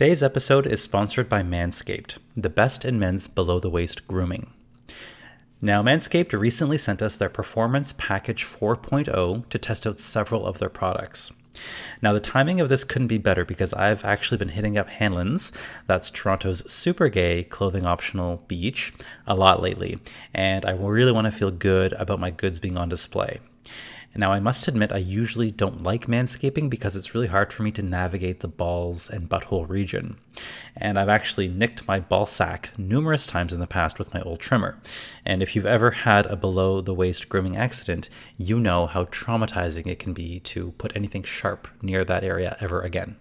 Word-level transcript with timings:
Today's 0.00 0.22
episode 0.22 0.66
is 0.66 0.80
sponsored 0.80 1.28
by 1.28 1.42
Manscaped, 1.42 2.16
the 2.34 2.48
best 2.48 2.86
in 2.86 2.98
men's 2.98 3.28
below 3.28 3.58
the 3.58 3.68
waist 3.68 4.08
grooming. 4.08 4.50
Now, 5.60 5.82
Manscaped 5.82 6.32
recently 6.32 6.78
sent 6.78 7.02
us 7.02 7.18
their 7.18 7.28
Performance 7.28 7.92
Package 7.98 8.46
4.0 8.46 9.46
to 9.46 9.58
test 9.58 9.86
out 9.86 9.98
several 9.98 10.46
of 10.46 10.58
their 10.58 10.70
products. 10.70 11.32
Now, 12.00 12.14
the 12.14 12.18
timing 12.18 12.62
of 12.62 12.70
this 12.70 12.82
couldn't 12.82 13.08
be 13.08 13.18
better 13.18 13.44
because 13.44 13.74
I've 13.74 14.02
actually 14.02 14.38
been 14.38 14.48
hitting 14.48 14.78
up 14.78 14.88
Hanlan's, 14.88 15.52
that's 15.86 16.08
Toronto's 16.08 16.62
super 16.72 17.10
gay 17.10 17.44
clothing 17.44 17.84
optional 17.84 18.42
beach, 18.48 18.94
a 19.26 19.34
lot 19.34 19.60
lately, 19.60 19.98
and 20.32 20.64
I 20.64 20.70
really 20.70 21.12
want 21.12 21.26
to 21.26 21.30
feel 21.30 21.50
good 21.50 21.92
about 21.92 22.20
my 22.20 22.30
goods 22.30 22.58
being 22.58 22.78
on 22.78 22.88
display. 22.88 23.40
Now, 24.16 24.32
I 24.32 24.40
must 24.40 24.66
admit, 24.66 24.90
I 24.92 24.98
usually 24.98 25.52
don't 25.52 25.84
like 25.84 26.06
manscaping 26.06 26.68
because 26.68 26.96
it's 26.96 27.14
really 27.14 27.28
hard 27.28 27.52
for 27.52 27.62
me 27.62 27.70
to 27.72 27.82
navigate 27.82 28.40
the 28.40 28.48
balls 28.48 29.08
and 29.08 29.28
butthole 29.28 29.68
region. 29.68 30.18
And 30.76 30.98
I've 30.98 31.08
actually 31.08 31.46
nicked 31.46 31.86
my 31.86 32.00
ball 32.00 32.26
sack 32.26 32.70
numerous 32.76 33.26
times 33.26 33.52
in 33.52 33.60
the 33.60 33.68
past 33.68 33.98
with 33.98 34.12
my 34.12 34.20
old 34.22 34.40
trimmer. 34.40 34.80
And 35.24 35.42
if 35.42 35.54
you've 35.54 35.64
ever 35.64 35.92
had 35.92 36.26
a 36.26 36.34
below 36.34 36.80
the 36.80 36.94
waist 36.94 37.28
grooming 37.28 37.56
accident, 37.56 38.10
you 38.36 38.58
know 38.58 38.86
how 38.86 39.04
traumatizing 39.04 39.86
it 39.86 40.00
can 40.00 40.12
be 40.12 40.40
to 40.40 40.72
put 40.72 40.94
anything 40.96 41.22
sharp 41.22 41.68
near 41.80 42.04
that 42.04 42.24
area 42.24 42.56
ever 42.60 42.80
again. 42.80 43.16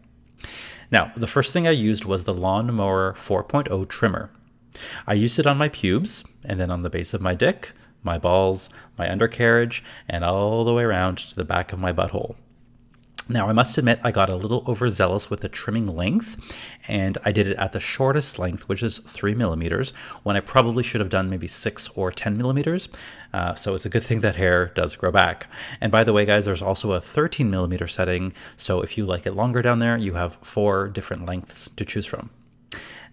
Now, 0.91 1.11
the 1.15 1.27
first 1.27 1.53
thing 1.53 1.67
I 1.67 1.71
used 1.71 2.03
was 2.03 2.23
the 2.23 2.33
Lawnmower 2.33 3.13
4.0 3.13 3.87
trimmer. 3.89 4.31
I 5.05 5.13
used 5.13 5.37
it 5.37 5.45
on 5.45 5.57
my 5.57 5.69
pubes 5.69 6.23
and 6.43 6.59
then 6.59 6.71
on 6.71 6.81
the 6.81 6.89
base 6.89 7.13
of 7.13 7.21
my 7.21 7.35
dick, 7.35 7.73
my 8.03 8.17
balls, 8.17 8.69
my 8.97 9.09
undercarriage, 9.09 9.83
and 10.07 10.23
all 10.23 10.63
the 10.63 10.73
way 10.73 10.83
around 10.83 11.17
to 11.17 11.35
the 11.35 11.45
back 11.45 11.73
of 11.73 11.79
my 11.79 11.93
butthole. 11.93 12.35
Now, 13.31 13.47
I 13.47 13.53
must 13.53 13.77
admit, 13.77 13.99
I 14.03 14.09
got 14.09 14.31
a 14.31 14.35
little 14.35 14.63
overzealous 14.67 15.29
with 15.29 15.41
the 15.41 15.49
trimming 15.49 15.85
length, 15.85 16.35
and 16.87 17.15
I 17.23 17.31
did 17.31 17.47
it 17.47 17.57
at 17.57 17.73
the 17.73 17.79
shortest 17.79 18.39
length, 18.39 18.67
which 18.67 18.81
is 18.81 18.97
three 18.97 19.35
millimeters, 19.35 19.93
when 20.23 20.35
I 20.35 20.39
probably 20.39 20.81
should 20.81 20.99
have 20.99 21.11
done 21.11 21.29
maybe 21.29 21.45
six 21.45 21.89
or 21.89 22.11
10 22.11 22.35
millimeters. 22.35 22.89
Uh, 23.31 23.53
so 23.53 23.75
it's 23.75 23.85
a 23.85 23.89
good 23.89 24.03
thing 24.03 24.21
that 24.21 24.37
hair 24.37 24.71
does 24.73 24.95
grow 24.95 25.11
back. 25.11 25.45
And 25.79 25.91
by 25.91 26.03
the 26.03 26.11
way, 26.11 26.25
guys, 26.25 26.45
there's 26.45 26.63
also 26.63 26.93
a 26.93 27.01
13 27.01 27.51
millimeter 27.51 27.87
setting, 27.87 28.33
so 28.57 28.81
if 28.81 28.97
you 28.97 29.05
like 29.05 29.27
it 29.27 29.35
longer 29.35 29.61
down 29.61 29.77
there, 29.77 29.95
you 29.95 30.15
have 30.15 30.39
four 30.41 30.87
different 30.87 31.27
lengths 31.27 31.69
to 31.75 31.85
choose 31.85 32.07
from. 32.07 32.31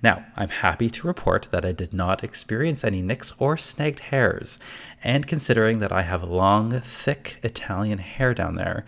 Now, 0.03 0.27
I'm 0.37 0.49
happy 0.49 0.91
to 0.91 1.07
report 1.07 1.49
that 1.51 1.65
I 1.65 1.73
did 1.73 1.93
not 1.93 2.23
experience 2.23 2.85
any 2.85 3.03
nicks 3.03 3.33
or 3.39 3.57
snagged 3.57 4.01
hairs, 4.01 4.59
and 5.03 5.27
considering 5.27 5.79
that 5.81 5.93
I 5.93 6.03
have 6.03 6.23
long, 6.23 6.81
thick 6.81 7.39
Italian 7.43 7.99
hair 7.99 8.35
down 8.35 8.55
there, 8.55 8.85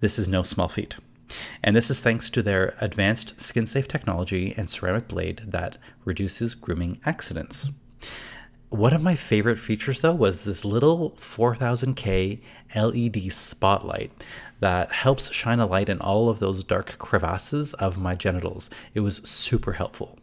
this 0.00 0.18
is 0.18 0.28
no 0.28 0.42
small 0.42 0.68
feat. 0.68 0.96
And 1.62 1.76
this 1.76 1.90
is 1.90 2.00
thanks 2.00 2.30
to 2.30 2.42
their 2.42 2.74
advanced 2.80 3.40
skin 3.40 3.66
safe 3.66 3.88
technology 3.88 4.54
and 4.56 4.70
ceramic 4.70 5.08
blade 5.08 5.42
that 5.46 5.76
reduces 6.04 6.54
grooming 6.54 7.00
accidents. 7.04 7.68
One 8.70 8.92
of 8.92 9.02
my 9.02 9.16
favorite 9.16 9.58
features, 9.58 10.02
though, 10.02 10.14
was 10.14 10.44
this 10.44 10.64
little 10.64 11.12
4000K 11.12 12.40
LED 12.74 13.32
spotlight 13.32 14.12
that 14.60 14.92
helps 14.92 15.32
shine 15.32 15.58
a 15.58 15.66
light 15.66 15.88
in 15.88 16.00
all 16.00 16.28
of 16.28 16.38
those 16.38 16.64
dark 16.64 16.98
crevasses 16.98 17.72
of 17.74 17.96
my 17.96 18.14
genitals. 18.14 18.68
It 18.92 19.00
was 19.00 19.16
super 19.28 19.72
helpful. 19.72 20.18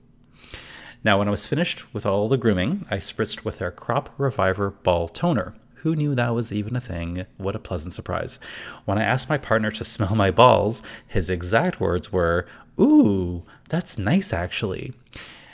Now, 1.06 1.20
when 1.20 1.28
I 1.28 1.31
was 1.31 1.45
finished 1.45 1.94
with 1.94 2.03
all 2.03 2.28
the 2.28 2.36
grooming, 2.36 2.88
I 2.89 2.98
spritzed 2.98 3.45
with 3.45 3.59
their 3.59 3.70
Crop 3.70 4.09
Reviver 4.17 4.72
Ball 4.72 5.08
Toner. 5.08 5.53
Who 5.84 5.95
knew 5.95 6.16
that 6.16 6.34
was 6.34 6.52
even 6.52 6.75
a 6.75 6.81
thing? 6.81 7.28
What 7.38 7.56
a 7.56 7.59
pleasant 7.59 7.94
surprise. 7.94 8.39
When 8.86 8.97
I 8.97 9.03
asked 9.03 9.30
my 9.30 9.38
partner 9.38 9.70
to 9.70 9.84
smell 9.84 10.16
my 10.16 10.31
balls, 10.31 10.81
his 11.08 11.30
exact 11.30 11.80
words 11.80 12.12
were, 12.12 12.47
Ooh, 12.80 13.44
that's 13.70 14.00
nice 14.00 14.34
actually. 14.34 14.94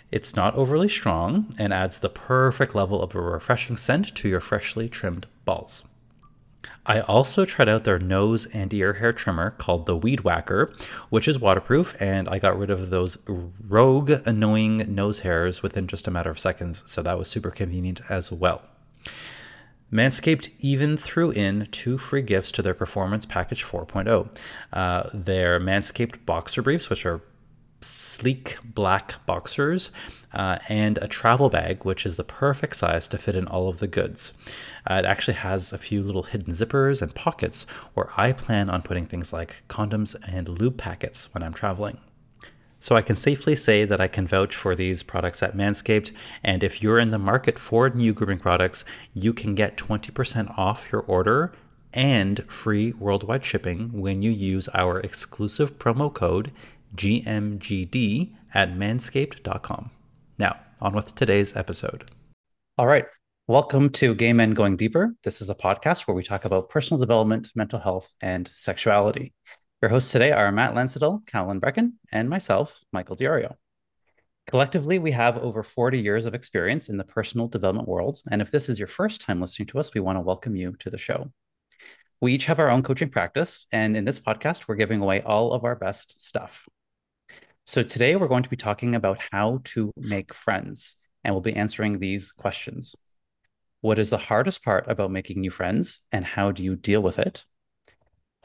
It's 0.10 0.38
not 0.38 0.56
overly 0.56 0.88
strong 0.88 1.54
and 1.60 1.74
adds 1.74 2.00
the 2.00 2.08
perfect 2.08 2.74
level 2.74 3.04
of 3.04 3.14
a 3.14 3.20
refreshing 3.20 3.76
scent 3.76 4.16
to 4.16 4.30
your 4.30 4.40
freshly 4.40 4.88
trimmed 4.88 5.28
balls. 5.44 5.84
I 6.86 7.02
also 7.02 7.46
tried 7.46 7.70
out 7.70 7.84
their 7.84 8.00
nose 8.00 8.48
and 8.48 8.74
ear 8.74 8.94
hair 8.94 9.14
trimmer 9.14 9.52
called 9.52 9.86
the 9.86 9.96
Weed 9.96 10.22
Whacker, 10.22 10.74
which 11.10 11.28
is 11.28 11.40
waterproof, 11.40 11.96
and 12.00 12.28
I 12.28 12.40
got 12.40 12.58
rid 12.58 12.72
of 12.72 12.90
those 12.90 13.18
rogue, 13.28 14.12
annoying 14.26 14.94
nose 14.94 15.20
hairs 15.20 15.62
within 15.62 15.88
just 15.88 16.08
a 16.08 16.12
matter 16.12 16.32
of 16.32 16.40
seconds, 16.40 16.84
so 16.88 17.04
that 17.04 17.20
was 17.20 17.28
super 17.28 17.52
convenient 17.52 18.02
as 18.10 18.32
well. 18.32 18.64
Manscaped 19.92 20.50
even 20.60 20.96
threw 20.96 21.32
in 21.32 21.68
two 21.72 21.98
free 21.98 22.22
gifts 22.22 22.52
to 22.54 22.62
their 22.62 22.74
Performance 22.74 23.26
Package 23.26 23.64
4.0. 23.64 24.30
Uh, 24.72 25.10
their 25.14 25.60
Manscaped 25.60 26.26
boxer 26.26 26.62
briefs, 26.62 26.90
which 26.90 27.06
are 27.06 27.22
sleek 27.82 28.58
black 28.64 29.26
boxers, 29.26 29.92
uh, 30.34 30.60
and 30.70 30.98
a 31.00 31.08
travel 31.08 31.50
bag, 31.50 31.84
which 31.84 32.06
is 32.06 32.18
the 32.18 32.24
perfect 32.24 32.76
size 32.76 33.08
to 33.10 33.18
fit 33.18 33.36
in 33.36 33.48
all 33.48 33.68
of 33.68 33.80
the 33.80 33.88
goods. 33.88 34.34
Uh, 34.90 34.96
it 34.96 35.06
actually 35.06 35.34
has 35.34 35.74
a 35.74 35.78
few 35.78 36.02
little 36.02 36.24
hidden 36.24 36.54
zippers 36.54 37.02
and 37.02 37.14
pockets 37.14 37.66
where 37.94 38.10
I 38.18 38.32
plan 38.32 38.70
on 38.70 38.82
putting 38.82 39.06
things 39.06 39.34
like 39.34 39.64
condoms 39.68 40.16
and 40.28 40.48
lube 40.48 40.78
packets 40.78 41.34
when 41.34 41.44
I'm 41.44 41.54
traveling. 41.54 42.00
So 42.80 42.96
I 42.96 43.04
can 43.04 43.16
safely 43.16 43.56
say 43.56 43.86
that 43.86 44.02
I 44.02 44.08
can 44.08 44.26
vouch 44.26 44.56
for 44.56 44.74
these 44.76 45.04
products 45.04 45.44
at 45.44 45.56
Manscaped, 45.56 46.12
and 46.44 46.64
if 46.64 46.82
you're 46.82 46.98
in 46.98 47.12
the 47.12 47.20
market 47.20 47.60
for 47.60 47.90
new 47.90 48.12
grooming 48.12 48.40
products, 48.40 48.84
you 49.14 49.34
can 49.34 49.54
get 49.54 49.78
20% 49.78 50.58
off 50.58 50.92
your 50.92 51.02
order 51.02 51.54
and 51.94 52.44
free 52.52 52.94
worldwide 52.94 53.46
shipping 53.46 54.02
when 54.02 54.24
you 54.24 54.32
use 54.32 54.68
our 54.74 55.00
exclusive 55.00 55.78
promo 55.78 56.12
code 56.12 56.52
GMGD 56.96 58.34
at 58.54 58.74
manscaped.com. 58.74 59.92
Now, 60.38 60.60
on 60.80 60.94
with 60.94 61.16
today's 61.16 61.56
episode. 61.56 62.12
All 62.78 62.88
right. 62.88 63.06
Welcome 63.48 63.90
to 63.92 64.16
Gay 64.16 64.34
Men 64.34 64.54
Going 64.54 64.78
Deeper. 64.78 65.16
This 65.24 65.42
is 65.42 65.50
a 65.50 65.56
podcast 65.56 66.02
where 66.02 66.16
we 66.16 66.24
talk 66.24 66.46
about 66.46 66.70
personal 66.70 67.00
development, 67.00 67.50
mental 67.56 67.80
health, 67.80 68.12
and 68.22 68.50
sexuality. 68.54 69.34
Your 69.82 69.90
hosts 69.90 70.12
today 70.12 70.32
are 70.32 70.52
Matt 70.52 70.74
Lansadel, 70.74 71.26
Callan 71.28 71.60
Brecken, 71.60 71.94
and 72.12 72.30
myself, 72.30 72.80
Michael 72.92 73.16
Diario. 73.16 73.56
Collectively, 74.48 75.00
we 75.00 75.12
have 75.12 75.38
over 75.38 75.64
40 75.64 76.00
years 76.00 76.26
of 76.26 76.34
experience 76.34 76.90
in 76.90 76.98
the 76.98 77.04
personal 77.04 77.48
development 77.48 77.88
world. 77.88 78.20
And 78.30 78.42
if 78.42 78.52
this 78.52 78.70
is 78.70 78.80
your 78.80 78.88
first 78.88 79.22
time 79.22 79.40
listening 79.40 79.68
to 79.68 79.80
us, 79.80 79.94
we 79.94 80.02
want 80.02 80.18
to 80.18 80.22
welcome 80.22 80.56
you 80.56 80.76
to 80.80 80.90
the 80.90 80.98
show. 80.98 81.32
We 82.20 82.34
each 82.34 82.46
have 82.46 82.60
our 82.60 82.70
own 82.70 82.84
coaching 82.84 83.10
practice. 83.10 83.66
And 83.72 83.98
in 83.98 84.06
this 84.06 84.20
podcast, 84.20 84.68
we're 84.68 84.76
giving 84.76 85.02
away 85.02 85.22
all 85.22 85.54
of 85.54 85.64
our 85.64 85.76
best 85.76 86.22
stuff. 86.22 86.68
So 87.66 87.84
today 87.84 88.16
we're 88.16 88.28
going 88.28 88.44
to 88.44 88.50
be 88.50 88.58
talking 88.58 88.96
about 88.96 89.20
how 89.32 89.62
to 89.66 89.92
make 89.96 90.34
friends, 90.34 90.96
and 91.24 91.34
we'll 91.34 91.42
be 91.42 91.56
answering 91.56 92.00
these 92.00 92.32
questions. 92.32 92.96
What 93.82 94.00
is 94.00 94.10
the 94.10 94.18
hardest 94.18 94.64
part 94.64 94.86
about 94.88 95.12
making 95.12 95.40
new 95.40 95.52
friends, 95.52 96.00
and 96.12 96.26
how 96.26 96.52
do 96.52 96.64
you 96.64 96.76
deal 96.76 97.02
with 97.02 97.20
it? 97.20 97.46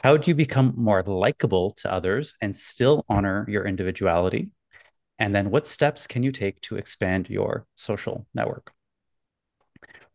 How 0.03 0.17
do 0.17 0.31
you 0.31 0.35
become 0.35 0.75
more 0.77 1.03
likable 1.03 1.73
to 1.79 1.93
others 1.93 2.35
and 2.41 2.55
still 2.55 3.05
honor 3.09 3.47
your 3.49 3.67
individuality? 3.67 4.51
And 5.19 5.35
then 5.35 5.51
what 5.51 5.67
steps 5.67 6.07
can 6.07 6.23
you 6.23 6.31
take 6.31 6.61
to 6.63 6.77
expand 6.77 7.31
your 7.31 7.67
social 7.75 8.27
network? 8.35 8.73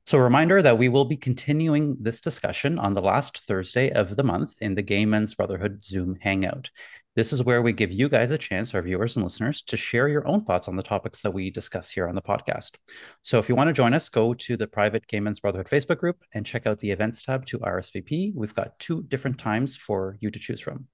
So, 0.06 0.18
a 0.18 0.24
reminder 0.24 0.62
that 0.62 0.78
we 0.78 0.90
will 0.90 1.06
be 1.06 1.18
continuing 1.18 1.98
this 2.00 2.22
discussion 2.22 2.78
on 2.80 2.94
the 2.94 3.02
last 3.02 3.46
Thursday 3.48 3.92
of 3.92 4.16
the 4.16 4.24
month 4.24 4.56
in 4.60 4.76
the 4.76 4.82
Gay 4.82 5.06
Men's 5.06 5.36
Brotherhood 5.36 5.84
Zoom 5.84 6.18
Hangout. 6.22 6.70
This 7.14 7.34
is 7.34 7.44
where 7.44 7.62
we 7.62 7.74
give 7.74 7.92
you 7.92 8.08
guys 8.08 8.32
a 8.32 8.38
chance, 8.38 8.74
our 8.74 8.82
viewers 8.82 9.18
and 9.18 9.26
listeners, 9.26 9.62
to 9.64 9.76
share 9.76 10.08
your 10.08 10.26
own 10.26 10.46
thoughts 10.46 10.70
on 10.70 10.78
the 10.78 10.84
topics 10.84 11.22
that 11.22 11.34
we 11.34 11.52
discuss 11.52 11.90
here 11.90 12.08
on 12.08 12.16
the 12.16 12.22
podcast. 12.22 12.76
So 13.22 13.38
if 13.38 13.50
you 13.50 13.56
want 13.56 13.68
to 13.68 13.74
join 13.74 13.94
us, 13.94 14.08
go 14.08 14.34
to 14.34 14.56
the 14.56 14.66
private 14.66 15.06
Gay 15.08 15.20
Men's 15.20 15.42
Brotherhood 15.42 15.68
Facebook 15.68 15.98
group 15.98 16.24
and 16.34 16.46
check 16.46 16.66
out 16.66 16.80
the 16.80 16.92
events 16.92 17.24
tab 17.24 17.46
to 17.48 17.60
RSVP. 17.60 18.34
We've 18.34 18.56
got 18.56 18.80
two 18.80 19.04
different 19.04 19.40
times 19.40 19.76
for 19.76 20.18
you 20.22 20.32
to 20.32 20.40
choose 20.40 20.62
from. 20.62 20.88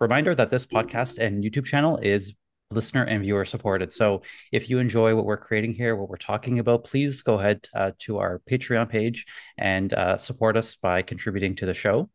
Reminder 0.00 0.34
that 0.34 0.50
this 0.50 0.64
podcast 0.64 1.18
and 1.18 1.44
YouTube 1.44 1.66
channel 1.66 1.98
is 1.98 2.34
listener 2.70 3.04
and 3.04 3.22
viewer 3.22 3.44
supported. 3.44 3.92
So 3.92 4.22
if 4.50 4.70
you 4.70 4.78
enjoy 4.78 5.14
what 5.14 5.26
we're 5.26 5.36
creating 5.36 5.74
here, 5.74 5.94
what 5.94 6.08
we're 6.08 6.16
talking 6.16 6.58
about, 6.58 6.84
please 6.84 7.20
go 7.20 7.38
ahead 7.38 7.68
uh, 7.74 7.92
to 8.00 8.18
our 8.18 8.40
Patreon 8.50 8.88
page 8.88 9.26
and 9.58 9.92
uh, 9.92 10.16
support 10.16 10.56
us 10.56 10.74
by 10.74 11.02
contributing 11.02 11.54
to 11.56 11.66
the 11.66 11.74
show. 11.74 12.08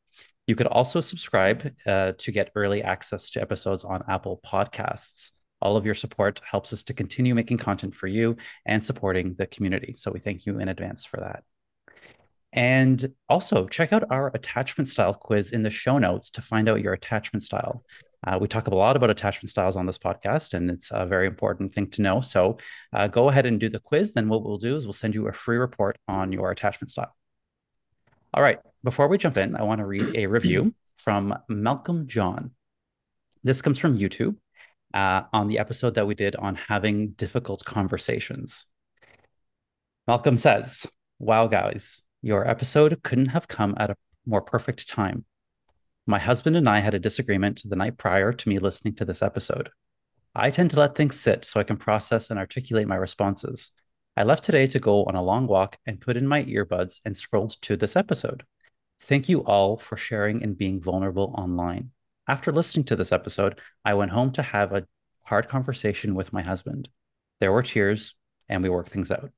You 0.50 0.56
could 0.56 0.66
also 0.66 1.00
subscribe 1.00 1.76
uh, 1.86 2.14
to 2.18 2.32
get 2.32 2.50
early 2.56 2.82
access 2.82 3.30
to 3.30 3.40
episodes 3.40 3.84
on 3.84 4.04
Apple 4.08 4.42
Podcasts. 4.44 5.30
All 5.62 5.78
of 5.78 5.86
your 5.86 5.94
support 5.94 6.42
helps 6.44 6.74
us 6.74 6.82
to 6.86 6.94
continue 6.96 7.36
making 7.36 7.60
content 7.60 7.94
for 7.94 8.08
you 8.08 8.36
and 8.66 8.84
supporting 8.84 9.36
the 9.36 9.46
community. 9.46 9.94
So 9.96 10.10
we 10.10 10.20
thank 10.20 10.48
you 10.48 10.60
in 10.60 10.68
advance 10.68 11.06
for 11.06 11.18
that. 11.18 11.44
And 12.52 13.14
also 13.30 13.68
check 13.68 13.94
out 13.94 14.06
our 14.10 14.32
attachment 14.34 14.88
style 14.88 15.14
quiz 15.14 15.52
in 15.52 15.62
the 15.62 15.70
show 15.70 16.00
notes 16.00 16.32
to 16.32 16.42
find 16.42 16.68
out 16.68 16.82
your 16.82 16.94
attachment 16.94 17.44
style. 17.44 17.84
Uh, 18.26 18.40
we 18.42 18.48
talk 18.48 18.66
a 18.66 18.74
lot 18.74 18.96
about 18.96 19.12
attachment 19.12 19.52
styles 19.52 19.76
on 19.76 19.86
this 19.86 20.00
podcast, 20.00 20.56
and 20.56 20.72
it's 20.72 20.90
a 20.92 21.06
very 21.06 21.28
important 21.28 21.76
thing 21.76 21.92
to 21.92 22.02
know. 22.02 22.22
So 22.22 22.58
uh, 22.92 23.06
go 23.06 23.30
ahead 23.30 23.46
and 23.46 23.60
do 23.60 23.70
the 23.70 23.80
quiz. 23.80 24.14
Then 24.14 24.30
what 24.30 24.44
we'll 24.44 24.58
do 24.58 24.76
is 24.76 24.88
we'll 24.88 24.94
send 24.94 25.14
you 25.14 25.28
a 25.28 25.32
free 25.32 25.58
report 25.58 26.00
on 26.08 26.32
your 26.32 26.50
attachment 26.50 26.90
style. 26.90 27.16
All 28.34 28.44
right. 28.44 28.60
Before 28.84 29.08
we 29.08 29.18
jump 29.18 29.38
in, 29.38 29.56
I 29.56 29.64
want 29.64 29.80
to 29.80 29.86
read 29.86 30.16
a 30.16 30.28
review 30.28 30.74
from 30.98 31.38
Malcolm 31.50 32.08
John. 32.08 32.52
This 33.44 33.62
comes 33.62 33.80
from 33.80 33.98
YouTube. 33.98 34.36
uh, 34.94 35.22
on 35.34 35.48
the 35.48 35.60
episode 35.60 35.96
that 35.96 36.08
we 36.08 36.16
did 36.16 36.36
on 36.36 36.56
having 36.56 37.10
difficult 37.12 37.64
conversations. 37.66 38.66
Malcolm 40.08 40.38
says, 40.38 40.86
Wow, 41.20 41.48
guys, 41.48 42.02
your 42.22 42.48
episode 42.48 43.02
couldn't 43.04 43.28
have 43.28 43.48
come 43.48 43.76
at 43.78 43.92
a 43.92 43.98
more 44.26 44.42
perfect 44.42 44.90
time. 44.90 45.26
My 46.08 46.20
husband 46.20 46.56
and 46.56 46.68
I 46.68 46.80
had 46.80 46.94
a 46.96 47.00
disagreement 47.00 47.62
the 47.64 47.76
night 47.76 47.98
prior 47.98 48.34
to 48.34 48.50
me 48.50 48.58
listening 48.58 48.96
to 48.96 49.06
this 49.06 49.22
episode. 49.22 49.70
I 50.34 50.50
tend 50.50 50.72
to 50.72 50.80
let 50.80 50.96
things 50.96 51.20
sit 51.20 51.46
so 51.46 51.60
I 51.60 51.64
can 51.64 51.78
process 51.78 52.30
and 52.30 52.40
articulate 52.40 52.88
my 52.88 52.96
responses. 52.96 53.72
I 54.20 54.24
left 54.24 54.44
today 54.44 54.68
to 54.68 54.80
go 54.80 55.06
on 55.06 55.16
a 55.16 55.24
long 55.24 55.48
walk 55.48 55.78
and 55.88 56.02
put 56.02 56.18
in 56.18 56.28
my 56.28 56.44
earbuds 56.44 57.00
and 57.06 57.16
scrolled 57.16 57.56
to 57.62 57.78
this 57.78 57.96
episode. 57.96 58.44
Thank 59.00 59.30
you 59.30 59.46
all 59.46 59.78
for 59.78 59.96
sharing 59.96 60.44
and 60.44 60.58
being 60.58 60.82
vulnerable 60.82 61.34
online. 61.38 61.92
After 62.28 62.52
listening 62.52 62.84
to 62.88 62.98
this 62.98 63.14
episode, 63.14 63.62
I 63.86 63.94
went 63.94 64.12
home 64.12 64.34
to 64.34 64.42
have 64.42 64.74
a 64.74 64.86
hard 65.24 65.48
conversation 65.48 66.16
with 66.16 66.34
my 66.34 66.42
husband. 66.42 66.90
There 67.40 67.54
were 67.54 67.64
tears, 67.64 68.14
and 68.50 68.62
we 68.62 68.68
worked 68.68 68.90
things 68.90 69.10
out. 69.10 69.32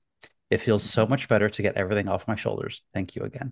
It 0.49 0.61
feels 0.61 0.81
so 0.81 1.05
much 1.05 1.29
better 1.29 1.47
to 1.47 1.61
get 1.61 1.77
everything 1.77 2.07
off 2.07 2.27
my 2.27 2.35
shoulders. 2.35 2.81
Thank 2.91 3.15
you 3.15 3.21
again. 3.21 3.51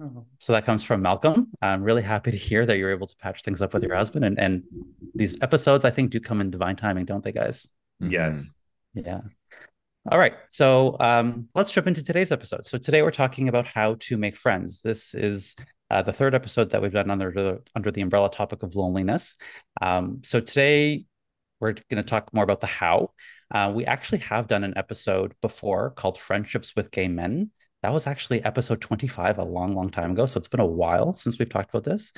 Oh. 0.00 0.24
So 0.38 0.54
that 0.54 0.64
comes 0.64 0.82
from 0.82 1.02
Malcolm. 1.02 1.48
I'm 1.60 1.82
really 1.82 2.02
happy 2.02 2.30
to 2.30 2.38
hear 2.38 2.64
that 2.64 2.78
you're 2.78 2.90
able 2.90 3.06
to 3.06 3.16
patch 3.16 3.42
things 3.42 3.60
up 3.60 3.74
with 3.74 3.82
your 3.82 3.96
husband. 3.96 4.24
And, 4.24 4.38
and 4.38 4.62
these 5.14 5.34
episodes, 5.42 5.84
I 5.84 5.90
think, 5.90 6.10
do 6.10 6.20
come 6.20 6.40
in 6.40 6.50
divine 6.50 6.76
timing, 6.76 7.04
don't 7.04 7.22
they, 7.22 7.32
guys? 7.32 7.68
Yes. 8.00 8.38
Mm-hmm. 8.96 9.06
Yeah. 9.06 9.20
All 10.08 10.18
right. 10.18 10.32
So 10.48 10.96
um, 10.98 11.48
let's 11.54 11.70
jump 11.70 11.86
into 11.86 12.02
today's 12.02 12.32
episode. 12.32 12.66
So 12.66 12.78
today 12.78 13.02
we're 13.02 13.10
talking 13.10 13.48
about 13.48 13.66
how 13.66 13.96
to 14.00 14.16
make 14.16 14.34
friends. 14.34 14.80
This 14.80 15.14
is 15.14 15.54
uh, 15.90 16.00
the 16.00 16.12
third 16.12 16.34
episode 16.34 16.70
that 16.70 16.80
we've 16.80 16.92
done 16.92 17.10
under 17.10 17.30
the 17.30 17.60
under 17.74 17.90
the 17.90 18.00
umbrella 18.00 18.30
topic 18.30 18.62
of 18.62 18.74
loneliness. 18.74 19.36
Um, 19.82 20.20
so 20.22 20.40
today 20.40 21.04
we're 21.60 21.72
going 21.72 22.02
to 22.02 22.02
talk 22.02 22.32
more 22.32 22.44
about 22.44 22.62
the 22.62 22.66
how. 22.66 23.10
Uh, 23.50 23.72
we 23.74 23.84
actually 23.84 24.18
have 24.18 24.48
done 24.48 24.64
an 24.64 24.72
episode 24.74 25.34
before 25.42 25.90
called 25.90 26.18
"Friendships 26.18 26.74
with 26.74 26.90
Gay 26.90 27.08
Men." 27.08 27.50
That 27.82 27.92
was 27.92 28.06
actually 28.06 28.42
episode 28.42 28.80
25 28.80 29.38
a 29.38 29.44
long, 29.44 29.74
long 29.74 29.90
time 29.90 30.12
ago. 30.12 30.24
So 30.24 30.38
it's 30.38 30.48
been 30.48 30.60
a 30.60 30.66
while 30.66 31.12
since 31.12 31.38
we've 31.38 31.48
talked 31.48 31.70
about 31.70 31.84
this. 31.84 32.12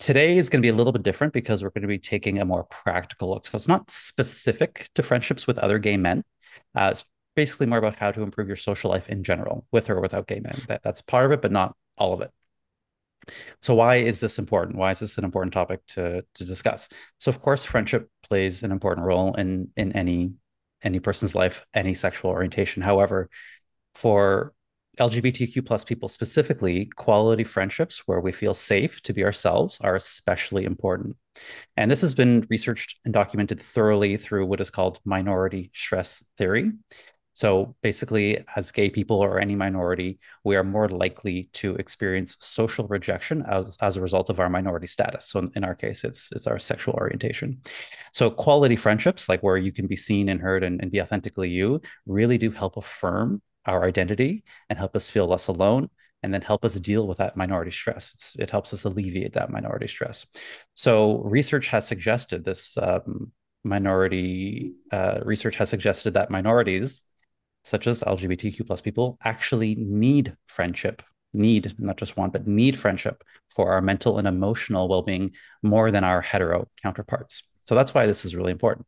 Today 0.00 0.36
is 0.36 0.48
going 0.48 0.60
to 0.60 0.66
be 0.66 0.70
a 0.70 0.74
little 0.74 0.92
bit 0.92 1.04
different 1.04 1.32
because 1.32 1.62
we're 1.62 1.70
going 1.70 1.82
to 1.82 1.88
be 1.88 1.98
taking 1.98 2.40
a 2.40 2.44
more 2.44 2.64
practical 2.64 3.30
look. 3.30 3.46
So 3.46 3.54
it's 3.54 3.68
not 3.68 3.88
specific 3.90 4.88
to 4.96 5.04
friendships 5.04 5.46
with 5.46 5.58
other 5.58 5.78
gay 5.78 5.96
men. 5.96 6.24
Uh, 6.74 6.88
it's 6.90 7.04
basically 7.36 7.66
more 7.66 7.78
about 7.78 7.96
how 7.96 8.10
to 8.10 8.22
improve 8.22 8.48
your 8.48 8.56
social 8.56 8.90
life 8.90 9.08
in 9.08 9.24
general, 9.24 9.66
with 9.72 9.90
or 9.90 10.00
without 10.00 10.26
gay 10.26 10.40
men. 10.40 10.60
That, 10.68 10.82
that's 10.82 11.02
part 11.02 11.26
of 11.26 11.32
it, 11.32 11.42
but 11.42 11.52
not 11.52 11.76
all 11.96 12.12
of 12.12 12.20
it. 12.20 12.30
So 13.62 13.74
why 13.74 13.96
is 13.96 14.20
this 14.20 14.38
important? 14.38 14.76
Why 14.76 14.90
is 14.90 15.00
this 15.00 15.18
an 15.18 15.24
important 15.24 15.52
topic 15.52 15.80
to 15.88 16.24
to 16.34 16.44
discuss? 16.44 16.88
So 17.18 17.30
of 17.30 17.40
course, 17.40 17.64
friendship 17.64 18.10
plays 18.22 18.62
an 18.62 18.70
important 18.70 19.06
role 19.06 19.34
in 19.34 19.70
in 19.76 19.92
any 19.92 20.32
any 20.82 21.00
person's 21.00 21.34
life, 21.34 21.64
any 21.72 21.94
sexual 21.94 22.30
orientation. 22.30 22.82
However, 22.82 23.30
for 23.94 24.52
LGBTQ 24.98 25.64
plus 25.66 25.84
people 25.84 26.08
specifically, 26.08 26.86
quality 26.96 27.44
friendships 27.44 28.02
where 28.06 28.20
we 28.20 28.32
feel 28.32 28.54
safe 28.54 29.00
to 29.02 29.12
be 29.12 29.24
ourselves 29.24 29.78
are 29.80 29.96
especially 29.96 30.64
important. 30.64 31.16
And 31.76 31.90
this 31.90 32.00
has 32.02 32.14
been 32.14 32.46
researched 32.48 32.98
and 33.04 33.12
documented 33.12 33.60
thoroughly 33.60 34.16
through 34.16 34.46
what 34.46 34.60
is 34.60 34.70
called 34.70 35.00
minority 35.04 35.70
stress 35.74 36.24
theory. 36.38 36.72
So 37.34 37.74
basically, 37.82 38.44
as 38.54 38.70
gay 38.70 38.88
people 38.88 39.18
or 39.18 39.40
any 39.40 39.56
minority, 39.56 40.20
we 40.44 40.54
are 40.54 40.62
more 40.62 40.88
likely 40.88 41.50
to 41.54 41.74
experience 41.76 42.36
social 42.38 42.86
rejection 42.86 43.44
as, 43.48 43.76
as 43.80 43.96
a 43.96 44.00
result 44.00 44.30
of 44.30 44.38
our 44.38 44.48
minority 44.48 44.86
status. 44.86 45.26
So 45.26 45.44
in, 45.56 45.64
our 45.64 45.74
case, 45.74 46.04
it's, 46.04 46.30
it's 46.30 46.46
our 46.46 46.60
sexual 46.60 46.94
orientation. 46.94 47.60
So 48.12 48.30
quality 48.30 48.76
friendships, 48.76 49.28
like 49.28 49.42
where 49.42 49.56
you 49.56 49.72
can 49.72 49.88
be 49.88 49.96
seen 49.96 50.28
and 50.28 50.40
heard 50.40 50.62
and, 50.62 50.80
and 50.80 50.92
be 50.92 51.02
authentically 51.02 51.50
you, 51.50 51.80
really 52.06 52.38
do 52.38 52.52
help 52.52 52.76
affirm 52.76 53.42
our 53.66 53.84
identity 53.84 54.44
and 54.68 54.78
help 54.78 54.94
us 54.96 55.10
feel 55.10 55.26
less 55.26 55.48
alone 55.48 55.90
and 56.22 56.32
then 56.32 56.42
help 56.42 56.64
us 56.64 56.74
deal 56.80 57.06
with 57.06 57.18
that 57.18 57.36
minority 57.36 57.70
stress. 57.70 58.14
It's, 58.14 58.36
it 58.36 58.50
helps 58.50 58.72
us 58.72 58.84
alleviate 58.84 59.34
that 59.34 59.50
minority 59.50 59.86
stress. 59.86 60.26
So 60.74 61.18
research 61.18 61.68
has 61.68 61.86
suggested 61.86 62.44
this 62.44 62.78
um, 62.78 63.32
minority 63.62 64.72
uh, 64.90 65.20
research 65.22 65.56
has 65.56 65.68
suggested 65.70 66.14
that 66.14 66.30
minorities 66.30 67.04
such 67.64 67.86
as 67.86 68.02
LGBTQ 68.02 68.66
plus 68.66 68.80
people, 68.80 69.18
actually 69.24 69.74
need 69.74 70.36
friendship, 70.46 71.02
need 71.32 71.74
not 71.78 71.96
just 71.96 72.16
want, 72.16 72.32
but 72.32 72.46
need 72.46 72.78
friendship 72.78 73.24
for 73.48 73.72
our 73.72 73.80
mental 73.80 74.18
and 74.18 74.28
emotional 74.28 74.88
well 74.88 75.02
being 75.02 75.32
more 75.62 75.90
than 75.90 76.04
our 76.04 76.20
hetero 76.20 76.68
counterparts. 76.82 77.42
So 77.52 77.74
that's 77.74 77.94
why 77.94 78.06
this 78.06 78.24
is 78.24 78.36
really 78.36 78.52
important. 78.52 78.86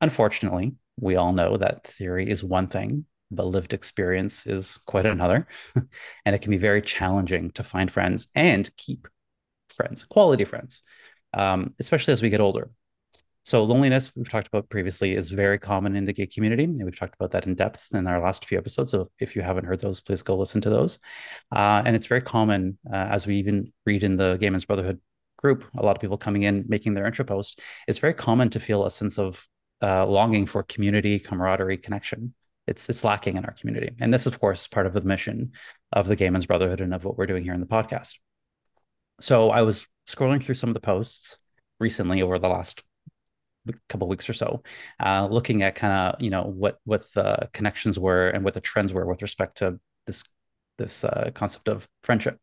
Unfortunately, 0.00 0.74
we 0.98 1.16
all 1.16 1.32
know 1.32 1.56
that 1.56 1.86
theory 1.86 2.28
is 2.28 2.42
one 2.42 2.66
thing, 2.66 3.06
but 3.30 3.46
lived 3.46 3.72
experience 3.72 4.46
is 4.46 4.78
quite 4.86 5.06
another. 5.06 5.46
and 6.24 6.34
it 6.34 6.42
can 6.42 6.50
be 6.50 6.58
very 6.58 6.82
challenging 6.82 7.50
to 7.52 7.62
find 7.62 7.90
friends 7.90 8.28
and 8.34 8.74
keep 8.76 9.08
friends, 9.68 10.04
quality 10.04 10.44
friends, 10.44 10.82
um, 11.34 11.74
especially 11.78 12.12
as 12.12 12.22
we 12.22 12.30
get 12.30 12.40
older. 12.40 12.70
So 13.42 13.64
loneliness, 13.64 14.12
we've 14.14 14.28
talked 14.28 14.48
about 14.48 14.68
previously, 14.68 15.14
is 15.14 15.30
very 15.30 15.58
common 15.58 15.96
in 15.96 16.04
the 16.04 16.12
gay 16.12 16.26
community. 16.26 16.64
And 16.64 16.84
we've 16.84 16.98
talked 16.98 17.14
about 17.14 17.30
that 17.30 17.46
in 17.46 17.54
depth 17.54 17.94
in 17.94 18.06
our 18.06 18.20
last 18.20 18.44
few 18.44 18.58
episodes. 18.58 18.90
So 18.90 19.10
if 19.18 19.34
you 19.34 19.42
haven't 19.42 19.64
heard 19.64 19.80
those, 19.80 20.00
please 20.00 20.22
go 20.22 20.36
listen 20.36 20.60
to 20.60 20.70
those. 20.70 20.98
Uh, 21.50 21.82
and 21.84 21.96
it's 21.96 22.06
very 22.06 22.20
common, 22.20 22.78
uh, 22.92 22.96
as 22.96 23.26
we 23.26 23.36
even 23.36 23.72
read 23.86 24.04
in 24.04 24.16
the 24.16 24.36
Gay 24.36 24.50
Men's 24.50 24.66
Brotherhood 24.66 25.00
group, 25.38 25.64
a 25.76 25.82
lot 25.82 25.96
of 25.96 26.02
people 26.02 26.18
coming 26.18 26.42
in, 26.42 26.66
making 26.68 26.94
their 26.94 27.06
intro 27.06 27.24
post, 27.24 27.60
it's 27.88 27.98
very 27.98 28.14
common 28.14 28.50
to 28.50 28.60
feel 28.60 28.84
a 28.84 28.90
sense 28.90 29.18
of 29.18 29.42
uh, 29.82 30.06
longing 30.06 30.44
for 30.44 30.62
community, 30.62 31.18
camaraderie, 31.18 31.78
connection. 31.78 32.34
It's, 32.70 32.88
it's 32.88 33.04
lacking 33.04 33.36
in 33.36 33.44
our 33.44 33.52
community. 33.52 33.90
And 34.00 34.14
this, 34.14 34.26
of 34.26 34.40
course, 34.40 34.62
is 34.62 34.68
part 34.68 34.86
of 34.86 34.94
the 34.94 35.00
mission 35.02 35.52
of 35.92 36.06
the 36.06 36.16
Gay 36.16 36.30
Men's 36.30 36.46
Brotherhood 36.46 36.80
and 36.80 36.94
of 36.94 37.04
what 37.04 37.18
we're 37.18 37.26
doing 37.26 37.44
here 37.44 37.52
in 37.52 37.60
the 37.60 37.66
podcast. 37.66 38.14
So 39.20 39.50
I 39.50 39.62
was 39.62 39.86
scrolling 40.08 40.42
through 40.42 40.54
some 40.54 40.70
of 40.70 40.74
the 40.74 40.80
posts 40.80 41.38
recently 41.78 42.22
over 42.22 42.38
the 42.38 42.48
last 42.48 42.82
couple 43.88 44.08
weeks 44.08 44.28
or 44.28 44.32
so, 44.32 44.62
uh, 45.04 45.26
looking 45.30 45.62
at 45.62 45.74
kind 45.74 45.92
of 45.92 46.20
you 46.20 46.30
know 46.30 46.44
what 46.44 46.78
what 46.84 47.10
the 47.12 47.48
connections 47.52 47.98
were 47.98 48.28
and 48.28 48.44
what 48.44 48.54
the 48.54 48.60
trends 48.60 48.92
were 48.92 49.06
with 49.06 49.22
respect 49.22 49.58
to 49.58 49.78
this 50.06 50.24
this 50.78 51.04
uh, 51.04 51.30
concept 51.34 51.68
of 51.68 51.86
friendship. 52.02 52.38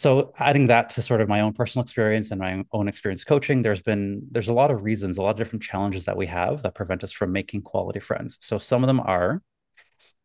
So 0.00 0.32
adding 0.38 0.68
that 0.68 0.88
to 0.90 1.02
sort 1.02 1.20
of 1.20 1.28
my 1.28 1.42
own 1.42 1.52
personal 1.52 1.82
experience 1.82 2.30
and 2.30 2.40
my 2.40 2.64
own 2.72 2.88
experience 2.88 3.22
coaching, 3.22 3.60
there's 3.60 3.82
been 3.82 4.22
there's 4.30 4.48
a 4.48 4.52
lot 4.54 4.70
of 4.70 4.82
reasons, 4.82 5.18
a 5.18 5.22
lot 5.22 5.32
of 5.32 5.36
different 5.36 5.62
challenges 5.62 6.06
that 6.06 6.16
we 6.16 6.24
have 6.24 6.62
that 6.62 6.74
prevent 6.74 7.04
us 7.04 7.12
from 7.12 7.32
making 7.32 7.60
quality 7.60 8.00
friends. 8.00 8.38
So 8.40 8.56
some 8.56 8.82
of 8.82 8.86
them 8.86 9.00
are 9.00 9.42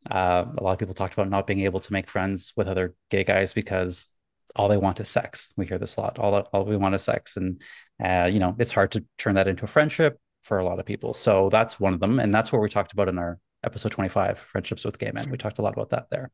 uh, 0.10 0.46
a 0.58 0.64
lot 0.64 0.72
of 0.72 0.80
people 0.80 0.94
talked 0.94 1.14
about 1.14 1.30
not 1.30 1.46
being 1.46 1.60
able 1.60 1.82
to 1.82 1.92
make 1.92 2.10
friends 2.10 2.54
with 2.56 2.70
other 2.70 2.96
gay 3.10 3.26
guys 3.26 3.52
because 3.52 4.08
all 4.56 4.70
they 4.70 4.78
want 4.78 5.02
is 5.02 5.10
sex. 5.10 5.54
We 5.58 5.66
hear 5.66 5.78
this 5.78 5.98
a 5.98 6.00
lot. 6.00 6.20
All, 6.20 6.36
all 6.54 6.64
we 6.64 6.78
want 6.78 6.96
is 6.96 7.02
sex. 7.02 7.36
And, 7.36 7.62
uh, 8.02 8.30
you 8.32 8.40
know, 8.40 8.56
it's 8.58 8.72
hard 8.72 8.94
to 8.94 9.04
turn 9.18 9.36
that 9.36 9.50
into 9.50 9.66
a 9.66 9.68
friendship 9.68 10.22
for 10.44 10.58
a 10.58 10.64
lot 10.64 10.80
of 10.80 10.86
people. 10.86 11.14
So 11.14 11.50
that's 11.52 11.82
one 11.82 11.94
of 11.94 12.00
them. 12.00 12.20
And 12.22 12.34
that's 12.34 12.54
what 12.54 12.62
we 12.62 12.70
talked 12.70 12.94
about 12.94 13.10
in 13.10 13.18
our 13.20 13.40
episode 13.62 13.92
25, 13.92 14.40
Friendships 14.40 14.86
with 14.86 15.00
Gay 15.00 15.12
Men. 15.12 15.30
We 15.30 15.38
talked 15.38 15.60
a 15.60 15.64
lot 15.64 15.74
about 15.74 15.90
that 15.90 16.10
there. 16.10 16.32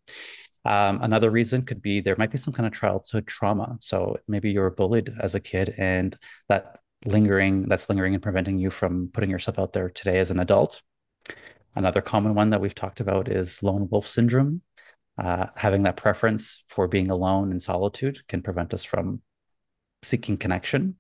Um, 0.64 1.00
another 1.02 1.32
reason 1.32 1.64
could 1.64 1.82
be 1.82 2.02
there 2.02 2.16
might 2.18 2.32
be 2.32 2.38
some 2.38 2.54
kind 2.54 2.68
of 2.68 2.74
childhood 2.74 3.28
trauma. 3.28 3.78
So 3.82 4.18
maybe 4.28 4.52
you 4.52 4.60
were 4.60 4.70
bullied 4.70 5.14
as 5.20 5.36
a 5.36 5.40
kid 5.40 5.74
and 5.78 6.18
that 6.50 6.80
lingering, 7.06 7.68
that's 7.68 7.90
lingering 7.90 8.14
and 8.14 8.22
preventing 8.22 8.60
you 8.60 8.70
from 8.70 9.10
putting 9.14 9.30
yourself 9.30 9.58
out 9.58 9.74
there 9.74 9.90
today 9.90 10.20
as 10.20 10.30
an 10.32 10.40
adult. 10.40 10.82
Another 11.76 12.02
common 12.02 12.36
one 12.36 12.50
that 12.52 12.62
we've 12.62 12.76
talked 12.76 13.00
about 13.00 13.28
is 13.28 13.64
lone 13.64 13.88
wolf 13.90 14.08
syndrome. 14.08 14.62
Uh, 15.18 15.48
having 15.56 15.84
that 15.84 15.98
preference 15.98 16.64
for 16.70 16.88
being 16.88 17.10
alone 17.10 17.52
in 17.52 17.60
solitude 17.60 18.28
can 18.28 18.42
prevent 18.42 18.74
us 18.74 18.84
from 18.84 19.22
seeking 20.04 20.38
connection. 20.38 20.96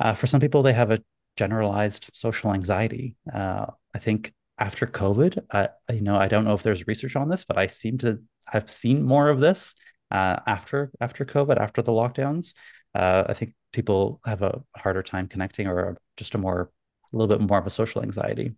Uh, 0.00 0.14
for 0.14 0.26
some 0.26 0.40
people, 0.40 0.62
they 0.62 0.72
have 0.72 0.90
a 0.90 1.02
generalized 1.36 2.10
social 2.12 2.52
anxiety. 2.52 3.16
Uh, 3.32 3.66
I 3.94 3.98
think 3.98 4.32
after 4.58 4.86
COVID, 4.86 5.44
I, 5.50 5.68
you 5.90 6.02
know, 6.02 6.16
I 6.16 6.28
don't 6.28 6.44
know 6.44 6.54
if 6.54 6.62
there's 6.62 6.86
research 6.86 7.16
on 7.16 7.28
this, 7.28 7.44
but 7.44 7.58
I 7.58 7.66
seem 7.66 7.98
to 7.98 8.20
have 8.46 8.70
seen 8.70 9.02
more 9.02 9.28
of 9.28 9.40
this 9.40 9.74
uh, 10.10 10.36
after 10.46 10.90
after 11.00 11.24
COVID, 11.24 11.58
after 11.58 11.82
the 11.82 11.92
lockdowns. 11.92 12.54
Uh, 12.94 13.24
I 13.26 13.34
think 13.34 13.54
people 13.72 14.20
have 14.24 14.42
a 14.42 14.62
harder 14.76 15.02
time 15.02 15.28
connecting, 15.28 15.66
or 15.66 15.96
just 16.16 16.34
a 16.34 16.38
more, 16.38 16.70
a 17.12 17.16
little 17.16 17.34
bit 17.34 17.46
more 17.46 17.58
of 17.58 17.66
a 17.66 17.70
social 17.70 18.02
anxiety. 18.02 18.54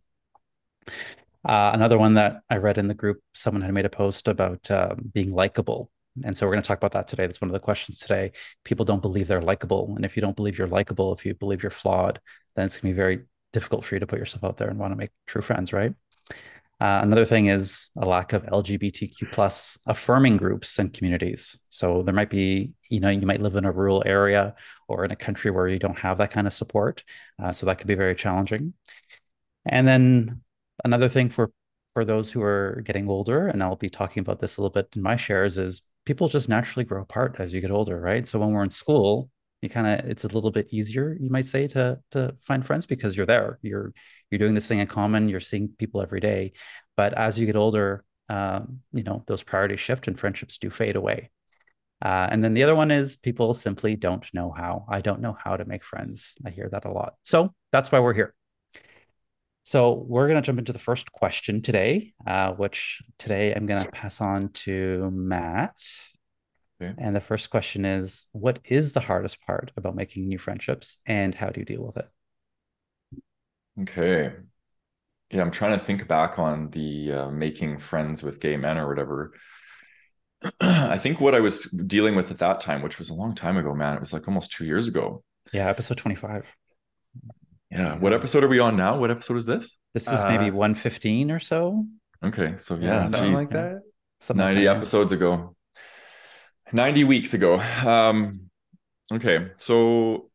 Uh, 1.46 1.70
another 1.74 1.98
one 1.98 2.14
that 2.14 2.40
I 2.48 2.56
read 2.56 2.78
in 2.78 2.88
the 2.88 2.94
group, 2.94 3.20
someone 3.34 3.62
had 3.62 3.74
made 3.74 3.84
a 3.84 3.90
post 3.90 4.28
about 4.28 4.70
um, 4.70 5.10
being 5.12 5.30
likable. 5.30 5.90
And 6.24 6.36
so 6.36 6.46
we're 6.46 6.52
going 6.52 6.62
to 6.62 6.68
talk 6.68 6.78
about 6.78 6.92
that 6.92 7.08
today. 7.08 7.26
That's 7.26 7.40
one 7.40 7.50
of 7.50 7.52
the 7.52 7.60
questions 7.60 7.98
today. 7.98 8.32
People 8.64 8.84
don't 8.84 9.02
believe 9.02 9.28
they're 9.28 9.42
likable. 9.42 9.92
And 9.96 10.04
if 10.04 10.16
you 10.16 10.22
don't 10.22 10.36
believe 10.36 10.56
you're 10.56 10.68
likable, 10.68 11.12
if 11.12 11.26
you 11.26 11.34
believe 11.34 11.62
you're 11.62 11.70
flawed, 11.70 12.20
then 12.56 12.66
it's 12.66 12.78
going 12.78 12.92
to 12.92 12.94
be 12.94 12.96
very 12.96 13.24
difficult 13.52 13.84
for 13.84 13.94
you 13.94 14.00
to 14.00 14.06
put 14.06 14.18
yourself 14.18 14.44
out 14.44 14.56
there 14.56 14.68
and 14.68 14.78
want 14.78 14.92
to 14.92 14.96
make 14.96 15.10
true 15.26 15.42
friends, 15.42 15.72
right? 15.72 15.92
Uh, 16.84 17.00
another 17.02 17.24
thing 17.24 17.46
is 17.46 17.88
a 17.96 18.04
lack 18.04 18.34
of 18.34 18.44
LGBTQ 18.44 19.32
plus 19.32 19.78
affirming 19.86 20.36
groups 20.36 20.78
and 20.78 20.92
communities. 20.92 21.58
So 21.70 22.02
there 22.02 22.12
might 22.12 22.28
be, 22.28 22.72
you 22.90 23.00
know, 23.00 23.08
you 23.08 23.26
might 23.26 23.40
live 23.40 23.56
in 23.56 23.64
a 23.64 23.72
rural 23.72 24.02
area 24.04 24.54
or 24.86 25.02
in 25.02 25.10
a 25.10 25.16
country 25.16 25.50
where 25.50 25.66
you 25.66 25.78
don't 25.78 25.98
have 25.98 26.18
that 26.18 26.30
kind 26.30 26.46
of 26.46 26.52
support. 26.52 27.02
Uh, 27.42 27.54
so 27.54 27.64
that 27.64 27.78
could 27.78 27.86
be 27.86 27.94
very 27.94 28.14
challenging. 28.14 28.74
And 29.64 29.88
then 29.88 30.42
another 30.84 31.08
thing 31.08 31.30
for 31.30 31.52
for 31.94 32.04
those 32.04 32.30
who 32.30 32.42
are 32.42 32.82
getting 32.84 33.08
older, 33.08 33.48
and 33.48 33.62
I'll 33.62 33.76
be 33.76 33.88
talking 33.88 34.20
about 34.20 34.40
this 34.40 34.58
a 34.58 34.60
little 34.60 34.74
bit 34.74 34.90
in 34.94 35.00
my 35.00 35.16
shares, 35.16 35.56
is 35.56 35.80
people 36.04 36.28
just 36.28 36.50
naturally 36.50 36.84
grow 36.84 37.00
apart 37.00 37.36
as 37.38 37.54
you 37.54 37.62
get 37.62 37.70
older, 37.70 37.98
right? 37.98 38.28
So 38.28 38.38
when 38.38 38.50
we're 38.50 38.62
in 38.62 38.70
school, 38.70 39.30
you 39.64 39.70
kind 39.70 39.86
of 39.86 40.08
it's 40.10 40.24
a 40.24 40.28
little 40.28 40.50
bit 40.50 40.68
easier, 40.70 41.16
you 41.18 41.30
might 41.30 41.46
say, 41.46 41.66
to 41.68 41.98
to 42.12 42.36
find 42.42 42.64
friends 42.64 42.86
because 42.86 43.16
you're 43.16 43.26
there. 43.26 43.58
You're 43.62 43.92
you're 44.30 44.38
doing 44.38 44.54
this 44.54 44.68
thing 44.68 44.78
in 44.78 44.86
common. 44.86 45.28
You're 45.28 45.40
seeing 45.40 45.68
people 45.78 46.02
every 46.02 46.20
day. 46.20 46.52
But 46.96 47.14
as 47.14 47.38
you 47.38 47.46
get 47.46 47.56
older, 47.56 48.04
um, 48.28 48.80
you 48.92 49.02
know 49.02 49.24
those 49.26 49.42
priorities 49.42 49.80
shift 49.80 50.06
and 50.06 50.18
friendships 50.18 50.58
do 50.58 50.70
fade 50.70 50.96
away. 50.96 51.30
Uh, 52.04 52.28
and 52.30 52.44
then 52.44 52.54
the 52.54 52.62
other 52.62 52.74
one 52.74 52.90
is 52.90 53.16
people 53.16 53.54
simply 53.54 53.96
don't 53.96 54.26
know 54.34 54.52
how. 54.52 54.84
I 54.88 55.00
don't 55.00 55.20
know 55.20 55.36
how 55.42 55.56
to 55.56 55.64
make 55.64 55.84
friends. 55.84 56.34
I 56.44 56.50
hear 56.50 56.68
that 56.70 56.84
a 56.84 56.92
lot. 56.92 57.14
So 57.22 57.54
that's 57.72 57.90
why 57.90 58.00
we're 58.00 58.12
here. 58.12 58.34
So 59.62 59.94
we're 59.94 60.28
going 60.28 60.40
to 60.40 60.46
jump 60.46 60.58
into 60.58 60.74
the 60.74 60.78
first 60.78 61.10
question 61.12 61.62
today, 61.62 62.12
uh, 62.26 62.52
which 62.52 63.00
today 63.18 63.54
I'm 63.54 63.64
going 63.64 63.82
to 63.82 63.90
pass 63.90 64.20
on 64.20 64.50
to 64.64 65.10
Matt. 65.10 65.78
Okay. 66.80 66.94
And 66.98 67.14
the 67.14 67.20
first 67.20 67.50
question 67.50 67.84
is 67.84 68.26
What 68.32 68.58
is 68.64 68.92
the 68.92 69.00
hardest 69.00 69.40
part 69.46 69.72
about 69.76 69.94
making 69.94 70.28
new 70.28 70.38
friendships 70.38 70.98
and 71.06 71.34
how 71.34 71.50
do 71.50 71.60
you 71.60 71.66
deal 71.66 71.84
with 71.84 71.96
it? 71.96 72.08
Okay. 73.82 74.32
Yeah, 75.30 75.40
I'm 75.40 75.50
trying 75.50 75.78
to 75.78 75.84
think 75.84 76.06
back 76.06 76.38
on 76.38 76.70
the 76.70 77.12
uh, 77.12 77.30
making 77.30 77.78
friends 77.78 78.22
with 78.22 78.40
gay 78.40 78.56
men 78.56 78.78
or 78.78 78.88
whatever. 78.88 79.32
I 80.60 80.98
think 80.98 81.20
what 81.20 81.34
I 81.34 81.40
was 81.40 81.64
dealing 81.64 82.14
with 82.14 82.30
at 82.30 82.38
that 82.38 82.60
time, 82.60 82.82
which 82.82 82.98
was 82.98 83.10
a 83.10 83.14
long 83.14 83.34
time 83.34 83.56
ago, 83.56 83.74
man, 83.74 83.94
it 83.94 84.00
was 84.00 84.12
like 84.12 84.28
almost 84.28 84.52
two 84.52 84.64
years 84.64 84.86
ago. 84.86 85.24
Yeah, 85.52 85.68
episode 85.68 85.96
25. 85.96 86.46
Yeah. 87.70 87.96
What 87.98 88.12
episode 88.12 88.44
are 88.44 88.48
we 88.48 88.60
on 88.60 88.76
now? 88.76 88.98
What 88.98 89.10
episode 89.10 89.36
is 89.36 89.46
this? 89.46 89.76
This 89.94 90.04
is 90.04 90.20
uh, 90.20 90.28
maybe 90.28 90.50
115 90.50 91.30
or 91.30 91.40
so. 91.40 91.86
Okay. 92.22 92.54
So 92.56 92.76
yeah, 92.76 93.04
yeah 93.04 93.08
something 93.08 93.32
like 93.32 93.50
that. 93.50 93.80
Something 94.20 94.44
90 94.44 94.66
like 94.66 94.76
episodes 94.76 95.12
ago. 95.12 95.56
90 96.74 97.04
weeks 97.04 97.34
ago. 97.34 97.58
Um 97.86 98.50
okay. 99.12 99.50
So 99.54 100.30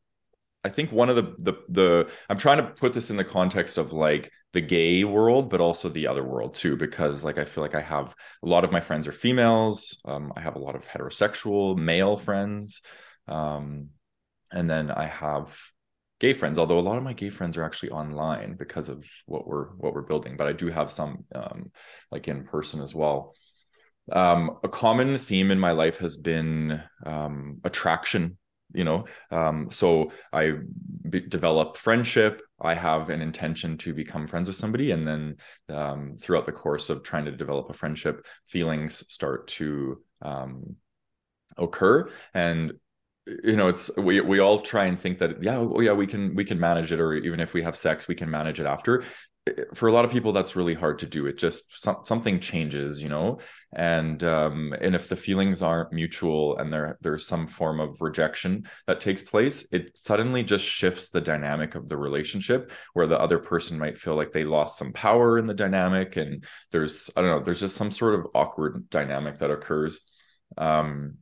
I 0.63 0.69
think 0.69 0.91
one 0.91 1.09
of 1.09 1.15
the 1.15 1.35
the 1.39 1.53
the 1.69 2.11
I'm 2.29 2.37
trying 2.37 2.57
to 2.57 2.71
put 2.71 2.93
this 2.93 3.09
in 3.09 3.17
the 3.17 3.23
context 3.23 3.77
of 3.77 3.93
like 3.93 4.31
the 4.53 4.61
gay 4.61 5.03
world, 5.03 5.49
but 5.49 5.61
also 5.61 5.89
the 5.89 6.07
other 6.07 6.23
world 6.23 6.55
too, 6.55 6.75
because 6.75 7.23
like 7.23 7.37
I 7.37 7.45
feel 7.45 7.63
like 7.63 7.75
I 7.75 7.81
have 7.81 8.15
a 8.43 8.47
lot 8.47 8.63
of 8.63 8.71
my 8.71 8.79
friends 8.79 9.07
are 9.07 9.11
females. 9.11 10.01
Um, 10.05 10.33
I 10.35 10.41
have 10.41 10.55
a 10.55 10.59
lot 10.59 10.75
of 10.75 10.87
heterosexual 10.87 11.77
male 11.77 12.17
friends. 12.17 12.81
Um, 13.27 13.89
and 14.51 14.69
then 14.69 14.91
I 14.91 15.05
have 15.05 15.55
gay 16.19 16.33
friends 16.33 16.59
although 16.59 16.79
a 16.79 16.81
lot 16.81 16.97
of 16.97 17.03
my 17.03 17.13
gay 17.13 17.29
friends 17.29 17.57
are 17.57 17.63
actually 17.63 17.91
online 17.91 18.55
because 18.55 18.89
of 18.89 19.05
what 19.25 19.47
we're 19.47 19.67
what 19.77 19.93
we're 19.93 20.01
building 20.01 20.35
but 20.35 20.47
i 20.47 20.53
do 20.53 20.67
have 20.67 20.91
some 20.91 21.23
um, 21.33 21.71
like 22.11 22.27
in 22.27 22.43
person 22.43 22.81
as 22.81 22.93
well 22.93 23.33
um, 24.11 24.57
a 24.63 24.69
common 24.69 25.17
theme 25.17 25.51
in 25.51 25.59
my 25.59 25.71
life 25.71 25.97
has 25.99 26.17
been 26.17 26.81
um, 27.05 27.59
attraction 27.63 28.37
you 28.73 28.83
know? 28.83 29.05
Um, 29.31 29.69
so 29.69 30.11
i 30.31 30.53
b- 31.09 31.21
develop 31.21 31.77
friendship. 31.77 32.41
I 32.61 32.73
have 32.73 33.09
an 33.09 33.21
intention 33.21 33.77
to 33.79 33.93
become 33.93 34.27
friends 34.27 34.47
with 34.47 34.57
somebody 34.57 34.91
and 34.91 35.07
then 35.07 35.37
um, 35.69 36.15
throughout 36.19 36.45
the 36.45 36.51
course 36.51 36.89
of 36.89 37.03
trying 37.03 37.25
to 37.25 37.31
develop 37.31 37.69
a 37.69 37.73
friendship 37.73 38.25
feelings 38.45 39.03
start 39.11 39.47
to 39.47 40.01
um, 40.21 40.75
occur. 41.57 42.09
And 42.33 42.73
you 43.43 43.55
know 43.55 43.67
it's 43.67 43.91
we 43.95 44.21
we 44.21 44.39
all 44.39 44.59
try 44.59 44.85
and 44.85 44.99
think 44.99 45.19
that 45.19 45.43
yeah 45.43 45.57
oh 45.57 45.81
yeah 45.81 45.91
we 45.91 46.07
can 46.07 46.33
we 46.33 46.43
can 46.43 46.59
manage 46.59 46.91
it 46.91 46.99
or 46.99 47.13
even 47.13 47.39
if 47.39 47.53
we 47.53 47.61
have 47.61 47.75
sex 47.75 48.07
we 48.07 48.15
can 48.15 48.27
manage 48.27 48.59
it 48.59 48.65
after 48.65 49.03
for 49.73 49.87
a 49.87 49.91
lot 49.91 50.05
of 50.05 50.11
people 50.11 50.31
that's 50.31 50.55
really 50.55 50.73
hard 50.73 50.99
to 50.99 51.05
do. 51.05 51.25
It 51.25 51.37
just 51.37 51.81
some, 51.81 51.97
something 52.03 52.39
changes 52.39 53.01
you 53.01 53.09
know? 53.09 53.39
And 53.73 54.23
um 54.23 54.73
and 54.81 54.95
if 54.95 55.07
the 55.09 55.15
feelings 55.15 55.61
aren't 55.61 55.93
mutual 55.93 56.57
and 56.57 56.73
there 56.73 56.97
there's 57.01 57.27
some 57.27 57.47
form 57.47 57.79
of 57.79 58.01
rejection 58.01 58.65
that 58.87 58.99
takes 58.99 59.21
place 59.21 59.67
it 59.71 59.91
suddenly 59.95 60.43
just 60.43 60.65
shifts 60.65 61.09
the 61.09 61.21
dynamic 61.21 61.75
of 61.75 61.87
the 61.87 61.97
relationship 61.97 62.71
where 62.93 63.07
the 63.07 63.19
other 63.19 63.37
person 63.37 63.77
might 63.77 63.97
feel 63.97 64.15
like 64.15 64.31
they 64.31 64.43
lost 64.43 64.77
some 64.77 64.91
power 64.91 65.37
in 65.37 65.45
the 65.45 65.53
dynamic 65.53 66.15
and 66.15 66.43
there's 66.71 67.11
i 67.15 67.21
don't 67.21 67.29
know 67.29 67.43
there's 67.43 67.59
just 67.59 67.75
some 67.75 67.91
sort 67.91 68.15
of 68.15 68.27
awkward 68.33 68.89
dynamic 68.89 69.35
that 69.37 69.51
occurs. 69.51 70.07
Um 70.57 71.17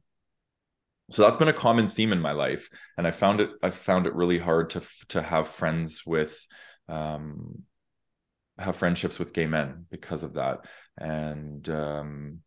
so 1.10 1.22
that's 1.24 1.38
been 1.38 1.48
a 1.48 1.53
common 1.53 1.88
theme 1.88 2.12
in 2.12 2.19
my 2.19 2.31
life. 2.34 2.69
And 2.98 3.05
i 3.07 3.12
found 3.12 3.41
it 3.41 3.50
i 3.62 3.69
found 3.69 4.07
it 4.07 4.15
really 4.15 4.39
hard 4.39 4.69
to 4.72 4.81
to 5.10 5.22
have 5.22 5.50
friends 5.50 6.05
with 6.05 6.48
um 6.89 7.63
have 8.58 8.76
friendships 8.76 9.20
with 9.20 9.34
gay 9.34 9.46
men 9.46 9.86
because 9.90 10.24
of 10.24 10.34
that. 10.34 10.66
And 10.98 11.68
um 11.70 12.40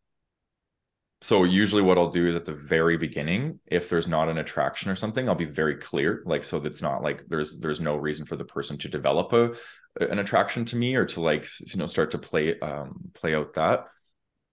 so 1.23 1.45
usually 1.45 1.83
what 1.83 1.99
i'll 1.99 2.09
do 2.09 2.27
is 2.27 2.35
at 2.35 2.47
the 2.47 2.55
very 2.55 2.97
beginning 2.97 3.61
if 3.67 3.91
there's 3.91 4.09
not 4.09 4.31
an 4.31 4.39
attraction 4.39 4.91
or 4.91 4.97
something 4.97 5.29
i'll 5.29 5.35
be 5.35 5.45
very 5.45 5.75
clear 5.75 6.23
like 6.25 6.43
so 6.43 6.59
that's 6.59 6.81
not 6.81 7.03
like 7.03 7.23
there's 7.29 7.59
there's 7.61 7.79
no 7.79 7.95
reason 7.95 8.25
for 8.25 8.37
the 8.37 8.45
person 8.45 8.79
to 8.79 8.89
develop 8.89 9.31
a 9.35 9.53
an 10.01 10.19
attraction 10.19 10.65
to 10.65 10.77
me 10.77 10.95
or 10.95 11.05
to 11.05 11.21
like 11.21 11.47
you 11.61 11.79
know 11.79 11.87
start 11.87 12.13
to 12.13 12.19
play 12.19 12.59
um 12.61 13.11
play 13.15 13.35
out 13.35 13.55
that. 13.55 13.87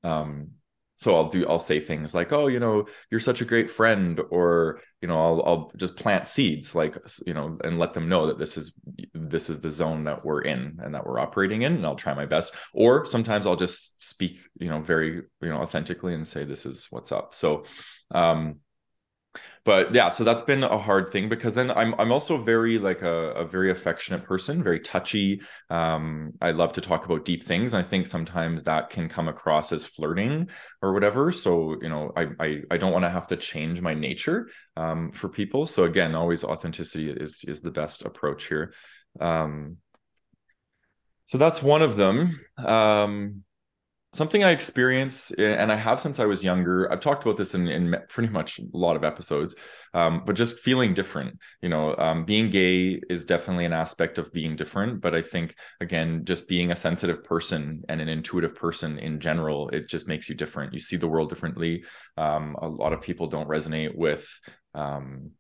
Um 0.04 0.52
so 0.98 1.16
I'll 1.16 1.30
do 1.30 1.48
I'll 1.48 1.60
say 1.60 1.80
things 1.80 2.14
like 2.14 2.34
oh 2.34 2.48
you 2.48 2.60
know 2.60 2.88
you're 3.10 3.20
such 3.20 3.40
a 3.40 3.46
great 3.46 3.70
friend 3.70 4.20
or 4.32 4.82
you 5.02 5.08
know 5.08 5.20
I'll 5.20 5.44
I'll 5.46 5.72
just 5.78 5.96
plant 5.96 6.28
seeds 6.28 6.74
like 6.76 6.98
you 7.26 7.34
know 7.34 7.58
and 7.64 7.80
let 7.80 7.94
them 7.94 8.10
know 8.10 8.28
that 8.28 8.40
this 8.40 8.58
is 8.58 8.74
this 9.14 9.50
is 9.50 9.60
the 9.60 9.72
zone 9.72 10.04
that 10.06 10.26
we're 10.26 10.42
in 10.42 10.80
and 10.84 10.94
that 10.96 11.06
we're 11.06 11.20
operating 11.20 11.62
in 11.62 11.76
and 11.76 11.86
I'll 11.86 11.96
try 11.96 12.14
my 12.16 12.26
best. 12.26 12.54
Or 12.74 13.06
sometimes 13.06 13.46
I'll 13.46 13.56
just 13.56 14.04
speak 14.04 14.40
you 14.60 14.70
know 14.70 14.82
very 14.82 15.22
you 15.42 15.50
know 15.50 15.58
authentically 15.58 16.16
and 16.16 16.28
say 16.28 16.44
this 16.44 16.66
is 16.66 16.88
what's 16.90 17.12
up. 17.12 17.36
So 17.36 17.66
um 18.12 18.60
but 19.68 19.94
yeah 19.94 20.08
so 20.08 20.24
that's 20.24 20.42
been 20.42 20.64
a 20.64 20.78
hard 20.78 21.12
thing 21.12 21.28
because 21.28 21.54
then 21.54 21.70
i'm 21.72 21.94
i'm 22.00 22.10
also 22.10 22.38
very 22.38 22.80
like 22.80 23.02
a, 23.02 23.32
a 23.34 23.44
very 23.46 23.70
affectionate 23.70 24.24
person 24.24 24.64
very 24.64 24.80
touchy. 24.80 25.42
Um 25.70 26.32
i 26.42 26.52
love 26.52 26.72
to 26.74 26.82
talk 26.82 27.06
about 27.06 27.26
deep 27.26 27.44
things 27.44 27.74
i 27.74 27.84
think 27.84 28.08
sometimes 28.08 28.64
that 28.64 28.90
can 28.90 29.10
come 29.10 29.28
across 29.28 29.74
as 29.74 29.86
flirting 29.86 30.50
or 30.82 30.94
whatever. 30.94 31.34
So 31.34 31.76
you 31.82 31.90
know 31.90 32.12
i 32.16 32.28
i, 32.40 32.62
I 32.72 32.78
don't 32.78 32.94
want 32.94 33.04
to 33.04 33.10
have 33.10 33.28
to 33.28 33.36
change 33.36 33.82
my 33.82 33.94
nature 33.94 34.50
um 34.78 35.12
for 35.12 35.28
people. 35.28 35.68
So 35.68 35.84
again 35.84 36.16
always 36.16 36.46
authenticity 36.46 37.12
is 37.12 37.44
is 37.46 37.62
the 37.62 37.72
best 37.72 38.06
approach 38.06 38.48
here. 38.48 38.74
Um 39.20 39.78
so 41.26 41.38
that's 41.38 41.62
one 41.62 41.82
of 41.82 41.98
them. 41.98 42.40
Um 42.58 43.44
something 44.18 44.44
I 44.44 44.52
experience 44.52 45.32
eh, 45.38 45.54
and 45.54 45.72
I 45.72 45.76
have 45.76 46.02
since 46.02 46.20
I 46.20 46.26
was 46.26 46.44
younger. 46.44 46.92
I've 46.92 47.00
talked 47.00 47.24
about 47.24 47.38
this 47.38 47.54
in, 47.56 47.68
in 47.68 47.96
pretty 48.10 48.30
much 48.30 48.60
a 48.60 48.64
lot 48.74 48.96
of 48.96 49.04
episodes, 49.04 49.56
um, 49.94 50.24
but 50.26 50.36
just 50.36 50.60
feeling 50.60 50.94
different. 50.94 51.40
You 51.62 51.70
know, 51.70 51.96
um, 51.96 52.26
being 52.26 52.50
gay 52.50 53.00
is 53.10 53.24
definitely 53.24 53.66
an 53.66 53.74
aspect 53.74 54.18
of 54.18 54.34
being 54.34 54.56
different. 54.56 55.00
But 55.00 55.16
I 55.16 55.22
think, 55.22 55.56
again, 55.80 56.26
just 56.26 56.48
being 56.48 56.72
a 56.72 56.76
sensitive 56.76 57.24
person 57.24 57.84
and 57.88 58.02
an 58.02 58.10
intuitive 58.10 58.56
person 58.56 59.00
in 59.00 59.20
general, 59.20 59.70
it 59.70 59.88
just 59.88 60.08
makes 60.08 60.28
you 60.28 60.36
different. 60.36 60.74
You 60.74 60.80
see 60.80 60.98
the 60.98 61.08
world 61.08 61.30
differently. 61.30 61.84
Um, 62.18 62.56
a 62.62 62.68
lot 62.68 62.94
of 62.94 63.02
people 63.02 63.28
don't 63.28 63.48
resonate 63.48 63.96
with 63.96 64.28
um, 64.74 65.32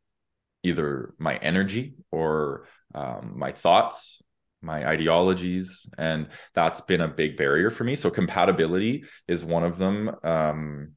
either 0.63 1.13
my 1.17 1.35
energy 1.37 1.95
or 2.11 2.67
um, 2.93 3.33
my 3.35 3.51
thoughts 3.51 4.21
my 4.61 4.87
ideologies 4.87 5.89
and 5.97 6.27
that's 6.53 6.81
been 6.81 7.01
a 7.01 7.07
big 7.07 7.37
barrier 7.37 7.69
for 7.69 7.83
me. 7.83 7.95
So 7.95 8.09
compatibility 8.09 9.05
is 9.27 9.45
one 9.45 9.63
of 9.63 9.77
them 9.77 10.11
um, 10.23 10.93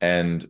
and 0.00 0.46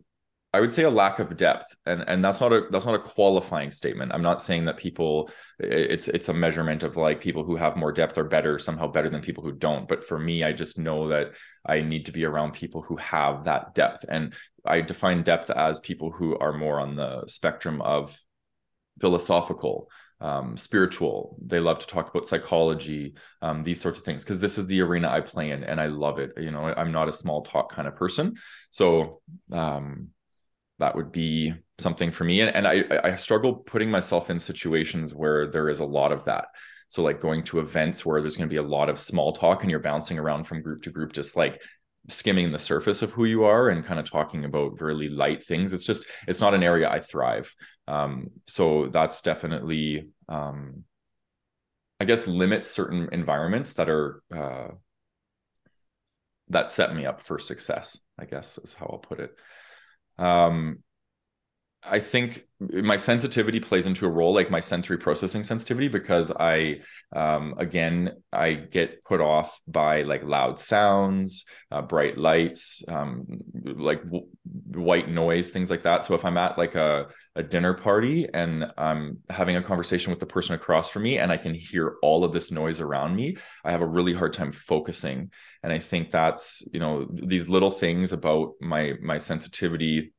i 0.53 0.59
would 0.59 0.73
say 0.73 0.83
a 0.83 0.89
lack 0.89 1.19
of 1.19 1.37
depth 1.37 1.65
and 1.85 2.03
and 2.07 2.23
that's 2.23 2.41
not 2.41 2.51
a 2.51 2.67
that's 2.71 2.85
not 2.85 2.95
a 2.95 2.99
qualifying 2.99 3.71
statement. 3.71 4.11
I'm 4.13 4.21
not 4.21 4.41
saying 4.41 4.65
that 4.65 4.75
people 4.77 5.29
it's 5.59 6.07
it's 6.09 6.29
a 6.29 6.33
measurement 6.33 6.83
of 6.83 6.97
like 6.97 7.21
people 7.21 7.43
who 7.45 7.55
have 7.55 7.77
more 7.77 7.91
depth 7.93 8.17
are 8.17 8.25
better 8.25 8.59
somehow 8.59 8.87
better 8.87 9.09
than 9.09 9.21
people 9.21 9.43
who 9.43 9.53
don't. 9.53 9.87
But 9.87 10.03
for 10.03 10.19
me 10.19 10.43
i 10.43 10.51
just 10.51 10.77
know 10.77 11.07
that 11.09 11.31
i 11.65 11.81
need 11.81 12.05
to 12.07 12.11
be 12.11 12.25
around 12.25 12.51
people 12.51 12.81
who 12.81 12.97
have 12.97 13.45
that 13.45 13.75
depth 13.75 14.03
and 14.09 14.33
i 14.65 14.81
define 14.81 15.23
depth 15.23 15.49
as 15.49 15.79
people 15.79 16.11
who 16.11 16.37
are 16.37 16.53
more 16.53 16.79
on 16.79 16.95
the 16.95 17.23
spectrum 17.27 17.81
of 17.81 18.17
philosophical 18.99 19.89
um, 20.21 20.55
spiritual. 20.55 21.37
They 21.45 21.59
love 21.59 21.79
to 21.79 21.87
talk 21.87 22.09
about 22.09 22.27
psychology, 22.27 23.15
um, 23.41 23.63
these 23.63 23.81
sorts 23.81 23.97
of 23.97 24.05
things, 24.05 24.23
because 24.23 24.39
this 24.39 24.57
is 24.57 24.67
the 24.67 24.81
arena 24.81 25.09
I 25.09 25.21
play 25.21 25.49
in, 25.49 25.63
and 25.63 25.81
I 25.81 25.87
love 25.87 26.19
it. 26.19 26.31
You 26.37 26.51
know, 26.51 26.65
I'm 26.65 26.91
not 26.91 27.09
a 27.09 27.13
small 27.13 27.41
talk 27.41 27.73
kind 27.73 27.87
of 27.87 27.95
person, 27.95 28.35
so 28.69 29.21
um, 29.51 30.09
that 30.79 30.95
would 30.95 31.11
be 31.11 31.53
something 31.79 32.11
for 32.11 32.23
me. 32.23 32.41
And, 32.41 32.55
and 32.55 32.67
I, 32.67 32.83
I 33.03 33.15
struggle 33.15 33.55
putting 33.55 33.89
myself 33.89 34.29
in 34.29 34.39
situations 34.39 35.13
where 35.13 35.47
there 35.47 35.69
is 35.69 35.79
a 35.79 35.85
lot 35.85 36.11
of 36.11 36.25
that. 36.25 36.45
So 36.87 37.03
like 37.03 37.21
going 37.21 37.43
to 37.45 37.59
events 37.59 38.05
where 38.05 38.19
there's 38.19 38.35
going 38.35 38.49
to 38.49 38.53
be 38.53 38.57
a 38.57 38.63
lot 38.63 38.89
of 38.89 38.99
small 38.99 39.33
talk, 39.33 39.63
and 39.63 39.71
you're 39.71 39.79
bouncing 39.79 40.19
around 40.19 40.43
from 40.43 40.61
group 40.61 40.81
to 40.83 40.91
group, 40.91 41.13
just 41.13 41.35
like 41.35 41.61
skimming 42.09 42.51
the 42.51 42.59
surface 42.59 43.01
of 43.01 43.11
who 43.11 43.25
you 43.25 43.43
are 43.43 43.69
and 43.69 43.85
kind 43.85 43.99
of 43.99 44.09
talking 44.09 44.45
about 44.45 44.81
really 44.81 45.07
light 45.09 45.43
things. 45.43 45.73
It's 45.73 45.85
just 45.85 46.05
it's 46.27 46.41
not 46.41 46.53
an 46.53 46.63
area 46.63 46.89
i 46.89 46.99
thrive. 46.99 47.53
Um, 47.87 48.29
so 48.47 48.87
that's 48.87 49.21
definitely 49.21 50.09
um, 50.29 50.83
i 51.99 52.05
guess 52.05 52.27
limits 52.27 52.69
certain 52.69 53.09
environments 53.11 53.73
that 53.73 53.89
are 53.89 54.23
uh, 54.35 54.69
that 56.49 56.71
set 56.71 56.95
me 56.95 57.05
up 57.05 57.21
for 57.21 57.39
success 57.39 58.01
i 58.19 58.25
guess 58.25 58.57
is 58.57 58.73
how 58.73 58.85
i'll 58.87 58.97
put 58.99 59.19
it. 59.19 59.37
Um, 60.17 60.83
I 61.83 61.99
think 61.99 62.43
my 62.59 62.95
sensitivity 62.95 63.59
plays 63.59 63.87
into 63.87 64.05
a 64.05 64.09
role, 64.09 64.35
like 64.35 64.51
my 64.51 64.59
sensory 64.59 64.97
processing 64.97 65.43
sensitivity, 65.43 65.87
because 65.87 66.31
I, 66.31 66.81
um, 67.11 67.55
again, 67.57 68.11
I 68.31 68.53
get 68.53 69.03
put 69.03 69.19
off 69.19 69.59
by 69.67 70.03
like 70.03 70.23
loud 70.23 70.59
sounds, 70.59 71.45
uh, 71.71 71.81
bright 71.81 72.17
lights, 72.17 72.83
um, 72.87 73.25
like 73.63 74.03
w- 74.03 74.27
white 74.75 75.09
noise, 75.09 75.49
things 75.49 75.71
like 75.71 75.81
that. 75.81 76.03
So 76.03 76.13
if 76.13 76.23
I'm 76.23 76.37
at 76.37 76.55
like 76.55 76.75
a, 76.75 77.07
a 77.35 77.41
dinner 77.41 77.73
party 77.73 78.29
and 78.31 78.71
I'm 78.77 79.17
having 79.31 79.55
a 79.55 79.63
conversation 79.63 80.11
with 80.11 80.19
the 80.19 80.27
person 80.27 80.53
across 80.53 80.89
from 80.89 81.01
me 81.01 81.17
and 81.17 81.31
I 81.31 81.37
can 81.37 81.55
hear 81.55 81.95
all 82.03 82.23
of 82.23 82.31
this 82.31 82.51
noise 82.51 82.79
around 82.79 83.15
me, 83.15 83.37
I 83.65 83.71
have 83.71 83.81
a 83.81 83.87
really 83.87 84.13
hard 84.13 84.33
time 84.33 84.51
focusing. 84.51 85.31
And 85.63 85.73
I 85.73 85.79
think 85.79 86.11
that's, 86.11 86.63
you 86.71 86.79
know, 86.79 87.07
these 87.11 87.49
little 87.49 87.71
things 87.71 88.13
about 88.13 88.53
my 88.61 88.93
my 89.01 89.17
sensitivity 89.17 90.13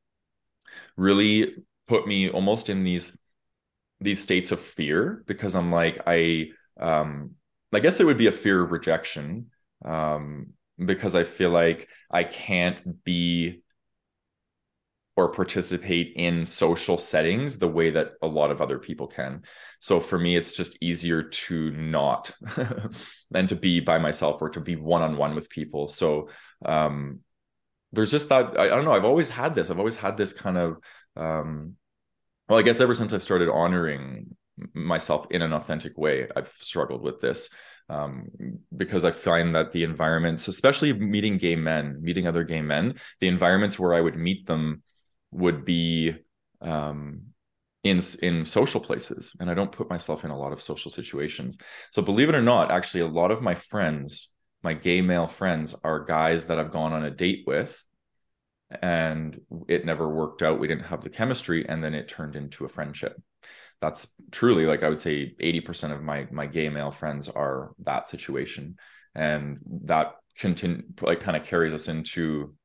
really 0.97 1.55
put 1.87 2.07
me 2.07 2.29
almost 2.29 2.69
in 2.69 2.83
these 2.83 3.17
these 3.99 4.21
states 4.21 4.51
of 4.51 4.59
fear 4.59 5.23
because 5.27 5.55
I'm 5.55 5.71
like 5.71 6.01
I 6.05 6.51
um 6.79 7.31
I 7.73 7.79
guess 7.79 7.99
it 7.99 8.05
would 8.05 8.17
be 8.17 8.27
a 8.27 8.31
fear 8.31 8.63
of 8.63 8.71
rejection 8.71 9.47
um 9.85 10.53
because 10.77 11.15
I 11.15 11.23
feel 11.23 11.49
like 11.49 11.87
I 12.11 12.23
can't 12.23 13.03
be 13.03 13.63
or 15.15 15.29
participate 15.29 16.13
in 16.15 16.45
social 16.45 16.97
settings 16.97 17.59
the 17.59 17.67
way 17.67 17.91
that 17.91 18.13
a 18.23 18.27
lot 18.27 18.49
of 18.49 18.61
other 18.61 18.79
people 18.79 19.05
can. 19.05 19.43
So 19.79 19.99
for 19.99 20.17
me, 20.17 20.35
it's 20.35 20.57
just 20.57 20.81
easier 20.81 21.21
to 21.21 21.69
not 21.71 22.31
than 23.31 23.45
to 23.47 23.55
be 23.55 23.79
by 23.79 23.99
myself 23.99 24.41
or 24.41 24.49
to 24.49 24.59
be 24.59 24.75
one 24.75 25.03
on 25.03 25.17
one 25.17 25.35
with 25.35 25.49
people. 25.49 25.87
So 25.87 26.29
um, 26.65 27.19
there's 27.93 28.11
just 28.11 28.29
that 28.29 28.59
I, 28.59 28.65
I, 28.65 28.69
don't 28.69 28.85
know 28.85 28.93
i've 28.93 29.05
always 29.05 29.29
had 29.29 29.55
this 29.55 29.69
i've 29.69 29.79
always 29.79 29.95
had 29.95 30.17
this 30.17 30.33
kind 30.33 30.57
of 30.57 30.77
um 31.15 31.75
well 32.49 32.59
i 32.59 32.61
guess 32.61 32.81
ever 32.81 32.95
since 32.95 33.13
i've 33.13 33.23
started 33.23 33.49
honoring 33.49 34.35
myself 34.73 35.27
in 35.31 35.41
an 35.41 35.53
authentic 35.53 35.97
way 35.97 36.27
i've 36.35 36.51
struggled 36.59 37.01
with 37.01 37.21
this 37.21 37.49
um, 37.89 38.27
because 38.75 39.05
i 39.05 39.11
find 39.11 39.55
that 39.55 39.71
the 39.71 39.83
environments 39.83 40.47
especially 40.47 40.93
meeting 40.93 41.37
gay 41.37 41.55
men 41.55 41.99
meeting 42.01 42.27
other 42.27 42.43
gay 42.43 42.61
men 42.61 42.95
the 43.19 43.27
environments 43.27 43.79
where 43.79 43.93
i 43.93 44.01
would 44.01 44.17
meet 44.17 44.45
them 44.45 44.81
would 45.31 45.65
be 45.65 46.13
um, 46.61 47.21
in 47.83 47.99
in 48.21 48.45
social 48.45 48.79
places 48.79 49.35
and 49.39 49.49
i 49.49 49.53
don't 49.53 49.71
put 49.71 49.89
myself 49.89 50.23
in 50.23 50.31
a 50.31 50.37
lot 50.37 50.53
of 50.53 50.61
social 50.61 50.89
situations. 50.89 51.57
So 51.91 52.01
believe 52.01 52.29
it 52.29 52.35
or 52.35 52.41
not 52.41 52.71
actually 52.71 53.01
a 53.01 53.07
lot 53.07 53.31
of 53.31 53.41
my 53.41 53.55
friends 53.55 54.32
my 54.63 54.73
gay 54.73 55.01
male 55.01 55.27
friends 55.27 55.75
are 55.83 56.03
guys 56.03 56.45
that 56.45 56.59
I've 56.59 56.71
gone 56.71 56.93
on 56.93 57.03
a 57.03 57.11
date 57.11 57.43
with 57.45 57.85
and 58.81 59.39
it 59.67 59.85
never 59.85 60.09
worked 60.09 60.41
out. 60.41 60.59
We 60.59 60.67
didn't 60.67 60.85
have 60.85 61.01
the 61.01 61.09
chemistry 61.09 61.67
and 61.67 61.83
then 61.83 61.93
it 61.93 62.07
turned 62.07 62.35
into 62.35 62.65
a 62.65 62.69
friendship. 62.69 63.21
That's 63.81 64.07
truly 64.31 64.65
like 64.65 64.83
I 64.83 64.89
would 64.89 64.99
say 64.99 65.35
80% 65.39 65.91
of 65.91 66.01
my 66.01 66.27
my 66.31 66.47
gay 66.47 66.69
male 66.69 66.91
friends 66.91 67.27
are 67.27 67.71
that 67.79 68.07
situation 68.07 68.77
and 69.13 69.59
that 69.83 70.13
continue 70.37 70.83
like 71.01 71.19
kind 71.19 71.37
of 71.37 71.43
carries 71.43 71.73
us 71.73 71.87
into 71.87 72.55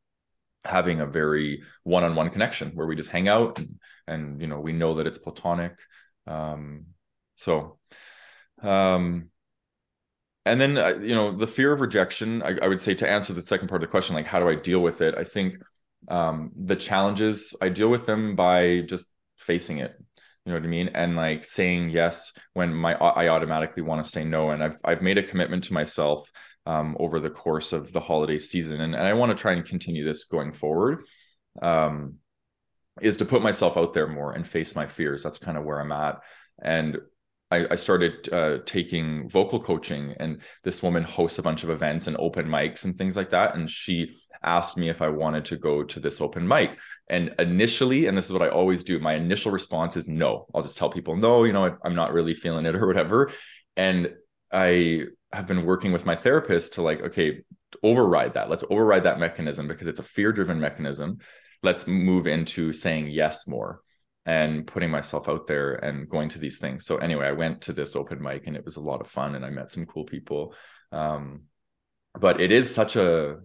having 0.65 1.01
a 1.01 1.07
very 1.07 1.63
one-on-one 1.83 2.31
connection 2.31 2.71
where 2.71 2.87
we 2.87 2.97
just 2.97 3.11
hang 3.11 3.29
out 3.29 3.59
and, 3.59 3.81
and 4.07 4.41
you 4.41 4.47
know 4.47 4.61
we 4.61 4.73
know 4.73 4.95
that 4.95 5.07
it's 5.07 5.19
platonic 5.19 5.79
um 6.27 6.87
so 7.37 7.79
um 8.63 9.31
and 10.49 10.61
then 10.61 10.79
uh, 10.79 10.99
you 11.01 11.15
know 11.15 11.33
the 11.33 11.47
fear 11.47 11.73
of 11.73 11.81
rejection 11.81 12.43
I, 12.43 12.57
I, 12.63 12.69
would 12.69 12.81
say 12.81 12.95
to 12.95 13.09
answer 13.09 13.33
the 13.33 13.43
second 13.43 13.69
part 13.69 13.83
of 13.83 13.89
the 13.89 13.91
question 13.91 14.15
like 14.15 14.27
how 14.27 14.41
do 14.41 14.49
i 14.49 14.55
deal 14.55 14.81
with 14.81 15.01
it? 15.01 15.15
I 15.17 15.25
think 15.25 15.63
um, 16.09 16.53
the 16.57 16.77
challenges 16.77 17.55
i 17.61 17.69
deal 17.69 17.89
with 17.89 18.07
them 18.07 18.35
by 18.35 18.83
just 18.83 19.15
facing 19.37 19.79
it. 19.79 19.95
You 20.45 20.53
know 20.53 20.59
what 20.59 20.65
i 20.65 20.69
mean? 20.69 20.89
And 20.95 21.17
like 21.17 21.45
saying 21.45 21.91
yes 21.91 22.33
when 22.55 22.75
my 22.75 22.95
i 22.95 23.29
automatically 23.29 23.83
want 23.83 24.05
to 24.05 24.11
say 24.11 24.25
no. 24.25 24.51
And 24.51 24.63
i've, 24.63 24.77
I've 24.85 25.03
made 25.03 25.19
a 25.19 25.23
commitment 25.23 25.65
to 25.65 25.75
myself 25.75 26.31
um, 26.67 26.97
over 27.01 27.21
the 27.21 27.31
course 27.31 27.73
of 27.73 27.93
the 27.93 28.01
holiday 28.01 28.39
season. 28.39 28.81
And, 28.81 28.95
and 28.95 29.07
i 29.07 29.13
want 29.13 29.31
to 29.31 29.41
try 29.41 29.53
and 29.53 29.65
continue 29.65 30.05
this 30.05 30.25
going 30.25 30.53
forward 30.53 31.05
um, 31.63 32.15
is 33.01 33.19
to 33.19 33.25
put 33.25 33.43
myself 33.43 33.77
out 33.77 33.93
there 33.93 34.09
more 34.09 34.33
and 34.33 34.47
face 34.47 34.75
my 34.75 34.87
fears. 34.87 35.23
That's 35.23 35.39
kind 35.39 35.59
of 35.59 35.65
where 35.65 35.81
i'm 35.81 35.93
at. 35.93 36.21
And 36.61 36.99
I, 37.51 37.67
I 37.71 37.75
started 37.77 38.33
uh, 38.33 38.59
taking 38.67 39.29
vocal 39.29 39.61
coaching, 39.61 40.15
and 40.21 40.41
this 40.65 40.83
woman 40.83 41.03
hosts 41.03 41.39
a 41.39 41.43
bunch 41.43 41.65
of 41.65 41.71
events 41.71 42.07
and 42.07 42.17
open 42.19 42.47
mics 42.47 42.85
and 42.85 42.97
things 42.97 43.17
like 43.17 43.31
that. 43.31 43.55
And 43.55 43.69
she 43.71 44.17
asked 44.43 44.77
me 44.77 44.89
if 44.89 45.03
I 45.03 45.09
wanted 45.09 45.45
to 45.47 45.57
go 45.57 45.83
to 45.83 46.01
this 46.01 46.21
open 46.21 46.47
mic. 46.47 46.79
And 47.09 47.35
initially, 47.39 48.07
and 48.07 48.17
this 48.17 48.27
is 48.27 48.33
what 48.33 48.43
I 48.43 48.49
always 48.49 48.85
do, 48.85 48.99
my 48.99 49.15
initial 49.15 49.51
response 49.51 49.97
is 49.97 50.09
no. 50.09 50.47
I'll 50.55 50.63
just 50.63 50.79
tell 50.79 50.91
people, 50.91 51.17
no, 51.17 51.45
you 51.45 51.53
know, 51.53 51.67
I, 51.67 51.73
I'm 51.85 51.95
not 51.95 52.13
really 52.13 52.35
feeling 52.35 52.67
it 52.67 52.77
or 52.77 52.87
whatever. 52.87 53.31
And 53.77 54.15
I 54.53 55.05
have 55.33 55.47
been 55.47 55.65
working 55.65 55.93
with 55.93 56.07
my 56.07 56.17
therapist 56.17 56.75
to 56.75 56.83
like, 56.83 57.01
okay, 57.03 57.41
override 57.83 58.35
that. 58.35 58.49
Let's 58.49 58.65
override 58.71 59.05
that 59.05 59.19
mechanism 59.19 59.69
because 59.69 59.89
it's 59.89 59.99
a 60.01 60.05
fear 60.05 60.33
driven 60.33 60.61
mechanism. 60.61 61.19
Let's 61.63 61.87
move 61.87 62.27
into 62.27 62.73
saying 62.73 63.09
yes 63.09 63.49
more 63.49 63.83
and 64.29 64.67
putting 64.67 64.91
myself 64.91 65.27
out 65.27 65.47
there 65.47 65.77
and 65.77 66.07
going 66.07 66.29
to 66.29 66.39
these 66.39 66.59
things. 66.59 66.85
So 66.85 66.99
anyway, 66.99 67.27
I 67.27 67.33
went 67.33 67.63
to 67.63 67.73
this 67.73 67.97
open 67.97 68.23
mic 68.23 68.47
and 68.47 68.55
it 68.55 68.65
was 68.65 68.77
a 68.77 68.81
lot 68.81 69.01
of 69.01 69.07
fun 69.07 69.35
and 69.35 69.43
I 69.43 69.49
met 69.49 69.71
some 69.71 69.87
cool 69.87 70.05
people. 70.05 70.55
Um, 70.93 71.45
but 72.13 72.39
it 72.39 72.53
is 72.53 72.73
such 72.73 72.95
a 72.97 73.39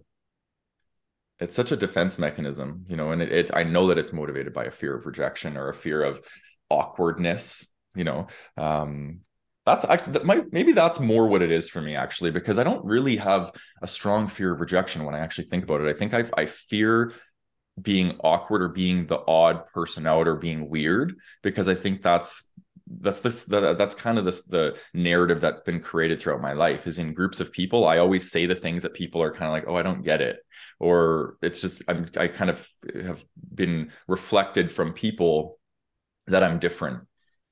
it's 1.40 1.56
such 1.56 1.72
a 1.72 1.76
defense 1.76 2.18
mechanism, 2.18 2.84
you 2.86 2.96
know, 2.96 3.12
and 3.12 3.22
it, 3.22 3.32
it 3.32 3.50
I 3.54 3.62
know 3.62 3.88
that 3.88 3.96
it's 3.96 4.12
motivated 4.12 4.52
by 4.52 4.64
a 4.64 4.70
fear 4.70 4.94
of 4.94 5.06
rejection 5.06 5.56
or 5.56 5.70
a 5.70 5.74
fear 5.74 6.02
of 6.02 6.20
awkwardness, 6.68 7.72
you 7.94 8.04
know. 8.04 8.26
Um, 8.58 9.20
that's 9.64 9.86
actually 9.86 10.12
that 10.12 10.26
might 10.26 10.52
maybe 10.52 10.72
that's 10.72 11.00
more 11.00 11.26
what 11.26 11.40
it 11.40 11.50
is 11.50 11.66
for 11.66 11.80
me 11.80 11.96
actually 11.96 12.30
because 12.30 12.58
I 12.58 12.62
don't 12.62 12.84
really 12.84 13.16
have 13.16 13.52
a 13.80 13.88
strong 13.88 14.26
fear 14.26 14.52
of 14.52 14.60
rejection 14.60 15.06
when 15.06 15.14
I 15.14 15.20
actually 15.20 15.46
think 15.46 15.64
about 15.64 15.80
it. 15.80 15.88
I 15.88 15.94
think 15.94 16.12
I 16.12 16.24
I 16.36 16.44
fear 16.44 17.14
being 17.80 18.18
awkward 18.22 18.62
or 18.62 18.68
being 18.68 19.06
the 19.06 19.22
odd 19.26 19.66
person 19.68 20.06
out 20.06 20.28
or 20.28 20.36
being 20.36 20.68
weird 20.68 21.14
because 21.42 21.68
I 21.68 21.74
think 21.74 22.02
that's 22.02 22.44
that's 23.00 23.20
this 23.20 23.44
the, 23.44 23.74
that's 23.74 23.94
kind 23.94 24.18
of 24.18 24.24
this 24.24 24.42
the 24.42 24.76
narrative 24.92 25.40
that's 25.40 25.60
been 25.60 25.80
created 25.80 26.20
throughout 26.20 26.40
my 26.40 26.52
life 26.52 26.86
is 26.86 26.98
in 26.98 27.14
groups 27.14 27.40
of 27.40 27.50
people 27.50 27.86
i 27.86 27.96
always 27.96 28.30
say 28.30 28.44
the 28.44 28.54
things 28.54 28.82
that 28.82 28.92
people 28.92 29.22
are 29.22 29.32
kind 29.32 29.46
of 29.46 29.52
like 29.52 29.64
oh 29.66 29.76
i 29.76 29.82
don't 29.82 30.04
get 30.04 30.20
it. 30.20 30.38
Or 30.80 31.36
it's 31.40 31.60
just 31.60 31.82
I'm, 31.88 32.06
i 32.18 32.26
kind 32.28 32.50
of 32.50 32.68
have 33.02 33.24
been 33.54 33.90
reflected 34.06 34.70
from 34.70 34.92
people 34.92 35.58
that 36.26 36.42
i'm 36.42 36.58
different 36.58 37.04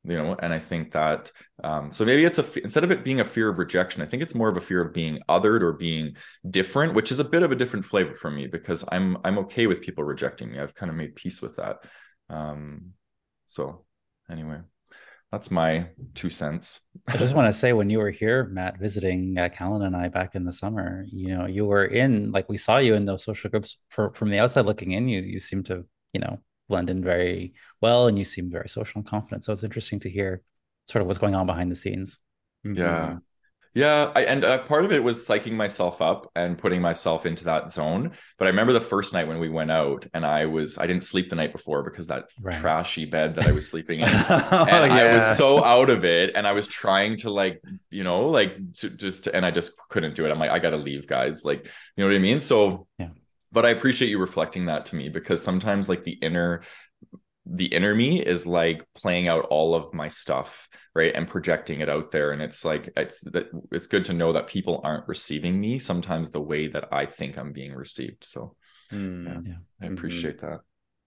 you 0.04 0.16
know 0.16 0.36
and 0.40 0.52
i 0.52 0.58
think 0.58 0.92
that 0.92 1.30
um, 1.62 1.92
so 1.92 2.04
maybe 2.04 2.24
it's 2.24 2.38
a 2.38 2.62
instead 2.62 2.82
of 2.82 2.90
it 2.90 3.04
being 3.04 3.20
a 3.20 3.24
fear 3.24 3.48
of 3.48 3.58
rejection 3.58 4.02
i 4.02 4.06
think 4.06 4.22
it's 4.22 4.34
more 4.34 4.48
of 4.48 4.56
a 4.56 4.60
fear 4.60 4.82
of 4.82 4.92
being 4.92 5.20
othered 5.28 5.62
or 5.62 5.72
being 5.72 6.16
different 6.50 6.94
which 6.94 7.12
is 7.12 7.20
a 7.20 7.24
bit 7.24 7.42
of 7.42 7.52
a 7.52 7.56
different 7.56 7.84
flavor 7.84 8.14
for 8.14 8.30
me 8.30 8.46
because 8.46 8.84
i'm 8.90 9.16
i'm 9.24 9.38
okay 9.38 9.66
with 9.66 9.80
people 9.80 10.04
rejecting 10.04 10.50
me. 10.50 10.58
I've 10.58 10.74
kind 10.74 10.90
of 10.90 10.96
made 10.96 11.14
peace 11.14 11.40
with 11.40 11.56
that. 11.56 11.84
Um, 12.28 12.92
so 13.46 13.84
anyway 14.30 14.60
that's 15.30 15.50
my 15.50 15.86
two 16.14 16.28
cents. 16.28 16.82
I 17.08 17.16
just 17.16 17.34
want 17.34 17.52
to 17.52 17.58
say 17.58 17.72
when 17.72 17.88
you 17.88 17.98
were 17.98 18.10
here 18.10 18.44
matt 18.44 18.78
visiting 18.78 19.38
uh, 19.38 19.48
callan 19.50 19.82
and 19.82 19.96
i 19.96 20.08
back 20.08 20.34
in 20.34 20.44
the 20.44 20.52
summer 20.52 21.06
you 21.10 21.36
know 21.36 21.46
you 21.46 21.64
were 21.64 21.84
in 21.84 22.32
like 22.32 22.48
we 22.48 22.56
saw 22.56 22.78
you 22.78 22.94
in 22.94 23.04
those 23.04 23.24
social 23.24 23.50
groups 23.50 23.76
for, 23.90 24.12
from 24.14 24.30
the 24.30 24.38
outside 24.38 24.66
looking 24.66 24.92
in 24.92 25.08
you 25.08 25.20
you 25.20 25.38
seem 25.38 25.62
to 25.64 25.84
you 26.12 26.20
know 26.20 26.40
blend 26.68 26.90
in 26.90 27.02
very 27.02 27.54
well 27.82 28.06
and 28.06 28.18
you 28.18 28.24
seem 28.24 28.50
very 28.50 28.68
social 28.68 29.00
and 29.00 29.06
confident. 29.06 29.44
So 29.44 29.52
it's 29.52 29.64
interesting 29.64 30.00
to 30.00 30.10
hear 30.10 30.42
sort 30.88 31.02
of 31.02 31.06
what's 31.06 31.18
going 31.18 31.34
on 31.34 31.46
behind 31.46 31.70
the 31.70 31.76
scenes. 31.76 32.18
Mm-hmm. 32.64 32.78
Yeah. 32.80 33.16
Yeah, 33.74 34.12
I, 34.14 34.24
and 34.24 34.44
uh, 34.44 34.58
part 34.64 34.84
of 34.84 34.92
it 34.92 35.02
was 35.02 35.26
psyching 35.26 35.52
myself 35.52 36.02
up 36.02 36.30
and 36.36 36.58
putting 36.58 36.82
myself 36.82 37.24
into 37.24 37.44
that 37.44 37.72
zone. 37.72 38.10
But 38.36 38.46
I 38.46 38.50
remember 38.50 38.74
the 38.74 38.82
first 38.82 39.14
night 39.14 39.26
when 39.26 39.38
we 39.38 39.48
went 39.48 39.70
out, 39.70 40.06
and 40.12 40.26
I 40.26 40.44
was 40.44 40.76
I 40.76 40.86
didn't 40.86 41.04
sleep 41.04 41.30
the 41.30 41.36
night 41.36 41.52
before 41.52 41.82
because 41.82 42.06
that 42.08 42.26
right. 42.38 42.54
trashy 42.54 43.06
bed 43.06 43.34
that 43.36 43.46
I 43.46 43.52
was 43.52 43.66
sleeping 43.66 44.00
in, 44.00 44.08
oh, 44.08 44.66
and 44.68 44.92
yeah. 44.92 44.98
I 44.98 45.14
was 45.14 45.38
so 45.38 45.64
out 45.64 45.88
of 45.88 46.04
it, 46.04 46.32
and 46.34 46.46
I 46.46 46.52
was 46.52 46.66
trying 46.66 47.16
to 47.18 47.30
like 47.30 47.62
you 47.88 48.04
know 48.04 48.28
like 48.28 48.58
to 48.80 48.90
just 48.90 49.26
and 49.28 49.46
I 49.46 49.50
just 49.50 49.72
couldn't 49.88 50.16
do 50.16 50.26
it. 50.26 50.30
I'm 50.30 50.38
like 50.38 50.50
I 50.50 50.58
got 50.58 50.70
to 50.70 50.76
leave, 50.76 51.06
guys. 51.06 51.42
Like 51.42 51.64
you 51.64 52.04
know 52.04 52.10
what 52.10 52.14
I 52.14 52.18
mean. 52.18 52.40
So 52.40 52.86
yeah, 52.98 53.08
but 53.52 53.64
I 53.64 53.70
appreciate 53.70 54.10
you 54.10 54.18
reflecting 54.18 54.66
that 54.66 54.84
to 54.86 54.96
me 54.96 55.08
because 55.08 55.42
sometimes 55.42 55.88
like 55.88 56.04
the 56.04 56.12
inner 56.12 56.62
the 57.46 57.66
inner 57.66 57.94
me 57.94 58.20
is 58.20 58.46
like 58.46 58.86
playing 58.94 59.26
out 59.28 59.46
all 59.46 59.74
of 59.74 59.92
my 59.92 60.08
stuff 60.08 60.68
right 60.94 61.14
and 61.14 61.26
projecting 61.26 61.80
it 61.80 61.88
out 61.88 62.10
there 62.10 62.30
and 62.30 62.40
it's 62.40 62.64
like 62.64 62.88
it's 62.96 63.20
that 63.22 63.48
it's 63.72 63.86
good 63.86 64.04
to 64.04 64.12
know 64.12 64.32
that 64.32 64.46
people 64.46 64.80
aren't 64.84 65.08
receiving 65.08 65.60
me 65.60 65.78
sometimes 65.78 66.30
the 66.30 66.40
way 66.40 66.68
that 66.68 66.88
i 66.92 67.04
think 67.04 67.36
i'm 67.36 67.52
being 67.52 67.74
received 67.74 68.24
so. 68.24 68.54
Mm, 68.92 69.24
yeah, 69.24 69.30
yeah, 69.32 69.54
i 69.80 69.84
mm-hmm. 69.84 69.94
appreciate 69.94 70.38
mm-hmm. 70.38 70.50
that. 70.50 70.60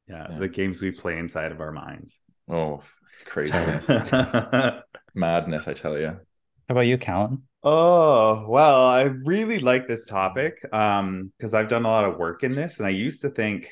Yeah, 0.08 0.28
yeah, 0.30 0.40
the 0.40 0.50
games 0.50 0.82
we 0.82 0.92
play 0.92 1.18
inside 1.18 1.52
of 1.52 1.62
our 1.62 1.72
minds. 1.72 2.20
Oh 2.50 2.82
it's 3.14 3.24
craziness. 3.24 3.90
madness 5.16 5.68
i 5.68 5.74
tell 5.74 5.98
you 5.98 6.20
how 6.68 6.74
about 6.74 6.88
you 6.88 6.98
callan? 6.98 7.44
Oh, 7.68 8.46
well, 8.48 8.88
I 8.88 9.04
really 9.04 9.60
like 9.60 9.88
this 9.88 10.06
topic 10.06 10.56
um 10.74 11.32
because 11.38 11.54
I've 11.54 11.68
done 11.68 11.86
a 11.86 11.88
lot 11.88 12.06
of 12.06 12.18
work 12.18 12.44
in 12.44 12.56
this 12.56 12.78
and 12.78 12.88
I 12.88 12.92
used 12.92 13.22
to 13.22 13.30
think 13.30 13.70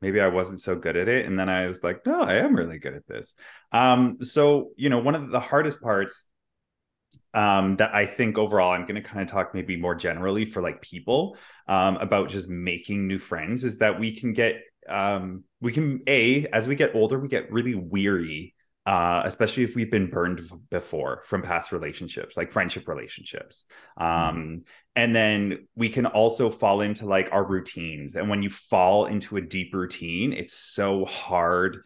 maybe 0.00 0.20
I 0.20 0.28
wasn't 0.28 0.60
so 0.60 0.76
good 0.76 0.96
at 0.96 1.08
it 1.08 1.26
and 1.26 1.38
then 1.38 1.48
I 1.48 1.66
was 1.66 1.82
like, 1.82 2.04
no, 2.06 2.20
I 2.20 2.34
am 2.36 2.54
really 2.54 2.78
good 2.78 2.94
at 2.94 3.06
this. 3.06 3.34
Um 3.72 4.18
so, 4.22 4.70
you 4.76 4.90
know, 4.90 4.98
one 4.98 5.14
of 5.14 5.30
the 5.30 5.40
hardest 5.40 5.80
parts 5.80 6.28
um 7.32 7.76
that 7.76 7.94
I 7.94 8.06
think 8.06 8.38
overall 8.38 8.72
I'm 8.72 8.82
going 8.82 9.00
to 9.00 9.08
kind 9.08 9.22
of 9.22 9.28
talk 9.28 9.54
maybe 9.54 9.76
more 9.76 9.94
generally 9.94 10.44
for 10.44 10.62
like 10.62 10.82
people 10.82 11.36
um 11.68 11.96
about 11.96 12.28
just 12.28 12.48
making 12.48 13.06
new 13.06 13.18
friends 13.18 13.64
is 13.64 13.78
that 13.78 13.98
we 13.98 14.18
can 14.18 14.32
get 14.32 14.56
um 14.88 15.44
we 15.60 15.72
can 15.72 16.02
a 16.06 16.46
as 16.46 16.68
we 16.68 16.74
get 16.74 16.94
older 16.94 17.18
we 17.18 17.28
get 17.28 17.50
really 17.50 17.74
weary 17.74 18.53
uh, 18.86 19.22
especially 19.24 19.62
if 19.62 19.74
we've 19.74 19.90
been 19.90 20.10
burned 20.10 20.42
before 20.70 21.22
from 21.24 21.42
past 21.42 21.72
relationships, 21.72 22.36
like 22.36 22.52
friendship 22.52 22.86
relationships. 22.86 23.64
Um, 23.96 24.08
mm-hmm. 24.08 24.56
And 24.96 25.16
then 25.16 25.68
we 25.74 25.88
can 25.88 26.06
also 26.06 26.50
fall 26.50 26.82
into 26.82 27.06
like 27.06 27.30
our 27.32 27.44
routines. 27.44 28.14
And 28.14 28.28
when 28.28 28.42
you 28.42 28.50
fall 28.50 29.06
into 29.06 29.36
a 29.36 29.40
deep 29.40 29.72
routine, 29.72 30.32
it's 30.32 30.52
so 30.52 31.06
hard 31.06 31.82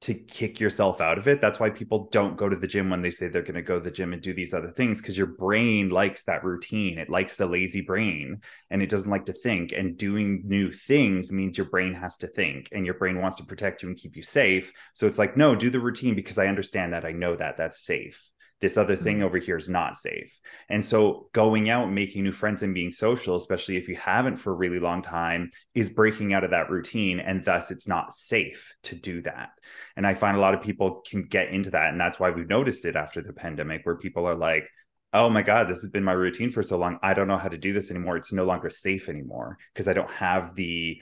to 0.00 0.14
kick 0.14 0.60
yourself 0.60 1.00
out 1.00 1.18
of 1.18 1.26
it. 1.26 1.40
That's 1.40 1.58
why 1.58 1.70
people 1.70 2.08
don't 2.12 2.36
go 2.36 2.48
to 2.48 2.54
the 2.54 2.68
gym 2.68 2.88
when 2.88 3.02
they 3.02 3.10
say 3.10 3.26
they're 3.26 3.42
going 3.42 3.54
to 3.54 3.62
go 3.62 3.78
to 3.78 3.84
the 3.84 3.90
gym 3.90 4.12
and 4.12 4.22
do 4.22 4.32
these 4.32 4.54
other 4.54 4.70
things 4.70 5.00
because 5.00 5.18
your 5.18 5.26
brain 5.26 5.88
likes 5.88 6.22
that 6.24 6.44
routine. 6.44 6.98
It 6.98 7.10
likes 7.10 7.34
the 7.34 7.46
lazy 7.46 7.80
brain 7.80 8.40
and 8.70 8.80
it 8.80 8.90
doesn't 8.90 9.10
like 9.10 9.26
to 9.26 9.32
think. 9.32 9.72
And 9.72 9.98
doing 9.98 10.42
new 10.44 10.70
things 10.70 11.32
means 11.32 11.58
your 11.58 11.68
brain 11.68 11.94
has 11.94 12.16
to 12.18 12.28
think 12.28 12.68
and 12.70 12.84
your 12.84 12.94
brain 12.94 13.20
wants 13.20 13.38
to 13.38 13.44
protect 13.44 13.82
you 13.82 13.88
and 13.88 13.98
keep 13.98 14.16
you 14.16 14.22
safe. 14.22 14.72
So 14.94 15.08
it's 15.08 15.18
like, 15.18 15.36
no, 15.36 15.56
do 15.56 15.68
the 15.68 15.80
routine 15.80 16.14
because 16.14 16.38
I 16.38 16.46
understand 16.46 16.92
that. 16.92 17.04
I 17.04 17.12
know 17.12 17.34
that 17.34 17.56
that's 17.56 17.84
safe 17.84 18.30
this 18.60 18.76
other 18.76 18.96
thing 18.96 19.16
mm-hmm. 19.16 19.26
over 19.26 19.38
here 19.38 19.56
is 19.56 19.68
not 19.68 19.96
safe. 19.96 20.38
And 20.68 20.84
so 20.84 21.28
going 21.32 21.70
out, 21.70 21.90
making 21.90 22.24
new 22.24 22.32
friends 22.32 22.62
and 22.62 22.74
being 22.74 22.92
social, 22.92 23.36
especially 23.36 23.76
if 23.76 23.88
you 23.88 23.96
haven't 23.96 24.36
for 24.36 24.52
a 24.52 24.56
really 24.56 24.80
long 24.80 25.02
time, 25.02 25.50
is 25.74 25.90
breaking 25.90 26.34
out 26.34 26.44
of 26.44 26.50
that 26.50 26.70
routine. 26.70 27.20
And 27.20 27.44
thus 27.44 27.70
it's 27.70 27.86
not 27.86 28.16
safe 28.16 28.74
to 28.84 28.94
do 28.94 29.22
that. 29.22 29.50
And 29.96 30.06
I 30.06 30.14
find 30.14 30.36
a 30.36 30.40
lot 30.40 30.54
of 30.54 30.62
people 30.62 31.02
can 31.08 31.24
get 31.24 31.48
into 31.48 31.70
that. 31.70 31.90
And 31.90 32.00
that's 32.00 32.18
why 32.18 32.30
we've 32.30 32.48
noticed 32.48 32.84
it 32.84 32.96
after 32.96 33.22
the 33.22 33.32
pandemic, 33.32 33.84
where 33.84 33.96
people 33.96 34.26
are 34.26 34.34
like, 34.34 34.68
oh 35.12 35.30
my 35.30 35.42
God, 35.42 35.68
this 35.68 35.80
has 35.80 35.90
been 35.90 36.04
my 36.04 36.12
routine 36.12 36.50
for 36.50 36.62
so 36.62 36.76
long. 36.76 36.98
I 37.02 37.14
don't 37.14 37.28
know 37.28 37.38
how 37.38 37.48
to 37.48 37.58
do 37.58 37.72
this 37.72 37.90
anymore. 37.90 38.16
It's 38.16 38.32
no 38.32 38.44
longer 38.44 38.70
safe 38.70 39.08
anymore 39.08 39.58
because 39.72 39.88
I 39.88 39.92
don't 39.92 40.10
have 40.10 40.54
the 40.54 41.00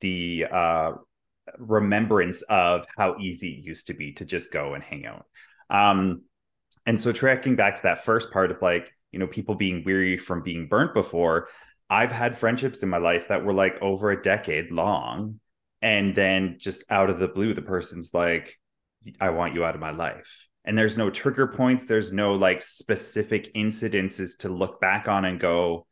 the 0.00 0.46
uh 0.50 0.92
remembrance 1.58 2.42
of 2.42 2.84
how 2.96 3.16
easy 3.18 3.52
it 3.54 3.64
used 3.64 3.86
to 3.86 3.94
be 3.94 4.12
to 4.12 4.24
just 4.24 4.52
go 4.52 4.74
and 4.74 4.84
hang 4.84 5.06
out. 5.06 5.24
Um, 5.70 6.22
and 6.86 6.98
so 6.98 7.12
tracking 7.12 7.56
back 7.56 7.76
to 7.76 7.82
that 7.82 8.04
first 8.04 8.30
part 8.30 8.50
of 8.50 8.62
like, 8.62 8.92
you 9.10 9.18
know, 9.18 9.26
people 9.26 9.54
being 9.54 9.84
weary 9.84 10.16
from 10.16 10.42
being 10.42 10.68
burnt 10.68 10.94
before, 10.94 11.48
I've 11.90 12.12
had 12.12 12.36
friendships 12.36 12.82
in 12.82 12.88
my 12.88 12.98
life 12.98 13.28
that 13.28 13.44
were 13.44 13.52
like 13.52 13.80
over 13.80 14.10
a 14.10 14.22
decade 14.22 14.70
long. 14.70 15.40
And 15.80 16.14
then 16.14 16.56
just 16.58 16.84
out 16.90 17.08
of 17.08 17.18
the 17.18 17.28
blue, 17.28 17.54
the 17.54 17.62
person's 17.62 18.12
like, 18.12 18.58
I 19.20 19.30
want 19.30 19.54
you 19.54 19.64
out 19.64 19.74
of 19.74 19.80
my 19.80 19.92
life. 19.92 20.48
And 20.64 20.76
there's 20.76 20.98
no 20.98 21.08
trigger 21.08 21.46
points, 21.46 21.86
there's 21.86 22.12
no 22.12 22.34
like 22.34 22.60
specific 22.60 23.54
incidences 23.54 24.36
to 24.38 24.48
look 24.48 24.80
back 24.80 25.08
on 25.08 25.24
and 25.24 25.40
go, 25.40 25.86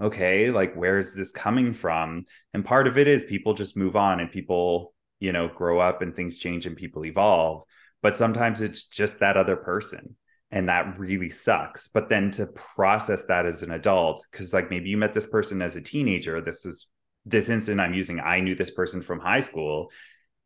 okay, 0.00 0.50
like 0.50 0.74
where 0.74 0.98
is 0.98 1.14
this 1.14 1.30
coming 1.30 1.72
from? 1.72 2.26
And 2.52 2.64
part 2.64 2.86
of 2.86 2.98
it 2.98 3.08
is 3.08 3.24
people 3.24 3.54
just 3.54 3.76
move 3.76 3.96
on 3.96 4.20
and 4.20 4.30
people, 4.30 4.92
you 5.18 5.32
know, 5.32 5.48
grow 5.48 5.78
up 5.78 6.02
and 6.02 6.14
things 6.14 6.36
change 6.36 6.66
and 6.66 6.76
people 6.76 7.06
evolve. 7.06 7.62
But 8.02 8.16
sometimes 8.16 8.60
it's 8.60 8.84
just 8.84 9.20
that 9.20 9.36
other 9.36 9.56
person 9.56 10.16
and 10.50 10.68
that 10.68 10.98
really 10.98 11.30
sucks. 11.30 11.88
But 11.88 12.08
then 12.08 12.30
to 12.32 12.46
process 12.46 13.24
that 13.26 13.46
as 13.46 13.62
an 13.62 13.70
adult 13.70 14.26
because 14.30 14.52
like 14.52 14.70
maybe 14.70 14.88
you 14.90 14.96
met 14.96 15.14
this 15.14 15.26
person 15.26 15.62
as 15.62 15.76
a 15.76 15.80
teenager 15.80 16.40
this 16.40 16.64
is 16.64 16.88
this 17.26 17.48
instant 17.48 17.80
i'm 17.80 17.94
using 17.94 18.20
i 18.20 18.40
knew 18.40 18.54
this 18.54 18.70
person 18.70 19.02
from 19.02 19.20
high 19.20 19.40
school 19.40 19.90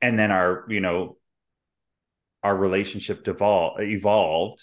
and 0.00 0.18
then 0.18 0.30
our 0.30 0.64
you 0.68 0.80
know 0.80 1.16
our 2.42 2.56
relationship 2.56 3.22
devolved 3.22 3.80
evolved 3.80 4.60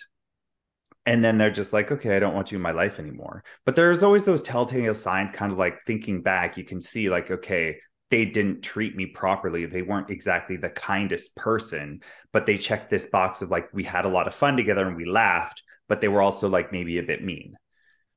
and 1.06 1.24
then 1.24 1.38
they're 1.38 1.50
just 1.50 1.72
like 1.72 1.92
okay 1.92 2.16
i 2.16 2.20
don't 2.20 2.36
want 2.36 2.52
you 2.52 2.58
in 2.58 2.62
my 2.62 2.72
life 2.72 3.00
anymore. 3.00 3.44
But 3.66 3.76
there's 3.76 4.04
always 4.04 4.26
those 4.26 4.44
telltale 4.44 4.96
signs 4.96 5.32
kind 5.32 5.52
of 5.52 5.58
like 5.58 5.78
thinking 5.88 6.22
back 6.22 6.58
you 6.58 6.66
can 6.66 6.82
see 6.82 7.10
like 7.10 7.32
okay 7.32 7.78
they 8.10 8.26
didn't 8.26 8.62
treat 8.62 8.96
me 8.96 9.06
properly. 9.06 9.66
They 9.66 9.82
weren't 9.82 10.10
exactly 10.10 10.58
the 10.58 10.70
kindest 10.70 11.36
person, 11.36 12.02
but 12.34 12.46
they 12.46 12.58
checked 12.58 12.90
this 12.90 13.06
box 13.06 13.42
of 13.42 13.52
like, 13.52 13.70
we 13.74 13.84
had 13.84 14.06
a 14.06 14.10
lot 14.10 14.28
of 14.28 14.36
fun 14.36 14.58
together 14.58 14.88
and 14.88 14.98
we 14.98 15.06
laughed, 15.06 15.62
but 15.88 16.02
they 16.02 16.08
were 16.08 16.22
also 16.22 16.50
like 16.50 16.72
maybe 16.72 16.98
a 16.98 17.04
bit 17.04 17.24
mean. 17.24 17.56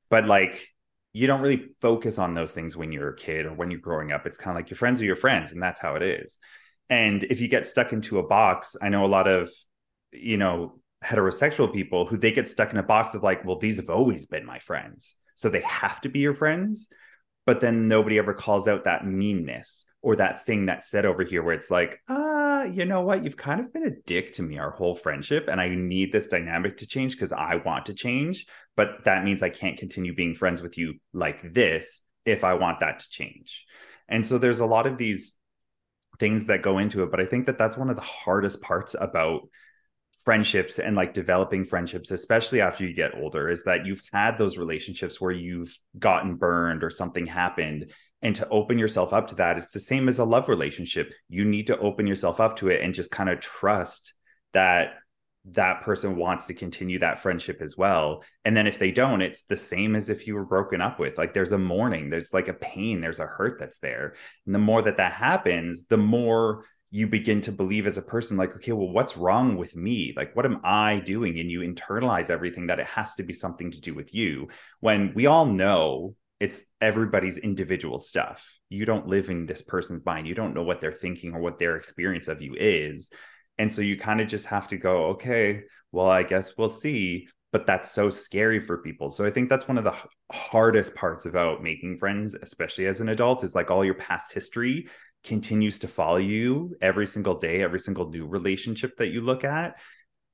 But 0.09 0.25
like, 0.25 0.67
you 1.13 1.27
don't 1.27 1.41
really 1.41 1.69
focus 1.79 2.17
on 2.17 2.33
those 2.33 2.51
things 2.51 2.75
when 2.75 2.91
you're 2.91 3.09
a 3.09 3.15
kid 3.15 3.45
or 3.45 3.53
when 3.53 3.69
you're 3.69 3.79
growing 3.79 4.11
up. 4.11 4.25
It's 4.25 4.37
kind 4.37 4.57
of 4.57 4.61
like 4.61 4.71
your 4.71 4.77
friends 4.77 4.99
are 4.99 5.05
your 5.05 5.15
friends, 5.15 5.51
and 5.51 5.61
that's 5.61 5.79
how 5.79 5.95
it 5.95 6.01
is. 6.01 6.39
And 6.89 7.23
if 7.23 7.39
you 7.39 7.47
get 7.47 7.67
stuck 7.67 7.93
into 7.93 8.17
a 8.17 8.27
box, 8.27 8.75
I 8.81 8.89
know 8.89 9.05
a 9.05 9.07
lot 9.07 9.27
of, 9.27 9.51
you 10.11 10.37
know, 10.37 10.79
heterosexual 11.03 11.71
people 11.71 12.07
who 12.07 12.17
they 12.17 12.31
get 12.31 12.47
stuck 12.47 12.71
in 12.71 12.77
a 12.77 12.83
box 12.83 13.13
of 13.13 13.21
like, 13.21 13.45
well, 13.45 13.59
these 13.59 13.75
have 13.75 13.91
always 13.91 14.25
been 14.25 14.45
my 14.45 14.57
friends. 14.57 15.15
So 15.35 15.49
they 15.49 15.61
have 15.61 16.01
to 16.01 16.09
be 16.09 16.19
your 16.19 16.33
friends 16.33 16.87
but 17.45 17.61
then 17.61 17.87
nobody 17.87 18.17
ever 18.17 18.33
calls 18.33 18.67
out 18.67 18.85
that 18.85 19.05
meanness 19.05 19.85
or 20.01 20.15
that 20.15 20.45
thing 20.45 20.65
that's 20.65 20.89
said 20.89 21.05
over 21.05 21.23
here 21.23 21.43
where 21.43 21.55
it's 21.55 21.71
like 21.71 21.99
ah 22.07 22.63
you 22.63 22.85
know 22.85 23.01
what? 23.01 23.23
You've 23.23 23.37
kind 23.37 23.59
of 23.59 23.73
been 23.73 23.87
a 23.87 24.01
dick 24.05 24.33
to 24.33 24.43
me 24.43 24.57
our 24.57 24.71
whole 24.71 24.95
friendship 24.95 25.47
and 25.49 25.59
i 25.59 25.67
need 25.69 26.11
this 26.11 26.27
dynamic 26.27 26.77
to 26.77 26.87
change 26.87 27.13
because 27.13 27.31
i 27.31 27.55
want 27.55 27.87
to 27.87 27.93
change 27.93 28.45
but 28.75 29.03
that 29.05 29.23
means 29.23 29.43
i 29.43 29.49
can't 29.49 29.77
continue 29.77 30.15
being 30.15 30.35
friends 30.35 30.61
with 30.61 30.77
you 30.77 30.93
like 31.13 31.53
this 31.53 32.01
if 32.25 32.43
i 32.43 32.53
want 32.53 32.79
that 32.79 32.99
to 32.99 33.09
change. 33.09 33.65
And 34.09 34.25
so 34.25 34.37
there's 34.37 34.59
a 34.59 34.65
lot 34.65 34.85
of 34.85 34.97
these 34.97 35.35
things 36.19 36.45
that 36.45 36.61
go 36.61 36.77
into 36.77 37.03
it 37.03 37.11
but 37.11 37.19
i 37.19 37.25
think 37.25 37.47
that 37.47 37.57
that's 37.57 37.77
one 37.77 37.89
of 37.89 37.95
the 37.95 38.01
hardest 38.01 38.61
parts 38.61 38.95
about 38.99 39.41
friendships 40.23 40.79
and 40.79 40.95
like 40.95 41.13
developing 41.13 41.65
friendships 41.65 42.09
especially 42.11 42.61
after 42.61 42.85
you 42.85 42.93
get 42.93 43.15
older 43.15 43.49
is 43.49 43.63
that 43.65 43.85
you've 43.85 44.01
had 44.11 44.37
those 44.37 44.57
relationships 44.57 45.19
where 45.19 45.31
you've 45.31 45.77
gotten 45.99 46.35
burned 46.35 46.83
or 46.83 46.89
something 46.89 47.25
happened 47.25 47.91
and 48.23 48.37
to 48.37 48.47
open 48.49 48.79
yourself 48.79 49.13
up 49.13 49.27
to 49.27 49.35
that 49.35 49.57
it's 49.57 49.71
the 49.71 49.79
same 49.79 50.07
as 50.07 50.17
a 50.17 50.23
love 50.23 50.47
relationship. 50.47 51.13
You 51.29 51.43
need 51.43 51.67
to 51.67 51.77
open 51.77 52.07
yourself 52.07 52.39
up 52.39 52.55
to 52.57 52.69
it 52.69 52.81
and 52.81 52.93
just 52.93 53.11
kind 53.11 53.29
of 53.29 53.41
trust 53.41 54.13
that 54.53 54.93
that 55.51 55.81
person 55.81 56.15
wants 56.15 56.45
to 56.45 56.53
continue 56.53 56.99
that 56.99 57.19
friendship 57.19 57.61
as 57.61 57.75
well. 57.75 58.23
And 58.45 58.55
then 58.55 58.65
if 58.65 58.79
they 58.79 58.91
don't 58.91 59.21
it's 59.21 59.43
the 59.43 59.57
same 59.57 59.93
as 59.93 60.09
if 60.09 60.25
you 60.25 60.35
were 60.35 60.45
broken 60.45 60.79
up 60.79 60.99
with. 60.99 61.17
Like 61.17 61.33
there's 61.33 61.51
a 61.51 61.57
mourning 61.57 62.09
there's 62.09 62.33
like 62.33 62.47
a 62.47 62.53
pain 62.53 63.01
there's 63.01 63.19
a 63.19 63.27
hurt 63.27 63.59
that's 63.59 63.79
there. 63.79 64.15
And 64.45 64.55
the 64.55 64.59
more 64.59 64.81
that 64.81 64.97
that 64.97 65.11
happens 65.11 65.85
the 65.87 65.97
more 65.97 66.63
you 66.95 67.07
begin 67.07 67.41
to 67.41 67.51
believe 67.51 67.87
as 67.87 67.97
a 67.97 68.03
person 68.03 68.37
like 68.37 68.55
okay 68.55 68.71
well 68.71 68.87
what's 68.87 69.17
wrong 69.17 69.57
with 69.57 69.75
me? 69.75 70.13
Like 70.15 70.35
what 70.35 70.45
am 70.45 70.61
i 70.63 70.99
doing? 70.99 71.39
And 71.39 71.49
you 71.49 71.61
internalize 71.61 72.29
everything 72.29 72.67
that 72.67 72.79
it 72.79 72.85
has 72.85 73.15
to 73.15 73.23
be 73.23 73.33
something 73.33 73.71
to 73.71 73.81
do 73.81 73.95
with 73.95 74.13
you 74.13 74.49
when 74.79 75.11
we 75.15 75.25
all 75.25 75.47
know 75.47 76.15
it's 76.39 76.61
everybody's 76.79 77.39
individual 77.39 77.97
stuff. 77.97 78.47
You 78.69 78.85
don't 78.85 79.07
live 79.07 79.31
in 79.31 79.47
this 79.47 79.63
person's 79.63 80.05
mind. 80.05 80.27
You 80.27 80.35
don't 80.35 80.53
know 80.53 80.61
what 80.61 80.81
they're 80.81 80.91
thinking 80.91 81.33
or 81.33 81.39
what 81.39 81.57
their 81.57 81.77
experience 81.77 82.27
of 82.27 82.43
you 82.43 82.53
is. 82.55 83.09
And 83.57 83.71
so 83.71 83.81
you 83.81 83.97
kind 83.97 84.21
of 84.21 84.27
just 84.27 84.45
have 84.45 84.67
to 84.67 84.77
go 84.77 85.05
okay 85.13 85.63
well 85.91 86.07
i 86.07 86.21
guess 86.21 86.57
we'll 86.59 86.69
see. 86.69 87.27
But 87.51 87.65
that's 87.65 87.89
so 87.89 88.11
scary 88.11 88.59
for 88.59 88.77
people. 88.77 89.09
So 89.09 89.25
i 89.25 89.31
think 89.31 89.49
that's 89.49 89.67
one 89.67 89.79
of 89.79 89.83
the 89.83 89.95
hardest 90.31 90.93
parts 90.93 91.25
about 91.25 91.63
making 91.63 91.97
friends 91.97 92.35
especially 92.35 92.85
as 92.85 93.01
an 93.01 93.09
adult 93.09 93.43
is 93.43 93.55
like 93.55 93.71
all 93.71 93.83
your 93.83 93.95
past 93.95 94.31
history 94.31 94.87
continues 95.23 95.79
to 95.79 95.87
follow 95.87 96.17
you 96.17 96.75
every 96.81 97.07
single 97.07 97.35
day, 97.35 97.61
every 97.63 97.79
single 97.79 98.09
new 98.09 98.25
relationship 98.25 98.97
that 98.97 99.09
you 99.09 99.21
look 99.21 99.43
at. 99.43 99.75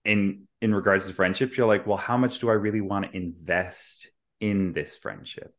And 0.05 0.47
in 0.61 0.73
regards 0.73 1.07
to 1.07 1.13
friendship, 1.13 1.55
you're 1.55 1.67
like, 1.67 1.85
well, 1.85 1.97
how 1.97 2.17
much 2.17 2.39
do 2.39 2.49
I 2.49 2.53
really 2.53 2.81
want 2.81 3.05
to 3.05 3.15
invest 3.15 4.09
in 4.39 4.73
this 4.73 4.97
friendship? 4.97 5.53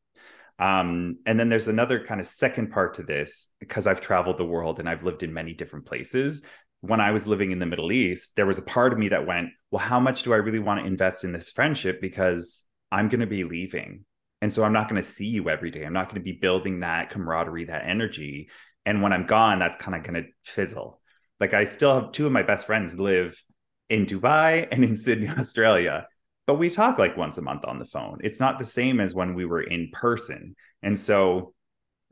Um, 0.59 1.19
and 1.25 1.41
then 1.41 1.49
there's 1.49 1.69
another 1.69 2.05
kind 2.05 2.21
of 2.21 2.27
second 2.27 2.71
part 2.71 2.95
to 2.95 3.03
this 3.03 3.49
because 3.61 3.87
I've 3.87 4.01
traveled 4.01 4.37
the 4.37 4.45
world 4.45 4.79
and 4.79 4.89
I've 4.89 5.05
lived 5.05 5.23
in 5.23 5.33
many 5.33 5.55
different 5.55 5.87
places. 5.87 6.43
When 6.83 7.01
I 7.01 7.13
was 7.13 7.27
living 7.27 7.51
in 7.51 7.59
the 7.59 7.67
Middle 7.67 7.93
East, 7.93 8.37
there 8.37 8.47
was 8.47 8.59
a 8.59 8.63
part 8.63 8.93
of 8.93 8.99
me 8.99 9.09
that 9.11 9.27
went, 9.27 9.51
well, 9.71 9.81
how 9.81 10.01
much 10.01 10.23
do 10.23 10.33
I 10.33 10.37
really 10.37 10.59
want 10.59 10.81
to 10.81 10.87
invest 10.87 11.25
in 11.25 11.33
this 11.33 11.51
friendship? 11.51 12.01
Because 12.01 12.65
I'm 12.93 13.09
going 13.09 13.21
to 13.21 13.27
be 13.27 13.45
leaving. 13.45 14.05
And 14.43 14.53
so 14.53 14.65
I'm 14.65 14.73
not 14.73 14.89
going 14.89 15.01
to 15.01 15.09
see 15.09 15.27
you 15.27 15.51
every 15.51 15.71
day. 15.71 15.85
I'm 15.85 15.93
not 15.93 16.07
going 16.07 16.21
to 16.21 16.25
be 16.25 16.33
building 16.33 16.81
that 16.81 17.11
camaraderie, 17.11 17.65
that 17.65 17.87
energy 17.87 18.49
and 18.87 19.03
when 19.03 19.13
i'm 19.13 19.27
gone 19.27 19.59
that's 19.59 19.77
kind 19.77 19.97
of 19.97 20.03
going 20.03 20.23
to 20.23 20.29
fizzle 20.43 21.01
Like 21.41 21.55
I 21.55 21.65
still 21.65 21.95
have 21.95 22.13
two 22.13 22.27
of 22.27 22.33
my 22.33 22.43
best 22.43 22.67
friends 22.67 22.99
live 22.99 23.43
in 23.89 24.07
Dubai 24.07 24.69
and 24.73 24.85
in 24.85 24.97
Sydney, 24.97 25.29
Australia, 25.29 26.07
but 26.47 26.59
we 26.59 26.71
talk 26.71 26.99
like 26.99 27.17
once 27.17 27.39
a 27.39 27.43
month 27.43 27.65
on 27.65 27.79
the 27.79 27.85
phone. 27.85 28.19
It's 28.23 28.41
not 28.41 28.59
the 28.59 28.65
same 28.65 29.01
as 29.01 29.15
when 29.15 29.35
we 29.35 29.45
were 29.47 29.63
in 29.63 29.91
person. 29.93 30.55
And 30.83 30.99
so 30.99 31.55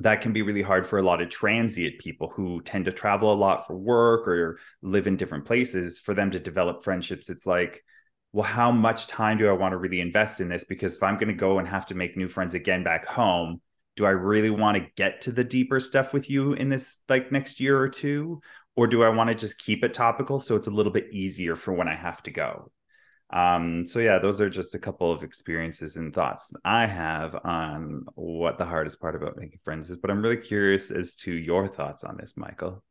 that 0.01 0.21
can 0.21 0.33
be 0.33 0.43
really 0.43 0.63
hard 0.63 0.87
for 0.87 0.99
a 0.99 1.03
lot 1.03 1.21
of 1.21 1.29
transient 1.29 1.99
people 1.99 2.33
who 2.35 2.63
tend 2.63 2.85
to 2.87 2.93
travel 2.93 3.33
a 3.33 3.35
lot 3.35 3.67
for 3.67 3.77
work 3.77 4.29
or 4.29 4.59
live 4.81 5.07
in 5.07 5.17
different 5.17 5.45
places 5.45 5.99
for 5.99 6.15
them 6.15 6.31
to 6.31 6.39
develop 6.39 6.83
friendships. 6.83 7.29
It's 7.29 7.47
like, 7.47 7.85
well, 8.33 8.45
how 8.45 8.71
much 8.71 9.09
time 9.09 9.39
do 9.39 9.49
I 9.49 9.53
want 9.53 9.73
to 9.73 9.79
really 9.79 10.01
invest 10.01 10.41
in 10.41 10.49
this? 10.49 10.65
Because 10.65 10.97
if 10.97 11.03
I'm 11.03 11.19
going 11.19 11.29
to 11.29 11.35
go 11.35 11.59
and 11.59 11.67
have 11.67 11.87
to 11.87 11.95
make 11.95 12.17
new 12.17 12.29
friends 12.29 12.55
again 12.55 12.85
back 12.85 13.07
home, 13.07 13.61
do 13.99 14.07
I 14.07 14.11
really 14.11 14.49
want 14.49 14.77
to 14.77 14.87
get 14.95 15.23
to 15.23 15.33
the 15.33 15.43
deeper 15.43 15.81
stuff 15.81 16.13
with 16.13 16.31
you 16.31 16.53
in 16.53 16.69
this 16.69 17.01
like 17.09 17.33
next 17.33 17.59
year 17.59 17.77
or 17.77 17.89
two? 17.89 18.41
Or 18.77 18.87
do 18.87 19.03
I 19.03 19.09
want 19.09 19.27
to 19.27 19.35
just 19.35 19.59
keep 19.59 19.83
it 19.83 19.93
topical 19.93 20.39
so 20.39 20.55
it's 20.55 20.69
a 20.69 20.71
little 20.71 20.93
bit 20.93 21.13
easier 21.13 21.57
for 21.57 21.73
when 21.73 21.89
I 21.89 21.97
have 21.97 22.23
to 22.23 22.31
go? 22.31 22.71
Um, 23.31 23.85
so 23.85 23.99
yeah, 23.99 24.21
those 24.21 24.41
are 24.41 24.49
just 24.49 24.77
a 24.77 24.79
couple 24.79 25.11
of 25.11 25.25
experiences 25.25 25.97
and 25.97 26.15
thoughts 26.15 26.47
that 26.47 26.61
I 26.65 26.87
have 26.87 27.35
on 27.45 28.05
what 28.15 28.57
the 28.57 28.65
hardest 28.65 29.01
part 29.01 29.17
about 29.17 29.37
making 29.37 29.59
friends 29.65 29.91
is. 29.91 29.97
But 29.97 30.13
I'm 30.13 30.23
really 30.23 30.37
curious 30.37 30.93
as 30.93 31.17
to 31.17 31.33
your 31.33 31.67
thoughts 31.67 32.05
on 32.05 32.17
this, 32.19 32.37
Michael. 32.37 32.85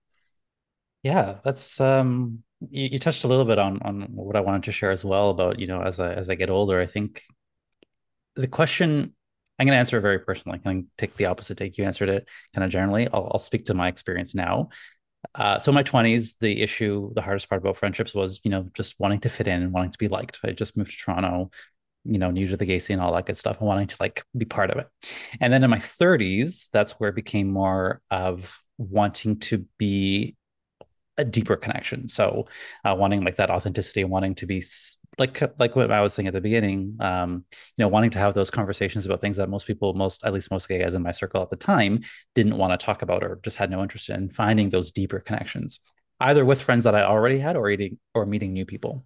Yeah, 1.04 1.38
that's 1.42 1.80
um 1.80 2.44
you, 2.70 2.90
you 2.92 3.00
touched 3.00 3.24
a 3.24 3.30
little 3.30 3.46
bit 3.46 3.60
on 3.60 3.82
on 3.82 4.02
what 4.12 4.36
I 4.36 4.42
wanted 4.42 4.64
to 4.64 4.74
share 4.74 4.92
as 4.92 5.06
well 5.06 5.30
about, 5.30 5.58
you 5.58 5.68
know, 5.68 5.82
as 5.82 6.02
I 6.02 6.12
as 6.14 6.30
I 6.30 6.36
get 6.36 6.50
older, 6.50 6.82
I 6.82 6.86
think 6.86 7.24
the 8.36 8.48
question 8.50 9.14
I'm 9.60 9.66
going 9.66 9.76
to 9.76 9.80
answer 9.80 9.98
it 9.98 10.02
very 10.02 10.20
personally. 10.20 10.60
I 10.60 10.70
can 10.70 10.88
take 10.98 11.16
the 11.16 11.26
opposite 11.26 11.58
take. 11.58 11.78
You 11.78 11.86
answered 11.86 12.10
it 12.10 12.28
kind 12.54 12.64
of 12.64 12.72
generally. 12.72 13.08
I'll, 13.12 13.30
I'll 13.32 13.40
speak 13.40 13.66
to 13.66 13.74
my 13.74 13.88
experience 13.88 14.36
now. 14.36 14.70
Uh, 15.34 15.60
so 15.60 15.72
in 15.72 15.76
my 15.76 15.84
20s, 15.84 16.36
the 16.40 16.62
issue, 16.62 17.12
the 17.16 17.22
hardest 17.22 17.50
part 17.50 17.62
about 17.62 17.78
friendships 17.78 18.14
was, 18.14 18.40
you 18.44 18.52
know, 18.52 18.70
just 18.74 19.00
wanting 19.00 19.20
to 19.22 19.30
fit 19.30 19.48
in 19.48 19.62
and 19.64 19.74
wanting 19.74 19.92
to 19.92 19.98
be 19.98 20.08
liked. 20.08 20.40
I 20.44 20.52
just 20.52 20.78
moved 20.78 20.92
to 20.92 20.98
Toronto, 20.98 21.50
you 22.06 22.18
know, 22.20 22.32
new 22.32 22.48
to 22.48 22.58
the 22.58 22.66
gay 22.66 22.80
scene, 22.80 23.00
all 23.00 23.14
that 23.14 23.26
good 23.26 23.38
stuff, 23.38 23.58
and 23.60 23.68
wanting 23.68 23.88
to 23.88 23.98
like 24.00 24.24
be 24.38 24.46
part 24.46 24.70
of 24.70 24.78
it. 24.78 24.88
And 25.42 25.52
then 25.52 25.64
in 25.64 25.70
my 25.70 25.80
30s, 25.80 26.70
that's 26.72 26.94
where 26.94 27.10
it 27.10 27.16
became 27.16 27.52
more 27.52 28.02
of 28.12 28.60
wanting 28.78 29.40
to 29.40 29.66
be 29.78 30.36
a 31.18 31.26
deeper 31.26 31.56
connection. 31.56 32.08
So 32.08 32.48
uh, 32.86 32.96
wanting 32.98 33.24
like 33.24 33.38
that 33.38 33.50
authenticity, 33.50 34.04
wanting 34.04 34.36
to 34.36 34.46
be 34.46 34.62
like 35.18 35.42
like 35.60 35.76
what 35.76 35.92
I 35.92 36.02
was 36.02 36.14
saying 36.14 36.28
at 36.28 36.34
the 36.34 36.42
beginning, 36.42 36.98
um, 37.00 37.46
you 37.76 37.84
know, 37.84 37.88
wanting 37.88 38.12
to 38.12 38.20
have 38.20 38.34
those 38.34 38.52
conversations 38.52 39.06
about 39.06 39.22
things 39.22 39.38
that 39.38 39.50
most 39.50 39.68
people, 39.68 39.94
most 39.94 40.24
at 40.24 40.34
least 40.34 40.52
most 40.52 40.68
gay 40.68 40.80
guys 40.80 40.94
in 40.94 41.04
my 41.04 41.12
circle 41.12 41.42
at 41.42 41.50
the 41.50 41.56
time, 41.56 42.02
didn't 42.36 42.58
want 42.58 42.78
to 42.78 42.86
talk 42.86 43.02
about 43.02 43.24
or 43.24 43.40
just 43.44 43.58
had 43.58 43.72
no 43.72 43.82
interest 43.82 44.10
in 44.10 44.30
finding 44.30 44.70
those 44.70 44.92
deeper 44.92 45.20
connections, 45.20 45.80
either 46.20 46.46
with 46.46 46.62
friends 46.62 46.84
that 46.84 46.96
I 46.96 47.04
already 47.04 47.40
had 47.40 47.56
or 47.56 47.70
eating 47.70 47.98
or 48.14 48.26
meeting 48.26 48.54
new 48.54 48.66
people. 48.66 49.06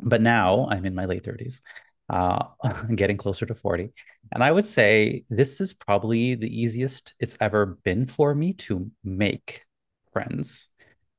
But 0.00 0.20
now 0.20 0.68
I'm 0.70 0.86
in 0.86 0.94
my 0.94 1.04
late 1.04 1.24
30s. 1.24 1.60
Uh, 2.08 2.44
getting 2.96 3.16
closer 3.16 3.46
to 3.46 3.54
40. 3.54 3.92
And 4.32 4.42
I 4.42 4.50
would 4.50 4.66
say 4.66 5.24
this 5.30 5.60
is 5.60 5.72
probably 5.72 6.34
the 6.34 6.48
easiest 6.48 7.14
it's 7.20 7.36
ever 7.40 7.78
been 7.84 8.06
for 8.08 8.34
me 8.34 8.52
to 8.54 8.90
make 9.04 9.62
friends 10.12 10.66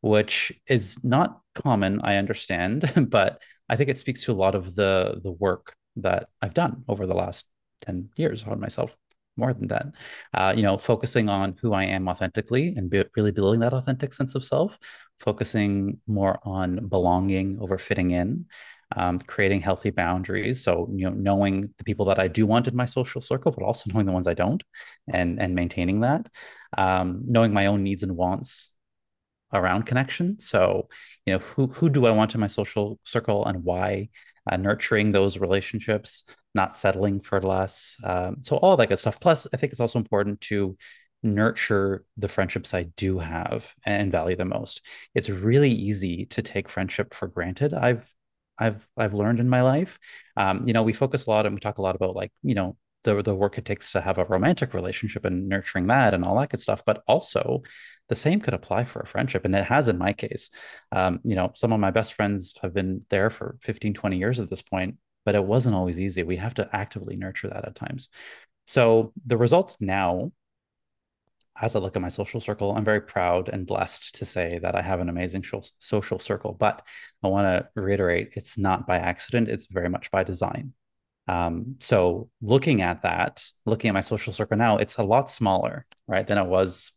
which 0.01 0.51
is 0.67 1.03
not 1.03 1.41
common, 1.55 2.01
I 2.03 2.17
understand, 2.17 2.91
but 3.09 3.39
I 3.71 3.77
think 3.77 3.89
it 3.89 3.97
speaks 3.97 4.23
to 4.25 4.33
a 4.33 4.41
lot 4.43 4.53
of 4.53 4.75
the 4.75 5.19
the 5.23 5.31
work 5.31 5.73
that 5.97 6.29
I've 6.41 6.53
done 6.53 6.83
over 6.87 7.07
the 7.07 7.15
last 7.15 7.45
10 7.81 8.09
years 8.17 8.43
on 8.43 8.59
myself, 8.59 8.95
more 9.37 9.53
than 9.53 9.69
that. 9.69 9.87
Uh, 10.33 10.53
you 10.55 10.61
know, 10.61 10.77
focusing 10.77 11.29
on 11.29 11.55
who 11.61 11.73
I 11.73 11.85
am 11.85 12.07
authentically 12.09 12.73
and 12.75 12.89
be, 12.89 13.03
really 13.15 13.31
building 13.31 13.61
that 13.61 13.73
authentic 13.73 14.13
sense 14.13 14.35
of 14.35 14.43
self, 14.43 14.77
focusing 15.19 15.99
more 16.05 16.39
on 16.43 16.87
belonging 16.87 17.57
over 17.61 17.77
fitting 17.77 18.11
in. 18.11 18.45
Um, 18.93 19.19
creating 19.19 19.61
healthy 19.61 19.89
boundaries. 19.89 20.61
So, 20.65 20.89
you 20.93 21.05
know, 21.09 21.15
knowing 21.15 21.73
the 21.77 21.85
people 21.85 22.03
that 22.07 22.19
I 22.19 22.27
do 22.27 22.45
want 22.45 22.67
in 22.67 22.75
my 22.75 22.83
social 22.85 23.21
circle, 23.21 23.53
but 23.53 23.63
also 23.63 23.89
knowing 23.89 24.05
the 24.05 24.11
ones 24.11 24.27
I 24.27 24.33
don't, 24.33 24.61
and 25.07 25.41
and 25.41 25.55
maintaining 25.55 26.01
that. 26.01 26.27
Um, 26.77 27.21
knowing 27.25 27.53
my 27.53 27.67
own 27.67 27.83
needs 27.83 28.03
and 28.03 28.17
wants 28.17 28.71
around 29.53 29.85
connection. 29.85 30.39
So, 30.39 30.89
you 31.25 31.33
know, 31.33 31.39
who 31.39 31.67
who 31.67 31.89
do 31.89 32.05
I 32.05 32.11
want 32.11 32.33
in 32.33 32.41
my 32.41 32.47
social 32.47 32.99
circle 33.05 33.45
and 33.45 33.63
why? 33.63 34.09
Uh, 34.49 34.57
nurturing 34.57 35.11
those 35.11 35.37
relationships, 35.37 36.23
not 36.55 36.75
settling 36.75 37.19
for 37.19 37.39
less. 37.39 37.95
Um, 38.03 38.37
so 38.41 38.57
all 38.57 38.75
that 38.77 38.89
good 38.89 38.97
stuff. 38.97 39.19
Plus, 39.19 39.47
I 39.53 39.57
think 39.57 39.71
it's 39.71 39.79
also 39.79 39.99
important 39.99 40.41
to 40.41 40.77
nurture 41.23 42.03
the 42.17 42.27
friendships 42.27 42.73
I 42.73 42.83
do 42.83 43.19
have 43.19 43.73
and 43.85 44.11
value 44.11 44.35
the 44.35 44.45
most. 44.45 44.81
It's 45.13 45.29
really 45.29 45.69
easy 45.69 46.25
to 46.27 46.41
take 46.41 46.69
friendship 46.69 47.13
for 47.13 47.27
granted. 47.27 47.73
I've 47.73 48.11
I've 48.57 48.87
I've 48.97 49.13
learned 49.13 49.39
in 49.39 49.49
my 49.49 49.61
life. 49.61 49.99
Um, 50.37 50.67
you 50.67 50.73
know, 50.73 50.83
we 50.83 50.93
focus 50.93 51.25
a 51.25 51.29
lot 51.29 51.45
and 51.45 51.55
we 51.55 51.61
talk 51.61 51.77
a 51.77 51.81
lot 51.81 51.95
about 51.95 52.15
like, 52.15 52.31
you 52.41 52.55
know, 52.55 52.77
the 53.03 53.21
the 53.21 53.35
work 53.35 53.57
it 53.57 53.65
takes 53.65 53.91
to 53.91 54.01
have 54.01 54.17
a 54.17 54.25
romantic 54.25 54.73
relationship 54.73 55.25
and 55.25 55.49
nurturing 55.49 55.87
that 55.87 56.13
and 56.13 56.23
all 56.23 56.39
that 56.39 56.49
good 56.49 56.59
stuff 56.59 56.83
but 56.85 57.01
also 57.07 57.61
the 58.11 58.15
same 58.15 58.41
could 58.41 58.53
apply 58.53 58.83
for 58.83 58.99
a 58.99 59.07
friendship 59.07 59.45
and 59.45 59.55
it 59.55 59.63
has 59.63 59.87
in 59.87 59.97
my 59.97 60.11
case 60.11 60.49
um, 60.91 61.19
you 61.23 61.33
know 61.33 61.49
some 61.55 61.71
of 61.71 61.79
my 61.79 61.91
best 61.91 62.13
friends 62.13 62.53
have 62.61 62.73
been 62.73 63.05
there 63.09 63.29
for 63.29 63.57
15 63.61 63.93
20 63.93 64.17
years 64.17 64.39
at 64.39 64.49
this 64.49 64.61
point 64.61 64.97
but 65.23 65.33
it 65.33 65.43
wasn't 65.43 65.73
always 65.73 65.97
easy 65.97 66.21
we 66.21 66.35
have 66.35 66.53
to 66.53 66.69
actively 66.73 67.15
nurture 67.15 67.47
that 67.47 67.65
at 67.65 67.73
times 67.73 68.09
so 68.67 69.13
the 69.25 69.37
results 69.37 69.77
now 69.79 70.31
as 71.61 71.75
I 71.75 71.79
look 71.79 71.95
at 71.95 72.01
my 72.01 72.09
social 72.09 72.39
circle, 72.39 72.75
I'm 72.75 72.83
very 72.83 73.01
proud 73.01 73.47
and 73.47 73.67
blessed 73.67 74.15
to 74.15 74.25
say 74.25 74.59
that 74.63 74.73
I 74.73 74.81
have 74.81 74.99
an 74.99 75.09
amazing 75.09 75.45
social 75.77 76.17
circle. 76.17 76.53
But 76.53 76.81
I 77.23 77.27
want 77.27 77.45
to 77.45 77.79
reiterate 77.79 78.33
it's 78.33 78.57
not 78.57 78.87
by 78.87 78.97
accident, 78.97 79.47
it's 79.47 79.67
very 79.67 79.87
much 79.87 80.09
by 80.09 80.23
design. 80.23 80.73
Um, 81.27 81.75
so 81.79 82.29
looking 82.41 82.81
at 82.81 83.03
that, 83.03 83.45
looking 83.65 83.89
at 83.89 83.93
my 83.93 84.01
social 84.01 84.33
circle 84.33 84.57
now, 84.57 84.77
it's 84.77 84.97
a 84.97 85.03
lot 85.03 85.29
smaller, 85.29 85.85
right, 86.07 86.27
than 86.27 86.39
it 86.39 86.47
was 86.47 86.91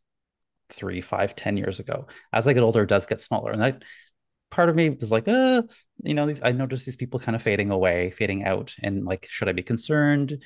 three, 0.70 1.00
five, 1.00 1.34
ten 1.36 1.56
years 1.56 1.80
ago. 1.80 2.06
As 2.32 2.46
I 2.46 2.52
get 2.52 2.62
older, 2.62 2.82
it 2.82 2.88
does 2.88 3.06
get 3.06 3.20
smaller. 3.20 3.52
And 3.52 3.62
that 3.62 3.82
part 4.50 4.68
of 4.68 4.76
me 4.76 4.90
was 4.90 5.10
like, 5.10 5.26
uh, 5.28 5.62
you 6.02 6.14
know, 6.14 6.26
these, 6.26 6.40
I 6.42 6.52
notice 6.52 6.84
these 6.84 6.96
people 6.96 7.20
kind 7.20 7.36
of 7.36 7.42
fading 7.42 7.70
away, 7.70 8.10
fading 8.10 8.44
out. 8.44 8.74
And 8.82 9.04
like, 9.04 9.26
should 9.28 9.48
I 9.48 9.52
be 9.52 9.62
concerned? 9.62 10.42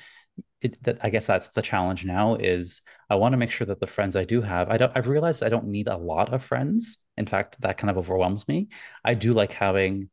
It, 0.61 0.81
that 0.83 0.99
I 1.03 1.09
guess 1.09 1.25
that's 1.25 1.49
the 1.49 1.61
challenge 1.61 2.05
now 2.05 2.35
is 2.35 2.81
I 3.09 3.15
want 3.15 3.33
to 3.33 3.37
make 3.37 3.51
sure 3.51 3.67
that 3.67 3.79
the 3.79 3.87
friends 3.87 4.15
I 4.15 4.25
do 4.25 4.41
have, 4.41 4.69
I 4.69 4.77
don't 4.77 4.91
I've 4.95 5.07
realized 5.07 5.43
I 5.43 5.49
don't 5.49 5.67
need 5.67 5.87
a 5.87 5.97
lot 5.97 6.33
of 6.33 6.43
friends. 6.43 6.97
In 7.17 7.25
fact, 7.25 7.61
that 7.61 7.77
kind 7.77 7.89
of 7.89 7.97
overwhelms 7.97 8.47
me. 8.47 8.69
I 9.03 9.13
do 9.13 9.33
like 9.33 9.53
having 9.53 10.09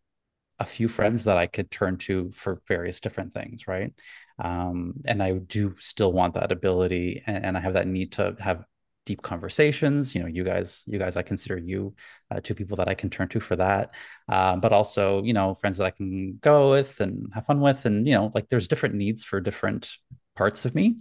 a 0.58 0.64
few 0.64 0.88
friends 0.88 1.24
that 1.24 1.36
I 1.36 1.46
could 1.46 1.70
turn 1.70 1.98
to 1.98 2.30
for 2.32 2.62
various 2.66 3.00
different 3.00 3.34
things, 3.34 3.68
right? 3.68 3.92
Um, 4.38 4.94
and 5.06 5.22
I 5.22 5.32
do 5.32 5.74
still 5.78 6.12
want 6.12 6.34
that 6.34 6.52
ability, 6.52 7.22
and, 7.26 7.44
and, 7.44 7.56
I 7.56 7.60
have 7.60 7.74
that 7.74 7.86
need 7.86 8.12
to 8.12 8.36
have 8.38 8.64
deep 9.06 9.22
conversations. 9.22 10.14
You 10.14 10.22
know, 10.22 10.28
you 10.28 10.44
guys, 10.44 10.84
you 10.86 10.98
guys, 10.98 11.16
I 11.16 11.22
consider 11.22 11.56
you 11.56 11.94
uh, 12.30 12.40
two 12.42 12.54
people 12.54 12.76
that 12.76 12.88
I 12.88 12.94
can 12.94 13.08
turn 13.08 13.28
to 13.28 13.40
for 13.40 13.56
that. 13.56 13.92
Um, 14.28 14.60
but 14.60 14.72
also, 14.72 15.22
you 15.22 15.32
know, 15.32 15.54
friends 15.54 15.78
that 15.78 15.86
I 15.86 15.90
can 15.90 16.38
go 16.42 16.70
with 16.72 17.00
and 17.00 17.30
have 17.32 17.46
fun 17.46 17.60
with, 17.60 17.86
and 17.86 18.06
you 18.06 18.12
know, 18.12 18.30
like 18.34 18.48
there's 18.48 18.68
different 18.68 18.96
needs 18.96 19.24
for 19.24 19.40
different 19.40 19.96
parts 20.34 20.66
of 20.66 20.74
me. 20.74 20.96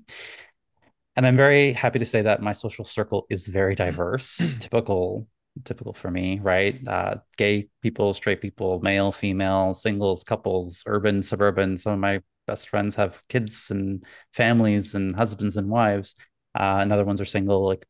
And 1.17 1.27
I'm 1.27 1.35
very 1.35 1.73
happy 1.73 1.99
to 1.99 2.05
say 2.05 2.21
that 2.21 2.41
my 2.41 2.53
social 2.53 2.85
circle 2.85 3.25
is 3.29 3.47
very 3.47 3.75
diverse. 3.75 4.37
Typical 4.59 5.27
typical 5.63 5.93
for 5.93 6.11
me, 6.11 6.39
right? 6.41 6.85
Uh, 6.87 7.15
gay 7.37 7.69
people, 7.81 8.13
straight 8.13 8.41
people, 8.41 8.81
male, 8.81 9.11
female, 9.11 9.73
singles, 9.73 10.23
couples, 10.23 10.83
urban, 10.85 11.23
suburban. 11.23 11.77
Some 11.77 11.93
of 11.93 11.99
my 11.99 12.21
best 12.45 12.69
friends 12.69 12.95
have 12.95 13.23
kids 13.29 13.67
and 13.69 14.03
families 14.33 14.95
and 14.95 15.15
husbands 15.15 15.57
and 15.57 15.69
wives. 15.69 16.15
Uh, 16.57 16.79
and 16.81 16.91
other 16.91 17.05
ones 17.05 17.21
are 17.21 17.25
single, 17.25 17.65
like 17.65 17.85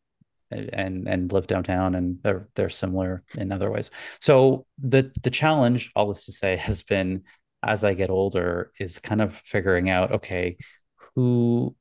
and 0.51 1.07
and 1.07 1.31
live 1.31 1.47
downtown, 1.47 1.95
and 1.95 2.19
they're 2.23 2.47
they're 2.55 2.69
similar 2.69 3.23
in 3.35 3.51
other 3.51 3.71
ways. 3.71 3.91
So 4.19 4.65
the 4.79 5.11
the 5.23 5.31
challenge, 5.31 5.91
all 5.95 6.07
this 6.13 6.25
to 6.25 6.31
say, 6.31 6.55
has 6.57 6.83
been 6.83 7.23
as 7.63 7.83
I 7.83 7.93
get 7.95 8.09
older, 8.09 8.71
is 8.79 8.99
kind 8.99 9.21
of 9.21 9.35
figuring 9.35 9.89
out, 9.89 10.11
okay, 10.11 10.57
who 11.15 11.75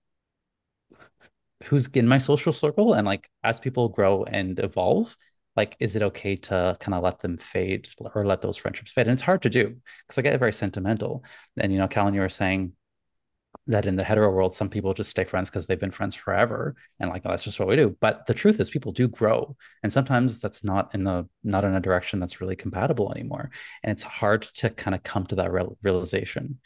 who's 1.64 1.86
in 1.88 2.08
my 2.08 2.18
social 2.18 2.52
circle 2.52 2.94
and 2.94 3.06
like 3.06 3.28
as 3.42 3.60
people 3.60 3.88
grow 3.88 4.24
and 4.24 4.58
evolve 4.58 5.16
like 5.56 5.76
is 5.78 5.96
it 5.96 6.02
okay 6.02 6.36
to 6.36 6.76
kind 6.80 6.94
of 6.94 7.02
let 7.02 7.20
them 7.20 7.36
fade 7.36 7.88
or 8.14 8.26
let 8.26 8.42
those 8.42 8.56
friendships 8.56 8.92
fade 8.92 9.06
and 9.06 9.14
it's 9.14 9.22
hard 9.22 9.42
to 9.42 9.50
do 9.50 9.74
because 10.06 10.18
i 10.18 10.22
get 10.22 10.38
very 10.38 10.52
sentimental 10.52 11.24
and 11.56 11.72
you 11.72 11.78
know 11.78 11.88
callan 11.88 12.14
you 12.14 12.20
were 12.20 12.28
saying 12.28 12.72
that 13.66 13.86
in 13.86 13.96
the 13.96 14.04
hetero 14.04 14.30
world 14.30 14.54
some 14.54 14.68
people 14.68 14.92
just 14.94 15.10
stay 15.10 15.24
friends 15.24 15.50
because 15.50 15.66
they've 15.66 15.80
been 15.80 15.90
friends 15.90 16.14
forever 16.14 16.74
and 17.00 17.10
like 17.10 17.22
that's 17.22 17.44
just 17.44 17.58
what 17.58 17.68
we 17.68 17.76
do 17.76 17.96
but 18.00 18.26
the 18.26 18.34
truth 18.34 18.60
is 18.60 18.70
people 18.70 18.92
do 18.92 19.08
grow 19.08 19.56
and 19.82 19.92
sometimes 19.92 20.40
that's 20.40 20.62
not 20.62 20.94
in 20.94 21.04
the 21.04 21.26
not 21.42 21.64
in 21.64 21.74
a 21.74 21.80
direction 21.80 22.20
that's 22.20 22.40
really 22.40 22.56
compatible 22.56 23.12
anymore 23.12 23.50
and 23.82 23.90
it's 23.90 24.02
hard 24.02 24.42
to 24.42 24.68
kind 24.70 24.94
of 24.94 25.02
come 25.02 25.26
to 25.26 25.34
that 25.34 25.52
real, 25.52 25.78
realization 25.82 26.58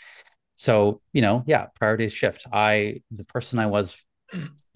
so 0.56 1.00
you 1.12 1.22
know 1.22 1.44
yeah 1.46 1.66
priorities 1.76 2.12
shift 2.12 2.46
i 2.52 3.00
the 3.10 3.24
person 3.24 3.58
i 3.58 3.66
was 3.66 3.96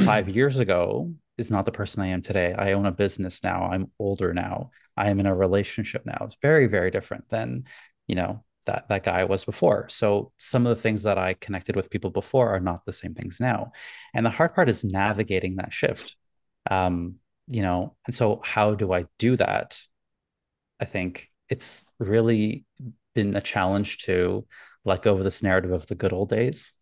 five 0.01 0.29
years 0.35 0.59
ago 0.59 1.13
is 1.39 1.51
not 1.51 1.67
the 1.67 1.73
person 1.73 2.03
I 2.03 2.09
am 2.09 2.23
today. 2.23 2.55
I 2.57 2.73
own 2.73 2.87
a 2.87 2.93
business 2.93 3.43
now. 3.43 3.65
I'm 3.65 3.91
older 3.99 4.35
now. 4.35 4.71
I 4.97 5.11
am 5.11 5.21
in 5.21 5.27
a 5.27 5.35
relationship 5.35 6.05
now. 6.05 6.19
It's 6.23 6.37
very, 6.43 6.67
very 6.67 6.91
different 6.91 7.29
than, 7.29 7.65
you 8.07 8.15
know, 8.15 8.45
that 8.67 8.87
that 8.89 9.05
guy 9.05 9.25
was 9.25 9.45
before. 9.45 9.89
So 9.89 10.33
some 10.39 10.67
of 10.67 10.77
the 10.77 10.83
things 10.83 11.03
that 11.03 11.19
I 11.19 11.35
connected 11.35 11.77
with 11.77 11.91
people 11.91 12.11
before 12.11 12.51
are 12.51 12.61
not 12.61 12.85
the 12.85 12.93
same 12.93 13.15
things 13.15 13.39
now. 13.41 13.73
And 14.15 14.25
the 14.25 14.31
hard 14.31 14.55
part 14.55 14.69
is 14.69 14.85
navigating 14.85 15.57
that 15.57 15.73
shift. 15.73 16.17
Um, 16.71 17.17
you 17.49 17.63
know, 17.63 17.97
and 18.07 18.15
so 18.15 18.41
how 18.45 18.75
do 18.75 18.93
I 18.93 19.07
do 19.19 19.37
that? 19.37 19.79
I 20.81 20.85
think 20.85 21.29
it's 21.49 21.85
really 21.99 22.65
been 23.15 23.37
a 23.37 23.41
challenge 23.41 23.99
to 24.05 24.47
let 24.85 25.03
go 25.03 25.15
of 25.15 25.25
this 25.25 25.43
narrative 25.43 25.73
of 25.73 25.87
the 25.87 25.95
good 25.95 26.13
old 26.13 26.31
days 26.31 26.73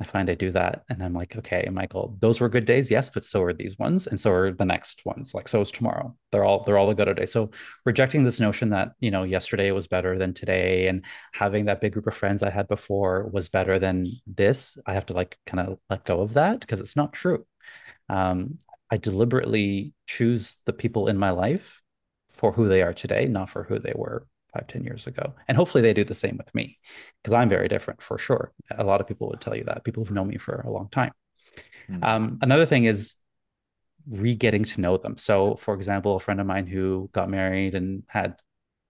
I 0.00 0.04
find 0.04 0.28
I 0.28 0.34
do 0.34 0.50
that 0.50 0.82
and 0.88 1.02
I'm 1.02 1.14
like, 1.14 1.36
okay, 1.36 1.68
Michael, 1.70 2.16
those 2.20 2.40
were 2.40 2.48
good 2.48 2.64
days, 2.64 2.90
yes, 2.90 3.10
but 3.10 3.24
so 3.24 3.42
are 3.42 3.52
these 3.52 3.78
ones, 3.78 4.08
and 4.08 4.18
so 4.18 4.32
are 4.32 4.52
the 4.52 4.64
next 4.64 5.06
ones. 5.06 5.34
Like 5.34 5.46
so 5.46 5.60
is 5.60 5.70
tomorrow. 5.70 6.16
They're 6.32 6.44
all 6.44 6.64
they're 6.64 6.78
all 6.78 6.90
a 6.90 6.94
good 6.94 7.14
day. 7.16 7.26
So 7.26 7.50
rejecting 7.86 8.24
this 8.24 8.40
notion 8.40 8.70
that 8.70 8.92
you 8.98 9.10
know 9.10 9.22
yesterday 9.22 9.70
was 9.70 9.86
better 9.86 10.18
than 10.18 10.34
today, 10.34 10.88
and 10.88 11.04
having 11.32 11.66
that 11.66 11.80
big 11.80 11.92
group 11.92 12.08
of 12.08 12.14
friends 12.14 12.42
I 12.42 12.50
had 12.50 12.66
before 12.66 13.28
was 13.32 13.48
better 13.48 13.78
than 13.78 14.10
this. 14.26 14.76
I 14.86 14.94
have 14.94 15.06
to 15.06 15.12
like 15.12 15.38
kind 15.46 15.68
of 15.68 15.78
let 15.88 16.04
go 16.04 16.22
of 16.22 16.34
that 16.34 16.60
because 16.60 16.80
it's 16.80 16.96
not 16.96 17.12
true. 17.12 17.46
Um, 18.08 18.58
I 18.90 18.96
deliberately 18.96 19.94
choose 20.06 20.58
the 20.66 20.72
people 20.72 21.08
in 21.08 21.18
my 21.18 21.30
life 21.30 21.82
for 22.32 22.52
who 22.52 22.68
they 22.68 22.82
are 22.82 22.92
today, 22.92 23.26
not 23.26 23.48
for 23.48 23.62
who 23.62 23.78
they 23.78 23.92
were 23.94 24.26
five, 24.54 24.66
ten 24.68 24.84
years 24.84 25.06
ago. 25.06 25.34
And 25.48 25.56
hopefully 25.56 25.82
they 25.82 25.92
do 25.92 26.04
the 26.04 26.14
same 26.14 26.36
with 26.38 26.54
me 26.54 26.78
because 27.22 27.34
I'm 27.34 27.48
very 27.48 27.68
different 27.68 28.00
for 28.00 28.18
sure. 28.18 28.52
A 28.76 28.84
lot 28.84 29.00
of 29.00 29.06
people 29.06 29.28
would 29.28 29.40
tell 29.40 29.56
you 29.56 29.64
that, 29.64 29.84
people 29.84 30.04
who've 30.04 30.14
known 30.14 30.28
me 30.28 30.38
for 30.38 30.60
a 30.60 30.70
long 30.70 30.88
time. 30.90 31.12
Mm-hmm. 31.90 32.04
Um, 32.04 32.38
another 32.40 32.66
thing 32.66 32.84
is 32.84 33.16
re 34.08 34.34
getting 34.34 34.64
to 34.64 34.80
know 34.80 34.96
them. 34.96 35.18
So, 35.18 35.56
for 35.56 35.74
example, 35.74 36.16
a 36.16 36.20
friend 36.20 36.40
of 36.40 36.46
mine 36.46 36.66
who 36.66 37.10
got 37.12 37.28
married 37.28 37.74
and 37.74 38.04
had 38.06 38.36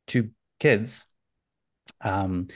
two 0.07 0.31
kids, 0.61 1.05
um, 2.01 2.49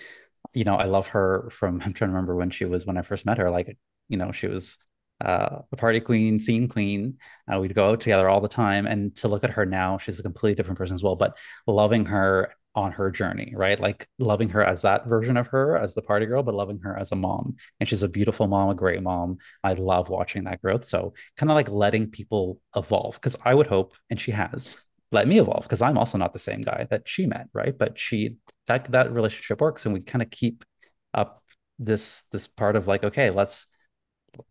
you 0.52 0.64
know, 0.64 0.76
I 0.76 0.84
love 0.84 1.08
her 1.08 1.48
from, 1.50 1.80
I'm 1.84 1.92
trying 1.92 2.10
to 2.10 2.14
remember 2.14 2.34
when 2.34 2.50
she 2.50 2.64
was, 2.64 2.86
when 2.86 2.96
I 2.96 3.02
first 3.02 3.26
met 3.26 3.38
her, 3.38 3.50
like, 3.50 3.76
you 4.08 4.16
know, 4.16 4.32
she 4.32 4.46
was 4.46 4.78
uh, 5.20 5.62
a 5.72 5.76
party 5.76 6.00
queen, 6.00 6.38
scene 6.38 6.68
queen. 6.68 7.18
Uh, 7.52 7.60
we'd 7.60 7.74
go 7.74 7.90
out 7.90 8.00
together 8.00 8.28
all 8.28 8.40
the 8.40 8.48
time. 8.48 8.86
And 8.86 9.14
to 9.16 9.28
look 9.28 9.44
at 9.44 9.50
her 9.50 9.66
now, 9.66 9.98
she's 9.98 10.18
a 10.18 10.22
completely 10.22 10.54
different 10.54 10.78
person 10.78 10.94
as 10.94 11.02
well. 11.02 11.16
But 11.16 11.36
loving 11.66 12.06
her 12.06 12.52
on 12.78 12.92
her 12.92 13.10
journey, 13.10 13.52
right? 13.56 13.80
Like 13.80 14.08
loving 14.18 14.48
her 14.50 14.62
as 14.62 14.82
that 14.82 15.06
version 15.06 15.36
of 15.36 15.48
her, 15.48 15.76
as 15.76 15.94
the 15.94 16.02
party 16.02 16.26
girl, 16.26 16.42
but 16.42 16.54
loving 16.54 16.78
her 16.80 16.96
as 16.96 17.10
a 17.12 17.16
mom. 17.16 17.56
And 17.80 17.88
she's 17.88 18.04
a 18.04 18.08
beautiful 18.08 18.46
mom, 18.46 18.70
a 18.70 18.74
great 18.74 19.02
mom. 19.02 19.38
I 19.64 19.72
love 19.74 20.08
watching 20.08 20.44
that 20.44 20.62
growth. 20.62 20.84
So 20.84 21.12
kind 21.36 21.50
of 21.50 21.56
like 21.56 21.68
letting 21.68 22.10
people 22.10 22.60
evolve 22.76 23.14
because 23.14 23.36
I 23.44 23.54
would 23.54 23.66
hope, 23.66 23.94
and 24.10 24.20
she 24.20 24.30
has, 24.30 24.70
let 25.10 25.26
me 25.26 25.40
evolve 25.40 25.64
because 25.64 25.82
I'm 25.82 25.98
also 25.98 26.18
not 26.18 26.32
the 26.32 26.38
same 26.38 26.62
guy 26.62 26.86
that 26.90 27.08
she 27.08 27.26
met, 27.26 27.48
right? 27.52 27.76
But 27.76 27.98
she 27.98 28.36
that 28.68 28.90
that 28.92 29.12
relationship 29.12 29.60
works, 29.60 29.84
and 29.84 29.92
we 29.94 30.00
kind 30.00 30.22
of 30.22 30.30
keep 30.30 30.64
up 31.12 31.42
this 31.78 32.24
this 32.32 32.46
part 32.46 32.76
of 32.76 32.86
like, 32.86 33.04
okay, 33.04 33.30
let's 33.30 33.66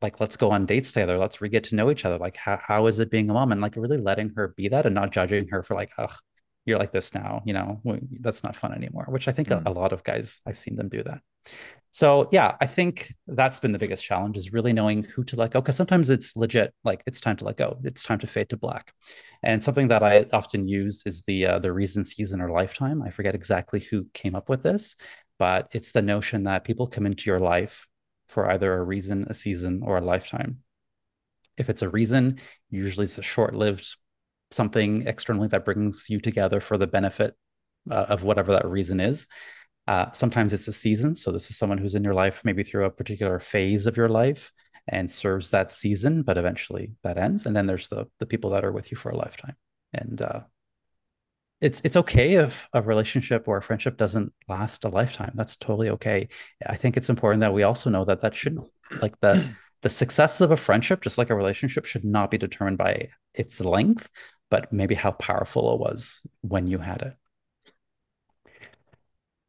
like 0.01 0.19
let's 0.19 0.37
go 0.37 0.51
on 0.51 0.65
dates 0.65 0.91
together 0.91 1.17
let's 1.17 1.39
re 1.39 1.49
get 1.49 1.63
to 1.63 1.75
know 1.75 1.89
each 1.91 2.03
other 2.03 2.17
like 2.17 2.35
how, 2.35 2.59
how 2.61 2.87
is 2.87 2.99
it 2.99 3.11
being 3.11 3.29
a 3.29 3.33
mom 3.33 3.51
and 3.51 3.61
like 3.61 3.75
really 3.75 3.97
letting 3.97 4.29
her 4.35 4.49
be 4.49 4.67
that 4.67 4.85
and 4.85 4.95
not 4.95 5.11
judging 5.11 5.47
her 5.49 5.63
for 5.63 5.75
like 5.75 5.91
oh 5.97 6.13
you're 6.67 6.77
like 6.77 6.91
this 6.91 7.13
now 7.13 7.41
you 7.45 7.53
know 7.53 7.81
that's 8.19 8.43
not 8.43 8.55
fun 8.55 8.73
anymore 8.73 9.05
which 9.09 9.27
i 9.27 9.31
think 9.31 9.47
mm. 9.47 9.65
a, 9.65 9.69
a, 9.69 9.71
lot 9.71 9.93
of 9.93 10.03
guys 10.03 10.41
i've 10.45 10.59
seen 10.59 10.75
them 10.75 10.89
do 10.89 11.01
that. 11.03 11.21
So 11.91 12.29
yeah 12.31 12.55
i 12.59 12.67
think 12.67 13.13
that's 13.25 13.59
been 13.59 13.71
the 13.71 13.79
biggest 13.79 14.03
challenge 14.03 14.37
is 14.37 14.53
really 14.53 14.73
knowing 14.73 15.03
who 15.03 15.23
to 15.25 15.35
let 15.35 15.51
go 15.51 15.61
because 15.61 15.75
sometimes 15.75 16.09
it's 16.09 16.35
legit 16.35 16.73
like 16.83 17.01
it's 17.05 17.21
time 17.21 17.37
to 17.37 17.45
let 17.45 17.57
go 17.57 17.79
it's 17.83 18.03
time 18.03 18.19
to 18.19 18.27
fade 18.27 18.49
to 18.49 18.57
black. 18.57 18.93
And 19.43 19.63
something 19.63 19.87
that 19.87 20.03
i 20.03 20.25
often 20.33 20.67
use 20.67 21.03
is 21.05 21.23
the 21.23 21.45
uh, 21.45 21.59
the 21.59 21.71
reason 21.71 22.03
season 22.03 22.41
or 22.41 22.51
lifetime. 22.51 23.01
I 23.01 23.11
forget 23.11 23.35
exactly 23.35 23.79
who 23.79 24.07
came 24.13 24.35
up 24.35 24.49
with 24.49 24.63
this 24.63 24.95
but 25.39 25.69
it's 25.71 25.91
the 25.91 26.01
notion 26.01 26.43
that 26.43 26.63
people 26.63 26.87
come 26.87 27.05
into 27.05 27.29
your 27.29 27.39
life 27.39 27.87
for 28.27 28.51
either 28.51 28.73
a 28.73 28.83
reason 28.83 29.27
a 29.29 29.33
season 29.33 29.81
or 29.83 29.97
a 29.97 30.01
lifetime. 30.01 30.59
If 31.57 31.69
it's 31.69 31.81
a 31.81 31.89
reason 31.89 32.39
usually 32.69 33.05
it's 33.05 33.17
a 33.17 33.23
short-lived 33.23 33.95
something 34.51 35.07
externally 35.07 35.47
that 35.49 35.65
brings 35.65 36.07
you 36.09 36.19
together 36.19 36.59
for 36.59 36.77
the 36.77 36.87
benefit 36.87 37.35
uh, 37.89 38.05
of 38.09 38.23
whatever 38.23 38.53
that 38.53 38.67
reason 38.67 38.99
is. 38.99 39.27
Uh, 39.87 40.11
sometimes 40.11 40.53
it's 40.53 40.67
a 40.67 40.73
season. 40.73 41.15
So 41.15 41.31
this 41.31 41.49
is 41.49 41.57
someone 41.57 41.77
who's 41.77 41.95
in 41.95 42.03
your 42.03 42.13
life, 42.13 42.41
maybe 42.43 42.63
through 42.63 42.85
a 42.85 42.89
particular 42.89 43.39
phase 43.39 43.87
of 43.87 43.95
your 43.95 44.09
life 44.09 44.51
and 44.87 45.09
serves 45.09 45.49
that 45.51 45.71
season, 45.71 46.23
but 46.23 46.37
eventually 46.37 46.93
that 47.03 47.17
ends. 47.17 47.45
And 47.45 47.55
then 47.55 47.67
there's 47.67 47.89
the 47.89 48.07
the 48.19 48.25
people 48.25 48.51
that 48.51 48.65
are 48.65 48.71
with 48.71 48.91
you 48.91 48.97
for 48.97 49.09
a 49.09 49.17
lifetime. 49.17 49.55
And 49.93 50.21
uh, 50.21 50.41
it's 51.61 51.81
it's 51.83 51.95
okay 51.95 52.35
if 52.35 52.67
a 52.73 52.81
relationship 52.81 53.47
or 53.47 53.57
a 53.57 53.61
friendship 53.61 53.97
doesn't 53.97 54.33
last 54.47 54.85
a 54.85 54.89
lifetime. 54.89 55.31
That's 55.35 55.55
totally 55.55 55.89
okay. 55.91 56.29
I 56.65 56.75
think 56.75 56.97
it's 56.97 57.09
important 57.09 57.41
that 57.41 57.53
we 57.53 57.63
also 57.63 57.89
know 57.89 58.05
that 58.05 58.21
that 58.21 58.35
shouldn't 58.35 58.67
like 59.01 59.19
the 59.21 59.55
the 59.83 59.89
success 59.89 60.41
of 60.41 60.51
a 60.51 60.57
friendship, 60.57 61.01
just 61.01 61.17
like 61.17 61.29
a 61.29 61.35
relationship, 61.35 61.85
should 61.85 62.03
not 62.03 62.31
be 62.31 62.37
determined 62.37 62.77
by 62.77 63.09
its 63.33 63.59
length, 63.59 64.09
but 64.49 64.71
maybe 64.71 64.95
how 64.95 65.11
powerful 65.11 65.73
it 65.73 65.79
was 65.79 66.21
when 66.41 66.67
you 66.67 66.77
had 66.79 67.01
it. 67.01 67.13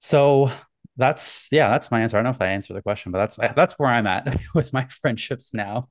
So 0.01 0.51
that's 0.97 1.49
yeah, 1.51 1.69
that's 1.71 1.91
my 1.91 2.01
answer. 2.03 2.17
I 2.17 2.23
don't 2.23 2.33
know 2.33 2.37
if 2.37 2.43
I 2.43 2.49
answered 2.49 2.75
the 2.75 2.83
question, 2.83 3.13
but 3.13 3.19
that's 3.19 3.55
that's 3.55 3.75
where 3.75 3.89
I'm 3.89 4.07
at 4.07 4.37
with 4.55 4.73
my 4.73 4.87
friendships 5.01 5.55
now. 5.55 5.89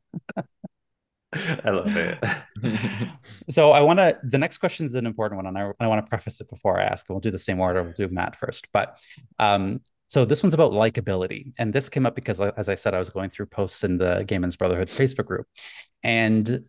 I 1.34 1.70
love 1.70 1.96
it. 1.96 2.24
so 3.50 3.72
I 3.72 3.82
want 3.82 4.00
to. 4.00 4.18
The 4.24 4.38
next 4.38 4.60
question 4.60 4.86
is 4.86 4.96
an 4.96 5.06
important 5.06 5.38
one, 5.38 5.46
and 5.46 5.58
I, 5.58 5.72
I 5.84 5.88
want 5.88 6.06
to 6.06 6.10
preface 6.10 6.40
it 6.42 6.50
before 6.50 6.80
I 6.80 6.84
ask. 6.84 7.06
And 7.08 7.16
we'll 7.16 7.22
do 7.22 7.32
the 7.32 7.38
same 7.38 7.60
order. 7.60 7.84
We'll 7.84 7.94
do 7.94 8.08
Matt 8.10 8.36
first, 8.36 8.68
but 8.72 8.98
um, 9.40 9.82
so 10.08 10.24
this 10.24 10.42
one's 10.42 10.54
about 10.54 10.72
likability, 10.72 11.54
and 11.58 11.74
this 11.74 11.90
came 11.90 12.06
up 12.06 12.16
because, 12.16 12.40
as 12.40 12.70
I 12.70 12.76
said, 12.76 12.94
I 12.94 13.00
was 13.00 13.10
going 13.10 13.30
through 13.30 13.48
posts 13.48 13.84
in 13.84 13.98
the 13.98 14.24
Gay 14.26 14.38
Men's 14.38 14.56
Brotherhood 14.56 14.88
Facebook 14.88 15.26
group, 15.26 15.48
and 16.02 16.68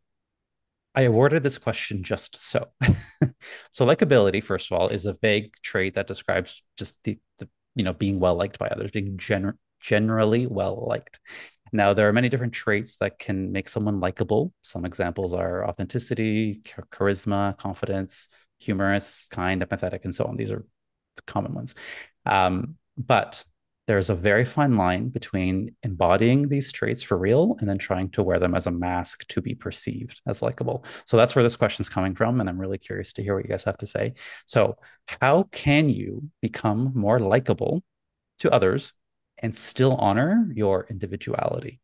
I 0.95 1.03
awarded 1.03 1.43
this 1.43 1.59
question 1.59 2.03
just 2.03 2.41
so. 2.41 2.69
so 3.71 3.87
likability, 3.87 4.43
first 4.43 4.71
of 4.71 4.79
all, 4.79 4.89
is 4.89 5.07
a 5.07 5.13
vague 5.13 5.53
trait 5.63 5.95
that 5.95 6.07
describes 6.07 6.63
just 6.77 6.99
the, 7.05 7.19
the 7.39 7.49
you 7.75 7.85
know 7.85 7.93
being 7.93 8.19
well 8.21 8.35
liked 8.35 8.59
by 8.59 8.69
others, 8.69 8.91
being 8.91 9.17
gener- 9.17 9.59
generally 9.81 10.47
well 10.47 10.87
liked. 10.89 11.21
Now, 11.73 11.93
there 11.93 12.09
are 12.09 12.13
many 12.13 12.29
different 12.29 12.55
traits 12.55 12.97
that 12.97 13.19
can 13.19 13.53
make 13.53 13.69
someone 13.69 14.01
likable. 14.01 14.53
Some 14.63 14.85
examples 14.85 15.35
are 15.35 15.67
authenticity, 15.67 16.63
charisma, 16.65 17.57
confidence, 17.59 18.29
humorous, 18.59 19.29
kind, 19.31 19.63
empathetic, 19.63 20.05
and 20.05 20.15
so 20.15 20.25
on. 20.25 20.37
These 20.37 20.51
are 20.51 20.65
the 21.17 21.23
common 21.27 21.55
ones. 21.55 21.75
Um, 22.25 22.77
but 22.97 23.45
there's 23.89 24.11
a 24.11 24.15
very 24.15 24.45
fine 24.45 24.77
line 24.77 25.09
between 25.09 25.75
embodying 25.83 26.49
these 26.49 26.71
traits 26.71 27.03
for 27.03 27.17
real 27.17 27.57
and 27.59 27.67
then 27.67 27.79
trying 27.79 28.11
to 28.11 28.23
wear 28.23 28.39
them 28.39 28.55
as 28.55 28.67
a 28.67 28.71
mask 28.71 29.27
to 29.29 29.41
be 29.41 29.55
perceived 29.55 30.21
as 30.27 30.43
likable. 30.43 30.85
So 31.07 31.17
that's 31.17 31.35
where 31.35 31.43
this 31.43 31.57
question's 31.57 31.89
coming 31.89 32.15
from. 32.15 32.39
And 32.39 32.51
I'm 32.51 32.61
really 32.61 32.77
curious 32.77 33.15
to 33.15 33.23
hear 33.23 33.35
what 33.35 33.45
you 33.45 33.51
guys 33.51 33.65
have 33.65 33.79
to 33.79 33.87
say. 33.87 34.13
So, 34.45 34.77
how 35.07 35.45
can 35.53 35.89
you 35.89 36.29
become 36.43 36.93
more 36.95 37.19
likable 37.19 37.83
to 38.41 38.51
others 38.51 38.93
and 39.39 39.57
still 39.57 39.95
honor 39.95 40.47
your 40.55 40.87
individuality? 40.91 41.81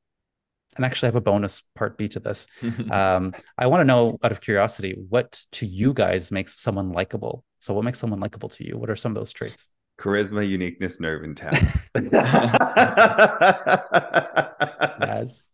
And 0.77 0.85
actually, 0.85 1.07
I 1.07 1.13
have 1.13 1.17
a 1.17 1.23
bonus 1.23 1.63
part 1.75 1.97
B 1.97 2.07
to 2.09 2.21
this. 2.21 2.47
um, 2.91 3.33
I 3.57 3.67
want 3.67 3.81
to 3.81 3.85
know, 3.87 4.19
out 4.23 4.31
of 4.31 4.43
curiosity, 4.43 4.95
what 5.09 5.43
to 5.53 5.65
you 5.65 5.95
guys 5.95 6.31
makes 6.31 6.61
someone 6.61 6.93
likable? 6.93 7.47
So, 7.61 7.73
what 7.73 7.85
makes 7.85 7.99
someone 7.99 8.21
likable 8.21 8.51
to 8.51 8.67
you? 8.67 8.77
What 8.77 8.91
are 8.91 8.97
some 8.97 9.13
of 9.13 9.17
those 9.17 9.33
traits? 9.33 9.69
Charisma, 9.99 10.49
uniqueness, 10.49 11.01
nerve, 11.01 11.23
and 11.25 11.37
talent. 11.37 11.65
yes. 15.01 15.47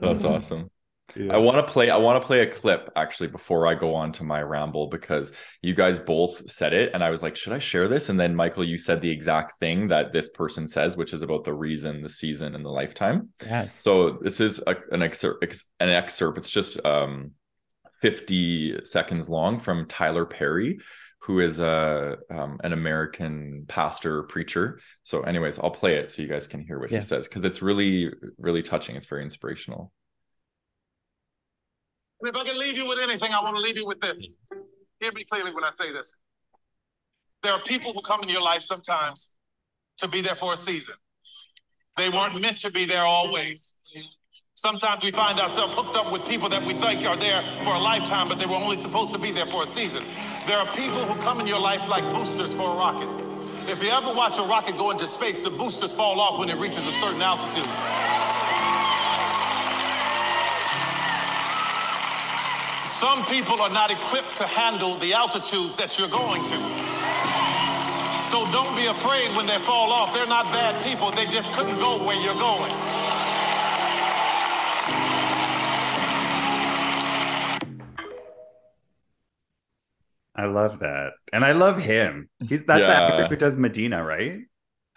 That's 0.00 0.24
awesome. 0.24 0.70
Yeah. 1.14 1.34
I 1.34 1.36
want 1.38 1.66
to 1.66 1.70
play 1.70 1.90
I 1.90 1.96
want 1.98 2.20
to 2.20 2.26
play 2.26 2.40
a 2.40 2.46
clip 2.46 2.90
actually 2.96 3.28
before 3.28 3.66
I 3.66 3.74
go 3.74 3.94
on 3.94 4.12
to 4.12 4.24
my 4.24 4.40
ramble 4.40 4.86
because 4.86 5.32
you 5.60 5.74
guys 5.74 5.98
both 5.98 6.50
said 6.50 6.72
it 6.72 6.92
and 6.94 7.04
I 7.04 7.10
was 7.10 7.22
like 7.22 7.36
should 7.36 7.52
I 7.52 7.58
share 7.58 7.86
this 7.86 8.08
and 8.08 8.18
then 8.18 8.34
Michael 8.34 8.64
you 8.64 8.78
said 8.78 9.02
the 9.02 9.10
exact 9.10 9.58
thing 9.58 9.88
that 9.88 10.12
this 10.12 10.30
person 10.30 10.66
says 10.66 10.96
which 10.96 11.12
is 11.12 11.20
about 11.20 11.44
the 11.44 11.52
reason 11.52 12.02
the 12.02 12.08
season 12.08 12.54
and 12.54 12.64
the 12.64 12.70
lifetime. 12.70 13.28
Yes. 13.44 13.78
So 13.78 14.18
this 14.22 14.40
is 14.40 14.62
a, 14.66 14.76
an 14.90 15.02
excerpt 15.02 15.44
an 15.80 15.90
excerpt 15.90 16.38
it's 16.38 16.50
just 16.50 16.82
um 16.84 17.32
50 18.00 18.84
seconds 18.84 19.28
long 19.28 19.60
from 19.60 19.86
Tyler 19.86 20.24
Perry 20.24 20.78
who 21.22 21.38
is 21.38 21.60
a 21.60 22.18
um, 22.30 22.58
an 22.64 22.72
American 22.72 23.64
pastor 23.68 24.24
preacher. 24.24 24.80
So, 25.04 25.22
anyways, 25.22 25.58
I'll 25.58 25.70
play 25.70 25.94
it 25.94 26.10
so 26.10 26.20
you 26.20 26.28
guys 26.28 26.48
can 26.48 26.60
hear 26.60 26.80
what 26.80 26.90
yeah. 26.90 26.98
he 26.98 27.04
says 27.04 27.28
because 27.28 27.44
it's 27.44 27.62
really 27.62 28.10
really 28.38 28.62
touching. 28.62 28.96
It's 28.96 29.06
very 29.06 29.22
inspirational. 29.22 29.92
if 32.22 32.34
I 32.34 32.44
can 32.44 32.58
leave 32.58 32.76
you 32.76 32.88
with 32.88 32.98
anything, 32.98 33.32
I 33.32 33.40
want 33.42 33.56
to 33.56 33.62
leave 33.62 33.76
you 33.76 33.86
with 33.86 34.00
this. 34.00 34.36
Hear 35.00 35.12
me 35.12 35.24
clearly 35.24 35.52
when 35.54 35.64
I 35.64 35.70
say 35.70 35.92
this. 35.92 36.18
There 37.42 37.52
are 37.52 37.62
people 37.62 37.92
who 37.92 38.02
come 38.02 38.22
in 38.22 38.28
your 38.28 38.42
life 38.42 38.62
sometimes 38.62 39.38
to 39.98 40.08
be 40.08 40.20
there 40.22 40.36
for 40.36 40.52
a 40.52 40.56
season. 40.56 40.94
They 41.96 42.08
weren't 42.08 42.40
meant 42.40 42.58
to 42.58 42.70
be 42.70 42.84
there 42.84 43.04
always. 43.04 43.80
Sometimes 44.54 45.02
we 45.02 45.10
find 45.10 45.40
ourselves 45.40 45.72
hooked 45.72 45.96
up 45.96 46.12
with 46.12 46.28
people 46.28 46.46
that 46.50 46.62
we 46.62 46.74
think 46.74 47.06
are 47.06 47.16
there 47.16 47.40
for 47.64 47.74
a 47.74 47.78
lifetime, 47.78 48.28
but 48.28 48.38
they 48.38 48.44
were 48.44 48.60
only 48.60 48.76
supposed 48.76 49.10
to 49.12 49.18
be 49.18 49.30
there 49.32 49.46
for 49.46 49.62
a 49.62 49.66
season. 49.66 50.04
There 50.46 50.58
are 50.58 50.66
people 50.76 51.02
who 51.06 51.18
come 51.22 51.40
in 51.40 51.46
your 51.46 51.58
life 51.58 51.88
like 51.88 52.04
boosters 52.12 52.52
for 52.52 52.70
a 52.70 52.76
rocket. 52.76 53.08
If 53.66 53.82
you 53.82 53.88
ever 53.88 54.12
watch 54.12 54.38
a 54.38 54.42
rocket 54.42 54.76
go 54.76 54.90
into 54.90 55.06
space, 55.06 55.40
the 55.40 55.48
boosters 55.48 55.90
fall 55.90 56.20
off 56.20 56.38
when 56.38 56.50
it 56.50 56.56
reaches 56.56 56.84
a 56.86 56.90
certain 56.90 57.22
altitude. 57.22 57.64
Some 62.84 63.24
people 63.24 63.58
are 63.62 63.72
not 63.72 63.90
equipped 63.90 64.36
to 64.36 64.46
handle 64.46 64.96
the 64.96 65.14
altitudes 65.14 65.76
that 65.76 65.98
you're 65.98 66.12
going 66.12 66.44
to. 66.44 66.58
So 68.20 68.44
don't 68.52 68.76
be 68.76 68.84
afraid 68.84 69.34
when 69.34 69.46
they 69.46 69.58
fall 69.64 69.90
off. 69.92 70.12
They're 70.12 70.26
not 70.26 70.44
bad 70.52 70.76
people, 70.84 71.10
they 71.10 71.24
just 71.24 71.54
couldn't 71.54 71.78
go 71.78 72.04
where 72.04 72.20
you're 72.20 72.38
going. 72.38 73.01
I 80.42 80.46
love 80.46 80.80
that. 80.80 81.12
And 81.32 81.44
I 81.44 81.52
love 81.52 81.80
him. 81.80 82.28
He's 82.40 82.64
that's 82.64 82.80
the 82.80 82.88
actor 82.88 83.28
who 83.28 83.36
does 83.36 83.56
Medina, 83.56 84.02
right? 84.02 84.40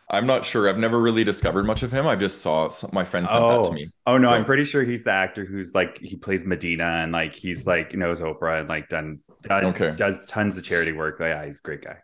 I'm 0.09 0.25
not 0.25 0.43
sure. 0.43 0.67
I've 0.67 0.77
never 0.77 0.99
really 0.99 1.23
discovered 1.23 1.65
much 1.65 1.83
of 1.83 1.91
him. 1.91 2.07
I 2.07 2.15
just 2.15 2.41
saw 2.41 2.69
some, 2.69 2.89
my 2.93 3.05
friend 3.05 3.27
sent 3.27 3.47
that 3.47 3.63
to 3.65 3.69
oh. 3.69 3.71
me. 3.71 3.89
Oh 4.07 4.17
no, 4.17 4.29
So- 4.29 4.33
I'm 4.33 4.45
pretty 4.45 4.63
sure 4.63 4.83
he's 4.83 5.03
the 5.03 5.11
actor 5.11 5.45
who's 5.45 5.75
like 5.75 5.99
he 5.99 6.15
plays 6.15 6.45
Medina 6.45 6.83
and 6.83 7.11
like 7.11 7.33
he's 7.33 7.67
like 7.67 7.93
knows 7.93 8.21
Oprah 8.21 8.59
and 8.59 8.69
like 8.69 8.89
done 8.89 9.19
does, 9.43 9.63
Okay. 9.65 9.93
does 9.95 10.25
tons 10.25 10.57
of 10.57 10.63
charity 10.63 10.93
work. 10.93 11.19
Like, 11.19 11.29
yeah, 11.29 11.45
he's 11.45 11.59
a 11.59 11.61
great 11.61 11.83
guy. 11.83 11.97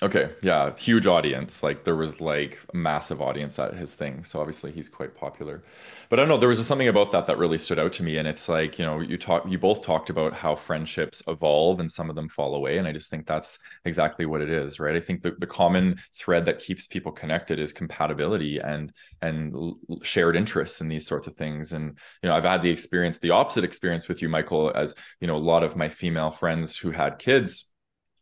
Okay, 0.00 0.30
yeah, 0.42 0.76
huge 0.76 1.08
audience. 1.08 1.64
Like 1.64 1.82
there 1.82 1.96
was 1.96 2.20
like 2.20 2.60
a 2.72 2.76
massive 2.76 3.20
audience 3.20 3.58
at 3.58 3.74
his 3.74 3.96
thing. 3.96 4.22
So 4.22 4.38
obviously 4.38 4.70
he's 4.70 4.88
quite 4.88 5.16
popular. 5.16 5.64
But 6.08 6.20
I 6.20 6.22
don't 6.22 6.28
know, 6.28 6.36
there 6.36 6.48
was 6.48 6.58
just 6.58 6.68
something 6.68 6.86
about 6.86 7.10
that 7.10 7.26
that 7.26 7.36
really 7.36 7.58
stood 7.58 7.80
out 7.80 7.92
to 7.94 8.04
me. 8.04 8.16
And 8.16 8.28
it's 8.28 8.48
like, 8.48 8.78
you 8.78 8.84
know, 8.84 9.00
you 9.00 9.18
talk 9.18 9.44
you 9.48 9.58
both 9.58 9.82
talked 9.82 10.08
about 10.08 10.34
how 10.34 10.54
friendships 10.54 11.20
evolve 11.26 11.80
and 11.80 11.90
some 11.90 12.08
of 12.10 12.14
them 12.14 12.28
fall 12.28 12.54
away. 12.54 12.78
And 12.78 12.86
I 12.86 12.92
just 12.92 13.10
think 13.10 13.26
that's 13.26 13.58
exactly 13.86 14.24
what 14.24 14.40
it 14.40 14.50
is, 14.50 14.78
right? 14.78 14.94
I 14.94 15.00
think 15.00 15.20
the, 15.20 15.32
the 15.32 15.48
common 15.48 15.96
thread 16.14 16.44
that 16.44 16.60
keeps 16.60 16.86
people 16.86 17.10
connected 17.10 17.58
is 17.58 17.72
compatibility 17.72 18.58
and 18.60 18.92
and 19.20 19.74
shared 20.02 20.36
interests 20.36 20.80
in 20.80 20.86
these 20.86 21.08
sorts 21.08 21.26
of 21.26 21.34
things. 21.34 21.72
And 21.72 21.98
you 22.22 22.28
know, 22.28 22.36
I've 22.36 22.44
had 22.44 22.62
the 22.62 22.70
experience, 22.70 23.18
the 23.18 23.30
opposite 23.30 23.64
experience 23.64 24.06
with 24.06 24.22
you, 24.22 24.28
Michael, 24.28 24.70
as 24.76 24.94
you 25.20 25.26
know, 25.26 25.36
a 25.36 25.38
lot 25.38 25.64
of 25.64 25.74
my 25.74 25.88
female 25.88 26.30
friends 26.30 26.76
who 26.76 26.92
had 26.92 27.18
kids 27.18 27.72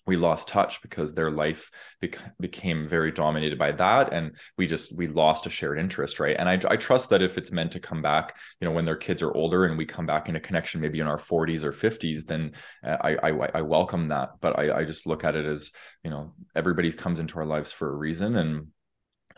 we 0.06 0.16
lost 0.16 0.48
touch 0.48 0.80
because 0.82 1.12
their 1.12 1.30
life 1.30 1.70
bec- 2.00 2.18
became 2.40 2.86
very 2.86 3.10
dominated 3.10 3.58
by 3.58 3.72
that 3.72 4.12
and 4.12 4.36
we 4.56 4.66
just 4.66 4.96
we 4.96 5.06
lost 5.06 5.46
a 5.46 5.50
shared 5.50 5.78
interest 5.78 6.20
right? 6.20 6.36
And 6.38 6.48
I, 6.48 6.60
I 6.68 6.76
trust 6.76 7.10
that 7.10 7.22
if 7.22 7.38
it's 7.38 7.52
meant 7.52 7.72
to 7.72 7.80
come 7.80 8.02
back 8.02 8.36
you 8.60 8.66
know 8.66 8.72
when 8.72 8.84
their 8.84 8.96
kids 8.96 9.22
are 9.22 9.34
older 9.34 9.64
and 9.64 9.76
we 9.76 9.86
come 9.86 10.06
back 10.06 10.28
in 10.28 10.36
a 10.36 10.40
connection 10.40 10.80
maybe 10.80 11.00
in 11.00 11.06
our 11.06 11.18
40s 11.18 11.64
or 11.64 11.72
50s 11.72 12.24
then 12.24 12.52
uh, 12.84 12.96
I, 13.00 13.30
I 13.30 13.50
i 13.54 13.62
welcome 13.62 14.08
that. 14.08 14.30
But 14.40 14.58
i 14.58 14.78
i 14.78 14.84
just 14.84 15.06
look 15.06 15.24
at 15.24 15.36
it 15.36 15.44
as 15.44 15.72
you 16.04 16.10
know 16.10 16.32
everybody 16.54 16.92
comes 16.92 17.20
into 17.20 17.38
our 17.38 17.46
lives 17.46 17.72
for 17.72 17.88
a 17.88 17.96
reason 17.96 18.36
and 18.36 18.68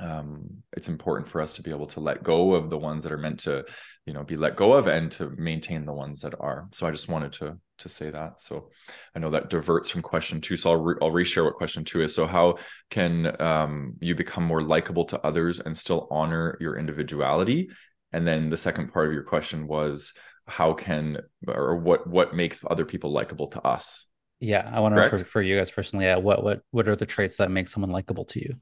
um, 0.01 0.63
it's 0.73 0.89
important 0.89 1.29
for 1.29 1.41
us 1.41 1.53
to 1.55 1.63
be 1.63 1.71
able 1.71 1.87
to 1.87 2.01
let 2.01 2.23
go 2.23 2.55
of 2.55 2.71
the 2.71 2.79
ones 2.79 3.03
that 3.03 3.13
are 3.13 3.19
meant 3.19 3.41
to 3.41 3.65
you 4.07 4.13
know 4.13 4.23
be 4.23 4.37
let 4.37 4.57
go 4.57 4.73
of 4.73 4.87
and 4.87 5.11
to 5.13 5.31
maintain 5.37 5.85
the 5.85 5.93
ones 5.93 6.21
that 6.21 6.35
are 6.41 6.69
so 6.71 6.87
i 6.87 6.91
just 6.91 7.09
wanted 7.09 7.33
to 7.33 7.57
to 7.79 7.89
say 7.89 8.11
that 8.11 8.41
so 8.41 8.71
i 9.15 9.19
know 9.19 9.31
that 9.31 9.51
diverts 9.51 9.91
from 9.91 10.03
question 10.03 10.41
two 10.41 10.57
so 10.57 10.71
i'll, 10.71 10.81
re- 10.81 10.97
I'll 11.03 11.11
reshare 11.11 11.45
what 11.45 11.55
question 11.57 11.85
two 11.85 12.01
is 12.03 12.15
so 12.15 12.27
how 12.27 12.59
can 12.91 13.41
um, 13.41 13.95
you 14.01 14.15
become 14.15 14.45
more 14.45 14.63
likable 14.63 15.05
to 15.07 15.21
others 15.27 15.61
and 15.61 15.77
still 15.77 16.07
honor 16.11 16.57
your 16.61 16.77
individuality 16.77 17.69
and 18.13 18.27
then 18.27 18.51
the 18.51 18.57
second 18.57 18.93
part 18.93 19.09
of 19.09 19.13
your 19.13 19.25
question 19.25 19.67
was 19.67 20.15
how 20.47 20.73
can 20.73 21.19
or 21.47 21.77
what 21.77 22.07
what 22.07 22.35
makes 22.35 22.65
other 22.71 22.85
people 22.85 23.13
likable 23.13 23.49
to 23.49 23.61
us 23.63 24.07
Yeah, 24.41 24.69
I 24.73 24.81
want 24.81 24.95
to 24.95 25.09
for, 25.09 25.19
for 25.25 25.43
you 25.43 25.57
guys 25.57 25.71
personally. 25.71 26.07
Yeah, 26.07 26.17
what 26.17 26.43
what 26.43 26.63
what 26.71 26.89
are 26.89 26.97
the 26.97 27.07
traits 27.07 27.37
that 27.37 27.51
make 27.51 27.69
someone 27.69 27.91
likable 27.91 28.25
to 28.27 28.41
you? 28.41 28.55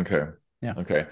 Okay. 0.00 0.24
Yeah. 0.60 0.74
Okay. 0.78 1.06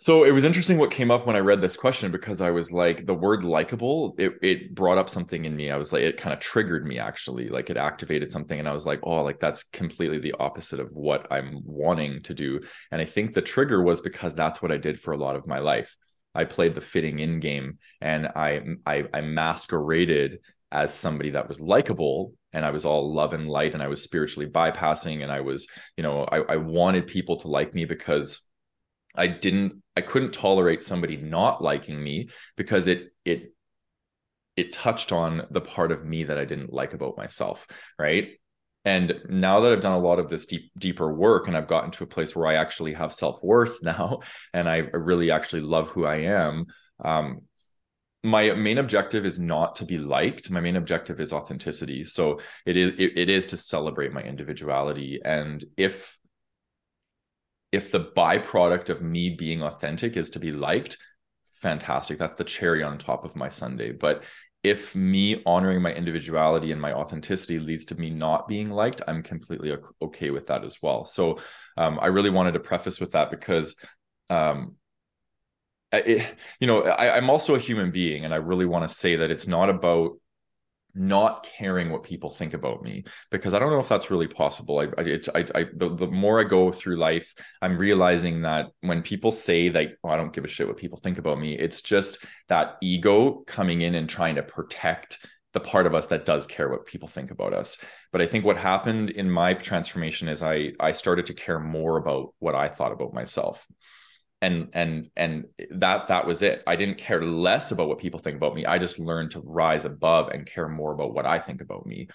So 0.00 0.22
it 0.22 0.30
was 0.30 0.44
interesting 0.44 0.78
what 0.78 0.92
came 0.92 1.10
up 1.10 1.26
when 1.26 1.34
I 1.34 1.40
read 1.40 1.60
this 1.60 1.76
question 1.76 2.12
because 2.12 2.40
I 2.40 2.52
was 2.52 2.70
like, 2.70 3.04
the 3.04 3.14
word 3.14 3.42
likable, 3.42 4.14
it, 4.16 4.34
it 4.42 4.72
brought 4.72 4.96
up 4.96 5.10
something 5.10 5.44
in 5.44 5.56
me. 5.56 5.72
I 5.72 5.76
was 5.76 5.92
like, 5.92 6.02
it 6.02 6.16
kind 6.16 6.32
of 6.32 6.38
triggered 6.38 6.86
me 6.86 7.00
actually. 7.00 7.48
Like 7.48 7.68
it 7.68 7.76
activated 7.76 8.30
something. 8.30 8.60
And 8.60 8.68
I 8.68 8.72
was 8.72 8.86
like, 8.86 9.00
oh, 9.02 9.24
like 9.24 9.40
that's 9.40 9.64
completely 9.64 10.20
the 10.20 10.36
opposite 10.38 10.78
of 10.78 10.90
what 10.92 11.26
I'm 11.32 11.62
wanting 11.64 12.22
to 12.22 12.34
do. 12.34 12.60
And 12.92 13.02
I 13.02 13.06
think 13.06 13.34
the 13.34 13.42
trigger 13.42 13.82
was 13.82 14.00
because 14.00 14.36
that's 14.36 14.62
what 14.62 14.70
I 14.70 14.76
did 14.76 15.00
for 15.00 15.12
a 15.12 15.18
lot 15.18 15.34
of 15.34 15.48
my 15.48 15.58
life. 15.58 15.96
I 16.32 16.44
played 16.44 16.76
the 16.76 16.80
fitting 16.80 17.18
in 17.18 17.40
game 17.40 17.78
and 18.00 18.28
I 18.28 18.60
I, 18.86 19.06
I 19.12 19.22
masqueraded 19.22 20.38
as 20.70 20.94
somebody 20.94 21.30
that 21.30 21.48
was 21.48 21.60
likable 21.60 22.34
and 22.52 22.64
I 22.64 22.70
was 22.70 22.84
all 22.84 23.12
love 23.12 23.32
and 23.32 23.48
light 23.48 23.74
and 23.74 23.82
I 23.82 23.88
was 23.88 24.02
spiritually 24.02 24.48
bypassing 24.48 25.22
and 25.24 25.32
I 25.32 25.40
was, 25.40 25.66
you 25.96 26.04
know, 26.04 26.22
I, 26.24 26.40
I 26.42 26.56
wanted 26.56 27.08
people 27.08 27.38
to 27.38 27.48
like 27.48 27.74
me 27.74 27.84
because 27.84 28.47
I 29.14 29.26
didn't 29.26 29.82
I 29.96 30.00
couldn't 30.00 30.32
tolerate 30.32 30.82
somebody 30.82 31.16
not 31.16 31.62
liking 31.62 32.02
me 32.02 32.28
because 32.56 32.86
it 32.86 33.12
it 33.24 33.52
it 34.56 34.72
touched 34.72 35.12
on 35.12 35.46
the 35.50 35.60
part 35.60 35.92
of 35.92 36.04
me 36.04 36.24
that 36.24 36.38
I 36.38 36.44
didn't 36.44 36.72
like 36.72 36.92
about 36.92 37.16
myself, 37.16 37.66
right? 37.98 38.30
And 38.84 39.20
now 39.28 39.60
that 39.60 39.72
I've 39.72 39.80
done 39.80 39.92
a 39.92 39.98
lot 39.98 40.18
of 40.18 40.28
this 40.28 40.46
deep 40.46 40.70
deeper 40.78 41.12
work 41.12 41.46
and 41.46 41.56
I've 41.56 41.68
gotten 41.68 41.90
to 41.92 42.04
a 42.04 42.08
place 42.08 42.34
where 42.34 42.46
I 42.46 42.54
actually 42.54 42.94
have 42.94 43.12
self-worth 43.12 43.78
now 43.82 44.20
and 44.52 44.68
I 44.68 44.78
really 44.78 45.30
actually 45.30 45.62
love 45.62 45.88
who 45.88 46.04
I 46.04 46.16
am, 46.16 46.66
um 47.04 47.42
my 48.24 48.52
main 48.52 48.78
objective 48.78 49.24
is 49.24 49.38
not 49.38 49.76
to 49.76 49.84
be 49.84 49.96
liked. 49.96 50.50
My 50.50 50.60
main 50.60 50.74
objective 50.74 51.20
is 51.20 51.32
authenticity. 51.32 52.04
So 52.04 52.40
it 52.66 52.76
is 52.76 52.92
it, 52.98 53.16
it 53.16 53.28
is 53.28 53.46
to 53.46 53.56
celebrate 53.56 54.12
my 54.12 54.22
individuality. 54.22 55.20
And 55.24 55.64
if 55.76 56.17
if 57.72 57.90
the 57.90 58.00
byproduct 58.00 58.88
of 58.88 59.02
me 59.02 59.30
being 59.30 59.62
authentic 59.62 60.16
is 60.16 60.30
to 60.30 60.38
be 60.38 60.52
liked 60.52 60.98
fantastic. 61.60 62.18
That's 62.18 62.36
the 62.36 62.44
cherry 62.44 62.82
on 62.82 62.98
top 62.98 63.24
of 63.24 63.36
my 63.36 63.48
sundae. 63.48 63.92
But 63.92 64.24
if 64.62 64.94
me 64.94 65.42
honoring 65.46 65.82
my 65.82 65.92
individuality 65.92 66.72
and 66.72 66.80
my 66.80 66.92
authenticity 66.92 67.58
leads 67.58 67.84
to 67.86 67.94
me 67.94 68.10
not 68.10 68.48
being 68.48 68.70
liked 68.70 69.00
i'm 69.06 69.22
completely 69.22 69.76
okay 70.02 70.30
with 70.30 70.48
that 70.48 70.64
as 70.64 70.82
well. 70.82 71.04
So 71.04 71.38
um, 71.76 71.98
i 72.02 72.06
really 72.06 72.30
wanted 72.30 72.52
to 72.52 72.60
preface 72.60 72.98
with 72.98 73.12
that 73.12 73.30
because 73.30 73.76
um, 74.30 74.74
it, 75.92 76.26
you 76.60 76.66
know 76.66 76.82
I, 76.82 77.16
i'm 77.16 77.30
also 77.30 77.54
a 77.54 77.58
human 77.58 77.90
being 77.90 78.26
and 78.26 78.34
i 78.34 78.36
really 78.36 78.66
want 78.66 78.86
to 78.86 78.94
say 78.94 79.16
that 79.16 79.30
it's 79.30 79.46
not 79.46 79.70
about 79.70 80.18
not 80.98 81.44
caring 81.44 81.90
what 81.90 82.02
people 82.02 82.30
think 82.30 82.54
about 82.54 82.82
me 82.82 83.04
because 83.30 83.54
i 83.54 83.58
don't 83.58 83.70
know 83.70 83.80
if 83.80 83.88
that's 83.88 84.10
really 84.10 84.26
possible. 84.26 84.78
I 84.78 84.84
i, 85.00 85.18
I, 85.34 85.44
I 85.54 85.64
the, 85.74 85.94
the 85.94 86.06
more 86.06 86.40
i 86.40 86.44
go 86.44 86.72
through 86.72 86.96
life 86.96 87.34
i'm 87.62 87.78
realizing 87.78 88.42
that 88.42 88.66
when 88.80 89.02
people 89.02 89.32
say 89.32 89.68
that 89.68 89.88
oh, 90.04 90.08
i 90.08 90.16
don't 90.16 90.32
give 90.32 90.44
a 90.44 90.48
shit 90.48 90.66
what 90.66 90.76
people 90.76 90.98
think 90.98 91.18
about 91.18 91.38
me 91.38 91.56
it's 91.56 91.80
just 91.82 92.24
that 92.48 92.76
ego 92.82 93.42
coming 93.46 93.82
in 93.82 93.94
and 93.94 94.08
trying 94.08 94.34
to 94.34 94.42
protect 94.42 95.18
the 95.54 95.60
part 95.60 95.86
of 95.86 95.94
us 95.94 96.06
that 96.06 96.26
does 96.26 96.46
care 96.46 96.68
what 96.68 96.86
people 96.86 97.08
think 97.08 97.30
about 97.30 97.54
us. 97.54 97.78
But 98.12 98.20
i 98.20 98.26
think 98.26 98.44
what 98.44 98.58
happened 98.58 99.10
in 99.10 99.30
my 99.30 99.54
transformation 99.54 100.28
is 100.28 100.42
i 100.42 100.72
i 100.80 100.92
started 100.92 101.26
to 101.26 101.34
care 101.34 101.58
more 101.58 101.96
about 101.96 102.34
what 102.38 102.54
i 102.54 102.68
thought 102.68 102.92
about 102.92 103.14
myself 103.14 103.66
and 104.40 104.68
and 104.72 105.10
and 105.16 105.44
that 105.70 106.08
that 106.08 106.26
was 106.26 106.42
it. 106.42 106.62
I 106.66 106.76
didn't 106.76 106.98
care 106.98 107.22
less 107.24 107.70
about 107.72 107.88
what 107.88 107.98
people 107.98 108.20
think 108.20 108.36
about 108.36 108.54
me. 108.54 108.66
I 108.66 108.78
just 108.78 108.98
learned 108.98 109.32
to 109.32 109.40
rise 109.40 109.84
above 109.84 110.28
and 110.28 110.46
care 110.46 110.68
more 110.68 110.92
about 110.92 111.14
what 111.14 111.26
i 111.26 111.38
think 111.38 111.60
about 111.60 111.86
me 111.86 112.08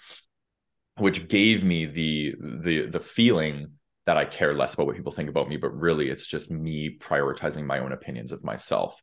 which 0.98 1.28
gave 1.28 1.64
me 1.64 1.86
the 1.86 2.34
the 2.40 2.86
the 2.86 3.00
feeling 3.00 3.72
that 4.06 4.16
i 4.16 4.24
care 4.24 4.54
less 4.54 4.74
about 4.74 4.86
what 4.86 4.96
people 4.96 5.12
think 5.12 5.28
about 5.28 5.48
me 5.48 5.56
but 5.56 5.74
really 5.74 6.08
it's 6.08 6.26
just 6.26 6.50
me 6.50 6.96
prioritizing 6.98 7.64
my 7.64 7.78
own 7.78 7.92
opinions 7.92 8.32
of 8.32 8.44
myself. 8.44 9.00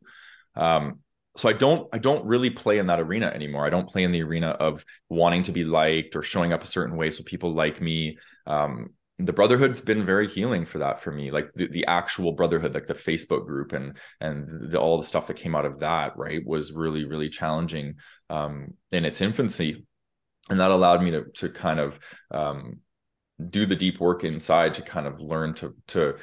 Um 0.56 1.00
so 1.38 1.48
i 1.48 1.54
don't 1.54 1.88
i 1.94 1.98
don't 1.98 2.26
really 2.26 2.50
play 2.50 2.78
in 2.78 2.88
that 2.88 3.00
arena 3.00 3.28
anymore. 3.28 3.66
I 3.66 3.70
don't 3.70 3.88
play 3.88 4.04
in 4.04 4.12
the 4.12 4.22
arena 4.22 4.50
of 4.50 4.86
wanting 5.10 5.44
to 5.44 5.52
be 5.52 5.64
liked 5.64 6.16
or 6.16 6.22
showing 6.22 6.54
up 6.54 6.64
a 6.64 6.68
certain 6.68 6.98
way 6.98 7.10
so 7.10 7.24
people 7.24 7.54
like 7.54 7.82
me. 7.82 8.18
Um 8.46 8.92
the 9.26 9.34
brotherhood's 9.34 9.82
been 9.82 10.06
very 10.06 10.28
healing 10.28 10.66
for 10.66 10.80
that 10.80 11.02
for 11.02 11.12
me 11.12 11.32
like 11.32 11.52
the, 11.54 11.68
the 11.68 11.86
actual 11.86 12.32
brotherhood 12.32 12.74
like 12.74 12.88
the 12.88 12.94
facebook 12.94 13.46
group 13.46 13.74
and 13.74 13.98
and 14.20 14.72
the, 14.72 14.80
all 14.80 14.98
the 14.98 15.04
stuff 15.04 15.28
that 15.28 15.36
came 15.36 15.56
out 15.56 15.66
of 15.66 15.80
that 15.80 16.18
right 16.18 16.46
was 16.46 16.74
really 16.74 17.06
really 17.06 17.30
challenging 17.30 17.96
um 18.30 18.74
in 18.92 19.06
its 19.06 19.22
infancy. 19.22 19.86
And 20.50 20.60
that 20.60 20.72
allowed 20.72 21.04
me 21.04 21.12
to 21.12 21.26
to 21.36 21.50
kind 21.50 21.80
of 21.80 22.00
um 22.32 22.80
do 23.50 23.66
the 23.66 23.76
deep 23.76 24.00
work 24.00 24.24
inside 24.24 24.76
to 24.76 24.82
kind 24.82 25.08
of 25.08 25.20
learn 25.20 25.54
to 25.56 25.76
to 25.88 26.16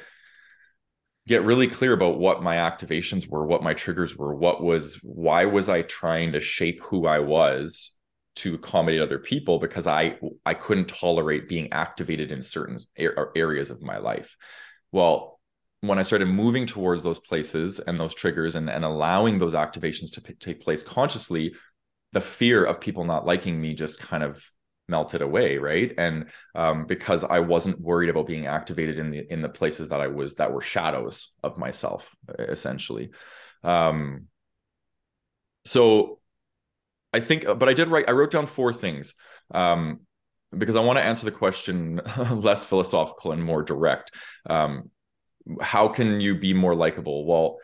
get 1.27 1.43
really 1.43 1.67
clear 1.67 1.93
about 1.93 2.17
what 2.17 2.43
my 2.43 2.55
activations 2.55 3.29
were 3.29 3.45
what 3.45 3.63
my 3.63 3.73
triggers 3.73 4.15
were 4.15 4.33
what 4.33 4.63
was 4.63 4.95
why 5.03 5.45
was 5.45 5.69
i 5.69 5.81
trying 5.83 6.31
to 6.31 6.39
shape 6.39 6.81
who 6.81 7.05
i 7.05 7.19
was 7.19 7.97
to 8.39 8.55
accommodate 8.55 9.01
other 9.01 9.19
people 9.19 9.59
because 9.59 9.87
I 9.87 10.17
I 10.45 10.53
couldn't 10.53 10.87
tolerate 10.87 11.49
being 11.49 11.71
activated 11.71 12.31
in 12.31 12.41
certain 12.41 12.79
areas 12.97 13.69
of 13.69 13.81
my 13.81 13.97
life. 13.97 14.35
Well, 14.91 15.39
when 15.81 15.99
I 15.99 16.03
started 16.03 16.27
moving 16.27 16.65
towards 16.65 17.03
those 17.03 17.19
places 17.19 17.79
and 17.79 17.99
those 17.99 18.13
triggers 18.13 18.55
and, 18.55 18.69
and 18.69 18.83
allowing 18.83 19.37
those 19.37 19.53
activations 19.53 20.11
to 20.13 20.21
p- 20.21 20.33
take 20.33 20.61
place 20.61 20.83
consciously, 20.83 21.53
the 22.11 22.21
fear 22.21 22.63
of 22.63 22.81
people 22.81 23.05
not 23.05 23.25
liking 23.25 23.59
me 23.59 23.73
just 23.73 23.99
kind 23.99 24.23
of 24.23 24.43
melted 24.89 25.21
away 25.21 25.59
right 25.59 25.93
and 25.99 26.25
um, 26.55 26.87
because 26.87 27.23
i 27.23 27.39
wasn't 27.39 27.79
worried 27.79 28.09
about 28.09 28.25
being 28.25 28.47
activated 28.47 28.97
in 28.97 29.11
the 29.11 29.31
in 29.31 29.39
the 29.41 29.47
places 29.47 29.89
that 29.89 30.01
i 30.01 30.07
was 30.07 30.33
that 30.35 30.51
were 30.51 30.61
shadows 30.61 31.33
of 31.43 31.59
myself 31.59 32.15
essentially 32.39 33.11
um, 33.63 34.25
so 35.65 36.18
i 37.13 37.19
think 37.19 37.45
but 37.57 37.69
i 37.69 37.73
did 37.73 37.87
write 37.87 38.05
i 38.07 38.11
wrote 38.11 38.31
down 38.31 38.45
four 38.45 38.73
things 38.73 39.15
um, 39.53 39.99
because 40.57 40.75
i 40.75 40.79
want 40.79 40.97
to 40.97 41.03
answer 41.03 41.25
the 41.25 41.31
question 41.31 42.01
less 42.31 42.65
philosophical 42.65 43.31
and 43.31 43.43
more 43.43 43.63
direct. 43.63 44.15
Um, 44.49 44.89
how 45.61 45.87
can 45.87 46.19
you 46.19 46.35
be 46.35 46.53
more 46.53 46.75
likable? 46.75 47.25
Well 47.25 47.57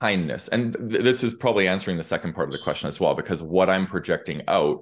kindness 0.00 0.48
and 0.48 0.74
th- 0.74 1.02
this 1.02 1.24
is 1.24 1.34
probably 1.34 1.66
answering 1.66 1.96
the 1.96 2.02
second 2.02 2.34
part 2.34 2.46
of 2.46 2.52
the 2.52 2.58
question 2.58 2.88
as 2.88 3.00
well 3.00 3.14
because 3.14 3.42
what 3.42 3.70
i'm 3.70 3.86
projecting 3.86 4.42
out 4.46 4.80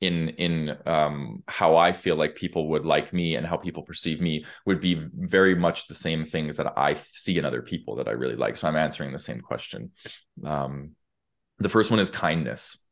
in 0.00 0.28
in 0.28 0.76
um, 0.86 1.42
how 1.48 1.76
i 1.76 1.90
feel 1.90 2.14
like 2.14 2.36
people 2.36 2.68
would 2.68 2.84
like 2.84 3.12
me 3.12 3.34
and 3.34 3.46
how 3.46 3.56
people 3.56 3.82
perceive 3.82 4.20
me 4.20 4.44
would 4.64 4.80
be 4.80 5.08
very 5.14 5.56
much 5.56 5.88
the 5.88 5.94
same 5.94 6.24
things 6.24 6.56
that 6.56 6.72
i 6.76 6.94
see 6.94 7.38
in 7.38 7.44
other 7.44 7.62
people 7.62 7.96
that 7.96 8.06
i 8.06 8.12
really 8.12 8.36
like. 8.36 8.56
So 8.56 8.68
i'm 8.68 8.76
answering 8.76 9.12
the 9.12 9.18
same 9.18 9.40
question. 9.40 9.90
Um, 10.44 10.92
the 11.58 11.68
first 11.68 11.90
one 11.90 11.98
is 11.98 12.10
kindness 12.10 12.85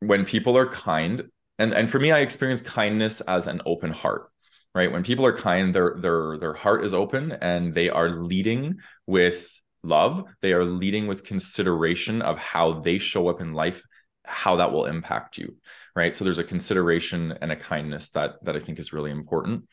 when 0.00 0.24
people 0.24 0.56
are 0.56 0.66
kind 0.66 1.24
and 1.58 1.72
and 1.72 1.90
for 1.90 1.98
me 1.98 2.10
i 2.10 2.20
experience 2.20 2.60
kindness 2.60 3.20
as 3.22 3.46
an 3.46 3.60
open 3.66 3.90
heart 3.90 4.30
right? 4.74 4.92
When 4.92 5.02
people 5.02 5.26
are 5.26 5.36
kind 5.36 5.74
their 5.74 5.96
their 5.98 6.38
their 6.38 6.54
heart 6.54 6.84
is 6.84 6.94
open 6.94 7.32
and 7.32 7.74
they 7.74 7.88
are 7.88 8.08
leading 8.08 8.78
with 9.06 9.48
love. 9.82 10.24
They 10.42 10.52
are 10.52 10.64
leading 10.64 11.06
with 11.06 11.24
consideration 11.24 12.22
of 12.22 12.38
how 12.38 12.80
they 12.80 12.98
show 12.98 13.28
up 13.28 13.40
in 13.40 13.52
life 13.52 13.82
how 14.24 14.56
that 14.56 14.70
will 14.70 14.84
impact 14.84 15.38
you 15.38 15.56
right? 15.96 16.14
So 16.14 16.24
there's 16.24 16.38
a 16.38 16.44
consideration 16.44 17.36
and 17.40 17.50
a 17.50 17.56
kindness 17.56 18.10
that 18.10 18.44
that 18.44 18.56
i 18.56 18.60
think 18.60 18.78
is 18.78 18.92
really 18.92 19.10
important. 19.10 19.68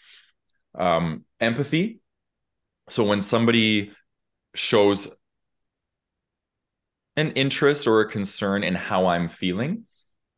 Um 0.78 1.26
empathy. 1.40 2.00
So 2.90 3.04
when 3.04 3.22
somebody 3.22 3.92
shows 4.56 5.16
an 7.16 7.32
interest 7.32 7.88
or 7.88 8.02
a 8.02 8.10
concern 8.10 8.64
in 8.64 8.74
how 8.76 9.08
i'm 9.08 9.28
feeling 9.28 9.87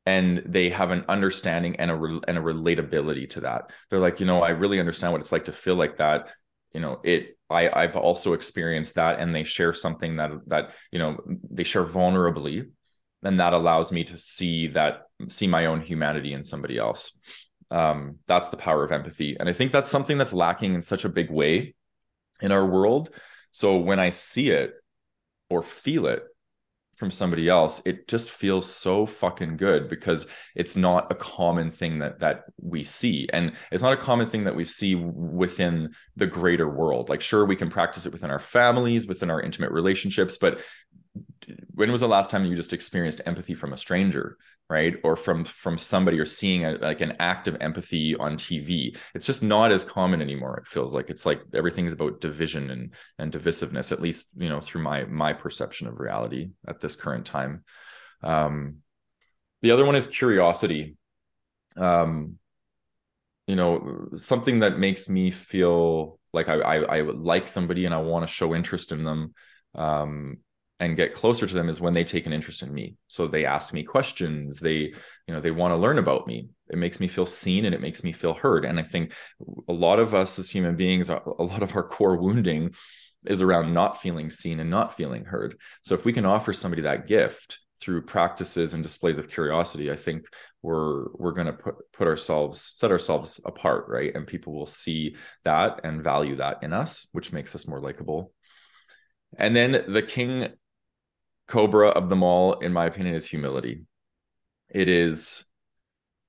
and 0.09 0.41
they 0.43 0.69
have 0.69 0.89
an 0.89 1.05
understanding 1.07 1.75
and 1.75 1.91
a 1.91 1.95
re- 1.95 2.21
and 2.27 2.35
a 2.35 2.41
relatability 2.41 3.29
to 3.29 3.41
that. 3.41 3.71
They're 3.89 3.99
like 3.99 4.19
you 4.19 4.25
know 4.25 4.41
i 4.41 4.49
really 4.49 4.79
understand 4.79 5.13
what 5.13 5.21
it's 5.21 5.31
like 5.31 5.45
to 5.45 5.51
feel 5.51 5.75
like 5.75 5.97
that. 5.97 6.29
You 6.73 6.81
know 6.81 6.99
it 7.03 7.37
i 7.49 7.61
i've 7.81 7.95
also 7.95 8.33
experienced 8.33 8.95
that 8.95 9.19
and 9.19 9.33
they 9.33 9.43
share 9.43 9.73
something 9.73 10.17
that 10.17 10.31
that 10.47 10.73
you 10.91 10.99
know 10.99 11.17
they 11.49 11.63
share 11.63 11.85
vulnerably 11.85 12.69
and 13.23 13.39
that 13.39 13.53
allows 13.53 13.91
me 13.91 14.03
to 14.03 14.17
see 14.17 14.67
that 14.67 15.07
see 15.27 15.47
my 15.47 15.65
own 15.65 15.81
humanity 15.81 16.33
in 16.33 16.43
somebody 16.43 16.77
else. 16.77 17.19
Um, 17.71 18.17
that's 18.27 18.47
the 18.49 18.57
power 18.57 18.83
of 18.83 18.91
empathy. 18.91 19.37
And 19.39 19.47
i 19.49 19.53
think 19.53 19.71
that's 19.71 19.89
something 19.89 20.17
that's 20.17 20.33
lacking 20.33 20.73
in 20.73 20.81
such 20.81 21.05
a 21.05 21.15
big 21.19 21.29
way 21.29 21.75
in 22.41 22.51
our 22.51 22.65
world. 22.65 23.09
So 23.51 23.77
when 23.77 23.99
i 23.99 24.09
see 24.09 24.49
it 24.49 24.73
or 25.49 25.61
feel 25.61 26.05
it 26.07 26.23
from 26.99 27.09
somebody 27.09 27.47
else 27.47 27.81
it 27.85 28.07
just 28.07 28.29
feels 28.29 28.69
so 28.69 29.05
fucking 29.05 29.55
good 29.55 29.89
because 29.89 30.27
it's 30.53 30.75
not 30.75 31.09
a 31.11 31.15
common 31.15 31.71
thing 31.71 31.99
that 31.99 32.19
that 32.19 32.43
we 32.61 32.83
see. 32.83 33.27
And 33.31 33.53
it's 33.71 33.81
not 33.81 33.93
a 33.93 33.97
common 33.97 34.27
thing 34.27 34.43
that 34.43 34.55
we 34.55 34.65
see 34.65 34.95
within 34.95 35.95
the 36.17 36.27
greater 36.27 36.69
world. 36.69 37.07
Like 37.09 37.21
sure 37.21 37.45
we 37.45 37.55
can 37.55 37.69
practice 37.69 38.05
it 38.05 38.11
within 38.11 38.29
our 38.29 38.39
families 38.39 39.07
within 39.07 39.31
our 39.31 39.41
intimate 39.41 39.71
relationships 39.71 40.37
but 40.37 40.61
when 41.73 41.91
was 41.91 42.01
the 42.01 42.07
last 42.07 42.29
time 42.29 42.45
you 42.45 42.55
just 42.55 42.73
experienced 42.73 43.21
empathy 43.25 43.53
from 43.53 43.73
a 43.73 43.77
stranger 43.77 44.37
right? 44.69 44.97
Or 45.03 45.15
from 45.15 45.43
from 45.43 45.77
somebody 45.77 46.19
or 46.19 46.25
seeing 46.25 46.65
a, 46.65 46.73
like 46.73 47.01
an 47.01 47.15
act 47.19 47.47
of 47.47 47.57
empathy 47.59 48.15
on 48.15 48.37
tv 48.37 48.95
it's 49.15 49.25
just 49.25 49.41
not 49.41 49.71
as 49.71 49.83
common 49.83 50.21
anymore 50.21 50.57
it 50.57 50.67
feels 50.67 50.93
like. 50.93 51.09
It's 51.09 51.25
like 51.25 51.41
everything 51.53 51.85
is 51.85 51.93
about 51.93 52.21
division 52.21 52.69
and 52.69 52.93
and 53.17 53.31
divisiveness 53.33 53.91
at 53.91 54.01
least 54.01 54.29
you 54.37 54.49
know 54.49 54.61
through 54.61 54.83
my 54.83 55.05
my 55.05 55.33
perception 55.33 55.87
of 55.87 55.99
reality 55.99 56.51
at 56.67 56.79
this 56.79 56.95
current 56.95 57.25
time. 57.25 57.63
Um 58.23 58.77
the 59.61 59.71
other 59.71 59.85
one 59.85 59.95
is 59.95 60.07
curiosity. 60.07 60.95
Um 61.75 62.37
you 63.47 63.55
know 63.55 64.09
something 64.15 64.59
that 64.59 64.77
makes 64.77 65.09
me 65.09 65.31
feel 65.31 66.19
like 66.33 66.47
i 66.47 66.59
i, 66.59 66.97
I 66.97 67.01
like 67.01 67.47
somebody 67.47 67.85
and 67.85 67.95
i 67.95 67.97
want 67.97 68.27
to 68.27 68.31
show 68.31 68.53
interest 68.53 68.91
in 68.91 69.03
them 69.03 69.33
um 69.73 70.37
and 70.79 70.95
get 70.95 71.13
closer 71.13 71.45
to 71.45 71.53
them 71.53 71.69
is 71.69 71.81
when 71.81 71.93
they 71.93 72.03
take 72.03 72.25
an 72.25 72.33
interest 72.33 72.61
in 72.61 72.73
me. 72.73 72.95
So 73.07 73.27
they 73.27 73.45
ask 73.45 73.73
me 73.73 73.83
questions. 73.83 74.59
They 74.59 74.93
you 75.27 75.33
know 75.33 75.41
they 75.41 75.51
want 75.51 75.71
to 75.71 75.77
learn 75.77 75.97
about 75.97 76.27
me. 76.27 76.49
It 76.69 76.77
makes 76.77 76.99
me 76.99 77.07
feel 77.07 77.25
seen 77.25 77.65
and 77.65 77.75
it 77.75 77.81
makes 77.81 78.03
me 78.03 78.11
feel 78.11 78.33
heard. 78.33 78.65
And 78.65 78.79
i 78.79 78.83
think 78.83 79.13
a 79.67 79.73
lot 79.73 79.99
of 79.99 80.13
us 80.13 80.39
as 80.39 80.49
human 80.49 80.75
beings 80.75 81.09
a 81.09 81.21
lot 81.37 81.63
of 81.63 81.75
our 81.75 81.83
core 81.83 82.17
wounding 82.17 82.73
is 83.25 83.41
around 83.41 83.73
not 83.73 84.01
feeling 84.01 84.29
seen 84.29 84.59
and 84.59 84.69
not 84.69 84.95
feeling 84.95 85.25
heard. 85.25 85.57
So 85.83 85.95
if 85.95 86.05
we 86.05 86.13
can 86.13 86.25
offer 86.25 86.53
somebody 86.53 86.83
that 86.83 87.07
gift 87.07 87.59
through 87.81 88.03
practices 88.03 88.73
and 88.73 88.83
displays 88.83 89.17
of 89.17 89.29
curiosity 89.29 89.89
i 89.89 89.95
think 89.95 90.25
we're 90.61 91.09
we're 91.13 91.31
going 91.31 91.47
to 91.47 91.53
put 91.53 91.75
put 91.93 92.07
ourselves 92.07 92.59
set 92.75 92.91
ourselves 92.91 93.39
apart 93.45 93.85
right? 93.87 94.13
And 94.13 94.27
people 94.27 94.53
will 94.53 94.65
see 94.65 95.15
that 95.45 95.81
and 95.83 96.03
value 96.03 96.35
that 96.37 96.63
in 96.63 96.73
us 96.73 97.07
which 97.11 97.31
makes 97.31 97.55
us 97.55 97.67
more 97.67 97.79
likable. 97.79 98.33
And 99.37 99.55
then 99.55 99.85
the 99.87 100.01
king 100.01 100.49
cobra 101.49 101.89
of 101.89 102.09
them 102.09 102.23
all, 102.23 102.53
in 102.59 102.71
my 102.71 102.85
opinion, 102.85 103.15
is 103.15 103.25
humility. 103.25 103.81
It 104.69 104.87
is 104.87 105.45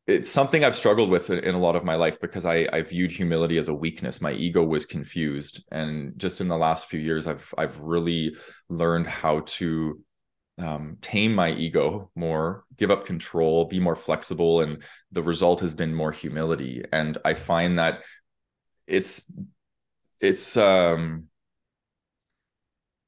it's 0.06 0.30
something 0.30 0.64
I've 0.64 0.76
struggled 0.76 1.08
with 1.08 1.30
in 1.30 1.54
a 1.54 1.58
lot 1.58 1.76
of 1.76 1.84
my 1.84 1.94
life 1.94 2.20
because 2.20 2.44
I, 2.44 2.66
I 2.72 2.82
viewed 2.82 3.12
humility 3.12 3.58
as 3.58 3.68
a 3.68 3.74
weakness. 3.74 4.20
My 4.20 4.32
ego 4.32 4.64
was 4.64 4.84
confused, 4.84 5.62
and 5.70 6.18
just 6.18 6.40
in 6.40 6.48
the 6.48 6.56
last 6.58 6.86
few 6.86 6.98
years, 6.98 7.26
I've 7.26 7.54
I've 7.56 7.78
really 7.80 8.34
learned 8.68 9.06
how 9.06 9.40
to 9.58 10.00
um, 10.58 10.96
tame 11.00 11.34
my 11.34 11.50
ego 11.52 12.10
more, 12.14 12.64
give 12.76 12.90
up 12.90 13.06
control, 13.06 13.66
be 13.66 13.80
more 13.80 13.96
flexible, 13.96 14.62
and 14.62 14.82
the 15.12 15.22
result 15.22 15.60
has 15.60 15.74
been 15.74 15.94
more 15.94 16.12
humility. 16.12 16.84
And 16.92 17.16
I 17.24 17.34
find 17.34 17.78
that 17.78 18.00
it's 18.86 19.30
it's 20.20 20.56
um 20.56 21.29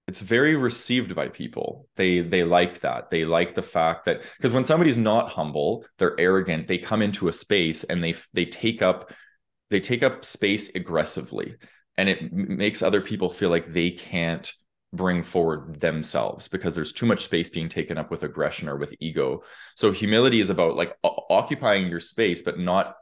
it's 0.08 0.20
very 0.20 0.56
received 0.56 1.14
by 1.14 1.28
people. 1.28 1.88
They 1.96 2.20
they 2.20 2.44
like 2.44 2.80
that. 2.80 3.10
They 3.10 3.24
like 3.24 3.54
the 3.54 3.62
fact 3.62 4.06
that 4.06 4.22
because 4.36 4.52
when 4.52 4.64
somebody's 4.64 4.96
not 4.96 5.30
humble 5.30 5.86
they're 5.98 6.18
arrogant 6.18 6.66
they 6.66 6.78
come 6.78 7.02
into 7.02 7.28
a 7.28 7.32
space 7.32 7.84
and 7.84 8.02
they 8.02 8.14
they 8.32 8.44
take 8.44 8.82
up 8.82 9.12
they 9.70 9.80
take 9.80 10.02
up 10.02 10.24
space 10.24 10.70
aggressively. 10.74 11.54
And 11.96 12.08
it 12.08 12.32
makes 12.32 12.82
other 12.82 13.00
people 13.00 13.28
feel 13.28 13.50
like 13.50 13.66
they 13.66 13.90
can't 13.90 14.52
bring 14.94 15.22
forward 15.22 15.80
themselves 15.80 16.48
because 16.48 16.74
there's 16.74 16.92
too 16.92 17.06
much 17.06 17.24
space 17.24 17.48
being 17.48 17.68
taken 17.68 17.96
up 17.96 18.10
with 18.10 18.22
aggression 18.22 18.68
or 18.68 18.76
with 18.76 18.94
ego. 19.00 19.42
So 19.76 19.92
humility 19.92 20.40
is 20.40 20.50
about 20.50 20.76
like 20.76 20.94
occupying 21.02 21.88
your 21.88 22.00
space 22.00 22.42
but 22.42 22.58
not 22.58 22.96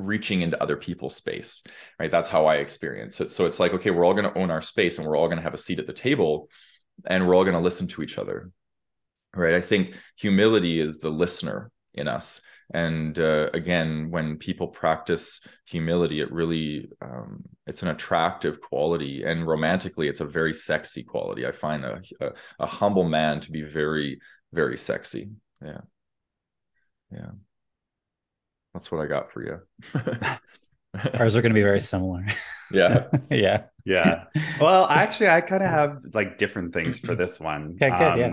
reaching 0.00 0.42
into 0.42 0.60
other 0.62 0.76
people's 0.76 1.16
space 1.16 1.62
right? 1.98 2.10
That's 2.10 2.28
how 2.28 2.46
i 2.46 2.56
experience 2.56 3.20
it. 3.20 3.30
So 3.30 3.46
it's 3.46 3.60
like 3.60 3.72
okay 3.74 3.90
we're 3.90 4.04
all 4.04 4.14
going 4.14 4.30
to 4.30 4.38
own 4.38 4.50
our 4.50 4.62
space 4.62 4.98
and 4.98 5.06
we're 5.06 5.16
all 5.16 5.28
going 5.28 5.38
to 5.38 5.42
have 5.42 5.54
a 5.54 5.58
seat 5.58 5.78
at 5.78 5.86
the 5.86 5.92
table 5.92 6.48
and 7.06 7.26
we're 7.26 7.34
all 7.34 7.44
going 7.44 7.54
to 7.54 7.60
listen 7.60 7.86
to 7.88 8.02
each 8.02 8.18
other 8.18 8.50
right? 9.34 9.54
I 9.54 9.60
think 9.60 9.94
humility 10.16 10.80
is 10.80 10.98
the 10.98 11.10
listener 11.10 11.70
in 11.94 12.08
us. 12.08 12.40
And 12.72 13.18
uh, 13.18 13.50
again 13.52 14.10
when 14.10 14.36
people 14.36 14.68
practice 14.68 15.40
humility 15.66 16.20
it 16.20 16.32
really 16.32 16.88
um, 17.02 17.42
it's 17.66 17.82
an 17.82 17.88
attractive 17.88 18.60
quality. 18.60 19.24
And 19.24 19.46
romantically 19.46 20.08
it's 20.08 20.20
a 20.20 20.24
very 20.24 20.54
sexy 20.54 21.02
quality. 21.02 21.46
I 21.46 21.52
find 21.52 21.84
a, 21.84 22.00
a, 22.20 22.30
a 22.60 22.66
humble 22.66 23.08
man 23.08 23.40
to 23.40 23.52
be 23.52 23.62
very 23.62 24.20
very 24.52 24.76
sexy. 24.76 25.30
Yeah. 25.62 25.80
Yeah 27.12 27.30
that's 28.72 28.90
what 28.90 29.00
I 29.00 29.06
got 29.06 29.32
for 29.32 29.42
you. 29.42 29.60
Ours 31.18 31.36
are 31.36 31.42
going 31.42 31.50
to 31.52 31.58
be 31.58 31.62
very 31.62 31.80
similar. 31.80 32.24
Yeah. 32.72 33.06
yeah. 33.30 33.64
Yeah. 33.84 34.24
Well, 34.60 34.86
actually, 34.86 35.28
I 35.28 35.40
kind 35.40 35.62
of 35.62 35.70
have 35.70 36.02
like 36.12 36.38
different 36.38 36.72
things 36.74 36.98
for 36.98 37.14
this 37.14 37.40
one. 37.40 37.76
Okay, 37.80 37.96
good. 37.96 38.06
Um, 38.06 38.18
yeah. 38.18 38.32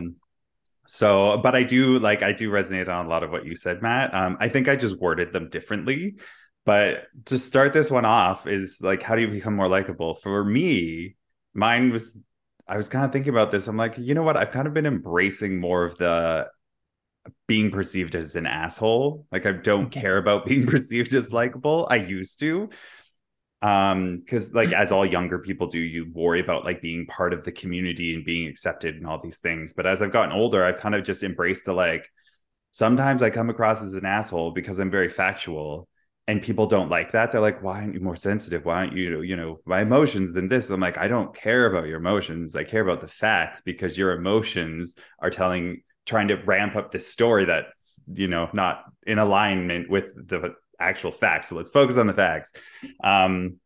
So, 0.88 1.40
but 1.44 1.56
I 1.56 1.64
do 1.64 2.00
like, 2.00 2.24
I 2.24 2.32
do 2.32 2.50
resonate 2.50 2.88
on 2.88 3.06
a 3.06 3.10
lot 3.10 3.24
of 3.24 3.32
what 3.32 3.46
you 3.46 3.56
said, 3.56 3.82
Matt. 3.82 4.14
Um, 4.14 4.38
I 4.40 4.50
think 4.50 4.68
I 4.68 4.76
just 4.76 5.00
worded 5.00 5.34
them 5.34 5.50
differently. 5.50 6.16
But 6.66 7.08
to 7.26 7.40
start 7.40 7.74
this 7.74 7.90
one 7.90 8.06
off 8.06 8.46
is 8.46 8.80
like, 8.82 9.02
how 9.02 9.16
do 9.16 9.22
you 9.22 9.30
become 9.30 9.56
more 9.56 9.70
likable? 9.70 10.16
For 10.16 10.44
me, 10.44 11.16
mine 11.54 11.92
was, 11.92 12.18
I 12.68 12.76
was 12.76 12.90
kind 12.90 13.06
of 13.06 13.14
thinking 13.14 13.30
about 13.30 13.52
this. 13.52 13.68
I'm 13.68 13.78
like, 13.78 13.98
you 13.98 14.14
know 14.14 14.24
what? 14.24 14.36
I've 14.36 14.52
kind 14.52 14.68
of 14.68 14.74
been 14.74 14.86
embracing 14.86 15.60
more 15.60 15.86
of 15.86 15.98
the 15.98 16.50
being 17.48 17.72
perceived 17.72 18.16
as 18.16 18.36
an 18.36 18.46
asshole. 18.46 19.26
Like 19.32 19.46
I 19.46 19.54
don't 19.54 19.90
care 19.92 20.18
about 20.18 20.46
being 20.46 20.66
perceived 20.68 21.14
as 21.14 21.32
likable. 21.34 21.88
I 21.90 21.98
used 21.98 22.40
to. 22.42 22.70
um 23.64 24.20
because 24.20 24.54
like 24.54 24.72
as 24.72 24.92
all 24.92 25.06
younger 25.06 25.40
people 25.40 25.66
do 25.68 25.80
you 25.80 26.12
worry 26.14 26.40
about 26.40 26.64
like 26.64 26.80
being 26.80 27.08
part 27.08 27.34
of 27.34 27.44
the 27.44 27.52
community 27.52 28.14
and 28.14 28.24
being 28.24 28.48
accepted 28.48 28.96
and 28.96 29.08
all 29.08 29.20
these 29.20 29.38
things 29.40 29.74
but 29.74 29.88
as 29.88 30.00
i've 30.00 30.12
gotten 30.12 30.32
older 30.32 30.64
i've 30.64 30.78
kind 30.78 30.94
of 30.94 31.04
just 31.04 31.24
embraced 31.24 31.66
the 31.66 31.74
like 31.74 32.08
sometimes 32.72 33.24
i 33.24 33.30
come 33.30 33.50
across 33.50 33.82
as 33.82 33.94
an 33.94 34.06
asshole 34.06 34.52
because 34.52 34.80
i'm 34.80 34.92
very 34.92 35.10
factual 35.10 35.88
and 36.28 36.42
people 36.44 36.68
don't 36.68 36.90
like 36.90 37.12
that 37.14 37.32
they're 37.32 37.42
like 37.42 37.64
why 37.64 37.80
aren't 37.82 37.94
you 37.96 38.00
more 38.00 38.16
sensitive 38.16 38.66
why 38.66 38.76
aren't 38.76 38.94
you 38.96 39.22
you 39.22 39.36
know 39.36 39.60
my 39.66 39.82
emotions 39.82 40.34
than 40.34 40.48
this 40.50 40.70
i'm 40.70 40.80
like 40.82 40.98
i 40.98 41.08
don't 41.08 41.34
care 41.36 41.66
about 41.66 41.88
your 41.88 41.98
emotions 41.98 42.56
i 42.56 42.64
care 42.64 42.82
about 42.82 43.02
the 43.02 43.08
facts 43.08 43.62
because 43.62 43.98
your 43.98 44.12
emotions 44.14 44.96
are 45.20 45.32
telling 45.32 45.82
trying 46.08 46.30
to 46.30 46.36
ramp 46.36 46.76
up 46.76 46.92
this 46.92 47.08
story 47.08 47.46
that's 47.46 48.00
you 48.14 48.28
know 48.28 48.50
not 48.54 48.86
in 49.06 49.20
alignment 49.20 49.90
with 49.90 50.16
the 50.16 50.56
actual 50.80 51.12
facts. 51.12 51.50
So 51.50 51.56
let's 51.56 51.70
focus 51.70 51.98
on 51.98 52.08
the 52.08 52.14
facts. 52.14 52.54
Um, 53.04 53.60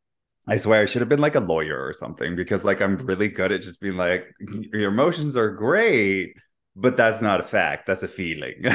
I 0.47 0.57
swear 0.57 0.81
I 0.81 0.85
should 0.85 1.01
have 1.01 1.09
been 1.09 1.19
like 1.19 1.35
a 1.35 1.39
lawyer 1.39 1.85
or 1.85 1.93
something 1.93 2.35
because 2.35 2.63
like 2.65 2.81
I'm 2.81 2.97
really 2.97 3.27
good 3.27 3.51
at 3.51 3.61
just 3.61 3.79
being 3.79 3.95
like 3.95 4.25
your 4.73 4.91
emotions 4.91 5.37
are 5.37 5.51
great, 5.51 6.35
but 6.75 6.97
that's 6.97 7.21
not 7.21 7.39
a 7.39 7.43
fact. 7.43 7.85
That's 7.85 8.03
a 8.03 8.07
feeling. 8.07 8.65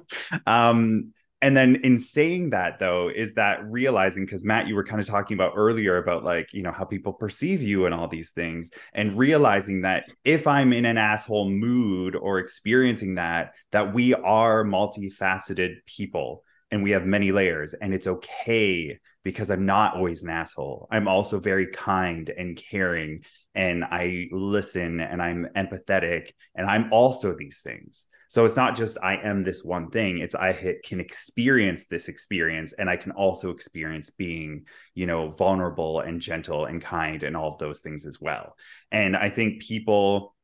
um, 0.46 1.12
and 1.42 1.56
then 1.56 1.74
in 1.82 1.98
saying 1.98 2.50
that 2.50 2.78
though 2.78 3.10
is 3.14 3.34
that 3.34 3.58
realizing 3.68 4.24
because 4.24 4.44
matt 4.44 4.66
you 4.66 4.74
were 4.74 4.84
kind 4.84 5.00
of 5.00 5.06
talking 5.06 5.34
about 5.34 5.52
earlier 5.56 5.98
about 5.98 6.24
like 6.24 6.52
you 6.54 6.62
know 6.62 6.70
how 6.70 6.84
people 6.84 7.12
perceive 7.12 7.60
you 7.60 7.84
and 7.84 7.94
all 7.94 8.08
these 8.08 8.30
things 8.30 8.70
and 8.94 9.18
realizing 9.18 9.82
that 9.82 10.04
if 10.24 10.46
i'm 10.46 10.72
in 10.72 10.86
an 10.86 10.96
asshole 10.96 11.50
mood 11.50 12.16
or 12.16 12.38
experiencing 12.38 13.16
that 13.16 13.52
that 13.72 13.92
we 13.92 14.14
are 14.14 14.64
multifaceted 14.64 15.74
people 15.84 16.44
and 16.70 16.82
we 16.82 16.92
have 16.92 17.04
many 17.04 17.32
layers 17.32 17.74
and 17.74 17.92
it's 17.92 18.06
okay 18.06 18.98
because 19.24 19.50
i'm 19.50 19.66
not 19.66 19.94
always 19.96 20.22
an 20.22 20.30
asshole. 20.30 20.88
I'm 20.90 21.08
also 21.08 21.38
very 21.38 21.66
kind 21.66 22.30
and 22.30 22.56
caring 22.56 23.24
and 23.54 23.84
i 23.84 24.28
listen 24.32 25.00
and 25.00 25.20
i'm 25.20 25.46
empathetic 25.56 26.30
and 26.54 26.66
i'm 26.66 26.92
also 26.92 27.34
these 27.34 27.60
things 27.62 28.06
so 28.32 28.46
it's 28.46 28.56
not 28.56 28.74
just 28.74 28.96
i 29.02 29.14
am 29.16 29.44
this 29.44 29.62
one 29.62 29.90
thing 29.90 30.18
it's 30.18 30.34
i 30.34 30.76
can 30.82 31.00
experience 31.00 31.86
this 31.86 32.08
experience 32.08 32.72
and 32.72 32.88
i 32.88 32.96
can 32.96 33.12
also 33.12 33.50
experience 33.50 34.08
being 34.08 34.64
you 34.94 35.06
know 35.06 35.30
vulnerable 35.32 36.00
and 36.00 36.20
gentle 36.20 36.64
and 36.64 36.80
kind 36.80 37.22
and 37.22 37.36
all 37.36 37.52
of 37.52 37.58
those 37.58 37.80
things 37.80 38.06
as 38.06 38.18
well 38.20 38.56
and 38.90 39.14
i 39.14 39.28
think 39.28 39.60
people 39.60 40.34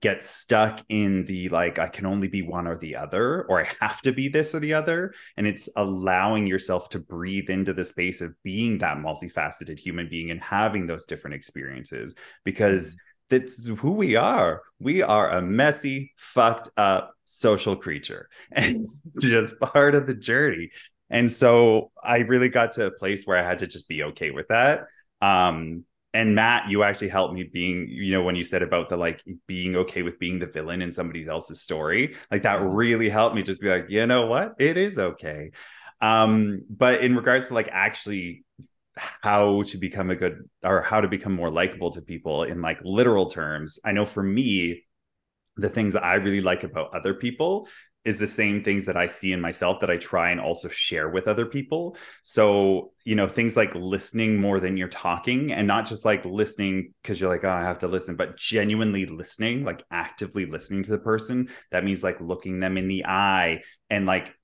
get 0.00 0.22
stuck 0.22 0.84
in 0.88 1.24
the 1.24 1.48
like 1.50 1.78
I 1.78 1.86
can 1.86 2.06
only 2.06 2.26
be 2.26 2.42
one 2.42 2.66
or 2.66 2.76
the 2.76 2.96
other 2.96 3.44
or 3.44 3.62
I 3.62 3.68
have 3.80 4.00
to 4.02 4.12
be 4.12 4.28
this 4.28 4.54
or 4.54 4.60
the 4.60 4.74
other 4.74 5.14
and 5.36 5.46
it's 5.46 5.68
allowing 5.76 6.48
yourself 6.48 6.88
to 6.90 6.98
breathe 6.98 7.48
into 7.48 7.72
the 7.72 7.84
space 7.84 8.20
of 8.20 8.34
being 8.42 8.78
that 8.78 8.98
multifaceted 8.98 9.78
human 9.78 10.08
being 10.08 10.30
and 10.30 10.40
having 10.40 10.86
those 10.86 11.06
different 11.06 11.34
experiences 11.36 12.14
because 12.44 12.96
mm-hmm. 12.96 12.98
that's 13.30 13.66
who 13.66 13.92
we 13.92 14.16
are 14.16 14.62
we 14.78 15.02
are 15.02 15.30
a 15.30 15.42
messy 15.42 16.12
fucked 16.16 16.68
up 16.76 17.13
social 17.24 17.76
creature 17.76 18.28
and 18.52 18.86
just 19.20 19.58
part 19.60 19.94
of 19.94 20.06
the 20.06 20.14
journey. 20.14 20.70
And 21.10 21.30
so 21.30 21.92
I 22.02 22.18
really 22.18 22.48
got 22.48 22.74
to 22.74 22.86
a 22.86 22.90
place 22.90 23.24
where 23.24 23.38
I 23.38 23.42
had 23.42 23.58
to 23.60 23.66
just 23.66 23.88
be 23.88 24.02
okay 24.04 24.30
with 24.30 24.48
that. 24.48 24.86
Um 25.20 25.84
and 26.14 26.36
Matt, 26.36 26.70
you 26.70 26.84
actually 26.84 27.08
helped 27.08 27.34
me 27.34 27.42
being, 27.42 27.88
you 27.90 28.12
know, 28.12 28.22
when 28.22 28.36
you 28.36 28.44
said 28.44 28.62
about 28.62 28.88
the 28.88 28.96
like 28.96 29.20
being 29.48 29.74
okay 29.74 30.02
with 30.02 30.20
being 30.20 30.38
the 30.38 30.46
villain 30.46 30.80
in 30.80 30.92
somebody 30.92 31.26
else's 31.26 31.60
story, 31.60 32.14
like 32.30 32.44
that 32.44 32.62
really 32.62 33.08
helped 33.08 33.34
me 33.34 33.42
just 33.42 33.60
be 33.60 33.68
like, 33.68 33.86
you 33.88 34.06
know 34.06 34.26
what, 34.26 34.54
it 34.60 34.76
is 34.76 34.96
okay. 34.96 35.50
Um, 36.00 36.62
but 36.70 37.02
in 37.02 37.16
regards 37.16 37.48
to 37.48 37.54
like 37.54 37.68
actually 37.72 38.44
how 38.96 39.64
to 39.64 39.76
become 39.76 40.10
a 40.10 40.14
good 40.14 40.48
or 40.62 40.82
how 40.82 41.00
to 41.00 41.08
become 41.08 41.32
more 41.32 41.50
likable 41.50 41.90
to 41.90 42.00
people 42.00 42.44
in 42.44 42.62
like 42.62 42.80
literal 42.84 43.26
terms, 43.26 43.80
I 43.84 43.90
know 43.90 44.06
for 44.06 44.22
me, 44.22 44.84
the 45.56 45.68
things 45.68 45.94
that 45.94 46.04
I 46.04 46.14
really 46.14 46.40
like 46.40 46.64
about 46.64 46.94
other 46.94 47.14
people 47.14 47.68
is 48.04 48.18
the 48.18 48.26
same 48.26 48.62
things 48.62 48.84
that 48.84 48.96
I 48.96 49.06
see 49.06 49.32
in 49.32 49.40
myself 49.40 49.80
that 49.80 49.90
I 49.90 49.96
try 49.96 50.30
and 50.30 50.40
also 50.40 50.68
share 50.68 51.08
with 51.08 51.26
other 51.26 51.46
people. 51.46 51.96
So, 52.22 52.92
you 53.04 53.14
know, 53.14 53.28
things 53.28 53.56
like 53.56 53.74
listening 53.74 54.38
more 54.38 54.60
than 54.60 54.76
you're 54.76 54.88
talking 54.88 55.52
and 55.52 55.66
not 55.66 55.86
just 55.86 56.04
like 56.04 56.24
listening 56.24 56.92
because 57.02 57.18
you're 57.18 57.30
like, 57.30 57.44
oh, 57.44 57.48
I 57.50 57.62
have 57.62 57.78
to 57.78 57.88
listen, 57.88 58.16
but 58.16 58.36
genuinely 58.36 59.06
listening, 59.06 59.64
like 59.64 59.82
actively 59.90 60.44
listening 60.44 60.82
to 60.82 60.90
the 60.90 60.98
person. 60.98 61.48
That 61.70 61.84
means 61.84 62.02
like 62.02 62.20
looking 62.20 62.60
them 62.60 62.76
in 62.76 62.88
the 62.88 63.06
eye 63.06 63.62
and 63.88 64.04
like 64.04 64.34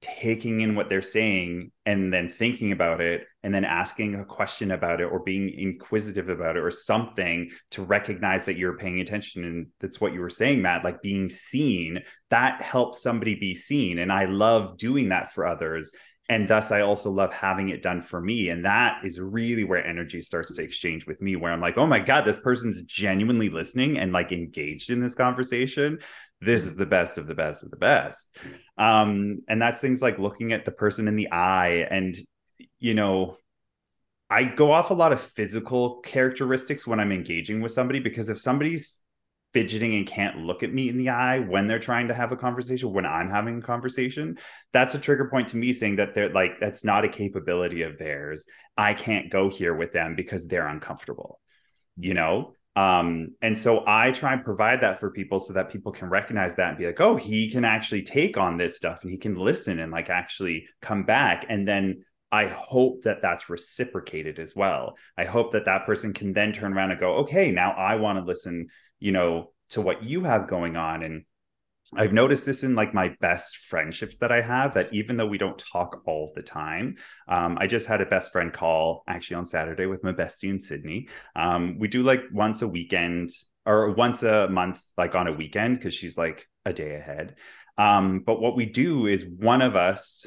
taking 0.00 0.60
in 0.60 0.76
what 0.76 0.88
they're 0.88 1.02
saying 1.02 1.72
and 1.84 2.12
then 2.12 2.28
thinking 2.28 2.70
about 2.70 3.00
it 3.00 3.26
and 3.42 3.52
then 3.52 3.64
asking 3.64 4.14
a 4.14 4.24
question 4.24 4.70
about 4.70 5.00
it 5.00 5.04
or 5.04 5.18
being 5.18 5.50
inquisitive 5.50 6.28
about 6.28 6.56
it 6.56 6.62
or 6.62 6.70
something 6.70 7.50
to 7.72 7.82
recognize 7.82 8.44
that 8.44 8.56
you're 8.56 8.76
paying 8.76 9.00
attention 9.00 9.42
and 9.44 9.66
that's 9.80 10.00
what 10.00 10.12
you 10.12 10.20
were 10.20 10.30
saying 10.30 10.62
matt 10.62 10.84
like 10.84 11.02
being 11.02 11.28
seen 11.28 12.00
that 12.30 12.62
helps 12.62 13.02
somebody 13.02 13.34
be 13.34 13.54
seen. 13.54 13.98
And 13.98 14.12
i 14.12 14.24
love 14.26 14.76
doing 14.76 15.08
that 15.10 15.32
for 15.32 15.46
others. 15.46 15.90
And 16.30 16.46
thus 16.46 16.70
i 16.70 16.82
also 16.82 17.10
love 17.10 17.32
having 17.32 17.70
it 17.70 17.82
done 17.82 18.02
for 18.02 18.20
me. 18.20 18.50
And 18.50 18.64
that 18.64 19.00
is 19.04 19.18
really 19.18 19.64
where 19.64 19.84
energy 19.84 20.20
starts 20.20 20.54
to 20.56 20.62
exchange 20.62 21.06
with 21.06 21.20
me 21.22 21.36
where 21.36 21.52
i'm 21.52 21.60
like 21.60 21.78
oh 21.78 21.86
my 21.86 22.00
god 22.00 22.24
this 22.24 22.38
person's 22.38 22.82
genuinely 22.82 23.48
listening 23.48 23.98
and 23.98 24.12
like 24.12 24.32
engaged 24.32 24.90
in 24.90 25.00
this 25.00 25.14
conversation 25.14 25.98
this 26.40 26.64
is 26.64 26.76
the 26.76 26.86
best 26.86 27.18
of 27.18 27.26
the 27.26 27.34
best 27.34 27.62
of 27.62 27.70
the 27.70 27.76
best. 27.76 28.28
Um 28.76 29.40
and 29.48 29.60
that's 29.60 29.78
things 29.78 30.00
like 30.00 30.18
looking 30.18 30.52
at 30.52 30.64
the 30.64 30.72
person 30.72 31.08
in 31.08 31.16
the 31.16 31.30
eye 31.32 31.86
and 31.90 32.16
you 32.78 32.94
know 32.94 33.36
i 34.30 34.44
go 34.44 34.70
off 34.70 34.90
a 34.90 34.94
lot 34.94 35.12
of 35.12 35.20
physical 35.20 36.00
characteristics 36.00 36.86
when 36.86 37.00
i'm 37.00 37.12
engaging 37.12 37.60
with 37.60 37.72
somebody 37.72 38.00
because 38.00 38.28
if 38.28 38.38
somebody's 38.38 38.94
fidgeting 39.54 39.94
and 39.94 40.06
can't 40.06 40.38
look 40.38 40.62
at 40.62 40.72
me 40.72 40.88
in 40.88 40.98
the 40.98 41.08
eye 41.08 41.38
when 41.38 41.66
they're 41.66 41.78
trying 41.78 42.08
to 42.08 42.14
have 42.14 42.32
a 42.32 42.36
conversation 42.36 42.92
when 42.92 43.06
i'm 43.06 43.30
having 43.30 43.58
a 43.58 43.62
conversation 43.62 44.36
that's 44.72 44.94
a 44.94 44.98
trigger 44.98 45.28
point 45.28 45.48
to 45.48 45.56
me 45.56 45.72
saying 45.72 45.96
that 45.96 46.14
they're 46.14 46.32
like 46.32 46.60
that's 46.60 46.84
not 46.84 47.04
a 47.04 47.08
capability 47.08 47.82
of 47.82 47.98
theirs. 47.98 48.44
I 48.76 48.94
can't 48.94 49.30
go 49.30 49.50
here 49.50 49.74
with 49.74 49.92
them 49.92 50.14
because 50.14 50.46
they're 50.46 50.68
uncomfortable 50.68 51.40
you 51.96 52.14
know 52.14 52.52
um, 52.78 53.34
and 53.42 53.58
so 53.58 53.82
I 53.88 54.12
try 54.12 54.34
and 54.34 54.44
provide 54.44 54.82
that 54.82 55.00
for 55.00 55.10
people 55.10 55.40
so 55.40 55.52
that 55.54 55.68
people 55.68 55.90
can 55.90 56.08
recognize 56.08 56.54
that 56.54 56.68
and 56.68 56.78
be 56.78 56.86
like, 56.86 57.00
oh, 57.00 57.16
he 57.16 57.50
can 57.50 57.64
actually 57.64 58.02
take 58.02 58.36
on 58.36 58.56
this 58.56 58.76
stuff 58.76 59.02
and 59.02 59.10
he 59.10 59.18
can 59.18 59.34
listen 59.34 59.80
and 59.80 59.90
like 59.90 60.10
actually 60.10 60.68
come 60.80 61.02
back. 61.02 61.44
And 61.48 61.66
then 61.66 62.04
I 62.30 62.46
hope 62.46 63.02
that 63.02 63.20
that's 63.20 63.50
reciprocated 63.50 64.38
as 64.38 64.54
well. 64.54 64.94
I 65.16 65.24
hope 65.24 65.54
that 65.54 65.64
that 65.64 65.86
person 65.86 66.12
can 66.12 66.32
then 66.32 66.52
turn 66.52 66.72
around 66.72 66.92
and 66.92 67.00
go, 67.00 67.16
okay, 67.16 67.50
now 67.50 67.72
I 67.72 67.96
want 67.96 68.20
to 68.20 68.24
listen, 68.24 68.68
you 69.00 69.10
know, 69.10 69.50
to 69.70 69.80
what 69.80 70.04
you 70.04 70.22
have 70.22 70.46
going 70.46 70.76
on 70.76 71.02
and 71.02 71.24
I've 71.94 72.12
noticed 72.12 72.44
this 72.44 72.64
in 72.64 72.74
like 72.74 72.92
my 72.92 73.14
best 73.20 73.56
friendships 73.56 74.18
that 74.18 74.30
I 74.30 74.40
have 74.42 74.74
that 74.74 74.92
even 74.92 75.16
though 75.16 75.26
we 75.26 75.38
don't 75.38 75.58
talk 75.58 76.02
all 76.06 76.32
the 76.34 76.42
time, 76.42 76.96
um, 77.28 77.56
I 77.58 77.66
just 77.66 77.86
had 77.86 78.00
a 78.00 78.06
best 78.06 78.30
friend 78.32 78.52
call 78.52 79.04
actually 79.08 79.36
on 79.36 79.46
Saturday 79.46 79.86
with 79.86 80.04
my 80.04 80.12
bestie 80.12 80.50
in 80.50 80.60
Sydney. 80.60 81.08
Um, 81.34 81.78
we 81.78 81.88
do 81.88 82.00
like 82.00 82.22
once 82.32 82.62
a 82.62 82.68
weekend 82.68 83.30
or 83.64 83.92
once 83.92 84.22
a 84.22 84.48
month, 84.48 84.80
like 84.96 85.14
on 85.14 85.28
a 85.28 85.32
weekend, 85.32 85.76
because 85.76 85.94
she's 85.94 86.18
like 86.18 86.46
a 86.64 86.72
day 86.72 86.94
ahead. 86.94 87.36
Um, 87.78 88.22
but 88.26 88.40
what 88.40 88.56
we 88.56 88.66
do 88.66 89.06
is 89.06 89.24
one 89.24 89.62
of 89.62 89.76
us 89.76 90.26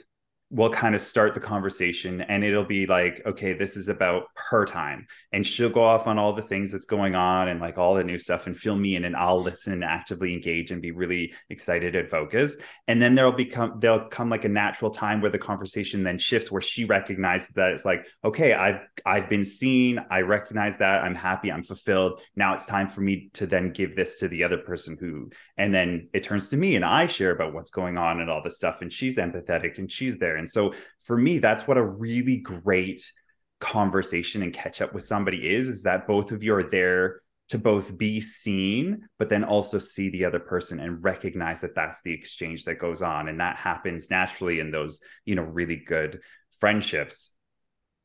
we'll 0.53 0.69
kind 0.69 0.93
of 0.95 1.01
start 1.01 1.33
the 1.33 1.39
conversation 1.39 2.19
and 2.21 2.43
it'll 2.43 2.65
be 2.65 2.85
like 2.85 3.21
okay 3.25 3.53
this 3.53 3.77
is 3.77 3.87
about 3.87 4.25
her 4.35 4.65
time. 4.65 5.07
And 5.31 5.47
she'll 5.47 5.69
go 5.69 5.81
off 5.81 6.07
on 6.07 6.19
all 6.19 6.33
the 6.33 6.41
things 6.41 6.71
that's 6.71 6.85
going 6.85 7.15
on 7.15 7.47
and 7.47 7.61
like 7.61 7.77
all 7.77 7.95
the 7.95 8.03
new 8.03 8.17
stuff 8.17 8.47
and 8.47 8.57
fill 8.57 8.75
me 8.75 8.97
in 8.97 9.05
and 9.05 9.15
i'll 9.15 9.41
listen 9.41 9.71
and 9.71 9.83
actively 9.83 10.33
engage 10.33 10.71
and 10.71 10.81
be 10.81 10.91
really 10.91 11.33
excited 11.49 11.95
and 11.95 12.09
focused. 12.09 12.59
And 12.87 13.01
then 13.01 13.15
there'll 13.15 13.31
become 13.31 13.79
there'll 13.79 14.09
come 14.09 14.29
like 14.29 14.43
a 14.43 14.49
natural 14.49 14.91
time 14.91 15.21
where 15.21 15.31
the 15.31 15.39
conversation 15.39 16.03
then 16.03 16.19
shifts 16.19 16.51
where 16.51 16.61
she 16.61 16.83
recognizes 16.83 17.49
that 17.55 17.71
it's 17.71 17.85
like 17.85 18.05
okay 18.25 18.53
i've 18.53 18.81
i've 19.05 19.29
been 19.29 19.45
seen 19.45 20.03
i 20.09 20.19
recognize 20.19 20.77
that 20.77 21.03
i'm 21.03 21.15
happy 21.15 21.51
i'm 21.51 21.63
fulfilled. 21.63 22.19
Now 22.35 22.53
it's 22.53 22.65
time 22.65 22.89
for 22.89 22.99
me 22.99 23.29
to 23.33 23.47
then 23.47 23.69
give 23.69 23.95
this 23.95 24.17
to 24.17 24.27
the 24.27 24.43
other 24.43 24.57
person 24.57 24.97
who 24.99 25.29
and 25.61 25.73
then 25.73 26.09
it 26.13 26.23
turns 26.23 26.49
to 26.49 26.57
me 26.57 26.75
and 26.75 26.83
i 26.83 27.05
share 27.07 27.31
about 27.31 27.53
what's 27.53 27.71
going 27.71 27.97
on 27.97 28.19
and 28.19 28.29
all 28.29 28.41
this 28.43 28.55
stuff 28.55 28.81
and 28.81 28.91
she's 28.91 29.17
empathetic 29.17 29.77
and 29.77 29.91
she's 29.91 30.17
there 30.17 30.35
and 30.35 30.49
so 30.49 30.73
for 31.03 31.17
me, 31.17 31.39
that's 31.39 31.67
what 31.67 31.77
a 31.77 31.83
really 31.83 32.37
great 32.37 33.11
conversation 33.59 34.43
and 34.43 34.53
catch 34.53 34.81
up 34.81 34.93
with 34.93 35.03
somebody 35.03 35.55
is, 35.55 35.67
is 35.67 35.83
that 35.83 36.07
both 36.07 36.31
of 36.31 36.43
you 36.43 36.53
are 36.55 36.69
there 36.69 37.21
to 37.49 37.57
both 37.57 37.97
be 37.97 38.21
seen, 38.21 39.07
but 39.19 39.29
then 39.29 39.43
also 39.43 39.77
see 39.77 40.09
the 40.09 40.25
other 40.25 40.39
person 40.39 40.79
and 40.79 41.03
recognize 41.03 41.61
that 41.61 41.75
that's 41.75 42.01
the 42.03 42.13
exchange 42.13 42.63
that 42.65 42.79
goes 42.79 43.01
on. 43.01 43.27
And 43.27 43.39
that 43.39 43.57
happens 43.57 44.09
naturally 44.09 44.59
in 44.59 44.71
those, 44.71 45.01
you 45.25 45.35
know, 45.35 45.41
really 45.41 45.75
good 45.75 46.21
friendships. 46.59 47.31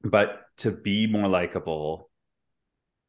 But 0.02 0.42
to 0.58 0.72
be 0.72 1.06
more 1.06 1.28
likable 1.28 2.10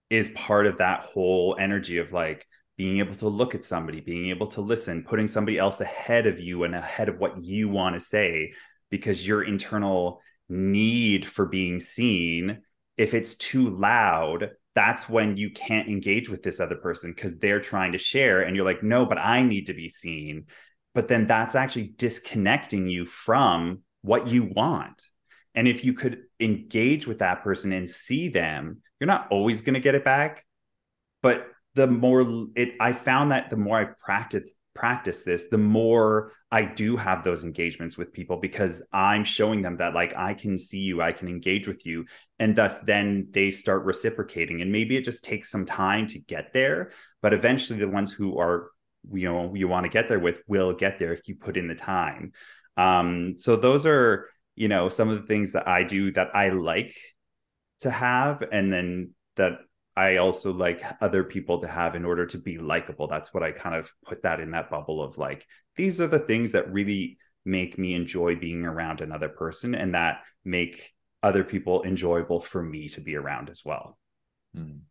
is 0.09 0.29
part 0.29 0.67
of 0.67 0.77
that 0.77 1.01
whole 1.01 1.57
energy 1.59 1.97
of 1.97 2.13
like, 2.13 2.45
being 2.77 2.99
able 2.99 3.15
to 3.15 3.27
look 3.27 3.55
at 3.55 3.63
somebody, 3.63 3.99
being 4.01 4.29
able 4.29 4.47
to 4.47 4.61
listen, 4.61 5.03
putting 5.03 5.27
somebody 5.27 5.57
else 5.57 5.81
ahead 5.81 6.27
of 6.27 6.39
you 6.39 6.63
and 6.63 6.75
ahead 6.75 7.09
of 7.09 7.17
what 7.17 7.43
you 7.43 7.69
want 7.69 7.95
to 7.95 7.99
say 7.99 8.53
because 8.89 9.25
your 9.25 9.43
internal 9.43 10.21
need 10.47 11.25
for 11.25 11.45
being 11.45 11.79
seen 11.79 12.61
if 12.97 13.13
it's 13.13 13.35
too 13.35 13.69
loud, 13.69 14.51
that's 14.75 15.07
when 15.07 15.37
you 15.37 15.51
can't 15.51 15.87
engage 15.87 16.29
with 16.29 16.43
this 16.43 16.59
other 16.59 16.75
person 16.75 17.11
because 17.11 17.37
they're 17.37 17.61
trying 17.61 17.93
to 17.93 17.97
share 17.97 18.41
and 18.41 18.55
you're 18.55 18.65
like, 18.65 18.83
no, 18.83 19.05
but 19.05 19.17
I 19.17 19.43
need 19.43 19.67
to 19.67 19.73
be 19.73 19.87
seen. 19.87 20.45
But 20.93 21.07
then 21.07 21.27
that's 21.27 21.55
actually 21.55 21.93
disconnecting 21.95 22.87
you 22.87 23.05
from 23.05 23.83
what 24.01 24.27
you 24.27 24.51
want. 24.55 25.01
And 25.53 25.67
if 25.67 25.85
you 25.85 25.93
could 25.93 26.23
engage 26.39 27.07
with 27.07 27.19
that 27.19 27.43
person 27.43 27.71
and 27.71 27.89
see 27.89 28.29
them, 28.29 28.81
you're 28.99 29.07
not 29.07 29.27
always 29.31 29.61
going 29.61 29.75
to 29.75 29.79
get 29.79 29.95
it 29.95 30.03
back. 30.03 30.43
But 31.21 31.47
the 31.77 31.87
more 31.87 32.47
it, 32.55 32.73
I 32.79 32.91
found 32.91 33.31
that 33.31 33.49
the 33.49 33.55
more 33.55 33.79
I 33.79 33.85
practice 33.85 34.49
practice 34.73 35.23
this, 35.23 35.47
the 35.47 35.57
more 35.57 36.33
I 36.51 36.63
do 36.63 36.97
have 36.97 37.23
those 37.23 37.43
engagements 37.43 37.97
with 37.97 38.13
people 38.13 38.37
because 38.37 38.83
I'm 38.93 39.23
showing 39.23 39.61
them 39.61 39.77
that 39.77 39.93
like 39.93 40.15
I 40.15 40.33
can 40.33 40.59
see 40.59 40.79
you, 40.79 41.01
I 41.01 41.11
can 41.11 41.27
engage 41.27 41.67
with 41.67 41.85
you. 41.85 42.05
And 42.39 42.55
thus 42.55 42.79
then 42.81 43.27
they 43.31 43.51
start 43.51 43.85
reciprocating. 43.85 44.61
And 44.61 44.71
maybe 44.71 44.95
it 44.95 45.05
just 45.05 45.23
takes 45.23 45.49
some 45.49 45.65
time 45.65 46.07
to 46.07 46.19
get 46.19 46.53
there. 46.53 46.91
But 47.21 47.33
eventually 47.33 47.79
the 47.79 47.87
ones 47.87 48.11
who 48.13 48.39
are, 48.39 48.69
you 49.11 49.31
know, 49.31 49.53
you 49.55 49.67
want 49.67 49.85
to 49.85 49.89
get 49.89 50.09
there 50.09 50.19
with 50.19 50.41
will 50.47 50.73
get 50.73 50.99
there 50.99 51.13
if 51.13 51.27
you 51.27 51.35
put 51.35 51.57
in 51.57 51.67
the 51.67 51.75
time. 51.75 52.33
Um, 52.75 53.35
so 53.37 53.55
those 53.55 53.85
are, 53.85 54.27
you 54.55 54.67
know, 54.67 54.89
some 54.89 55.09
of 55.09 55.19
the 55.19 55.27
things 55.27 55.53
that 55.53 55.67
I 55.67 55.83
do 55.83 56.11
that 56.13 56.35
I 56.35 56.49
like 56.49 56.95
to 57.81 57.89
have 57.91 58.43
and 58.51 58.71
then 58.71 59.13
that 59.37 59.59
I 59.97 60.17
also 60.17 60.53
like 60.53 60.83
other 61.01 61.23
people 61.23 61.59
to 61.61 61.67
have 61.67 61.95
in 61.95 62.05
order 62.05 62.27
to 62.27 62.37
be 62.37 62.59
likable. 62.59 63.07
That's 63.07 63.33
what 63.33 63.41
I 63.41 63.51
kind 63.51 63.75
of 63.75 63.91
put 64.05 64.21
that 64.21 64.39
in 64.39 64.51
that 64.51 64.69
bubble 64.69 65.01
of 65.01 65.17
like, 65.17 65.43
these 65.75 65.99
are 65.99 66.07
the 66.07 66.19
things 66.19 66.51
that 66.51 66.71
really 66.71 67.17
make 67.45 67.79
me 67.79 67.95
enjoy 67.95 68.35
being 68.35 68.63
around 68.63 69.01
another 69.01 69.27
person 69.27 69.73
and 69.73 69.95
that 69.95 70.19
make 70.45 70.93
other 71.23 71.43
people 71.43 71.81
enjoyable 71.81 72.39
for 72.39 72.61
me 72.61 72.89
to 72.89 73.01
be 73.01 73.15
around 73.15 73.49
as 73.49 73.65
well. 73.65 73.97
Mm. 74.55 74.81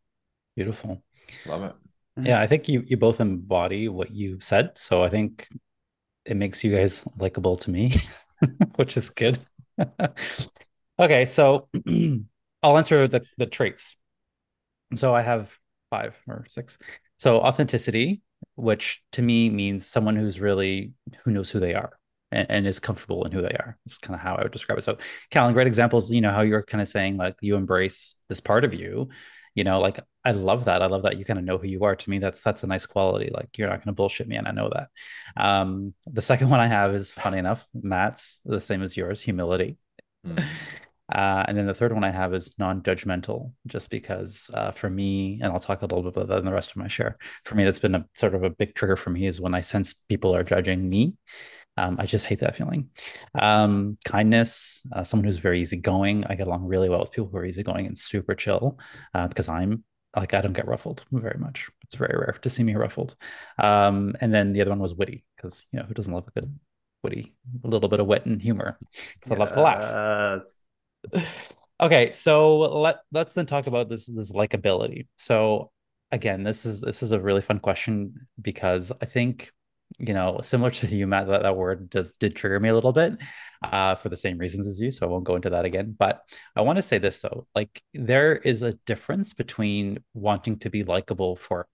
Beautiful. 0.56 1.04
Love 1.46 1.62
it. 1.62 1.74
Yeah, 2.20 2.40
I 2.40 2.48
think 2.48 2.68
you 2.68 2.82
you 2.84 2.96
both 2.96 3.20
embody 3.20 3.88
what 3.88 4.10
you 4.10 4.40
said. 4.40 4.76
So 4.76 5.04
I 5.04 5.08
think 5.08 5.46
it 6.24 6.36
makes 6.36 6.64
you 6.64 6.74
guys 6.74 7.06
likable 7.16 7.56
to 7.58 7.70
me, 7.70 7.94
which 8.74 8.96
is 8.96 9.10
good. 9.10 9.38
okay, 10.98 11.26
so 11.26 11.68
I'll 12.62 12.76
answer 12.76 13.06
the 13.06 13.22
the 13.36 13.46
traits 13.46 13.94
so 14.94 15.14
I 15.14 15.22
have 15.22 15.50
five 15.90 16.14
or 16.26 16.44
six. 16.48 16.78
So 17.18 17.40
authenticity, 17.40 18.22
which 18.54 19.02
to 19.12 19.22
me 19.22 19.50
means 19.50 19.86
someone 19.86 20.16
who's 20.16 20.40
really 20.40 20.92
who 21.24 21.30
knows 21.30 21.50
who 21.50 21.60
they 21.60 21.74
are 21.74 21.98
and, 22.30 22.50
and 22.50 22.66
is 22.66 22.78
comfortable 22.78 23.24
in 23.24 23.32
who 23.32 23.42
they 23.42 23.48
are. 23.48 23.78
It's 23.86 23.98
kind 23.98 24.14
of 24.14 24.20
how 24.20 24.36
I 24.36 24.42
would 24.42 24.52
describe 24.52 24.78
it. 24.78 24.82
So, 24.82 24.98
Callan, 25.30 25.54
great 25.54 25.66
examples. 25.66 26.10
You 26.10 26.20
know 26.20 26.32
how 26.32 26.42
you're 26.42 26.62
kind 26.62 26.82
of 26.82 26.88
saying 26.88 27.16
like 27.16 27.36
you 27.40 27.56
embrace 27.56 28.16
this 28.28 28.40
part 28.40 28.64
of 28.64 28.74
you. 28.74 29.08
You 29.54 29.64
know, 29.64 29.80
like 29.80 30.00
I 30.24 30.32
love 30.32 30.66
that. 30.66 30.82
I 30.82 30.86
love 30.86 31.04
that 31.04 31.18
you 31.18 31.24
kind 31.24 31.38
of 31.38 31.44
know 31.44 31.56
who 31.56 31.66
you 31.66 31.84
are. 31.84 31.96
To 31.96 32.10
me, 32.10 32.18
that's 32.18 32.40
that's 32.40 32.62
a 32.62 32.66
nice 32.66 32.84
quality. 32.84 33.30
Like 33.32 33.56
you're 33.56 33.68
not 33.68 33.78
going 33.78 33.86
to 33.86 33.92
bullshit 33.92 34.28
me, 34.28 34.36
and 34.36 34.46
I 34.46 34.50
know 34.50 34.70
that. 34.70 34.88
Um, 35.42 35.94
the 36.06 36.22
second 36.22 36.50
one 36.50 36.60
I 36.60 36.66
have 36.66 36.94
is 36.94 37.10
funny 37.10 37.38
enough, 37.38 37.66
Matt's 37.74 38.38
the 38.44 38.60
same 38.60 38.82
as 38.82 38.96
yours, 38.96 39.22
humility. 39.22 39.78
Mm. 40.26 40.44
Uh, 41.12 41.44
and 41.46 41.56
then 41.56 41.66
the 41.66 41.74
third 41.74 41.92
one 41.92 42.04
I 42.04 42.10
have 42.10 42.34
is 42.34 42.52
non-judgmental, 42.58 43.52
just 43.66 43.90
because 43.90 44.50
uh, 44.52 44.72
for 44.72 44.90
me, 44.90 45.38
and 45.40 45.52
I'll 45.52 45.60
talk 45.60 45.82
a 45.82 45.86
little 45.86 46.02
bit 46.02 46.16
about 46.16 46.28
that 46.28 46.38
in 46.38 46.44
the 46.44 46.52
rest 46.52 46.70
of 46.70 46.76
my 46.76 46.88
share. 46.88 47.16
For 47.44 47.54
me, 47.54 47.64
that's 47.64 47.78
been 47.78 47.94
a 47.94 48.06
sort 48.16 48.34
of 48.34 48.42
a 48.42 48.50
big 48.50 48.74
trigger 48.74 48.96
for 48.96 49.10
me 49.10 49.26
is 49.26 49.40
when 49.40 49.54
I 49.54 49.60
sense 49.60 49.94
people 49.94 50.34
are 50.34 50.42
judging 50.42 50.88
me. 50.88 51.14
Um, 51.76 51.96
I 52.00 52.06
just 52.06 52.24
hate 52.24 52.40
that 52.40 52.56
feeling. 52.56 52.88
Um, 53.34 53.98
kindness, 54.04 54.82
uh, 54.92 55.04
someone 55.04 55.26
who's 55.26 55.36
very 55.36 55.60
easygoing. 55.60 56.24
I 56.24 56.34
get 56.34 56.46
along 56.46 56.64
really 56.64 56.88
well 56.88 57.00
with 57.00 57.12
people 57.12 57.28
who 57.30 57.36
are 57.36 57.44
easygoing 57.44 57.86
and 57.86 57.96
super 57.98 58.34
chill 58.34 58.78
uh, 59.14 59.28
because 59.28 59.48
I'm 59.48 59.84
like 60.16 60.32
I 60.32 60.40
don't 60.40 60.54
get 60.54 60.66
ruffled 60.66 61.04
very 61.12 61.38
much. 61.38 61.68
It's 61.82 61.94
very 61.94 62.16
rare 62.18 62.36
to 62.40 62.50
see 62.50 62.64
me 62.64 62.74
ruffled. 62.74 63.14
Um, 63.58 64.16
and 64.22 64.32
then 64.32 64.54
the 64.54 64.62
other 64.62 64.70
one 64.70 64.78
was 64.78 64.94
witty 64.94 65.24
because 65.36 65.66
you 65.70 65.78
know 65.78 65.84
who 65.84 65.92
doesn't 65.92 66.12
love 66.12 66.26
a 66.26 66.40
good 66.40 66.58
witty, 67.02 67.34
a 67.62 67.68
little 67.68 67.90
bit 67.90 68.00
of 68.00 68.06
wit 68.06 68.24
and 68.24 68.40
humor. 68.40 68.78
Yes. 68.94 69.30
I 69.30 69.34
love 69.34 69.52
to 69.52 69.60
laugh 69.60 70.42
okay, 71.80 72.12
so 72.12 72.58
let 72.58 72.96
let's 73.12 73.34
then 73.34 73.46
talk 73.46 73.66
about 73.66 73.88
this 73.88 74.06
this 74.06 74.32
likability. 74.32 75.06
So 75.16 75.70
again, 76.12 76.42
this 76.42 76.66
is 76.66 76.80
this 76.80 77.02
is 77.02 77.12
a 77.12 77.20
really 77.20 77.42
fun 77.42 77.60
question 77.60 78.26
because 78.40 78.92
I 79.00 79.06
think 79.06 79.52
you 79.98 80.14
know 80.14 80.40
similar 80.42 80.70
to 80.70 80.86
you, 80.88 81.06
Matt, 81.06 81.28
that, 81.28 81.42
that 81.42 81.56
word 81.56 81.90
does 81.90 82.12
did 82.18 82.36
trigger 82.36 82.60
me 82.60 82.68
a 82.68 82.74
little 82.74 82.92
bit 82.92 83.18
uh, 83.62 83.94
for 83.96 84.08
the 84.08 84.16
same 84.16 84.38
reasons 84.38 84.66
as 84.66 84.80
you. 84.80 84.90
So 84.90 85.06
I 85.06 85.10
won't 85.10 85.24
go 85.24 85.36
into 85.36 85.50
that 85.50 85.64
again. 85.64 85.94
But 85.98 86.22
I 86.54 86.62
want 86.62 86.76
to 86.76 86.82
say 86.82 86.98
this 86.98 87.20
though, 87.20 87.46
like 87.54 87.82
there 87.94 88.36
is 88.36 88.62
a 88.62 88.74
difference 88.86 89.32
between 89.32 89.98
wanting 90.14 90.58
to 90.60 90.70
be 90.70 90.84
likable 90.84 91.36
for 91.36 91.66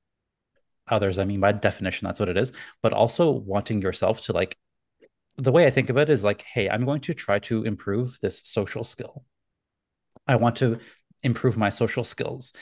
others. 0.89 1.19
I 1.19 1.25
mean, 1.25 1.41
by 1.41 1.53
definition, 1.53 2.07
that's 2.07 2.21
what 2.21 2.29
it 2.29 2.37
is, 2.37 2.53
but 2.83 2.93
also 2.93 3.31
wanting 3.31 3.83
yourself 3.83 4.23
to 4.23 4.33
like 4.33 4.57
the 5.37 5.53
way 5.53 5.67
I 5.67 5.71
think 5.71 5.91
of 5.91 5.97
it 5.97 6.09
is 6.09 6.25
like, 6.25 6.43
hey, 6.43 6.69
I'm 6.69 6.85
going 6.85 7.01
to 7.03 7.15
try 7.15 7.39
to 7.41 7.65
improve 7.65 8.19
this 8.21 8.43
social 8.45 8.85
skill. 8.85 9.25
I 10.27 10.37
want 10.37 10.57
to 10.57 10.79
improve 11.23 11.57
my 11.57 11.71
social 11.71 12.05
skills. 12.05 12.53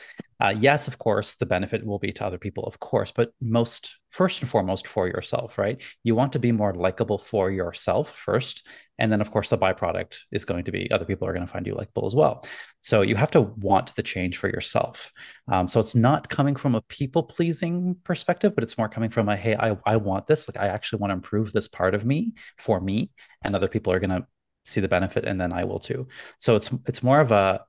Uh, 0.41 0.55
yes, 0.59 0.88
of 0.88 0.99
course, 0.99 1.34
the 1.34 1.47
benefit 1.47 1.84
will 1.84 1.99
be 1.99 2.12
to 2.12 2.24
other 2.24 2.38
people, 2.38 2.64
of 2.64 2.80
course, 2.80 3.11
but 3.11 3.32
most, 3.41 3.97
first 4.11 4.41
and 4.41 4.49
foremost, 4.49 4.86
for 4.86 5.07
yourself, 5.07 5.59
right? 5.59 5.82
You 6.03 6.14
want 6.14 6.32
to 6.32 6.38
be 6.38 6.51
more 6.51 6.72
likable 6.72 7.18
for 7.18 7.51
yourself 7.51 8.16
first. 8.16 8.66
And 8.99 9.12
then, 9.12 9.20
of 9.20 9.30
course, 9.30 9.51
the 9.51 9.59
byproduct 9.59 10.18
is 10.32 10.45
going 10.45 10.64
to 10.64 10.72
be 10.72 10.91
other 10.91 11.05
people 11.05 11.28
are 11.28 11.32
going 11.32 11.47
to 11.47 11.53
find 11.53 11.66
you 11.66 11.74
likable 11.74 12.07
as 12.07 12.14
well. 12.14 12.47
So 12.80 13.03
you 13.03 13.16
have 13.16 13.30
to 13.32 13.43
want 13.43 13.95
the 13.97 14.03
change 14.03 14.38
for 14.38 14.49
yourself. 14.49 15.12
Um, 15.47 15.68
so 15.68 15.78
it's 15.80 15.95
not 15.95 16.28
coming 16.28 16.57
from 16.57 16.74
a 16.74 16.82
people 16.82 17.22
pleasing 17.22 17.97
perspective, 18.05 18.55
but 18.55 18.64
it's 18.64 18.78
more 18.78 18.88
coming 18.88 19.11
from 19.11 19.28
a, 19.28 19.36
hey, 19.36 19.57
I, 19.57 19.76
I 19.84 19.97
want 19.97 20.26
this. 20.26 20.49
Like, 20.49 20.62
I 20.62 20.68
actually 20.68 21.01
want 21.01 21.11
to 21.11 21.16
improve 21.16 21.53
this 21.53 21.68
part 21.68 21.95
of 21.95 22.05
me 22.07 22.32
for 22.57 22.80
me. 22.80 23.11
And 23.43 23.55
other 23.55 23.68
people 23.68 23.93
are 23.93 24.01
going 24.01 24.11
to 24.11 24.26
see 24.64 24.80
the 24.80 24.88
benefit 24.88 25.24
and 25.24 25.41
then 25.41 25.53
I 25.53 25.64
will 25.64 25.78
too. 25.80 26.07
So 26.38 26.57
it's 26.57 26.70
it's 26.86 27.03
more 27.03 27.20
of 27.20 27.32
a 27.32 27.64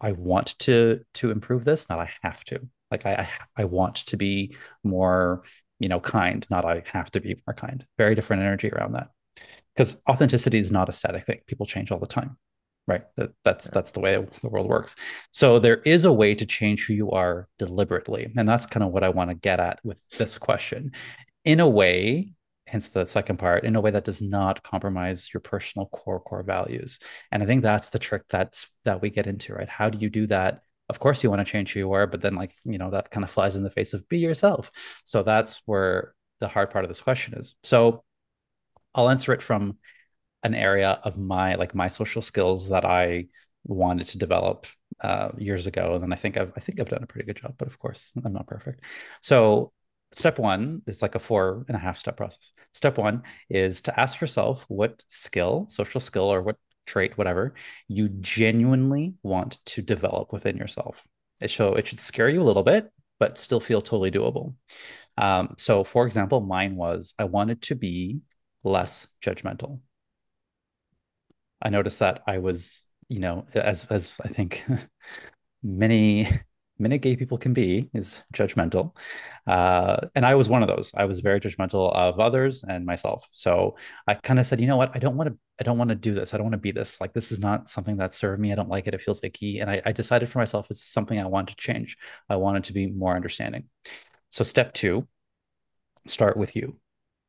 I 0.00 0.12
want 0.12 0.58
to 0.60 1.00
to 1.14 1.30
improve 1.30 1.64
this, 1.64 1.88
not 1.88 1.98
I 1.98 2.10
have 2.22 2.44
to. 2.44 2.60
Like 2.90 3.06
I 3.06 3.12
I, 3.56 3.62
I 3.62 3.64
want 3.64 3.96
to 4.06 4.16
be 4.16 4.56
more, 4.84 5.42
you 5.78 5.88
know, 5.88 6.00
kind, 6.00 6.46
not 6.50 6.64
I 6.64 6.82
have 6.92 7.10
to 7.12 7.20
be 7.20 7.36
more 7.46 7.54
kind. 7.54 7.86
Very 7.96 8.14
different 8.14 8.42
energy 8.42 8.70
around 8.70 8.92
that. 8.92 9.08
Because 9.74 9.96
authenticity 10.08 10.58
is 10.58 10.72
not 10.72 10.88
a 10.88 10.92
static 10.92 11.24
thing. 11.24 11.40
People 11.46 11.66
change 11.66 11.90
all 11.92 12.00
the 12.00 12.06
time. 12.06 12.36
Right. 12.86 13.04
That, 13.16 13.30
that's 13.44 13.66
yeah. 13.66 13.72
that's 13.74 13.92
the 13.92 14.00
way 14.00 14.26
the 14.42 14.48
world 14.48 14.68
works. 14.68 14.96
So 15.30 15.58
there 15.58 15.76
is 15.82 16.06
a 16.06 16.12
way 16.12 16.34
to 16.34 16.46
change 16.46 16.86
who 16.86 16.94
you 16.94 17.10
are 17.10 17.46
deliberately. 17.58 18.32
And 18.36 18.48
that's 18.48 18.66
kind 18.66 18.82
of 18.82 18.92
what 18.92 19.04
I 19.04 19.10
want 19.10 19.30
to 19.30 19.34
get 19.34 19.60
at 19.60 19.78
with 19.84 20.00
this 20.16 20.38
question. 20.38 20.92
In 21.44 21.60
a 21.60 21.68
way 21.68 22.32
hence 22.68 22.90
the 22.90 23.04
second 23.04 23.38
part 23.38 23.64
in 23.64 23.76
a 23.76 23.80
way 23.80 23.90
that 23.90 24.04
does 24.04 24.22
not 24.22 24.62
compromise 24.62 25.30
your 25.32 25.40
personal 25.40 25.86
core 25.86 26.20
core 26.20 26.42
values. 26.42 26.98
And 27.32 27.42
i 27.42 27.46
think 27.46 27.62
that's 27.62 27.90
the 27.90 27.98
trick 27.98 28.22
that's 28.28 28.68
that 28.84 29.02
we 29.02 29.10
get 29.10 29.26
into 29.26 29.54
right? 29.54 29.68
How 29.68 29.90
do 29.90 29.98
you 29.98 30.10
do 30.10 30.26
that? 30.28 30.62
Of 30.88 30.98
course 31.00 31.22
you 31.22 31.30
want 31.30 31.40
to 31.40 31.50
change 31.50 31.72
who 31.72 31.80
you 31.80 31.92
are 31.92 32.06
but 32.06 32.22
then 32.22 32.34
like 32.34 32.54
you 32.64 32.78
know 32.78 32.90
that 32.90 33.10
kind 33.10 33.24
of 33.24 33.30
flies 33.30 33.56
in 33.56 33.62
the 33.62 33.70
face 33.70 33.94
of 33.94 34.08
be 34.08 34.18
yourself. 34.18 34.70
So 35.04 35.22
that's 35.22 35.62
where 35.66 36.14
the 36.40 36.48
hard 36.48 36.70
part 36.70 36.84
of 36.84 36.88
this 36.88 37.00
question 37.00 37.34
is. 37.34 37.56
So 37.64 38.04
i'll 38.94 39.10
answer 39.10 39.32
it 39.32 39.42
from 39.42 39.76
an 40.42 40.54
area 40.54 41.00
of 41.04 41.18
my 41.18 41.54
like 41.56 41.74
my 41.74 41.88
social 41.88 42.22
skills 42.22 42.68
that 42.68 42.84
i 42.84 43.26
wanted 43.64 44.06
to 44.06 44.18
develop 44.18 44.66
uh, 45.00 45.30
years 45.36 45.66
ago 45.66 45.94
and 45.94 46.02
then 46.02 46.12
i 46.12 46.16
think 46.16 46.36
i've 46.36 46.52
i 46.56 46.60
think 46.60 46.80
i've 46.80 46.88
done 46.88 47.02
a 47.02 47.06
pretty 47.06 47.26
good 47.26 47.36
job 47.36 47.54
but 47.58 47.68
of 47.68 47.78
course 47.78 48.12
i'm 48.24 48.32
not 48.32 48.46
perfect. 48.46 48.80
So 49.20 49.72
step 50.12 50.38
one 50.38 50.82
it's 50.86 51.02
like 51.02 51.14
a 51.14 51.18
four 51.18 51.64
and 51.68 51.76
a 51.76 51.80
half 51.80 51.98
step 51.98 52.16
process. 52.16 52.52
Step 52.72 52.98
one 52.98 53.22
is 53.50 53.80
to 53.82 54.00
ask 54.00 54.20
yourself 54.20 54.64
what 54.68 55.02
skill, 55.08 55.66
social 55.68 56.00
skill, 56.00 56.24
or 56.32 56.42
what 56.42 56.56
trait, 56.86 57.16
whatever, 57.18 57.54
you 57.86 58.08
genuinely 58.08 59.14
want 59.22 59.64
to 59.66 59.82
develop 59.82 60.32
within 60.32 60.56
yourself. 60.56 61.04
It 61.40 61.50
show 61.50 61.74
it 61.74 61.86
should 61.86 62.00
scare 62.00 62.28
you 62.28 62.42
a 62.42 62.44
little 62.44 62.64
bit, 62.64 62.90
but 63.18 63.38
still 63.38 63.60
feel 63.60 63.80
totally 63.82 64.10
doable. 64.10 64.54
Um, 65.16 65.54
so, 65.58 65.84
for 65.84 66.06
example, 66.06 66.40
mine 66.40 66.76
was 66.76 67.14
I 67.18 67.24
wanted 67.24 67.62
to 67.62 67.74
be 67.74 68.20
less 68.64 69.06
judgmental. 69.22 69.80
I 71.60 71.70
noticed 71.70 71.98
that 72.00 72.22
I 72.26 72.38
was, 72.38 72.84
you 73.08 73.20
know, 73.20 73.46
as 73.54 73.84
as 73.86 74.12
I 74.24 74.28
think 74.28 74.64
many 75.62 76.28
many 76.78 76.98
gay 76.98 77.16
people 77.16 77.38
can 77.38 77.52
be 77.52 77.90
is 77.94 78.22
judgmental. 78.34 78.92
Uh, 79.46 79.96
and 80.14 80.26
i 80.26 80.34
was 80.34 80.48
one 80.48 80.62
of 80.62 80.68
those. 80.68 80.92
I 80.94 81.04
was 81.04 81.20
very 81.20 81.40
judgmental 81.40 81.92
of 81.94 82.20
others 82.20 82.64
and 82.66 82.84
myself. 82.86 83.26
So 83.30 83.76
i 84.06 84.14
kind 84.14 84.38
of 84.38 84.46
said 84.46 84.60
you 84.60 84.66
know 84.66 84.76
what? 84.76 84.92
I 84.94 84.98
don't 84.98 85.16
want 85.16 85.30
to 85.30 85.38
i 85.60 85.64
don't 85.64 85.78
want 85.78 85.90
to 85.90 85.96
do 85.96 86.14
this. 86.14 86.34
I 86.34 86.36
don't 86.36 86.46
want 86.46 86.54
to 86.54 86.58
be 86.58 86.72
this. 86.72 87.00
Like 87.00 87.12
this 87.12 87.32
is 87.32 87.40
not 87.40 87.68
something 87.70 87.96
that 87.98 88.14
served 88.14 88.40
me. 88.40 88.52
I 88.52 88.54
don't 88.54 88.68
like 88.68 88.86
it. 88.86 88.94
It 88.94 89.02
feels 89.02 89.20
icky. 89.22 89.60
And 89.60 89.70
I, 89.70 89.82
I 89.86 89.92
decided 89.92 90.30
for 90.30 90.38
myself 90.38 90.66
it's 90.70 90.84
something 90.84 91.18
i 91.18 91.26
want 91.26 91.48
to 91.48 91.56
change. 91.56 91.96
I 92.28 92.36
wanted 92.36 92.64
to 92.64 92.72
be 92.72 92.86
more 92.86 93.16
understanding. 93.16 93.64
So 94.30 94.44
step 94.44 94.74
two 94.74 95.08
start 96.06 96.36
with 96.36 96.56
you 96.56 96.76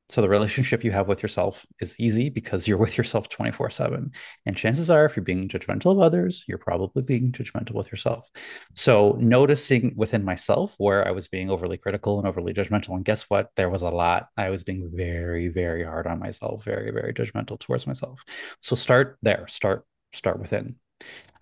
So 0.09 0.21
the 0.21 0.29
relationship 0.29 0.83
you 0.83 0.91
have 0.91 1.07
with 1.07 1.21
yourself 1.21 1.65
is 1.79 1.99
easy 1.99 2.29
because 2.29 2.67
you're 2.67 2.77
with 2.77 2.97
yourself 2.97 3.29
24 3.29 3.69
7. 3.69 4.11
And 4.45 4.57
chances 4.57 4.89
are, 4.89 5.05
if 5.05 5.15
you're 5.15 5.23
being 5.23 5.47
judgmental 5.47 5.91
of 5.91 5.99
others, 5.99 6.43
you're 6.47 6.57
probably 6.57 7.03
being 7.03 7.31
judgmental 7.31 7.73
with 7.73 7.91
yourself. 7.91 8.27
So 8.73 9.17
noticing 9.19 9.93
within 9.95 10.25
myself 10.25 10.73
where 10.79 11.07
I 11.07 11.11
was 11.11 11.27
being 11.27 11.51
overly 11.51 11.77
critical 11.77 12.17
and 12.17 12.27
overly 12.27 12.53
judgmental. 12.53 12.95
And 12.95 13.05
guess 13.05 13.29
what? 13.29 13.51
There 13.55 13.69
was 13.69 13.83
a 13.83 13.89
lot. 13.89 14.29
I 14.35 14.49
was 14.49 14.63
being 14.63 14.89
very, 14.91 15.47
very 15.47 15.83
hard 15.83 16.07
on 16.07 16.19
myself, 16.19 16.63
very, 16.63 16.91
very 16.91 17.13
judgmental 17.13 17.59
towards 17.59 17.85
myself. 17.85 18.25
So 18.61 18.75
start 18.75 19.17
there, 19.21 19.47
start, 19.47 19.85
start 20.13 20.39
within. 20.39 20.75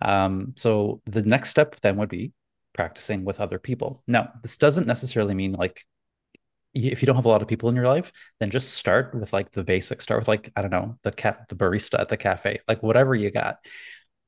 Um, 0.02 0.52
so 0.56 1.00
the 1.06 1.22
next 1.22 1.48
step 1.48 1.80
then 1.80 1.96
would 1.96 2.10
be 2.10 2.32
practicing 2.74 3.24
with 3.24 3.40
other 3.40 3.58
people. 3.58 4.02
Now, 4.06 4.30
this 4.42 4.56
doesn't 4.56 4.86
necessarily 4.86 5.34
mean 5.34 5.52
like 5.52 5.84
if 6.86 7.02
you 7.02 7.06
don't 7.06 7.16
have 7.16 7.24
a 7.24 7.28
lot 7.28 7.42
of 7.42 7.48
people 7.48 7.68
in 7.68 7.76
your 7.76 7.86
life, 7.86 8.12
then 8.40 8.50
just 8.50 8.74
start 8.74 9.14
with 9.14 9.32
like 9.32 9.52
the 9.52 9.64
basics. 9.64 10.04
Start 10.04 10.20
with 10.20 10.28
like 10.28 10.50
I 10.56 10.62
don't 10.62 10.70
know 10.70 10.98
the 11.02 11.12
cat 11.12 11.46
the 11.48 11.56
barista 11.56 12.00
at 12.00 12.08
the 12.08 12.16
cafe, 12.16 12.60
like 12.68 12.82
whatever 12.82 13.14
you 13.14 13.30
got. 13.30 13.58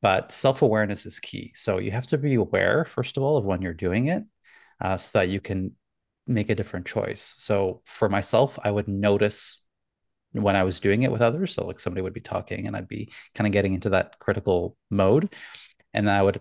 But 0.02 0.32
self 0.32 0.62
awareness 0.62 1.06
is 1.06 1.20
key. 1.20 1.52
So 1.54 1.78
you 1.78 1.90
have 1.90 2.06
to 2.08 2.18
be 2.18 2.34
aware 2.34 2.84
first 2.84 3.16
of 3.16 3.22
all 3.22 3.36
of 3.36 3.44
when 3.44 3.62
you're 3.62 3.74
doing 3.74 4.08
it, 4.08 4.24
uh, 4.80 4.96
so 4.96 5.18
that 5.18 5.28
you 5.28 5.40
can 5.40 5.72
make 6.26 6.50
a 6.50 6.54
different 6.54 6.86
choice. 6.86 7.34
So 7.38 7.82
for 7.86 8.08
myself, 8.08 8.58
I 8.62 8.70
would 8.70 8.88
notice 8.88 9.58
when 10.32 10.56
I 10.56 10.62
was 10.64 10.80
doing 10.80 11.02
it 11.02 11.12
with 11.12 11.22
others. 11.22 11.54
So 11.54 11.66
like 11.66 11.80
somebody 11.80 12.02
would 12.02 12.14
be 12.14 12.20
talking, 12.20 12.66
and 12.66 12.76
I'd 12.76 12.88
be 12.88 13.12
kind 13.34 13.46
of 13.46 13.52
getting 13.52 13.74
into 13.74 13.90
that 13.90 14.18
critical 14.18 14.76
mode, 14.90 15.34
and 15.92 16.06
then 16.06 16.14
I 16.14 16.22
would 16.22 16.40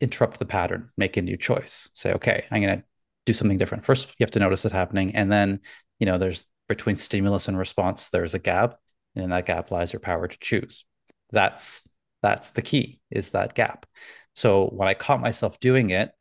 interrupt 0.00 0.38
the 0.38 0.46
pattern, 0.46 0.90
make 0.96 1.16
a 1.16 1.22
new 1.22 1.36
choice. 1.36 1.88
Say, 1.94 2.12
okay, 2.14 2.46
I'm 2.50 2.62
gonna 2.62 2.84
do 3.30 3.34
something 3.38 3.58
different. 3.58 3.84
First, 3.84 4.08
you 4.18 4.24
have 4.24 4.32
to 4.32 4.40
notice 4.40 4.64
it 4.64 4.72
happening. 4.72 5.14
And 5.14 5.30
then, 5.30 5.60
you 5.98 6.06
know, 6.06 6.18
there's 6.18 6.44
between 6.68 6.96
stimulus 6.96 7.48
and 7.48 7.58
response, 7.58 8.08
there's 8.08 8.34
a 8.34 8.38
gap. 8.38 8.78
And 9.14 9.24
in 9.24 9.30
that 9.30 9.46
gap 9.46 9.70
lies 9.70 9.92
your 9.92 10.00
power 10.00 10.28
to 10.28 10.38
choose. 10.38 10.84
That's 11.30 11.82
that's 12.22 12.50
the 12.50 12.62
key, 12.62 13.00
is 13.10 13.30
that 13.30 13.54
gap. 13.54 13.86
So 14.34 14.66
when 14.66 14.88
I 14.88 14.94
caught 14.94 15.20
myself 15.20 15.58
doing 15.58 15.90
it, 15.90 16.12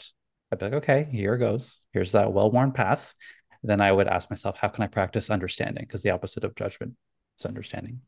I'd 0.51 0.59
be 0.59 0.65
like, 0.65 0.73
okay, 0.75 1.07
here 1.11 1.37
goes. 1.37 1.85
Here's 1.93 2.13
that 2.13 2.33
well-worn 2.33 2.71
path. 2.71 3.13
Then 3.61 3.81
I 3.81 3.91
would 3.91 4.07
ask 4.07 4.29
myself, 4.29 4.57
how 4.57 4.69
can 4.69 4.83
I 4.83 4.87
practice 4.87 5.29
understanding? 5.29 5.83
Because 5.85 6.01
the 6.01 6.11
opposite 6.11 6.43
of 6.43 6.55
judgment 6.55 6.95
is 7.37 7.45
understanding. 7.45 8.01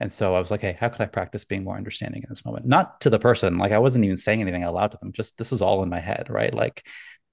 And 0.00 0.12
so 0.12 0.34
I 0.34 0.40
was 0.40 0.50
like, 0.50 0.60
hey, 0.60 0.76
how 0.78 0.88
can 0.88 1.02
I 1.02 1.06
practice 1.06 1.44
being 1.44 1.64
more 1.64 1.76
understanding 1.76 2.22
in 2.22 2.28
this 2.28 2.44
moment? 2.44 2.66
Not 2.66 3.00
to 3.02 3.10
the 3.10 3.18
person, 3.18 3.56
like 3.58 3.72
I 3.72 3.78
wasn't 3.78 4.04
even 4.04 4.18
saying 4.18 4.40
anything 4.40 4.64
out 4.64 4.74
loud 4.74 4.92
to 4.92 4.98
them. 5.00 5.12
Just 5.12 5.38
this 5.38 5.50
was 5.50 5.62
all 5.62 5.82
in 5.82 5.88
my 5.88 6.00
head, 6.00 6.26
right? 6.28 6.52
Like 6.52 6.84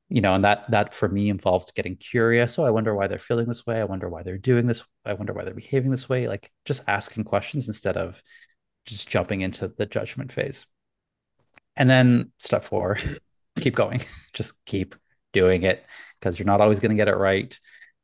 you 0.10 0.22
know, 0.22 0.36
and 0.36 0.44
that 0.44 0.70
that 0.70 0.94
for 0.94 1.10
me 1.10 1.30
involves 1.30 1.72
getting 1.72 1.96
curious. 1.96 2.60
Oh, 2.60 2.64
I 2.64 2.70
wonder 2.70 2.94
why 2.94 3.08
they're 3.08 3.18
feeling 3.18 3.48
this 3.48 3.66
way. 3.66 3.80
I 3.80 3.86
wonder 3.86 4.08
why 4.08 4.24
they're 4.24 4.38
doing 4.38 4.68
this. 4.68 4.84
I 5.04 5.14
wonder 5.14 5.34
why 5.34 5.44
they're 5.44 5.54
behaving 5.54 5.92
this 5.92 6.08
way. 6.08 6.28
Like 6.28 6.52
just 6.66 6.84
asking 6.88 7.24
questions 7.24 7.68
instead 7.68 7.98
of 7.98 8.22
just 8.86 9.08
jumping 9.08 9.42
into 9.42 9.68
the 9.68 9.86
judgment 9.86 10.32
phase. 10.32 10.68
And 11.76 11.90
then 11.90 12.32
step 12.38 12.66
four, 12.66 13.00
keep 13.60 13.76
going. 13.76 14.02
just 14.34 14.54
keep 14.66 14.96
doing 15.34 15.64
it 15.64 15.84
because 16.20 16.38
you're 16.38 16.46
not 16.46 16.62
always 16.62 16.80
going 16.80 16.92
to 16.92 16.96
get 16.96 17.08
it 17.08 17.18
right. 17.18 17.58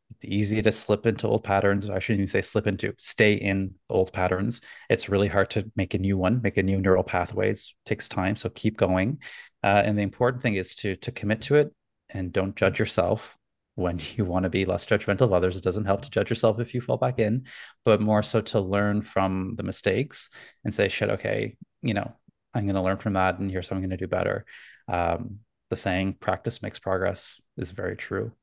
It's 0.09 0.25
easy 0.25 0.61
to 0.61 0.71
slip 0.71 1.05
into 1.05 1.27
old 1.27 1.43
patterns. 1.43 1.89
I 1.89 1.99
shouldn't 1.99 2.21
even 2.21 2.27
say 2.27 2.41
slip 2.41 2.67
into, 2.67 2.93
stay 2.97 3.33
in 3.35 3.75
old 3.89 4.11
patterns. 4.11 4.59
It's 4.89 5.07
really 5.07 5.29
hard 5.29 5.51
to 5.51 5.71
make 5.75 5.93
a 5.93 5.99
new 5.99 6.17
one, 6.17 6.41
make 6.41 6.57
a 6.57 6.63
new 6.63 6.81
neural 6.81 7.03
pathways. 7.03 7.73
It 7.85 7.89
takes 7.89 8.09
time. 8.09 8.35
So 8.35 8.49
keep 8.49 8.75
going. 8.75 9.21
Uh, 9.63 9.83
and 9.85 9.97
the 9.97 10.01
important 10.01 10.41
thing 10.41 10.55
is 10.55 10.75
to 10.75 10.95
to 10.97 11.11
commit 11.11 11.43
to 11.43 11.55
it 11.55 11.71
and 12.13 12.31
don't 12.31 12.55
judge 12.55 12.79
yourself 12.79 13.37
when 13.75 13.99
you 14.15 14.25
want 14.25 14.43
to 14.43 14.49
be 14.49 14.65
less 14.65 14.85
judgmental 14.85 15.21
of 15.21 15.33
others. 15.33 15.57
It 15.57 15.63
doesn't 15.63 15.85
help 15.85 16.03
to 16.03 16.09
judge 16.09 16.29
yourself 16.29 16.59
if 16.59 16.73
you 16.73 16.81
fall 16.81 16.97
back 16.97 17.19
in, 17.19 17.45
but 17.85 18.01
more 18.01 18.23
so 18.23 18.41
to 18.41 18.59
learn 18.59 19.01
from 19.01 19.55
the 19.57 19.63
mistakes 19.63 20.29
and 20.63 20.73
say, 20.73 20.89
shit, 20.89 21.09
okay, 21.09 21.55
you 21.81 21.93
know, 21.93 22.13
I'm 22.53 22.65
going 22.65 22.75
to 22.75 22.81
learn 22.81 22.97
from 22.97 23.13
that 23.13 23.39
and 23.39 23.49
here's 23.49 23.69
how 23.69 23.75
I'm 23.75 23.81
going 23.81 23.91
to 23.91 23.97
do 23.97 24.07
better. 24.07 24.45
Um, 24.87 25.39
the 25.69 25.75
saying 25.75 26.17
practice 26.19 26.61
makes 26.61 26.79
progress 26.79 27.41
is 27.57 27.71
very 27.71 27.95
true. 27.95 28.33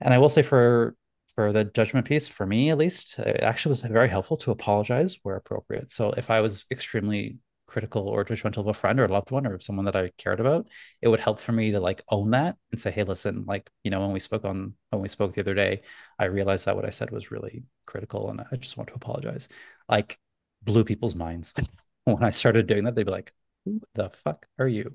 And 0.00 0.14
I 0.14 0.18
will 0.18 0.30
say 0.30 0.42
for 0.42 0.96
for 1.34 1.52
the 1.52 1.64
judgment 1.64 2.06
piece, 2.06 2.26
for 2.26 2.44
me 2.44 2.70
at 2.70 2.78
least, 2.78 3.18
it 3.18 3.42
actually 3.42 3.70
was 3.70 3.82
very 3.82 4.08
helpful 4.08 4.36
to 4.38 4.50
apologize 4.50 5.18
where 5.22 5.36
appropriate. 5.36 5.92
So 5.92 6.12
if 6.12 6.28
I 6.28 6.40
was 6.40 6.66
extremely 6.70 7.38
critical 7.70 8.08
or 8.08 8.24
judgmental 8.24 8.58
of 8.58 8.66
a 8.66 8.74
friend 8.74 8.98
or 9.00 9.04
a 9.04 9.08
loved 9.08 9.30
one 9.30 9.46
or 9.46 9.60
someone 9.60 9.84
that 9.86 9.96
I 9.96 10.10
cared 10.18 10.40
about, 10.40 10.66
it 11.00 11.08
would 11.08 11.20
help 11.20 11.40
for 11.40 11.52
me 11.52 11.70
to 11.72 11.80
like 11.80 12.02
own 12.08 12.30
that 12.32 12.56
and 12.72 12.80
say, 12.80 12.90
hey, 12.90 13.04
listen, 13.04 13.44
like, 13.46 13.70
you 13.84 13.90
know, 13.90 14.00
when 14.00 14.12
we 14.12 14.20
spoke 14.20 14.44
on 14.44 14.74
when 14.90 15.02
we 15.02 15.08
spoke 15.08 15.34
the 15.34 15.40
other 15.40 15.54
day, 15.54 15.82
I 16.18 16.24
realized 16.26 16.66
that 16.66 16.76
what 16.76 16.84
I 16.84 16.90
said 16.90 17.10
was 17.10 17.30
really 17.30 17.62
critical 17.86 18.30
and 18.30 18.40
I 18.52 18.56
just 18.56 18.76
want 18.76 18.88
to 18.88 18.94
apologize. 18.96 19.48
Like 19.88 20.18
blew 20.62 20.84
people's 20.84 21.14
minds. 21.14 21.54
when 22.04 22.24
I 22.24 22.30
started 22.30 22.66
doing 22.66 22.84
that, 22.84 22.94
they'd 22.94 23.04
be 23.04 23.12
like, 23.12 23.32
who 23.64 23.80
the 23.94 24.10
fuck 24.10 24.46
are 24.58 24.68
you? 24.68 24.94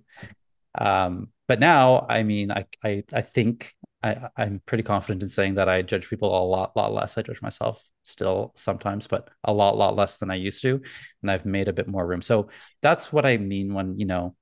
Um, 0.78 1.30
but 1.48 1.60
now, 1.60 2.06
I 2.10 2.24
mean, 2.24 2.52
I 2.52 2.66
I 2.84 3.04
I 3.14 3.22
think 3.22 3.74
I, 4.06 4.30
I'm 4.38 4.62
pretty 4.66 4.84
confident 4.84 5.24
in 5.24 5.30
saying 5.30 5.56
that 5.56 5.68
I 5.68 5.82
judge 5.82 6.10
people 6.10 6.30
a 6.30 6.46
lot, 6.46 6.76
lot 6.76 6.94
less. 6.94 7.18
I 7.18 7.24
judge 7.24 7.42
myself 7.42 7.84
still 8.04 8.54
sometimes, 8.56 9.08
but 9.08 9.30
a 9.44 9.52
lot, 9.52 9.78
lot 9.78 9.96
less 9.96 10.18
than 10.18 10.30
I 10.30 10.36
used 10.36 10.62
to. 10.62 10.80
And 11.24 11.32
I've 11.32 11.46
made 11.46 11.68
a 11.68 11.74
bit 11.74 11.88
more 11.88 12.06
room. 12.06 12.22
So 12.22 12.50
that's 12.84 13.12
what 13.12 13.26
I 13.26 13.38
mean 13.38 13.74
when, 13.74 13.98
you 13.98 14.06
know, 14.06 14.36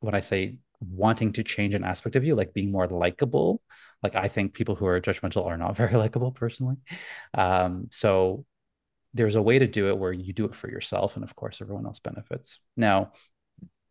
when 0.00 0.14
I 0.14 0.20
say 0.20 0.58
wanting 0.80 1.32
to 1.34 1.42
change 1.44 1.74
an 1.74 1.84
aspect 1.84 2.16
of 2.16 2.24
you, 2.24 2.34
like 2.34 2.54
being 2.54 2.72
more 2.72 2.88
likable. 2.88 3.60
Like 4.02 4.14
I 4.14 4.28
think 4.28 4.54
people 4.54 4.74
who 4.74 4.86
are 4.86 5.00
judgmental 5.02 5.44
are 5.44 5.58
not 5.58 5.76
very 5.82 5.96
likable 5.96 6.32
personally. 6.32 6.76
Um, 7.34 7.88
so 7.90 8.46
there's 9.12 9.34
a 9.36 9.42
way 9.42 9.58
to 9.58 9.66
do 9.66 9.88
it 9.88 9.98
where 9.98 10.12
you 10.12 10.32
do 10.32 10.46
it 10.46 10.54
for 10.54 10.68
yourself. 10.70 11.14
And 11.14 11.24
of 11.24 11.36
course, 11.36 11.60
everyone 11.60 11.86
else 11.86 12.00
benefits. 12.00 12.58
Now, 12.76 13.12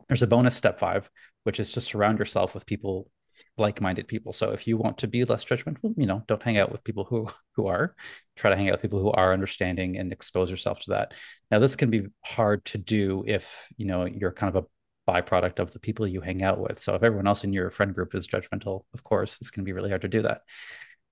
there's 0.07 0.23
a 0.23 0.27
bonus 0.27 0.55
step 0.55 0.79
five, 0.79 1.09
which 1.43 1.59
is 1.59 1.71
to 1.73 1.81
surround 1.81 2.19
yourself 2.19 2.53
with 2.53 2.65
people 2.65 3.09
like-minded 3.57 4.07
people. 4.07 4.31
So 4.31 4.51
if 4.51 4.67
you 4.67 4.77
want 4.77 4.99
to 4.99 5.07
be 5.07 5.25
less 5.25 5.45
judgmental, 5.45 5.93
you 5.97 6.05
know, 6.05 6.23
don't 6.27 6.41
hang 6.41 6.57
out 6.57 6.71
with 6.71 6.83
people 6.83 7.03
who 7.03 7.29
who 7.55 7.67
are. 7.67 7.95
Try 8.35 8.49
to 8.49 8.55
hang 8.55 8.69
out 8.69 8.73
with 8.73 8.81
people 8.81 8.99
who 8.99 9.11
are 9.11 9.33
understanding 9.33 9.97
and 9.97 10.11
expose 10.11 10.49
yourself 10.49 10.79
to 10.81 10.91
that. 10.91 11.13
Now, 11.51 11.59
this 11.59 11.75
can 11.75 11.89
be 11.89 12.07
hard 12.23 12.65
to 12.65 12.77
do 12.77 13.23
if 13.27 13.67
you 13.77 13.85
know 13.85 14.05
you're 14.05 14.31
kind 14.31 14.55
of 14.55 14.63
a 14.63 14.67
byproduct 15.11 15.59
of 15.59 15.71
the 15.71 15.79
people 15.79 16.07
you 16.07 16.21
hang 16.21 16.43
out 16.43 16.59
with. 16.59 16.79
So 16.79 16.95
if 16.95 17.03
everyone 17.03 17.27
else 17.27 17.43
in 17.43 17.53
your 17.53 17.69
friend 17.71 17.93
group 17.93 18.15
is 18.15 18.27
judgmental, 18.27 18.85
of 18.93 19.03
course, 19.03 19.37
it's 19.41 19.51
going 19.51 19.63
to 19.63 19.69
be 19.69 19.73
really 19.73 19.89
hard 19.89 20.03
to 20.03 20.07
do 20.07 20.21
that. 20.21 20.41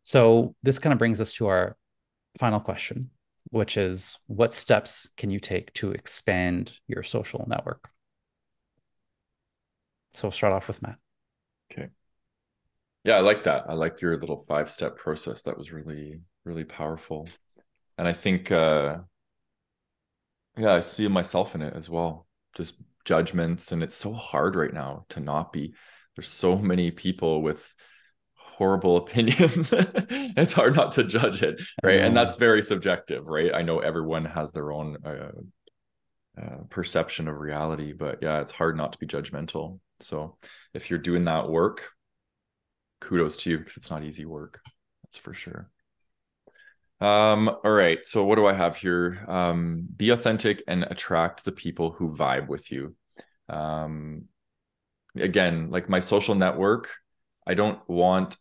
So 0.04 0.56
this 0.64 0.80
kind 0.80 0.94
of 0.94 1.00
brings 1.00 1.20
us 1.20 1.34
to 1.34 1.48
our 1.48 1.76
final 2.40 2.60
question, 2.60 3.10
which 3.50 3.78
is 3.78 4.18
what 4.28 4.54
steps 4.54 5.10
can 5.18 5.30
you 5.30 5.40
take 5.40 5.74
to 5.74 5.92
expand 5.92 6.72
your 6.88 7.04
social 7.04 7.46
network? 7.48 7.90
So 10.14 10.28
we'll 10.28 10.32
start 10.32 10.54
off 10.54 10.68
with 10.68 10.82
Matt. 10.82 10.98
Okay. 11.72 11.90
Yeah, 13.04 13.16
I 13.16 13.22
like 13.22 13.44
that. 13.44 13.66
I 13.68 13.74
like 13.74 14.02
your 14.02 14.18
little 14.18 14.46
five 14.48 14.70
step 14.70 14.98
process. 14.98 15.44
That 15.44 15.58
was 15.58 15.72
really, 15.72 16.20
really 16.44 16.66
powerful. 16.66 17.28
And 17.98 18.08
I 18.08 18.14
think, 18.14 18.52
uh, 18.52 18.98
yeah, 20.58 20.74
I 20.74 20.82
see 20.82 21.08
myself 21.08 21.56
in 21.56 21.62
it 21.62 21.74
as 21.76 21.90
well. 21.90 22.28
Just 22.56 22.76
judgments. 23.06 23.72
And 23.72 23.82
it's 23.82 23.96
so 23.96 24.14
hard 24.14 24.56
right 24.56 24.74
now 24.74 25.06
to 25.10 25.20
not 25.20 25.54
be. 25.54 25.74
There's 26.16 26.30
so 26.30 26.58
many 26.58 26.92
people 26.92 27.42
with 27.42 27.74
horrible 28.36 28.98
opinions. 29.04 29.72
it's 29.74 30.54
hard 30.54 30.76
not 30.76 30.92
to 30.94 31.04
judge 31.04 31.42
it. 31.42 31.62
Right. 31.84 32.00
And 32.00 32.16
that's 32.16 32.36
very 32.36 32.62
subjective. 32.62 33.26
Right. 33.26 33.54
I 33.54 33.62
know 33.62 33.80
everyone 33.80 34.26
has 34.26 34.52
their 34.52 34.72
own 34.72 34.98
uh, 35.04 35.32
uh, 36.40 36.58
perception 36.70 37.28
of 37.28 37.40
reality, 37.40 37.94
but 37.94 38.20
yeah, 38.22 38.42
it's 38.42 38.52
hard 38.52 38.78
not 38.78 38.94
to 38.94 39.00
be 39.00 39.08
judgmental. 39.08 39.80
So 40.02 40.38
if 40.74 40.90
you're 40.90 41.00
doing 41.00 41.26
that 41.26 41.50
work, 41.50 41.90
kudos 43.02 43.38
to 43.38 43.50
you 43.50 43.58
because 43.58 43.78
it's 43.78 43.92
not 43.92 44.04
easy 44.04 44.26
work. 44.26 44.60
That's 45.04 45.18
for 45.18 45.34
sure. 45.34 45.70
Um, 47.02 47.50
all 47.50 47.72
right. 47.72 48.06
So 48.06 48.24
what 48.24 48.36
do 48.36 48.46
I 48.46 48.54
have 48.54 48.78
here? 48.78 49.26
Um, 49.28 49.88
be 49.96 50.12
authentic 50.12 50.64
and 50.68 50.84
attract 50.84 51.44
the 51.44 51.52
people 51.52 51.92
who 51.92 52.16
vibe 52.16 52.48
with 52.48 52.72
you. 52.72 52.96
Um, 53.50 54.26
again, 55.16 55.72
like 55.72 55.90
my 55.90 56.00
social 56.00 56.36
network, 56.36 56.92
I 57.46 57.56
don't 57.56 57.80
want 57.90 58.38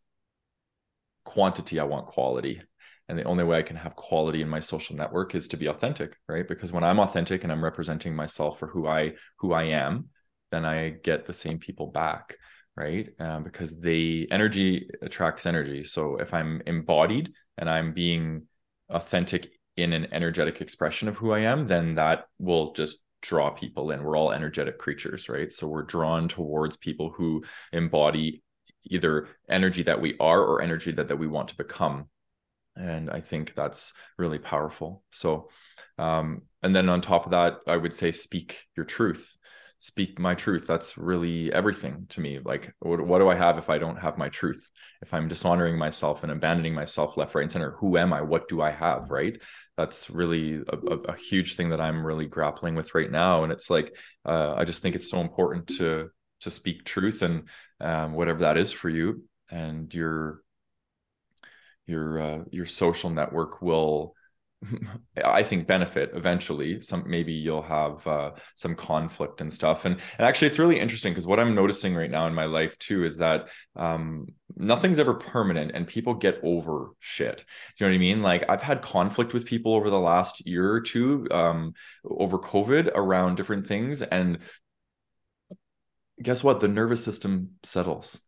quantity, 1.24 1.80
I 1.80 1.84
want 1.84 2.06
quality. 2.06 2.60
And 3.08 3.18
the 3.18 3.24
only 3.24 3.42
way 3.42 3.58
I 3.58 3.62
can 3.62 3.76
have 3.76 3.96
quality 3.96 4.40
in 4.40 4.48
my 4.48 4.60
social 4.60 4.94
network 4.94 5.34
is 5.34 5.48
to 5.48 5.56
be 5.56 5.66
authentic, 5.66 6.16
right? 6.28 6.46
Because 6.46 6.70
when 6.70 6.84
I'm 6.84 7.00
authentic 7.00 7.42
and 7.42 7.52
I'm 7.52 7.64
representing 7.64 8.14
myself 8.14 8.58
for 8.60 8.68
who 8.68 8.86
I 8.86 9.14
who 9.38 9.52
I 9.52 9.64
am, 9.64 10.10
then 10.50 10.64
I 10.64 10.90
get 10.90 11.26
the 11.26 11.32
same 11.32 11.58
people 11.58 11.86
back 11.88 12.36
right? 12.76 13.08
Um, 13.18 13.42
because 13.42 13.78
the 13.78 14.26
energy 14.30 14.88
attracts 15.02 15.44
energy. 15.44 15.84
So 15.84 16.16
if 16.16 16.32
I'm 16.32 16.62
embodied 16.66 17.32
and 17.58 17.68
I'm 17.68 17.92
being 17.92 18.46
authentic 18.88 19.50
in 19.76 19.92
an 19.92 20.06
energetic 20.12 20.60
expression 20.60 21.08
of 21.08 21.16
who 21.16 21.32
I 21.32 21.40
am, 21.40 21.66
then 21.66 21.96
that 21.96 22.26
will 22.38 22.72
just 22.72 22.98
draw 23.22 23.50
people 23.50 23.90
in. 23.90 24.02
We're 24.02 24.16
all 24.16 24.32
energetic 24.32 24.78
creatures, 24.78 25.28
right? 25.28 25.52
So 25.52 25.66
we're 25.68 25.82
drawn 25.82 26.28
towards 26.28 26.76
people 26.78 27.10
who 27.10 27.42
embody 27.72 28.42
either 28.84 29.28
energy 29.48 29.82
that 29.82 30.00
we 30.00 30.16
are 30.18 30.40
or 30.40 30.62
energy 30.62 30.92
that, 30.92 31.08
that 31.08 31.18
we 31.18 31.26
want 31.26 31.48
to 31.48 31.56
become. 31.56 32.06
and 32.76 33.10
i 33.10 33.20
think 33.20 33.54
that's 33.54 33.92
really 34.16 34.38
powerful 34.38 35.02
so 35.10 35.48
um, 35.98 36.42
and 36.62 36.74
then 36.74 36.88
on 36.88 37.00
top 37.00 37.24
of 37.26 37.32
that 37.32 37.58
i 37.66 37.76
would 37.76 37.92
say 37.92 38.10
speak 38.10 38.64
your 38.76 38.86
truth 38.86 39.36
speak 39.80 40.18
my 40.18 40.34
truth 40.34 40.66
that's 40.66 40.98
really 40.98 41.50
everything 41.54 42.06
to 42.10 42.20
me 42.20 42.38
like 42.44 42.72
what, 42.80 43.00
what, 43.00 43.18
do 43.18 43.30
i 43.30 43.34
have 43.34 43.56
if 43.56 43.70
i 43.70 43.78
don't 43.78 43.96
have 43.96 44.18
my 44.18 44.28
truth? 44.28 44.70
If 45.02 45.14
i'm 45.14 45.26
dishonoring 45.26 45.78
myself 45.78 46.22
and 46.22 46.30
abandoning 46.30 46.74
myself 46.74 47.16
left 47.16 47.34
right 47.34 47.42
and 47.42 47.50
center 47.50 47.72
who 47.78 47.96
am 47.96 48.12
i? 48.12 48.20
What 48.20 48.46
do 48.48 48.60
i 48.60 48.70
have 48.70 49.10
right? 49.10 49.40
That's 49.78 50.10
really 50.10 50.60
a, 50.68 50.76
a, 51.08 51.16
huge 51.16 51.56
thing 51.56 51.70
that 51.70 51.80
i'm 51.80 52.06
really 52.06 52.26
grappling 52.26 52.74
with 52.74 52.94
right 52.94 53.10
now 53.10 53.42
and 53.42 53.52
it's 53.52 53.70
like 53.70 53.96
uh, 54.26 54.54
i 54.54 54.64
just 54.64 54.82
think 54.82 54.94
it's 54.94 55.10
so 55.10 55.20
important 55.20 55.66
to 55.78 56.10
to 56.42 56.50
speak 56.50 56.84
truth 56.84 57.22
and 57.22 57.48
um, 57.80 58.12
whatever 58.12 58.40
that 58.40 58.58
is 58.58 58.72
for 58.72 58.90
you 58.90 59.24
and 59.50 59.92
your 59.94 60.42
your 61.86 62.20
uh, 62.20 62.44
your 62.50 62.66
social 62.66 63.08
network 63.08 63.62
will 63.62 64.14
I 65.24 65.42
think 65.42 65.66
benefit 65.66 66.10
eventually. 66.14 66.80
Some 66.80 67.04
maybe 67.06 67.32
you'll 67.32 67.62
have 67.62 68.06
uh, 68.06 68.32
some 68.54 68.74
conflict 68.74 69.40
and 69.40 69.52
stuff. 69.52 69.84
And, 69.84 69.94
and 70.18 70.26
actually, 70.26 70.48
it's 70.48 70.58
really 70.58 70.78
interesting 70.78 71.12
because 71.12 71.26
what 71.26 71.40
I'm 71.40 71.54
noticing 71.54 71.94
right 71.94 72.10
now 72.10 72.26
in 72.26 72.34
my 72.34 72.44
life 72.44 72.78
too 72.78 73.04
is 73.04 73.18
that 73.18 73.48
um, 73.76 74.26
nothing's 74.56 74.98
ever 74.98 75.14
permanent, 75.14 75.72
and 75.74 75.86
people 75.86 76.14
get 76.14 76.40
over 76.42 76.90
shit. 76.98 77.38
Do 77.38 77.44
you 77.84 77.86
know 77.86 77.92
what 77.92 77.96
I 77.96 78.00
mean? 78.00 78.22
Like 78.22 78.44
I've 78.48 78.62
had 78.62 78.82
conflict 78.82 79.32
with 79.32 79.46
people 79.46 79.74
over 79.74 79.90
the 79.90 80.00
last 80.00 80.46
year 80.46 80.70
or 80.70 80.80
two 80.80 81.26
um, 81.30 81.72
over 82.04 82.38
COVID 82.38 82.90
around 82.94 83.36
different 83.36 83.66
things, 83.66 84.02
and 84.02 84.38
guess 86.22 86.44
what? 86.44 86.60
The 86.60 86.68
nervous 86.68 87.02
system 87.02 87.52
settles 87.62 88.20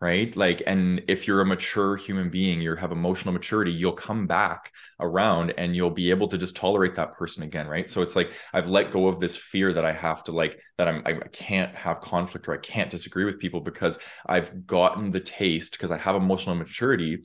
right? 0.00 0.36
Like 0.36 0.62
and 0.66 1.02
if 1.08 1.26
you're 1.26 1.40
a 1.40 1.46
mature 1.46 1.96
human 1.96 2.28
being 2.28 2.60
you 2.60 2.74
have 2.76 2.92
emotional 2.92 3.32
maturity 3.32 3.72
you'll 3.72 3.92
come 3.92 4.26
back 4.26 4.72
around 5.00 5.54
and 5.56 5.74
you'll 5.74 5.90
be 5.90 6.10
able 6.10 6.28
to 6.28 6.38
just 6.38 6.54
tolerate 6.54 6.94
that 6.96 7.12
person 7.12 7.42
again 7.42 7.66
right? 7.66 7.88
So 7.88 8.02
it's 8.02 8.16
like 8.16 8.32
i've 8.52 8.68
let 8.68 8.90
go 8.90 9.08
of 9.08 9.20
this 9.20 9.36
fear 9.36 9.72
that 9.72 9.84
i 9.84 9.92
have 9.92 10.22
to 10.24 10.32
like 10.32 10.60
that 10.78 10.88
i'm 10.88 11.02
i 11.06 11.14
can't 11.32 11.74
have 11.74 12.00
conflict 12.00 12.46
or 12.48 12.54
i 12.54 12.58
can't 12.58 12.90
disagree 12.90 13.24
with 13.24 13.38
people 13.38 13.60
because 13.60 13.98
i've 14.26 14.66
gotten 14.66 15.10
the 15.10 15.20
taste 15.20 15.72
because 15.72 15.90
i 15.90 15.96
have 15.96 16.14
emotional 16.16 16.54
maturity. 16.54 17.24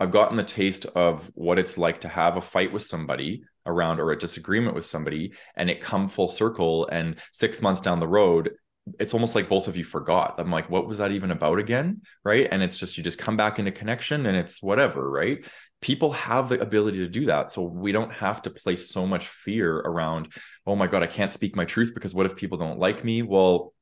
I've 0.00 0.12
gotten 0.12 0.36
the 0.36 0.44
taste 0.44 0.86
of 0.86 1.28
what 1.34 1.58
it's 1.58 1.76
like 1.76 2.02
to 2.02 2.08
have 2.08 2.36
a 2.36 2.40
fight 2.40 2.72
with 2.72 2.82
somebody 2.82 3.42
around 3.66 3.98
or 3.98 4.12
a 4.12 4.18
disagreement 4.18 4.74
with 4.74 4.84
somebody 4.84 5.32
and 5.56 5.68
it 5.68 5.80
come 5.80 6.08
full 6.08 6.28
circle 6.28 6.88
and 6.90 7.16
6 7.32 7.62
months 7.62 7.80
down 7.80 8.00
the 8.00 8.08
road 8.08 8.50
it's 8.98 9.14
almost 9.14 9.34
like 9.34 9.48
both 9.48 9.68
of 9.68 9.76
you 9.76 9.84
forgot. 9.84 10.34
I'm 10.38 10.50
like, 10.50 10.70
what 10.70 10.86
was 10.86 10.98
that 10.98 11.12
even 11.12 11.30
about 11.30 11.58
again? 11.58 12.02
Right. 12.24 12.48
And 12.50 12.62
it's 12.62 12.78
just, 12.78 12.96
you 12.96 13.04
just 13.04 13.18
come 13.18 13.36
back 13.36 13.58
into 13.58 13.72
connection 13.72 14.26
and 14.26 14.36
it's 14.36 14.62
whatever. 14.62 15.10
Right. 15.10 15.44
People 15.80 16.12
have 16.12 16.48
the 16.48 16.60
ability 16.60 16.98
to 16.98 17.08
do 17.08 17.26
that. 17.26 17.50
So 17.50 17.62
we 17.62 17.92
don't 17.92 18.12
have 18.12 18.42
to 18.42 18.50
place 18.50 18.90
so 18.90 19.06
much 19.06 19.28
fear 19.28 19.76
around, 19.78 20.32
oh 20.66 20.76
my 20.76 20.86
God, 20.86 21.02
I 21.02 21.06
can't 21.06 21.32
speak 21.32 21.54
my 21.54 21.64
truth 21.64 21.92
because 21.94 22.14
what 22.14 22.26
if 22.26 22.36
people 22.36 22.58
don't 22.58 22.78
like 22.78 23.04
me? 23.04 23.22
Well, 23.22 23.72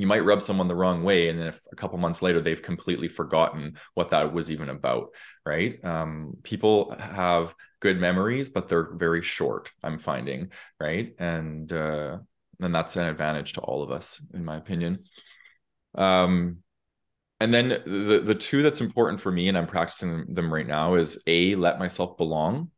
you 0.00 0.06
might 0.06 0.24
rub 0.24 0.40
someone 0.40 0.66
the 0.66 0.74
wrong 0.74 1.02
way 1.02 1.28
and 1.28 1.38
then 1.38 1.48
if 1.48 1.60
a 1.70 1.76
couple 1.76 1.98
months 1.98 2.22
later 2.22 2.40
they've 2.40 2.62
completely 2.62 3.06
forgotten 3.06 3.76
what 3.92 4.10
that 4.10 4.32
was 4.32 4.50
even 4.50 4.70
about 4.70 5.08
right 5.44 5.84
um, 5.84 6.36
people 6.42 6.96
have 6.98 7.54
good 7.80 8.00
memories 8.00 8.48
but 8.48 8.66
they're 8.68 8.94
very 8.94 9.20
short 9.20 9.70
i'm 9.82 9.98
finding 9.98 10.50
right 10.80 11.14
and 11.18 11.70
uh, 11.72 12.16
and 12.60 12.74
that's 12.74 12.96
an 12.96 13.04
advantage 13.04 13.54
to 13.54 13.60
all 13.60 13.82
of 13.82 13.90
us 13.90 14.24
in 14.34 14.44
my 14.44 14.56
opinion. 14.56 15.04
Um 15.94 16.58
and 17.40 17.52
then 17.52 17.68
the 17.68 18.20
the 18.22 18.34
two 18.34 18.62
that's 18.62 18.82
important 18.82 19.20
for 19.20 19.32
me 19.32 19.48
and 19.48 19.56
i'm 19.58 19.66
practicing 19.66 20.26
them 20.26 20.52
right 20.52 20.66
now 20.66 20.94
is 20.94 21.22
a 21.26 21.54
let 21.56 21.78
myself 21.78 22.16
belong 22.16 22.70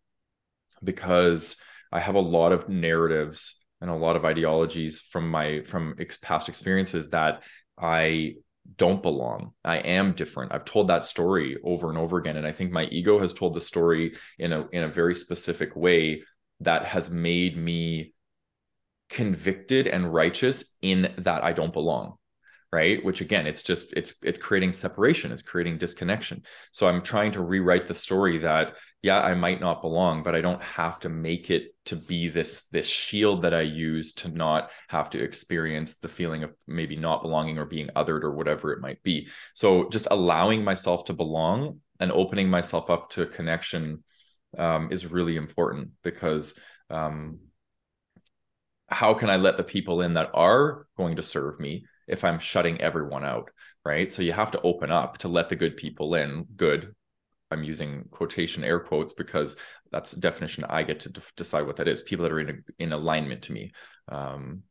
because 0.82 1.56
i 1.90 1.98
have 1.98 2.14
a 2.14 2.20
lot 2.20 2.52
of 2.52 2.68
narratives 2.68 3.60
and 3.80 3.90
a 3.90 3.94
lot 3.94 4.16
of 4.16 4.24
ideologies 4.24 5.00
from 5.00 5.28
my 5.28 5.62
from 5.62 5.96
ex- 5.98 6.18
past 6.18 6.48
experiences 6.48 7.08
that 7.08 7.42
i 7.78 8.34
don't 8.76 9.02
belong. 9.02 9.52
I 9.64 9.78
am 9.78 10.12
different. 10.12 10.52
I've 10.52 10.64
told 10.64 10.86
that 10.86 11.02
story 11.02 11.58
over 11.64 11.88
and 11.88 11.98
over 11.98 12.18
again 12.18 12.36
and 12.36 12.46
i 12.46 12.52
think 12.52 12.70
my 12.70 12.84
ego 12.84 13.18
has 13.18 13.32
told 13.32 13.54
the 13.54 13.60
story 13.60 14.14
in 14.38 14.52
a 14.52 14.68
in 14.68 14.84
a 14.84 14.88
very 14.88 15.16
specific 15.16 15.74
way 15.74 16.22
that 16.60 16.84
has 16.84 17.10
made 17.10 17.56
me 17.56 18.14
convicted 19.12 19.86
and 19.86 20.12
righteous 20.12 20.64
in 20.82 21.14
that 21.18 21.44
I 21.44 21.52
don't 21.52 21.72
belong 21.72 22.16
right? 22.72 23.04
Which 23.04 23.20
again 23.20 23.46
it's 23.46 23.62
just 23.62 23.92
it's 23.92 24.14
it's 24.22 24.40
creating 24.40 24.72
separation 24.72 25.30
it's 25.30 25.42
creating 25.42 25.78
disconnection. 25.78 26.42
So 26.72 26.88
i'm 26.88 27.02
trying 27.02 27.32
to 27.32 27.42
rewrite 27.42 27.86
the 27.86 27.94
story 27.94 28.38
that 28.38 28.76
yeah 29.02 29.20
i 29.20 29.34
might 29.34 29.60
not 29.60 29.82
belong 29.82 30.22
but 30.22 30.34
i 30.34 30.40
don't 30.40 30.62
have 30.62 30.98
to 31.00 31.08
make 31.08 31.50
it 31.50 31.74
to 31.84 31.96
be 31.96 32.28
this 32.28 32.66
this 32.68 32.86
shield 32.86 33.42
that 33.42 33.52
i 33.52 33.60
use 33.60 34.14
to 34.14 34.28
not 34.28 34.70
have 34.88 35.10
to 35.10 35.22
experience 35.22 35.96
the 35.96 36.08
feeling 36.08 36.44
of 36.44 36.52
maybe 36.66 36.96
not 36.96 37.22
belonging 37.22 37.58
or 37.58 37.66
being 37.66 37.88
othered 37.94 38.22
or 38.22 38.32
whatever 38.32 38.72
it 38.72 38.80
might 38.80 39.02
be. 39.02 39.28
So 39.54 39.88
just 39.90 40.08
allowing 40.10 40.64
myself 40.64 41.04
to 41.06 41.12
belong 41.12 41.80
and 42.00 42.10
opening 42.10 42.48
myself 42.48 42.90
up 42.90 43.10
to 43.10 43.26
connection 43.26 44.02
um, 44.56 44.88
is 44.90 45.06
really 45.06 45.36
important 45.36 45.90
because 46.02 46.58
um, 46.90 47.38
how 48.92 49.14
can 49.14 49.30
I 49.30 49.36
let 49.36 49.56
the 49.56 49.64
people 49.64 50.02
in 50.02 50.14
that 50.14 50.30
are 50.34 50.86
going 50.96 51.16
to 51.16 51.22
serve 51.22 51.58
me 51.58 51.86
if 52.08 52.24
I'm 52.24 52.38
shutting 52.38 52.80
everyone 52.80 53.24
out? 53.24 53.50
Right. 53.84 54.12
So 54.12 54.22
you 54.22 54.32
have 54.32 54.52
to 54.52 54.60
open 54.62 54.92
up 54.92 55.18
to 55.18 55.28
let 55.28 55.48
the 55.48 55.56
good 55.56 55.76
people 55.76 56.14
in. 56.14 56.46
Good. 56.56 56.94
I'm 57.50 57.64
using 57.64 58.04
quotation 58.10 58.64
air 58.64 58.80
quotes 58.80 59.12
because 59.12 59.56
that's 59.90 60.12
definition 60.12 60.64
I 60.64 60.84
get 60.84 61.00
to 61.00 61.10
d- 61.10 61.20
decide 61.36 61.66
what 61.66 61.76
that 61.76 61.88
is. 61.88 62.02
People 62.02 62.22
that 62.22 62.32
are 62.32 62.40
in 62.40 62.64
in 62.78 62.92
alignment 62.92 63.42
to 63.42 63.52
me. 63.52 63.72
Um, 64.08 64.62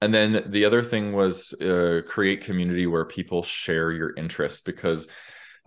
and 0.00 0.14
then 0.14 0.50
the 0.50 0.64
other 0.64 0.82
thing 0.82 1.12
was 1.12 1.54
uh, 1.60 2.02
create 2.06 2.42
community 2.42 2.86
where 2.86 3.04
people 3.04 3.42
share 3.42 3.90
your 3.90 4.14
interests 4.16 4.60
because 4.60 5.08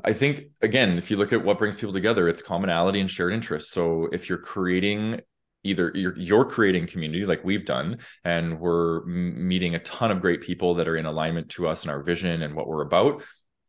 I 0.04 0.14
think 0.14 0.46
again, 0.62 0.98
if 0.98 1.12
you 1.12 1.18
look 1.18 1.34
at 1.34 1.44
what 1.44 1.58
brings 1.58 1.76
people 1.76 1.94
together, 1.94 2.28
it's 2.28 2.42
commonality 2.42 3.02
and 3.02 3.10
shared 3.10 3.34
interests. 3.34 3.72
So 3.72 4.08
if 4.12 4.30
you're 4.30 4.38
creating 4.38 5.22
either 5.64 5.92
you're, 5.94 6.18
you're 6.18 6.46
creating 6.46 6.88
community 6.88 7.26
like 7.26 7.44
we've 7.44 7.66
done 7.66 8.00
and 8.24 8.60
we're 8.60 9.04
meeting 9.06 9.76
a 9.76 9.80
ton 9.80 10.12
of 10.12 10.22
great 10.22 10.42
people 10.42 10.76
that 10.76 10.88
are 10.88 10.98
in 10.98 11.06
alignment 11.06 11.50
to 11.50 11.68
us 11.68 11.84
and 11.84 11.92
our 11.92 12.02
vision 12.02 12.42
and 12.42 12.56
what 12.56 12.68
we're 12.68 12.82
about 12.82 13.24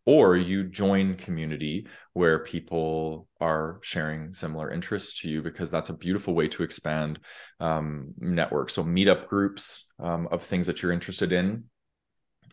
or 0.04 0.36
you 0.36 0.64
join 0.64 1.14
community 1.14 1.86
where 2.12 2.40
people 2.40 3.28
are 3.40 3.78
sharing 3.82 4.32
similar 4.32 4.70
interests 4.70 5.20
to 5.20 5.28
you 5.28 5.42
because 5.42 5.70
that's 5.70 5.90
a 5.90 5.96
beautiful 5.96 6.34
way 6.34 6.48
to 6.48 6.62
expand 6.62 7.20
um, 7.60 8.12
network. 8.18 8.70
So 8.70 8.82
meetup 8.82 9.28
groups 9.28 9.92
um, 10.00 10.28
of 10.32 10.42
things 10.42 10.66
that 10.66 10.82
you're 10.82 10.92
interested 10.92 11.32
in. 11.32 11.64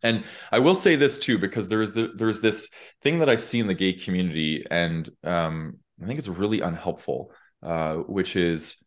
And 0.02 0.24
i 0.50 0.60
will 0.60 0.76
say 0.76 0.96
this 0.96 1.18
too 1.18 1.38
because 1.38 1.68
there's 1.68 1.92
the, 1.92 2.12
there's 2.16 2.40
this 2.40 2.70
thing 3.02 3.20
that 3.20 3.28
i 3.28 3.36
see 3.36 3.60
in 3.60 3.68
the 3.68 3.74
gay 3.74 3.92
community 3.92 4.64
and 4.72 5.10
um, 5.26 5.80
i 6.02 6.06
think 6.06 6.18
it's 6.18 6.30
really 6.30 6.62
unhelpful 6.62 7.34
uh, 7.64 7.96
which 7.96 8.38
is 8.38 8.82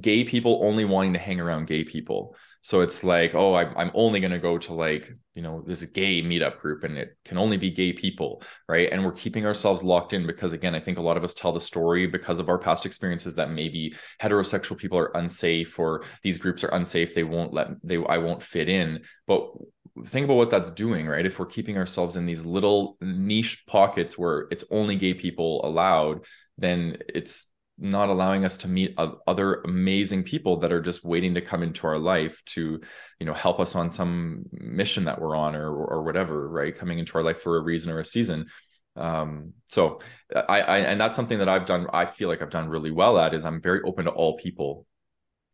gay 0.00 0.24
people 0.24 0.60
only 0.62 0.84
wanting 0.84 1.12
to 1.14 1.18
hang 1.18 1.40
around 1.40 1.66
gay 1.66 1.84
people. 1.84 2.36
So 2.62 2.80
it's 2.80 3.04
like, 3.04 3.34
oh, 3.34 3.54
I'm, 3.54 3.76
I'm 3.76 3.90
only 3.92 4.20
going 4.20 4.32
to 4.32 4.38
go 4.38 4.56
to 4.56 4.72
like, 4.72 5.12
you 5.34 5.42
know, 5.42 5.62
this 5.66 5.84
gay 5.84 6.22
meetup 6.22 6.58
group 6.60 6.82
and 6.82 6.96
it 6.96 7.16
can 7.24 7.36
only 7.36 7.58
be 7.58 7.70
gay 7.70 7.92
people. 7.92 8.42
Right. 8.68 8.88
And 8.90 9.04
we're 9.04 9.12
keeping 9.12 9.44
ourselves 9.44 9.84
locked 9.84 10.14
in 10.14 10.26
because, 10.26 10.54
again, 10.54 10.74
I 10.74 10.80
think 10.80 10.96
a 10.96 11.02
lot 11.02 11.18
of 11.18 11.24
us 11.24 11.34
tell 11.34 11.52
the 11.52 11.60
story 11.60 12.06
because 12.06 12.38
of 12.38 12.48
our 12.48 12.58
past 12.58 12.86
experiences 12.86 13.34
that 13.34 13.50
maybe 13.50 13.94
heterosexual 14.22 14.78
people 14.78 14.98
are 14.98 15.14
unsafe 15.16 15.78
or 15.78 16.04
these 16.22 16.38
groups 16.38 16.64
are 16.64 16.74
unsafe. 16.74 17.14
They 17.14 17.24
won't 17.24 17.52
let, 17.52 17.68
they, 17.82 17.96
I 17.96 18.16
won't 18.16 18.42
fit 18.42 18.70
in. 18.70 19.02
But 19.26 19.50
think 20.06 20.24
about 20.24 20.38
what 20.38 20.50
that's 20.50 20.70
doing, 20.70 21.06
right? 21.06 21.26
If 21.26 21.38
we're 21.38 21.46
keeping 21.46 21.76
ourselves 21.76 22.16
in 22.16 22.24
these 22.24 22.44
little 22.44 22.96
niche 23.02 23.64
pockets 23.66 24.16
where 24.16 24.46
it's 24.50 24.64
only 24.70 24.96
gay 24.96 25.14
people 25.14 25.64
allowed, 25.64 26.24
then 26.56 26.98
it's 27.08 27.52
not 27.78 28.08
allowing 28.08 28.44
us 28.44 28.56
to 28.58 28.68
meet 28.68 28.96
other 29.26 29.60
amazing 29.64 30.22
people 30.22 30.58
that 30.58 30.72
are 30.72 30.80
just 30.80 31.04
waiting 31.04 31.34
to 31.34 31.40
come 31.40 31.62
into 31.62 31.86
our 31.86 31.98
life 31.98 32.40
to 32.46 32.80
you 33.18 33.26
know 33.26 33.34
help 33.34 33.58
us 33.58 33.74
on 33.74 33.90
some 33.90 34.44
mission 34.52 35.04
that 35.04 35.20
we're 35.20 35.36
on 35.36 35.56
or 35.56 35.74
or 35.74 36.02
whatever 36.04 36.48
right? 36.48 36.76
Coming 36.76 36.98
into 36.98 37.18
our 37.18 37.24
life 37.24 37.40
for 37.40 37.56
a 37.56 37.62
reason 37.62 37.92
or 37.92 37.98
a 37.98 38.04
season. 38.04 38.46
Um 38.96 39.54
so 39.66 40.00
I, 40.34 40.60
I 40.60 40.78
and 40.78 41.00
that's 41.00 41.16
something 41.16 41.38
that 41.38 41.48
i've 41.48 41.66
done 41.66 41.88
i 41.92 42.06
feel 42.06 42.28
like 42.28 42.42
i've 42.42 42.50
done 42.50 42.68
really 42.68 42.92
well 42.92 43.18
at 43.18 43.34
is 43.34 43.44
i'm 43.44 43.60
very 43.60 43.82
open 43.82 44.04
to 44.04 44.12
all 44.12 44.36
people. 44.36 44.86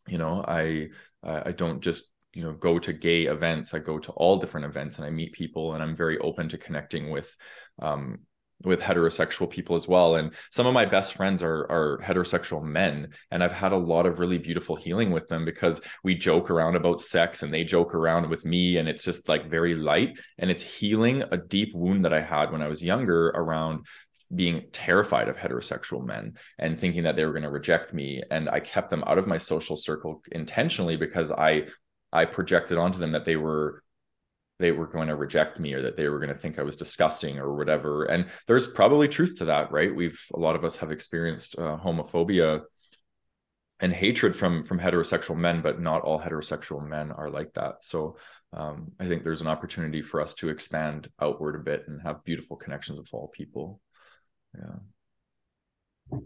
You 0.06 0.18
know 0.18 0.44
i 0.46 0.88
i 1.22 1.52
don't 1.52 1.80
just 1.80 2.04
you 2.34 2.42
know 2.42 2.52
go 2.52 2.78
to 2.78 2.92
gay 2.92 3.24
events. 3.24 3.72
I 3.72 3.78
go 3.78 3.98
to 3.98 4.12
all 4.12 4.36
different 4.36 4.66
events 4.66 4.98
and 4.98 5.06
i 5.06 5.10
meet 5.10 5.32
people 5.32 5.72
and 5.72 5.82
i'm 5.82 5.96
very 5.96 6.18
open 6.18 6.48
to 6.50 6.58
connecting 6.58 7.10
with 7.10 7.34
um 7.80 8.18
with 8.62 8.80
heterosexual 8.80 9.48
people 9.48 9.76
as 9.76 9.88
well. 9.88 10.16
And 10.16 10.32
some 10.50 10.66
of 10.66 10.74
my 10.74 10.84
best 10.84 11.14
friends 11.14 11.42
are 11.42 11.66
are 11.70 12.00
heterosexual 12.02 12.62
men 12.62 13.08
and 13.30 13.42
i've 13.42 13.52
had 13.52 13.72
a 13.72 13.76
lot 13.76 14.06
of 14.06 14.18
really 14.18 14.38
beautiful 14.38 14.76
healing 14.76 15.10
with 15.10 15.28
them 15.28 15.44
because 15.44 15.80
we 16.04 16.14
joke 16.14 16.50
around 16.50 16.76
about 16.76 17.00
sex 17.00 17.42
and 17.42 17.52
they 17.52 17.64
joke 17.64 17.94
around 17.94 18.28
with 18.28 18.44
me 18.44 18.76
and 18.76 18.88
it's 18.88 19.04
just 19.04 19.28
like 19.28 19.50
very 19.50 19.74
light. 19.74 20.18
And 20.38 20.50
it's 20.50 20.62
healing 20.62 21.22
a 21.30 21.36
deep 21.36 21.74
wound 21.74 22.04
that 22.04 22.12
i 22.12 22.20
had 22.20 22.52
when 22.52 22.62
i 22.62 22.68
was 22.68 22.82
younger 22.82 23.28
around 23.28 23.86
being 24.34 24.68
terrified 24.72 25.28
of 25.28 25.36
heterosexual 25.36 26.04
men 26.04 26.34
and 26.58 26.78
thinking 26.78 27.02
that 27.02 27.16
they 27.16 27.24
were 27.24 27.32
going 27.32 27.42
to 27.42 27.50
reject 27.50 27.92
me. 27.92 28.22
And 28.30 28.48
i 28.48 28.60
kept 28.60 28.90
them 28.90 29.04
out 29.06 29.18
of 29.18 29.26
my 29.26 29.38
social 29.38 29.76
circle 29.76 30.22
intentionally 30.32 30.96
because 30.96 31.30
i 31.30 31.66
i 32.12 32.24
projected 32.24 32.78
onto 32.78 32.98
them 32.98 33.12
that 33.12 33.24
they 33.24 33.36
were 33.36 33.82
they 34.60 34.72
were 34.72 34.86
going 34.86 35.08
to 35.08 35.16
reject 35.16 35.58
me 35.58 35.72
or 35.72 35.82
that 35.82 35.96
they 35.96 36.08
were 36.08 36.18
going 36.18 36.28
to 36.28 36.34
think 36.34 36.58
I 36.58 36.62
was 36.62 36.76
disgusting 36.76 37.38
or 37.38 37.56
whatever. 37.56 38.04
And 38.04 38.26
there's 38.46 38.66
probably 38.66 39.08
truth 39.08 39.36
to 39.38 39.46
that, 39.46 39.72
right? 39.72 39.94
We've 39.94 40.20
a 40.34 40.38
lot 40.38 40.54
of 40.54 40.64
us 40.64 40.76
have 40.76 40.92
experienced 40.92 41.58
uh, 41.58 41.78
homophobia 41.82 42.62
and 43.80 43.92
hatred 43.92 44.36
from 44.36 44.64
from 44.64 44.78
heterosexual 44.78 45.36
men, 45.36 45.62
but 45.62 45.80
not 45.80 46.02
all 46.02 46.20
heterosexual 46.20 46.86
men 46.86 47.10
are 47.10 47.30
like 47.30 47.54
that. 47.54 47.82
So 47.82 48.18
um, 48.52 48.92
I 49.00 49.06
think 49.06 49.22
there's 49.22 49.40
an 49.40 49.46
opportunity 49.46 50.02
for 50.02 50.20
us 50.20 50.34
to 50.34 50.50
expand 50.50 51.08
outward 51.20 51.56
a 51.56 51.60
bit 51.60 51.84
and 51.88 52.00
have 52.02 52.22
beautiful 52.24 52.56
connections 52.56 52.98
with 52.98 53.08
all 53.12 53.28
people. 53.28 53.80
Yeah. 54.54 56.20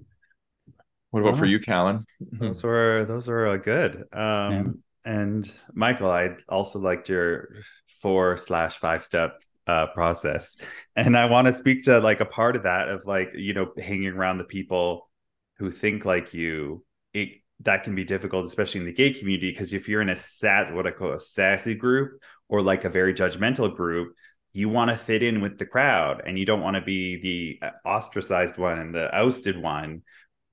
What 1.10 1.20
about 1.20 1.36
for 1.36 1.46
you, 1.46 1.60
Callan? 1.60 2.04
Those 2.32 2.64
were 2.64 3.04
those 3.04 3.28
were 3.28 3.46
uh, 3.46 3.56
good. 3.58 4.04
Um, 4.12 4.52
yeah. 4.52 4.64
And 5.04 5.54
Michael, 5.72 6.10
I 6.10 6.36
also 6.48 6.78
liked 6.78 7.08
your 7.08 7.56
four 8.04 8.36
slash 8.36 8.76
five 8.80 9.02
step 9.02 9.40
uh, 9.66 9.86
process. 9.94 10.56
And 10.94 11.16
I 11.16 11.24
want 11.24 11.46
to 11.46 11.54
speak 11.54 11.84
to 11.84 11.98
like 12.00 12.20
a 12.20 12.26
part 12.26 12.54
of 12.54 12.64
that 12.64 12.90
of 12.90 13.06
like, 13.06 13.30
you 13.34 13.54
know, 13.54 13.72
hanging 13.78 14.08
around 14.08 14.36
the 14.36 14.44
people 14.44 15.08
who 15.56 15.70
think 15.70 16.04
like 16.04 16.34
you. 16.34 16.84
It 17.14 17.30
that 17.60 17.82
can 17.82 17.94
be 17.94 18.04
difficult, 18.04 18.44
especially 18.44 18.80
in 18.80 18.86
the 18.86 18.92
gay 18.92 19.14
community, 19.14 19.50
because 19.50 19.72
if 19.72 19.88
you're 19.88 20.02
in 20.02 20.10
a 20.10 20.16
sass, 20.16 20.70
what 20.70 20.86
I 20.86 20.90
call 20.90 21.14
a 21.14 21.20
sassy 21.20 21.74
group 21.74 22.20
or 22.50 22.60
like 22.60 22.84
a 22.84 22.90
very 22.90 23.14
judgmental 23.14 23.74
group, 23.74 24.14
you 24.52 24.68
want 24.68 24.90
to 24.90 24.98
fit 24.98 25.22
in 25.22 25.40
with 25.40 25.58
the 25.58 25.64
crowd 25.64 26.22
and 26.26 26.38
you 26.38 26.44
don't 26.44 26.60
want 26.60 26.76
to 26.76 26.82
be 26.82 27.18
the 27.22 27.68
ostracized 27.86 28.58
one 28.58 28.78
and 28.78 28.94
the 28.94 29.08
ousted 29.16 29.56
one. 29.56 30.02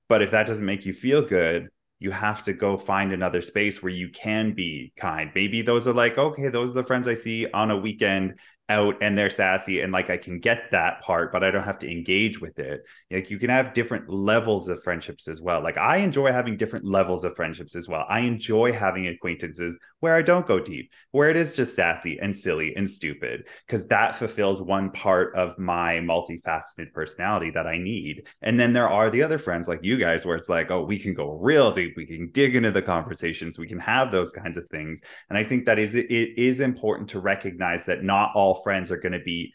But 0.08 0.22
if 0.22 0.30
that 0.30 0.46
doesn't 0.46 0.64
make 0.64 0.86
you 0.86 0.94
feel 0.94 1.20
good, 1.20 1.68
you 2.02 2.10
have 2.10 2.42
to 2.42 2.52
go 2.52 2.76
find 2.76 3.12
another 3.12 3.40
space 3.40 3.82
where 3.82 3.92
you 3.92 4.08
can 4.10 4.52
be 4.54 4.92
kind. 4.96 5.30
Maybe 5.34 5.62
those 5.62 5.86
are 5.86 5.92
like, 5.92 6.18
okay, 6.18 6.48
those 6.48 6.70
are 6.70 6.74
the 6.74 6.84
friends 6.84 7.06
I 7.06 7.14
see 7.14 7.46
on 7.52 7.70
a 7.70 7.76
weekend 7.76 8.38
out 8.72 8.96
and 9.02 9.16
they're 9.16 9.30
sassy 9.30 9.80
and 9.80 9.92
like 9.92 10.08
I 10.10 10.16
can 10.16 10.40
get 10.40 10.70
that 10.70 11.02
part, 11.02 11.30
but 11.32 11.44
I 11.44 11.50
don't 11.50 11.62
have 11.64 11.78
to 11.80 11.90
engage 11.90 12.40
with 12.40 12.58
it. 12.58 12.82
Like 13.10 13.30
you 13.30 13.38
can 13.38 13.50
have 13.50 13.74
different 13.74 14.08
levels 14.08 14.68
of 14.68 14.82
friendships 14.82 15.28
as 15.28 15.40
well. 15.40 15.62
Like 15.62 15.76
I 15.76 15.98
enjoy 15.98 16.32
having 16.32 16.56
different 16.56 16.84
levels 16.84 17.24
of 17.24 17.36
friendships 17.36 17.76
as 17.76 17.88
well. 17.88 18.04
I 18.08 18.20
enjoy 18.20 18.72
having 18.72 19.06
acquaintances 19.06 19.78
where 20.00 20.16
I 20.16 20.22
don't 20.22 20.46
go 20.46 20.58
deep, 20.58 20.90
where 21.12 21.30
it 21.30 21.36
is 21.36 21.54
just 21.54 21.76
sassy 21.76 22.18
and 22.20 22.34
silly 22.34 22.74
and 22.74 22.90
stupid, 22.90 23.46
because 23.66 23.86
that 23.86 24.16
fulfills 24.16 24.60
one 24.60 24.90
part 24.90 25.34
of 25.36 25.56
my 25.58 25.94
multifaceted 25.98 26.92
personality 26.92 27.50
that 27.50 27.68
I 27.68 27.78
need. 27.78 28.26
And 28.42 28.58
then 28.58 28.72
there 28.72 28.88
are 28.88 29.10
the 29.10 29.22
other 29.22 29.38
friends 29.38 29.68
like 29.68 29.84
you 29.84 29.96
guys 29.98 30.24
where 30.24 30.36
it's 30.36 30.48
like, 30.48 30.72
oh, 30.72 30.82
we 30.82 30.98
can 30.98 31.14
go 31.14 31.30
real 31.30 31.70
deep, 31.70 31.94
we 31.96 32.06
can 32.06 32.30
dig 32.30 32.56
into 32.56 32.72
the 32.72 32.82
conversations, 32.82 33.58
we 33.58 33.68
can 33.68 33.78
have 33.78 34.10
those 34.10 34.32
kinds 34.32 34.56
of 34.58 34.68
things. 34.70 35.00
And 35.28 35.38
I 35.38 35.44
think 35.44 35.66
that 35.66 35.78
is 35.78 35.94
it 35.94 36.10
is 36.10 36.60
important 36.60 37.08
to 37.10 37.20
recognize 37.20 37.84
that 37.84 38.02
not 38.02 38.32
all 38.34 38.61
friends 38.62 38.90
are 38.90 38.98
going 38.98 39.12
to 39.12 39.20
be 39.20 39.52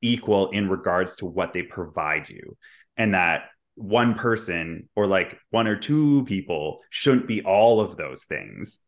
equal 0.00 0.50
in 0.50 0.68
regards 0.68 1.16
to 1.16 1.26
what 1.26 1.52
they 1.52 1.62
provide 1.62 2.28
you. 2.28 2.56
And 2.96 3.14
that 3.14 3.44
one 3.74 4.14
person 4.14 4.88
or 4.96 5.06
like 5.06 5.38
one 5.50 5.68
or 5.68 5.76
two 5.76 6.24
people 6.24 6.80
shouldn't 6.90 7.28
be 7.28 7.42
all 7.42 7.80
of 7.80 7.96
those 7.96 8.24
things. 8.24 8.78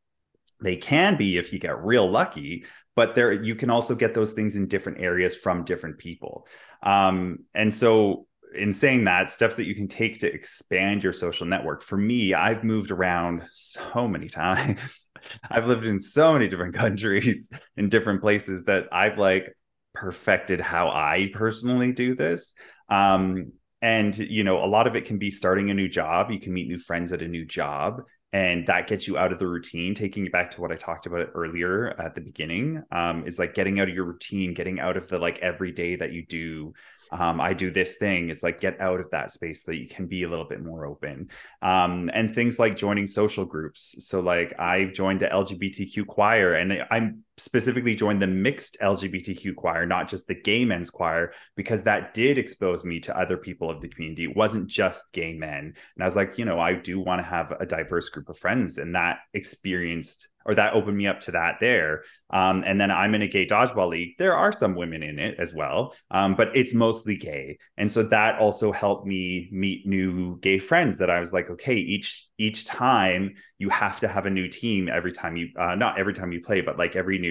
They 0.61 0.77
can 0.77 1.17
be 1.17 1.39
if 1.39 1.53
you 1.53 1.59
get 1.59 1.83
real 1.83 2.11
lucky 2.11 2.65
but 3.01 3.15
there 3.15 3.33
you 3.33 3.55
can 3.55 3.71
also 3.71 3.95
get 3.95 4.13
those 4.13 4.33
things 4.33 4.57
in 4.57 4.69
different 4.69 5.01
areas 5.01 5.35
from 5.35 5.65
different 5.65 5.97
people. 5.97 6.47
Um, 6.83 7.41
and 7.55 7.75
so 7.75 8.27
in 8.55 8.75
saying 8.75 9.05
that 9.05 9.31
steps 9.31 9.55
that 9.57 9.65
you 9.65 9.75
can 9.75 9.89
take 9.89 10.21
to 10.21 10.31
expand 10.31 11.03
your 11.03 11.15
social 11.15 11.47
network. 11.47 11.83
For 11.83 11.97
me 11.97 12.35
i've 12.35 12.63
moved 12.63 12.91
around 12.91 13.45
so 13.53 14.07
many 14.07 14.29
times. 14.29 15.09
I've 15.51 15.67
lived 15.67 15.87
in 15.87 15.99
so 15.99 16.33
many 16.33 16.49
different 16.49 16.75
countries 16.75 17.49
in 17.77 17.89
different 17.89 18.21
places 18.21 18.65
that 18.65 18.85
i've 18.93 19.17
like 19.19 19.57
perfected 20.01 20.61
how 20.61 20.89
I 20.89 21.31
personally 21.35 21.93
do 21.93 22.15
this. 22.15 22.55
Um, 22.89 23.53
and 23.83 24.17
you 24.17 24.45
know, 24.45 24.65
a 24.65 24.67
lot 24.67 24.87
of 24.87 24.97
it 24.97 25.05
can 25.05 25.19
be 25.19 25.31
starting 25.31 25.71
a 25.71 25.75
new 25.75 25.89
job. 25.89 26.31
You 26.31 26.41
can 26.41 26.55
meet 26.55 26.69
new 26.69 26.79
friends 26.79 27.13
at 27.13 27.23
a 27.23 27.29
new 27.29 27.45
job, 27.45 28.03
and 28.33 28.67
that 28.67 28.87
gets 28.87 29.07
you 29.07 29.19
out 29.19 29.33
of 29.33 29.39
the 29.39 29.47
routine. 29.47 29.95
Taking 29.95 30.27
it 30.27 30.33
back 30.33 30.51
to 30.53 30.61
what 30.61 30.73
I 30.73 30.77
talked 30.77 31.07
about 31.07 31.29
earlier 31.35 31.89
at 32.01 32.15
the 32.15 32.21
beginning, 32.21 32.83
um, 32.91 33.27
is 33.27 33.39
like 33.39 33.55
getting 33.55 33.79
out 33.79 33.89
of 33.89 33.95
your 33.95 34.07
routine, 34.07 34.55
getting 34.55 34.81
out 34.81 34.97
of 34.97 35.09
the 35.09 35.19
like 35.19 35.39
every 35.39 35.73
day 35.73 35.97
that 35.97 36.13
you 36.13 36.25
do 36.27 36.73
um, 37.13 37.41
I 37.41 37.55
do 37.55 37.71
this 37.71 37.97
thing. 37.97 38.31
It's 38.31 38.43
like 38.43 38.61
get 38.61 38.81
out 38.81 39.01
of 39.01 39.11
that 39.11 39.33
space 39.33 39.65
so 39.65 39.73
that 39.73 39.79
you 39.79 39.89
can 39.89 40.07
be 40.07 40.23
a 40.23 40.29
little 40.29 40.45
bit 40.45 40.63
more 40.63 40.87
open. 40.87 41.29
Um, 41.61 42.11
and 42.13 42.35
things 42.35 42.59
like 42.59 42.77
joining 42.77 43.07
social 43.07 43.45
groups. 43.45 43.97
So 43.99 44.21
like 44.21 44.59
I've 44.59 44.93
joined 44.93 45.21
the 45.21 45.27
LGBTQ 45.27 46.07
choir 46.07 46.55
and 46.55 46.85
I'm 46.91 47.25
specifically 47.41 47.95
joined 47.95 48.21
the 48.21 48.27
mixed 48.27 48.77
LGBTQ 48.81 49.57
choir, 49.57 49.87
not 49.87 50.09
just 50.09 50.27
the 50.27 50.35
gay 50.35 50.65
men's 50.65 50.91
choir, 50.91 51.33
because 51.57 51.83
that 51.83 52.15
did 52.15 52.39
expose 52.39 52.85
me 52.85 53.01
to 53.01 53.19
other 53.19 53.37
people 53.37 53.71
of 53.71 53.81
the 53.81 53.89
community. 53.89 54.25
It 54.25 54.37
wasn't 54.37 54.69
just 54.69 55.13
gay 55.13 55.33
men. 55.33 55.75
And 55.95 56.03
I 56.03 56.05
was 56.05 56.17
like, 56.17 56.39
you 56.39 56.45
know, 56.45 56.61
I 56.61 56.75
do 56.75 57.01
want 57.01 57.21
to 57.21 57.27
have 57.27 57.53
a 57.59 57.67
diverse 57.67 58.09
group 58.09 58.29
of 58.29 58.39
friends. 58.39 58.79
And 58.79 58.95
that 58.95 59.21
experienced 59.35 60.29
or 60.45 60.55
that 60.55 60.73
opened 60.73 60.97
me 60.97 61.07
up 61.07 61.21
to 61.21 61.33
that 61.33 61.57
there. 61.61 62.03
Um, 62.31 62.63
and 62.65 62.81
then 62.81 62.91
I'm 62.91 63.15
in 63.15 63.23
a 63.23 63.29
gay 63.29 63.47
dodgeball 63.47 63.91
league. 63.91 64.17
There 64.19 64.35
are 64.35 64.53
some 64.53 64.75
women 64.75 65.03
in 65.03 65.19
it 65.19 65.37
as 65.39 65.53
well, 65.53 65.95
um, 66.11 66.35
but 66.35 66.57
it's 66.57 66.73
mostly 66.73 67.17
gay. 67.17 67.59
And 67.77 67.91
so 67.91 68.03
that 68.05 68.39
also 68.39 68.73
helped 68.73 69.07
me 69.07 69.49
meet 69.53 69.87
new 69.87 70.39
gay 70.41 70.59
friends 70.59 70.99
that 70.99 71.11
I 71.11 71.21
was 71.21 71.33
like, 71.33 71.51
okay, 71.51 71.77
each 71.77 72.27
each 72.39 72.65
time 72.65 73.35
you 73.59 73.69
have 73.69 74.01
to 74.01 74.09
have 74.09 74.27
a 74.27 74.31
new 74.31 74.49
team 74.49 74.89
every 74.89 75.13
time 75.13 75.37
you 75.37 75.49
uh, 75.59 75.75
not 75.75 75.99
every 75.99 76.15
time 76.15 76.33
you 76.33 76.41
play, 76.41 76.61
but 76.61 76.79
like 76.79 76.97
every 76.97 77.19
new 77.19 77.30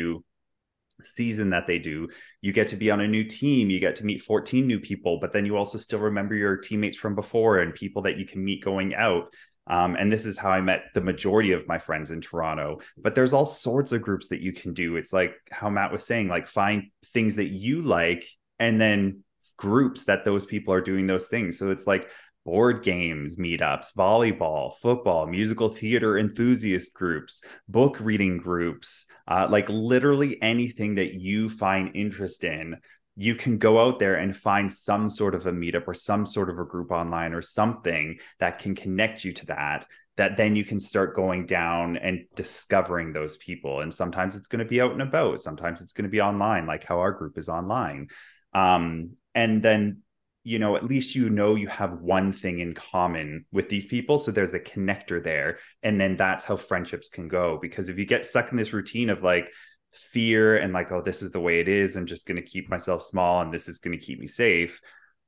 season 1.02 1.52
that 1.52 1.66
they 1.66 1.80
do 1.80 2.10
you 2.42 2.52
get 2.52 2.68
to 2.68 2.76
be 2.76 2.92
on 2.92 3.00
a 3.00 3.08
new 3.08 3.24
team 3.24 3.70
you 3.70 3.80
get 3.80 3.96
to 3.96 4.06
meet 4.06 4.22
14 4.22 4.68
new 4.68 4.80
people 4.80 5.18
but 5.22 5.32
then 5.32 5.46
you 5.46 5.56
also 5.56 5.78
still 5.78 6.00
remember 6.00 6.36
your 6.36 6.58
teammates 6.58 6.98
from 6.98 7.16
before 7.16 7.60
and 7.60 7.74
people 7.74 8.02
that 8.02 8.18
you 8.18 8.26
can 8.26 8.44
meet 8.44 8.64
going 8.64 8.94
out 8.94 9.34
um, 9.70 9.96
and 9.96 10.12
this 10.12 10.26
is 10.26 10.38
how 10.38 10.50
I 10.50 10.62
met 10.62 10.86
the 10.96 11.02
majority 11.02 11.52
of 11.52 11.68
my 11.68 11.78
friends 11.78 12.10
in 12.10 12.22
Toronto. 12.22 12.80
But 12.98 13.14
there's 13.14 13.34
all 13.34 13.46
sorts 13.46 13.92
of 13.92 14.02
groups 14.02 14.28
that 14.30 14.42
you 14.42 14.52
can 14.52 14.74
do. 14.74 14.96
It's 14.96 15.14
like 15.14 15.36
how 15.52 15.70
Matt 15.70 15.92
was 15.92 16.04
saying, 16.04 16.28
like 16.28 16.48
find 16.48 16.90
things 17.14 17.36
that 17.36 17.50
you 17.50 17.82
like 17.82 18.28
and 18.58 18.82
then 18.82 19.24
groups 19.58 20.06
that 20.06 20.26
those 20.26 20.46
people 20.46 20.74
are 20.74 20.82
doing 20.82 21.06
those 21.06 21.26
things. 21.26 21.60
So 21.60 21.70
it's 21.70 21.86
like 21.86 22.10
board 22.50 22.84
games 22.84 23.38
meetups, 23.38 23.94
volleyball, 23.96 24.76
football, 24.78 25.28
musical 25.28 25.70
theater 25.70 26.18
enthusiast 26.18 26.96
groups, 26.96 27.44
book 27.68 27.98
reading 28.00 28.40
groups, 28.40 29.06
uh, 29.28 29.48
like 29.52 29.70
literally 29.70 30.42
anything 30.42 30.96
that 30.96 31.14
you 31.14 31.48
find 31.48 31.96
interest 31.96 32.44
in 32.44 32.78
you 33.16 33.36
can 33.36 33.58
go 33.58 33.86
out 33.86 34.00
there 34.00 34.16
and 34.16 34.36
find 34.36 34.72
some 34.72 35.10
sort 35.10 35.36
of 35.36 35.46
a 35.46 35.52
meetup 35.52 35.86
or 35.88 35.94
some 35.94 36.26
sort 36.26 36.50
of 36.50 36.58
a 36.58 36.64
group 36.64 36.90
online 36.90 37.34
or 37.34 37.42
something 37.42 38.18
that 38.40 38.60
can 38.60 38.74
connect 38.74 39.26
you 39.26 39.34
to 39.34 39.46
that 39.48 39.86
that 40.16 40.38
then 40.38 40.56
you 40.56 40.66
can 40.66 40.80
start 40.80 41.16
going 41.16 41.46
down 41.46 41.96
and 41.96 42.26
discovering 42.36 43.14
those 43.14 43.38
people. 43.38 43.80
And 43.82 43.94
sometimes 43.94 44.36
it's 44.36 44.50
going 44.50 44.60
to 44.60 44.66
be 44.66 44.82
out 44.82 44.92
and 44.92 45.02
about. 45.02 45.40
Sometimes 45.40 45.82
it's 45.82 45.94
going 45.94 46.04
to 46.04 46.10
be 46.10 46.20
online 46.20 46.66
like 46.66 46.84
how 46.84 47.00
our 47.00 47.12
group 47.12 47.38
is 47.38 47.48
online. 47.48 48.08
Um, 48.54 49.12
and 49.34 49.64
then 49.64 50.02
you 50.50 50.58
know 50.58 50.76
at 50.76 50.84
least 50.84 51.14
you 51.14 51.30
know 51.30 51.54
you 51.54 51.68
have 51.68 52.02
one 52.02 52.34
thing 52.34 52.60
in 52.60 52.74
common 52.74 53.46
with 53.52 53.70
these 53.70 53.86
people 53.86 54.18
so 54.18 54.32
there's 54.32 54.54
a 54.56 54.60
connector 54.60 55.24
there 55.24 55.60
and 55.84 56.02
then 56.02 56.18
that's 56.18 56.44
how 56.44 56.58
friendships 56.58 57.08
can 57.08 57.28
go 57.28 57.60
because 57.62 57.88
if 57.88 58.00
you 58.00 58.06
get 58.06 58.26
stuck 58.26 58.52
in 58.52 58.58
this 58.58 58.74
routine 58.74 59.12
of 59.12 59.22
like 59.22 59.48
fear 59.94 60.58
and 60.58 60.74
like 60.74 60.92
oh 60.92 61.04
this 61.04 61.22
is 61.22 61.32
the 61.32 61.40
way 61.40 61.60
it 61.60 61.68
is 61.68 61.96
i'm 61.96 62.08
just 62.08 62.26
going 62.26 62.36
to 62.36 62.42
keep 62.42 62.68
myself 62.68 63.04
small 63.04 63.42
and 63.42 63.54
this 63.54 63.70
is 63.70 63.78
going 63.78 63.96
to 63.98 64.04
keep 64.04 64.20
me 64.20 64.26
safe 64.26 64.82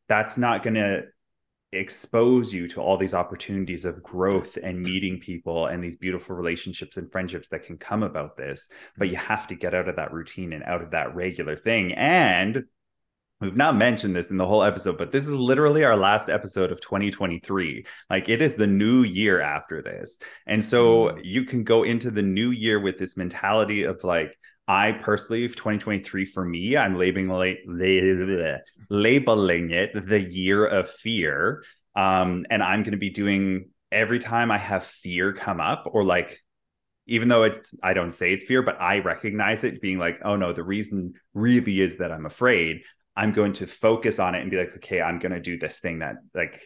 that's 0.08 0.40
not 0.40 0.64
going 0.64 0.74
to 0.74 1.04
expose 1.72 2.52
you 2.52 2.68
to 2.68 2.82
all 2.82 2.98
these 2.98 3.14
opportunities 3.14 3.86
of 3.86 4.02
growth 4.02 4.58
and 4.62 4.82
meeting 4.82 5.20
people 5.20 5.68
and 5.68 5.84
these 5.84 5.98
beautiful 5.98 6.36
relationships 6.36 6.98
and 6.98 7.12
friendships 7.12 7.48
that 7.50 7.64
can 7.64 7.78
come 7.78 8.02
about 8.02 8.36
this 8.36 8.70
but 8.98 9.08
you 9.08 9.16
have 9.18 9.46
to 9.46 9.56
get 9.56 9.76
out 9.76 9.88
of 9.88 9.98
that 9.98 10.12
routine 10.12 10.52
and 10.52 10.64
out 10.64 10.82
of 10.82 10.92
that 10.92 11.16
regular 11.16 11.56
thing 11.56 11.94
and 11.94 12.64
We've 13.42 13.56
not 13.56 13.76
mentioned 13.76 14.16
this 14.16 14.30
in 14.30 14.38
the 14.38 14.46
whole 14.46 14.64
episode, 14.64 15.00
but 15.00 15.12
this 15.12 15.26
is 15.26 15.34
literally 15.34 15.84
our 15.84 15.98
last 15.98 16.30
episode 16.30 16.72
of 16.72 16.80
2023. 16.80 17.86
Like 18.10 18.30
it 18.30 18.40
is 18.40 18.54
the 18.54 18.68
new 18.68 19.02
year 19.02 19.42
after 19.42 19.82
this. 19.82 20.20
And 20.46 20.64
so 20.64 21.08
mm. 21.08 21.22
you 21.24 21.44
can 21.46 21.64
go 21.64 21.82
into 21.82 22.12
the 22.12 22.22
new 22.22 22.52
year 22.52 22.80
with 22.80 23.00
this 23.00 23.18
mentality 23.18 23.84
of 23.84 24.04
like, 24.04 24.38
I 24.68 24.92
personally, 24.92 25.48
2023 25.48 26.24
for 26.26 26.46
me, 26.46 26.78
I'm 26.78 26.98
labeling 26.98 27.30
labeling 28.90 29.72
it 29.72 30.08
the 30.08 30.22
year 30.22 30.66
of 30.66 30.90
fear. 30.90 31.64
Um, 31.96 32.46
and 32.50 32.62
I'm 32.62 32.84
going 32.84 32.92
to 32.92 32.98
be 32.98 33.10
doing 33.10 33.70
every 33.92 34.20
time 34.20 34.52
I 34.52 34.60
have 34.60 34.86
fear 34.86 35.34
come 35.34 35.60
up, 35.60 35.90
or 35.92 36.06
like, 36.06 36.40
even 37.08 37.28
though 37.28 37.44
it's 37.44 37.74
I 37.84 37.94
don't 37.94 38.12
say 38.12 38.32
it's 38.32 38.44
fear, 38.44 38.62
but 38.62 38.80
I 38.80 39.00
recognize 39.00 39.64
it 39.64 39.82
being 39.82 39.98
like, 39.98 40.20
oh 40.24 40.36
no, 40.36 40.54
the 40.54 40.64
reason 40.64 41.16
really 41.34 41.82
is 41.82 41.98
that 41.98 42.12
I'm 42.12 42.26
afraid. 42.26 42.84
I'm 43.16 43.34
going 43.34 43.54
to 43.54 43.68
focus 43.68 44.20
on 44.20 44.36
it 44.36 44.42
and 44.42 44.52
be 44.52 44.58
like, 44.58 44.76
okay, 44.78 45.02
I'm 45.02 45.20
going 45.20 45.34
to 45.34 45.40
do 45.40 45.58
this 45.58 45.80
thing 45.80 46.00
that 46.00 46.16
like 46.34 46.62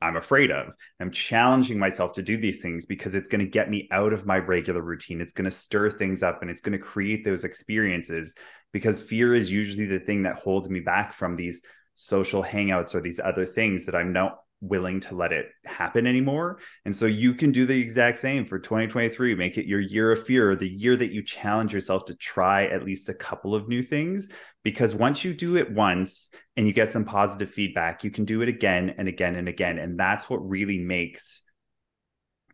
I'm 0.00 0.16
afraid 0.16 0.50
of. 0.50 0.74
I'm 1.00 1.10
challenging 1.10 1.78
myself 1.78 2.12
to 2.14 2.22
do 2.22 2.36
these 2.36 2.60
things 2.60 2.86
because 2.86 3.14
it's 3.14 3.28
going 3.28 3.44
to 3.44 3.50
get 3.50 3.68
me 3.68 3.88
out 3.90 4.12
of 4.12 4.26
my 4.26 4.38
regular 4.38 4.80
routine. 4.80 5.20
It's 5.20 5.32
going 5.32 5.46
to 5.46 5.50
stir 5.50 5.90
things 5.90 6.22
up 6.22 6.40
and 6.40 6.50
it's 6.50 6.60
going 6.60 6.78
to 6.78 6.84
create 6.84 7.24
those 7.24 7.44
experiences 7.44 8.34
because 8.72 9.02
fear 9.02 9.34
is 9.34 9.50
usually 9.50 9.86
the 9.86 9.98
thing 9.98 10.22
that 10.22 10.36
holds 10.36 10.68
me 10.68 10.80
back 10.80 11.14
from 11.14 11.34
these 11.34 11.62
social 11.94 12.44
hangouts 12.44 12.94
or 12.94 13.00
these 13.00 13.18
other 13.18 13.44
things 13.44 13.86
that 13.86 13.96
I'm 13.96 14.12
not 14.12 14.38
willing 14.60 15.00
to 15.00 15.14
let 15.14 15.32
it 15.32 15.50
happen 15.64 16.06
anymore. 16.06 16.58
And 16.84 16.94
so 16.94 17.06
you 17.06 17.34
can 17.34 17.52
do 17.52 17.64
the 17.64 17.80
exact 17.80 18.18
same 18.18 18.44
for 18.44 18.58
2023. 18.58 19.34
Make 19.34 19.56
it 19.56 19.66
your 19.66 19.80
year 19.80 20.10
of 20.12 20.26
fear, 20.26 20.56
the 20.56 20.68
year 20.68 20.96
that 20.96 21.12
you 21.12 21.22
challenge 21.22 21.72
yourself 21.72 22.06
to 22.06 22.16
try 22.16 22.66
at 22.66 22.84
least 22.84 23.08
a 23.08 23.14
couple 23.14 23.54
of 23.54 23.68
new 23.68 23.82
things. 23.82 24.28
Because 24.64 24.94
once 24.94 25.24
you 25.24 25.32
do 25.32 25.56
it 25.56 25.72
once 25.72 26.28
and 26.56 26.66
you 26.66 26.72
get 26.72 26.90
some 26.90 27.04
positive 27.04 27.50
feedback, 27.50 28.02
you 28.02 28.10
can 28.10 28.24
do 28.24 28.42
it 28.42 28.48
again 28.48 28.94
and 28.98 29.08
again 29.08 29.36
and 29.36 29.48
again. 29.48 29.78
And 29.78 29.98
that's 29.98 30.28
what 30.28 30.48
really 30.48 30.78
makes 30.78 31.42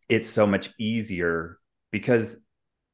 it 0.08 0.26
so 0.26 0.46
much 0.46 0.70
easier 0.78 1.58
because 1.90 2.36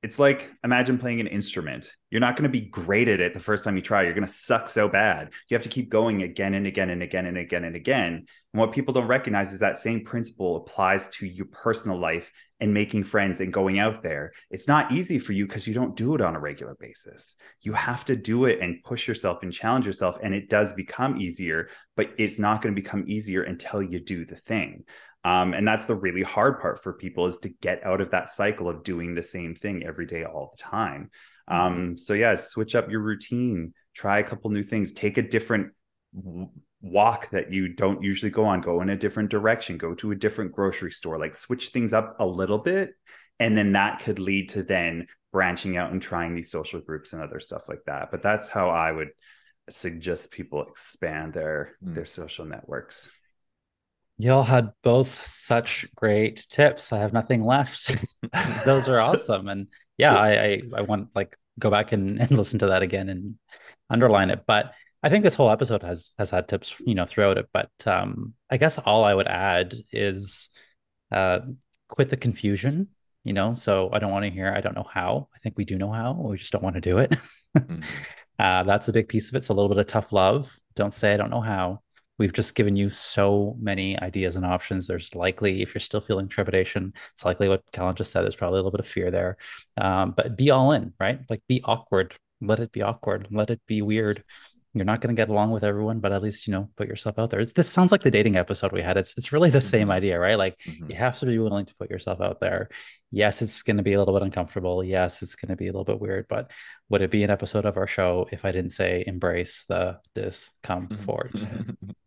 it's 0.03 0.19
like 0.19 0.51
imagine 0.65 0.99
playing 0.99 1.21
an 1.21 1.27
instrument. 1.27 1.91
You're 2.11 2.21
not 2.21 2.37
going 2.37 2.51
to 2.51 2.61
be 2.61 2.67
great 2.67 3.09
at 3.09 3.21
it 3.21 3.35
the 3.35 3.41
first 3.41 3.65
time 3.65 3.77
you 3.77 3.83
try. 3.83 4.03
You're 4.03 4.15
going 4.15 4.27
to 4.27 4.33
suck 4.33 4.69
so 4.69 4.89
bad. 4.89 5.31
You 5.49 5.55
have 5.55 5.63
to 5.63 5.69
keep 5.69 5.91
going 5.91 6.23
again 6.23 6.55
and 6.55 6.67
again 6.67 6.91
and 6.91 7.03
again 7.03 7.27
and 7.27 7.37
again 7.37 7.65
and 7.65 7.77
again. 7.77 8.27
And 8.53 8.61
what 8.61 8.73
people 8.73 8.95
don't 8.95 9.07
recognize 9.07 9.53
is 9.53 9.61
that 9.61 9.79
same 9.79 10.05
principle 10.05 10.57
applies 10.57 11.09
to 11.09 11.27
your 11.27 11.47
personal 11.47 11.99
life 11.99 12.33
and 12.61 12.75
making 12.75 13.05
friends 13.05 13.41
and 13.41 13.53
going 13.53 13.79
out 13.79 14.03
there. 14.03 14.33
It's 14.51 14.69
not 14.69 14.91
easy 14.93 15.19
for 15.19 15.33
you 15.33 15.47
because 15.47 15.67
you 15.67 15.75
don't 15.75 15.97
do 15.97 16.15
it 16.15 16.21
on 16.21 16.35
a 16.35 16.41
regular 16.41 16.77
basis. 16.79 17.37
You 17.63 17.75
have 17.75 18.05
to 18.07 18.17
do 18.17 18.47
it 18.47 18.61
and 18.61 18.83
push 18.83 19.07
yourself 19.07 19.43
and 19.43 19.53
challenge 19.53 19.87
yourself. 19.87 20.19
And 20.23 20.35
it 20.35 20.49
does 20.49 20.73
become 20.73 21.21
easier, 21.21 21.69
but 21.97 22.11
it's 22.19 22.39
not 22.39 22.63
going 22.63 22.75
to 22.75 22.81
become 22.81 23.05
easier 23.07 23.43
until 23.43 23.83
you 23.83 24.01
do 24.01 24.25
the 24.25 24.37
thing. 24.37 24.85
Um, 25.23 25.53
and 25.53 25.69
that's 25.69 25.85
the 25.85 25.95
really 25.95 26.23
hard 26.23 26.61
part 26.61 26.83
for 26.83 26.95
people 26.95 27.27
is 27.27 27.39
to 27.39 27.51
get 27.51 27.85
out 27.85 28.01
of 28.01 28.11
that 28.13 28.31
cycle 28.31 28.71
of 28.71 28.83
doing 28.83 29.15
the 29.15 29.23
same 29.23 29.55
thing 29.55 29.85
every 29.85 30.07
day 30.07 30.25
all 30.25 30.55
the 30.57 30.63
time 30.63 31.11
mm-hmm. 31.51 31.61
um, 31.61 31.97
so 31.99 32.15
yeah 32.15 32.37
switch 32.37 32.75
up 32.75 32.91
your 32.91 33.01
routine 33.01 33.75
try 33.95 34.19
a 34.19 34.25
couple 34.25 34.51
new 34.51 34.63
things 34.63 34.93
take 34.93 35.19
a 35.19 35.23
different 35.23 35.73
w- 36.15 36.49
walk 36.81 37.29
that 37.31 37.53
you 37.53 37.69
don't 37.69 38.03
usually 38.03 38.31
go 38.31 38.47
on 38.47 38.63
go 38.63 38.81
in 38.81 38.89
a 38.89 38.97
different 38.97 39.29
direction 39.29 39.77
go 39.77 39.95
to 39.95 40.11
a 40.13 40.17
different 40.17 40.53
grocery 40.53 40.91
store 40.91 41.19
like 41.19 41.35
switch 41.35 41.69
things 41.69 41.93
up 41.93 42.17
a 42.19 42.27
little 42.27 42.59
bit 42.59 42.95
and 43.39 43.57
then 43.57 43.73
that 43.73 44.01
could 44.01 44.19
lead 44.19 44.49
to 44.49 44.63
then 44.63 45.07
branching 45.33 45.77
out 45.77 45.93
and 45.93 46.01
trying 46.01 46.35
these 46.35 46.51
social 46.51 46.81
groups 46.81 47.13
and 47.13 47.21
other 47.21 47.41
stuff 47.41 47.69
like 47.69 47.83
that 47.85 48.11
but 48.11 48.23
that's 48.23 48.49
how 48.49 48.71
i 48.71 48.91
would 48.91 49.11
suggest 49.69 50.31
people 50.31 50.63
expand 50.63 51.35
their 51.35 51.77
mm. 51.85 51.95
their 51.95 52.07
social 52.07 52.47
networks 52.47 53.11
Y'all 54.23 54.43
had 54.43 54.73
both 54.83 55.25
such 55.25 55.87
great 55.95 56.47
tips. 56.51 56.93
I 56.93 56.99
have 56.99 57.15
nothing 57.15 57.43
left. 57.43 57.91
Those 58.67 58.87
are 58.87 59.01
awesome. 59.01 59.49
And 59.49 59.69
yeah, 59.97 60.15
I, 60.15 60.31
I, 60.31 60.63
I 60.77 60.81
want 60.83 61.09
like 61.15 61.39
go 61.59 61.71
back 61.71 61.93
and, 61.93 62.21
and 62.21 62.31
listen 62.31 62.59
to 62.59 62.67
that 62.67 62.83
again 62.83 63.09
and 63.09 63.37
underline 63.89 64.29
it. 64.29 64.45
But 64.47 64.73
I 65.03 65.09
think 65.09 65.25
this 65.25 65.35
whole 65.35 65.51
episode 65.51 65.83
has 65.83 66.13
has 66.19 66.31
had 66.31 66.49
tips, 66.49 66.75
you 66.81 66.95
know, 66.95 67.07
throughout 67.07 67.39
it. 67.39 67.49
But 67.53 67.71
um, 67.87 68.35
I 68.51 68.59
guess 68.59 68.77
all 68.77 69.05
I 69.05 69.15
would 69.15 69.27
add 69.27 69.75
is 69.91 70.51
uh, 71.11 71.41
quit 71.89 72.11
the 72.11 72.17
confusion. 72.19 72.89
You 73.25 73.35
know, 73.35 73.53
so 73.53 73.91
I 73.93 73.99
don't 73.99 74.13
want 74.13 74.25
to 74.25 74.31
hear. 74.31 74.51
I 74.51 74.63
don't 74.63 74.75
know 74.75 74.87
how. 74.91 75.29
I 75.35 75.39
think 75.41 75.59
we 75.59 75.67
do 75.67 75.77
know 75.77 75.93
how. 75.93 76.13
We 76.13 76.39
just 76.39 76.53
don't 76.53 76.65
want 76.65 76.77
to 76.77 76.81
do 76.81 76.99
it. 76.99 77.15
mm-hmm. 77.57 77.81
uh, 78.39 78.63
that's 78.65 78.89
a 78.89 78.95
big 78.95 79.09
piece 79.09 79.29
of 79.29 79.35
it. 79.35 79.45
So 79.45 79.53
a 79.53 79.57
little 79.57 79.69
bit 79.69 79.77
of 79.77 79.87
tough 79.87 80.11
love. 80.11 80.55
Don't 80.75 80.95
say 80.95 81.13
I 81.13 81.19
don't 81.19 81.31
know 81.31 81.43
how 81.43 81.81
we've 82.21 82.35
just 82.35 82.55
given 82.55 82.77
you 82.77 82.91
so 82.91 83.57
many 83.59 83.99
ideas 83.99 84.37
and 84.37 84.45
options. 84.45 84.87
There's 84.87 85.15
likely, 85.15 85.63
if 85.63 85.75
you're 85.75 85.81
still 85.81 86.03
feeling 86.03 86.29
trepidation, 86.29 86.93
it's 87.15 87.25
likely 87.25 87.49
what 87.49 87.63
Callan 87.73 87.97
just 87.97 88.13
said. 88.13 88.23
There's 88.23 88.37
probably 88.37 88.59
a 88.59 88.63
little 88.63 88.71
bit 88.71 88.87
of 88.87 88.87
fear 88.87 89.11
there, 89.11 89.39
um, 89.81 90.13
but 90.15 90.37
be 90.37 90.51
all 90.51 90.73
in, 90.73 90.93
right? 91.01 91.21
Like 91.31 91.41
be 91.49 91.63
awkward. 91.65 92.15
Let 92.43 92.61
it 92.61 92.73
be 92.73 92.83
awkward. 92.83 93.29
Let 93.31 93.49
it 93.49 93.63
be 93.67 93.81
weird. 93.81 94.23
You're 94.75 94.85
not 94.85 95.01
going 95.01 95.17
to 95.17 95.21
get 95.21 95.31
along 95.31 95.51
with 95.51 95.65
everyone, 95.65 95.99
but 96.01 96.13
at 96.13 96.23
least 96.23 96.47
you 96.47 96.53
know 96.53 96.69
put 96.77 96.89
yourself 96.89 97.19
out 97.19 97.31
there. 97.31 97.41
It's, 97.41 97.55
this 97.55 97.71
sounds 97.71 97.91
like 97.91 98.03
the 98.03 98.11
dating 98.11 98.37
episode 98.37 98.71
we 98.71 98.83
had. 98.83 98.99
It's 98.99 99.15
it's 99.17 99.33
really 99.33 99.51
the 99.51 99.61
same 99.63 99.85
mm-hmm. 99.85 99.91
idea, 99.93 100.19
right? 100.19 100.39
Like 100.39 100.59
mm-hmm. 100.59 100.91
you 100.91 100.97
have 100.97 101.19
to 101.21 101.27
be 101.27 101.39
willing 101.39 101.67
to 101.67 101.75
put 101.77 101.91
yourself 101.91 102.21
out 102.21 102.39
there. 102.39 102.69
Yes, 103.11 103.41
it's 103.41 103.63
going 103.63 103.79
to 103.79 103.83
be 103.83 103.95
a 103.95 103.99
little 103.99 104.15
bit 104.15 104.23
uncomfortable. 104.23 104.85
Yes, 104.85 105.23
it's 105.23 105.35
going 105.35 105.49
to 105.49 105.57
be 105.57 105.67
a 105.67 105.73
little 105.73 105.85
bit 105.85 106.01
weird, 106.01 106.27
but 106.29 106.51
would 106.91 107.03
it 107.03 107.11
be 107.11 107.25
an 107.25 107.31
episode 107.31 107.65
of 107.65 107.79
our 107.79 107.89
show 107.89 108.29
if 108.31 108.45
I 108.45 108.53
didn't 108.53 108.71
say 108.71 109.03
embrace 109.07 109.65
the 109.69 109.99
discomfort? 110.15 111.33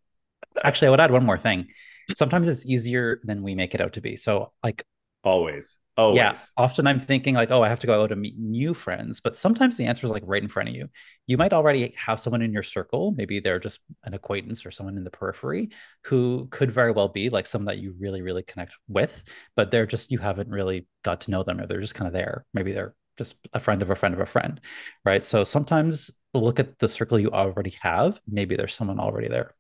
Actually, 0.64 0.88
I 0.88 0.92
would 0.92 1.00
add 1.00 1.12
one 1.12 1.26
more 1.26 1.38
thing. 1.38 1.68
Sometimes 2.14 2.48
it's 2.48 2.66
easier 2.66 3.22
than 3.24 3.44
we 3.44 3.56
make 3.56 3.74
it 3.74 3.82
out 3.82 3.94
to 3.94 4.02
be. 4.02 4.18
So, 4.18 4.48
like, 4.64 4.84
always, 5.24 5.80
always. 5.96 6.18
Yeah. 6.18 6.36
Often 6.58 6.88
I'm 6.88 7.00
thinking 7.00 7.36
like, 7.36 7.50
oh, 7.50 7.64
I 7.64 7.70
have 7.70 7.80
to 7.80 7.88
go 7.88 8.04
out 8.04 8.08
to 8.08 8.16
meet 8.16 8.38
new 8.38 8.74
friends, 8.74 9.22
but 9.22 9.38
sometimes 9.38 9.78
the 9.78 9.86
answer 9.86 10.06
is 10.06 10.12
like 10.12 10.24
right 10.26 10.44
in 10.44 10.50
front 10.50 10.70
of 10.70 10.76
you. 10.76 10.90
You 11.28 11.38
might 11.38 11.54
already 11.54 11.94
have 11.98 12.20
someone 12.20 12.42
in 12.42 12.52
your 12.52 12.64
circle. 12.64 13.14
Maybe 13.16 13.40
they're 13.40 13.60
just 13.60 13.80
an 14.04 14.14
acquaintance 14.14 14.66
or 14.66 14.72
someone 14.72 14.98
in 14.98 15.06
the 15.06 15.12
periphery 15.12 15.70
who 16.04 16.48
could 16.52 16.72
very 16.72 16.92
well 16.92 17.08
be 17.08 17.30
like 17.30 17.48
someone 17.48 17.68
that 17.68 17.82
you 17.82 17.96
really, 17.98 18.22
really 18.22 18.44
connect 18.44 18.74
with, 18.90 19.24
but 19.56 19.72
they're 19.72 19.86
just 19.86 20.12
you 20.12 20.18
haven't 20.18 20.50
really 20.50 20.88
got 21.04 21.22
to 21.22 21.32
know 21.32 21.44
them, 21.44 21.60
or 21.60 21.68
they're 21.68 21.80
just 21.80 21.96
kind 21.96 22.08
of 22.08 22.14
there. 22.14 22.46
Maybe 22.54 22.74
they're 22.74 22.96
just 23.18 23.36
a 23.54 23.60
friend 23.60 23.82
of 23.82 23.90
a 23.90 23.96
friend 23.96 24.14
of 24.14 24.20
a 24.20 24.26
friend, 24.26 24.60
right? 25.06 25.24
So 25.24 25.44
sometimes 25.44 26.12
look 26.34 26.60
at 26.60 26.80
the 26.80 26.90
circle 26.90 27.20
you 27.20 27.30
already 27.32 27.76
have. 27.82 28.20
Maybe 28.28 28.56
there's 28.56 28.74
someone 28.74 29.00
already 29.00 29.28
there. 29.28 29.56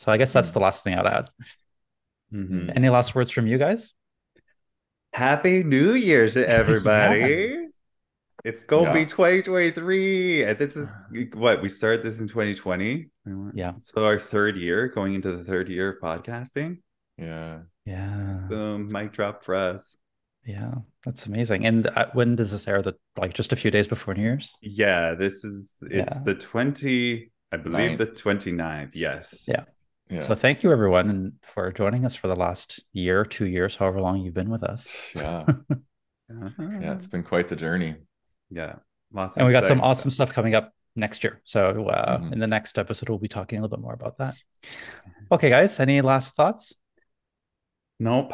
So 0.00 0.10
I 0.10 0.16
guess 0.16 0.32
that's 0.32 0.48
hmm. 0.48 0.54
the 0.54 0.60
last 0.60 0.82
thing 0.82 0.94
I'd 0.94 1.04
add. 1.04 1.28
Mm-hmm. 2.32 2.70
Any 2.74 2.88
last 2.88 3.14
words 3.14 3.30
from 3.30 3.46
you 3.46 3.58
guys? 3.58 3.92
Happy 5.12 5.62
New 5.62 5.92
Year 5.92 6.30
to 6.30 6.48
everybody. 6.48 7.18
yes. 7.18 7.70
It's 8.42 8.62
gonna 8.62 8.84
yeah. 8.84 8.94
be 8.94 9.04
2023. 9.04 10.44
And 10.44 10.58
this 10.58 10.74
is 10.74 10.90
what 11.34 11.60
we 11.60 11.68
started 11.68 12.02
this 12.02 12.18
in 12.18 12.28
2020. 12.28 13.08
Yeah. 13.52 13.72
So 13.78 14.06
our 14.06 14.18
third 14.18 14.56
year, 14.56 14.88
going 14.88 15.12
into 15.12 15.36
the 15.36 15.44
third 15.44 15.68
year 15.68 15.90
of 15.90 16.00
podcasting. 16.00 16.78
Yeah. 17.18 17.58
Yeah. 17.84 18.38
Boom, 18.48 18.88
mic 18.90 19.12
drop 19.12 19.44
for 19.44 19.54
us. 19.54 19.98
Yeah, 20.46 20.76
that's 21.04 21.26
amazing. 21.26 21.66
And 21.66 21.88
uh, 21.88 22.06
when 22.14 22.36
does 22.36 22.52
this 22.52 22.66
air? 22.66 22.80
The 22.80 22.94
like 23.18 23.34
just 23.34 23.52
a 23.52 23.56
few 23.56 23.70
days 23.70 23.86
before 23.86 24.14
New 24.14 24.22
Year's? 24.22 24.54
Yeah, 24.62 25.14
this 25.14 25.44
is 25.44 25.76
it's 25.82 26.16
yeah. 26.16 26.22
the 26.24 26.34
20, 26.34 27.30
I 27.52 27.56
believe 27.58 27.98
Ninth. 27.98 27.98
the 27.98 28.06
29th. 28.06 28.92
Yes. 28.94 29.44
Yeah. 29.46 29.64
Yeah. 30.10 30.20
So 30.20 30.34
thank 30.34 30.62
you 30.62 30.72
everyone 30.72 31.08
and 31.08 31.32
for 31.42 31.70
joining 31.70 32.04
us 32.04 32.16
for 32.16 32.26
the 32.26 32.34
last 32.34 32.82
year, 32.92 33.24
two 33.24 33.46
years, 33.46 33.76
however 33.76 34.00
long 34.00 34.20
you've 34.20 34.34
been 34.34 34.50
with 34.50 34.62
us. 34.62 35.14
Yeah. 35.16 35.44
yeah, 36.80 36.94
it's 36.94 37.08
been 37.08 37.24
quite 37.24 37.48
the 37.48 37.56
journey. 37.56 37.96
Yeah. 38.50 38.76
and 39.14 39.46
we 39.46 39.52
got 39.52 39.66
some 39.66 39.80
awesome 39.80 40.10
stuff. 40.10 40.28
stuff 40.28 40.34
coming 40.34 40.54
up 40.54 40.72
next 40.94 41.24
year. 41.24 41.40
So 41.44 41.86
uh, 41.88 42.18
mm-hmm. 42.18 42.32
in 42.32 42.38
the 42.38 42.46
next 42.46 42.78
episode, 42.78 43.08
we'll 43.08 43.18
be 43.18 43.26
talking 43.26 43.58
a 43.58 43.62
little 43.62 43.76
bit 43.76 43.82
more 43.82 43.94
about 43.94 44.18
that. 44.18 44.36
Okay, 45.32 45.50
guys, 45.50 45.80
any 45.80 46.00
last 46.00 46.36
thoughts? 46.36 46.74
Nope. 47.98 48.32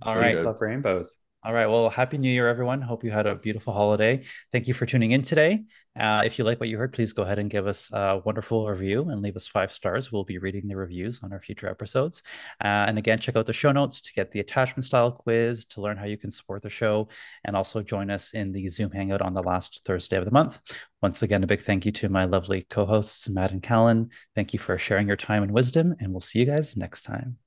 All 0.00 0.16
right. 0.16 0.42
Love 0.42 0.60
rainbows. 0.60 1.18
All 1.46 1.52
right. 1.52 1.68
Well, 1.68 1.90
happy 1.90 2.18
new 2.18 2.28
year, 2.28 2.48
everyone. 2.48 2.82
Hope 2.82 3.04
you 3.04 3.12
had 3.12 3.28
a 3.28 3.36
beautiful 3.36 3.72
holiday. 3.72 4.24
Thank 4.50 4.66
you 4.66 4.74
for 4.74 4.84
tuning 4.84 5.12
in 5.12 5.22
today. 5.22 5.62
Uh, 5.96 6.22
if 6.24 6.40
you 6.40 6.44
like 6.44 6.58
what 6.58 6.68
you 6.68 6.76
heard, 6.76 6.92
please 6.92 7.12
go 7.12 7.22
ahead 7.22 7.38
and 7.38 7.48
give 7.48 7.68
us 7.68 7.88
a 7.92 8.20
wonderful 8.24 8.68
review 8.68 9.08
and 9.10 9.22
leave 9.22 9.36
us 9.36 9.46
five 9.46 9.72
stars. 9.72 10.10
We'll 10.10 10.24
be 10.24 10.38
reading 10.38 10.66
the 10.66 10.74
reviews 10.74 11.20
on 11.22 11.32
our 11.32 11.40
future 11.40 11.68
episodes. 11.68 12.24
Uh, 12.60 12.86
and 12.88 12.98
again, 12.98 13.20
check 13.20 13.36
out 13.36 13.46
the 13.46 13.52
show 13.52 13.70
notes 13.70 14.00
to 14.00 14.12
get 14.12 14.32
the 14.32 14.40
attachment 14.40 14.86
style 14.86 15.12
quiz 15.12 15.64
to 15.66 15.80
learn 15.80 15.96
how 15.96 16.06
you 16.06 16.18
can 16.18 16.32
support 16.32 16.62
the 16.62 16.68
show 16.68 17.06
and 17.44 17.54
also 17.54 17.80
join 17.80 18.10
us 18.10 18.32
in 18.32 18.50
the 18.50 18.68
Zoom 18.68 18.90
Hangout 18.90 19.22
on 19.22 19.32
the 19.32 19.42
last 19.42 19.82
Thursday 19.84 20.16
of 20.16 20.24
the 20.24 20.32
month. 20.32 20.58
Once 21.00 21.22
again, 21.22 21.44
a 21.44 21.46
big 21.46 21.62
thank 21.62 21.86
you 21.86 21.92
to 21.92 22.08
my 22.08 22.24
lovely 22.24 22.66
co 22.68 22.86
hosts, 22.86 23.28
Matt 23.28 23.52
and 23.52 23.62
Callan. 23.62 24.10
Thank 24.34 24.52
you 24.52 24.58
for 24.58 24.76
sharing 24.78 25.06
your 25.06 25.16
time 25.16 25.44
and 25.44 25.52
wisdom, 25.52 25.94
and 26.00 26.10
we'll 26.10 26.20
see 26.20 26.40
you 26.40 26.46
guys 26.46 26.76
next 26.76 27.02
time. 27.02 27.38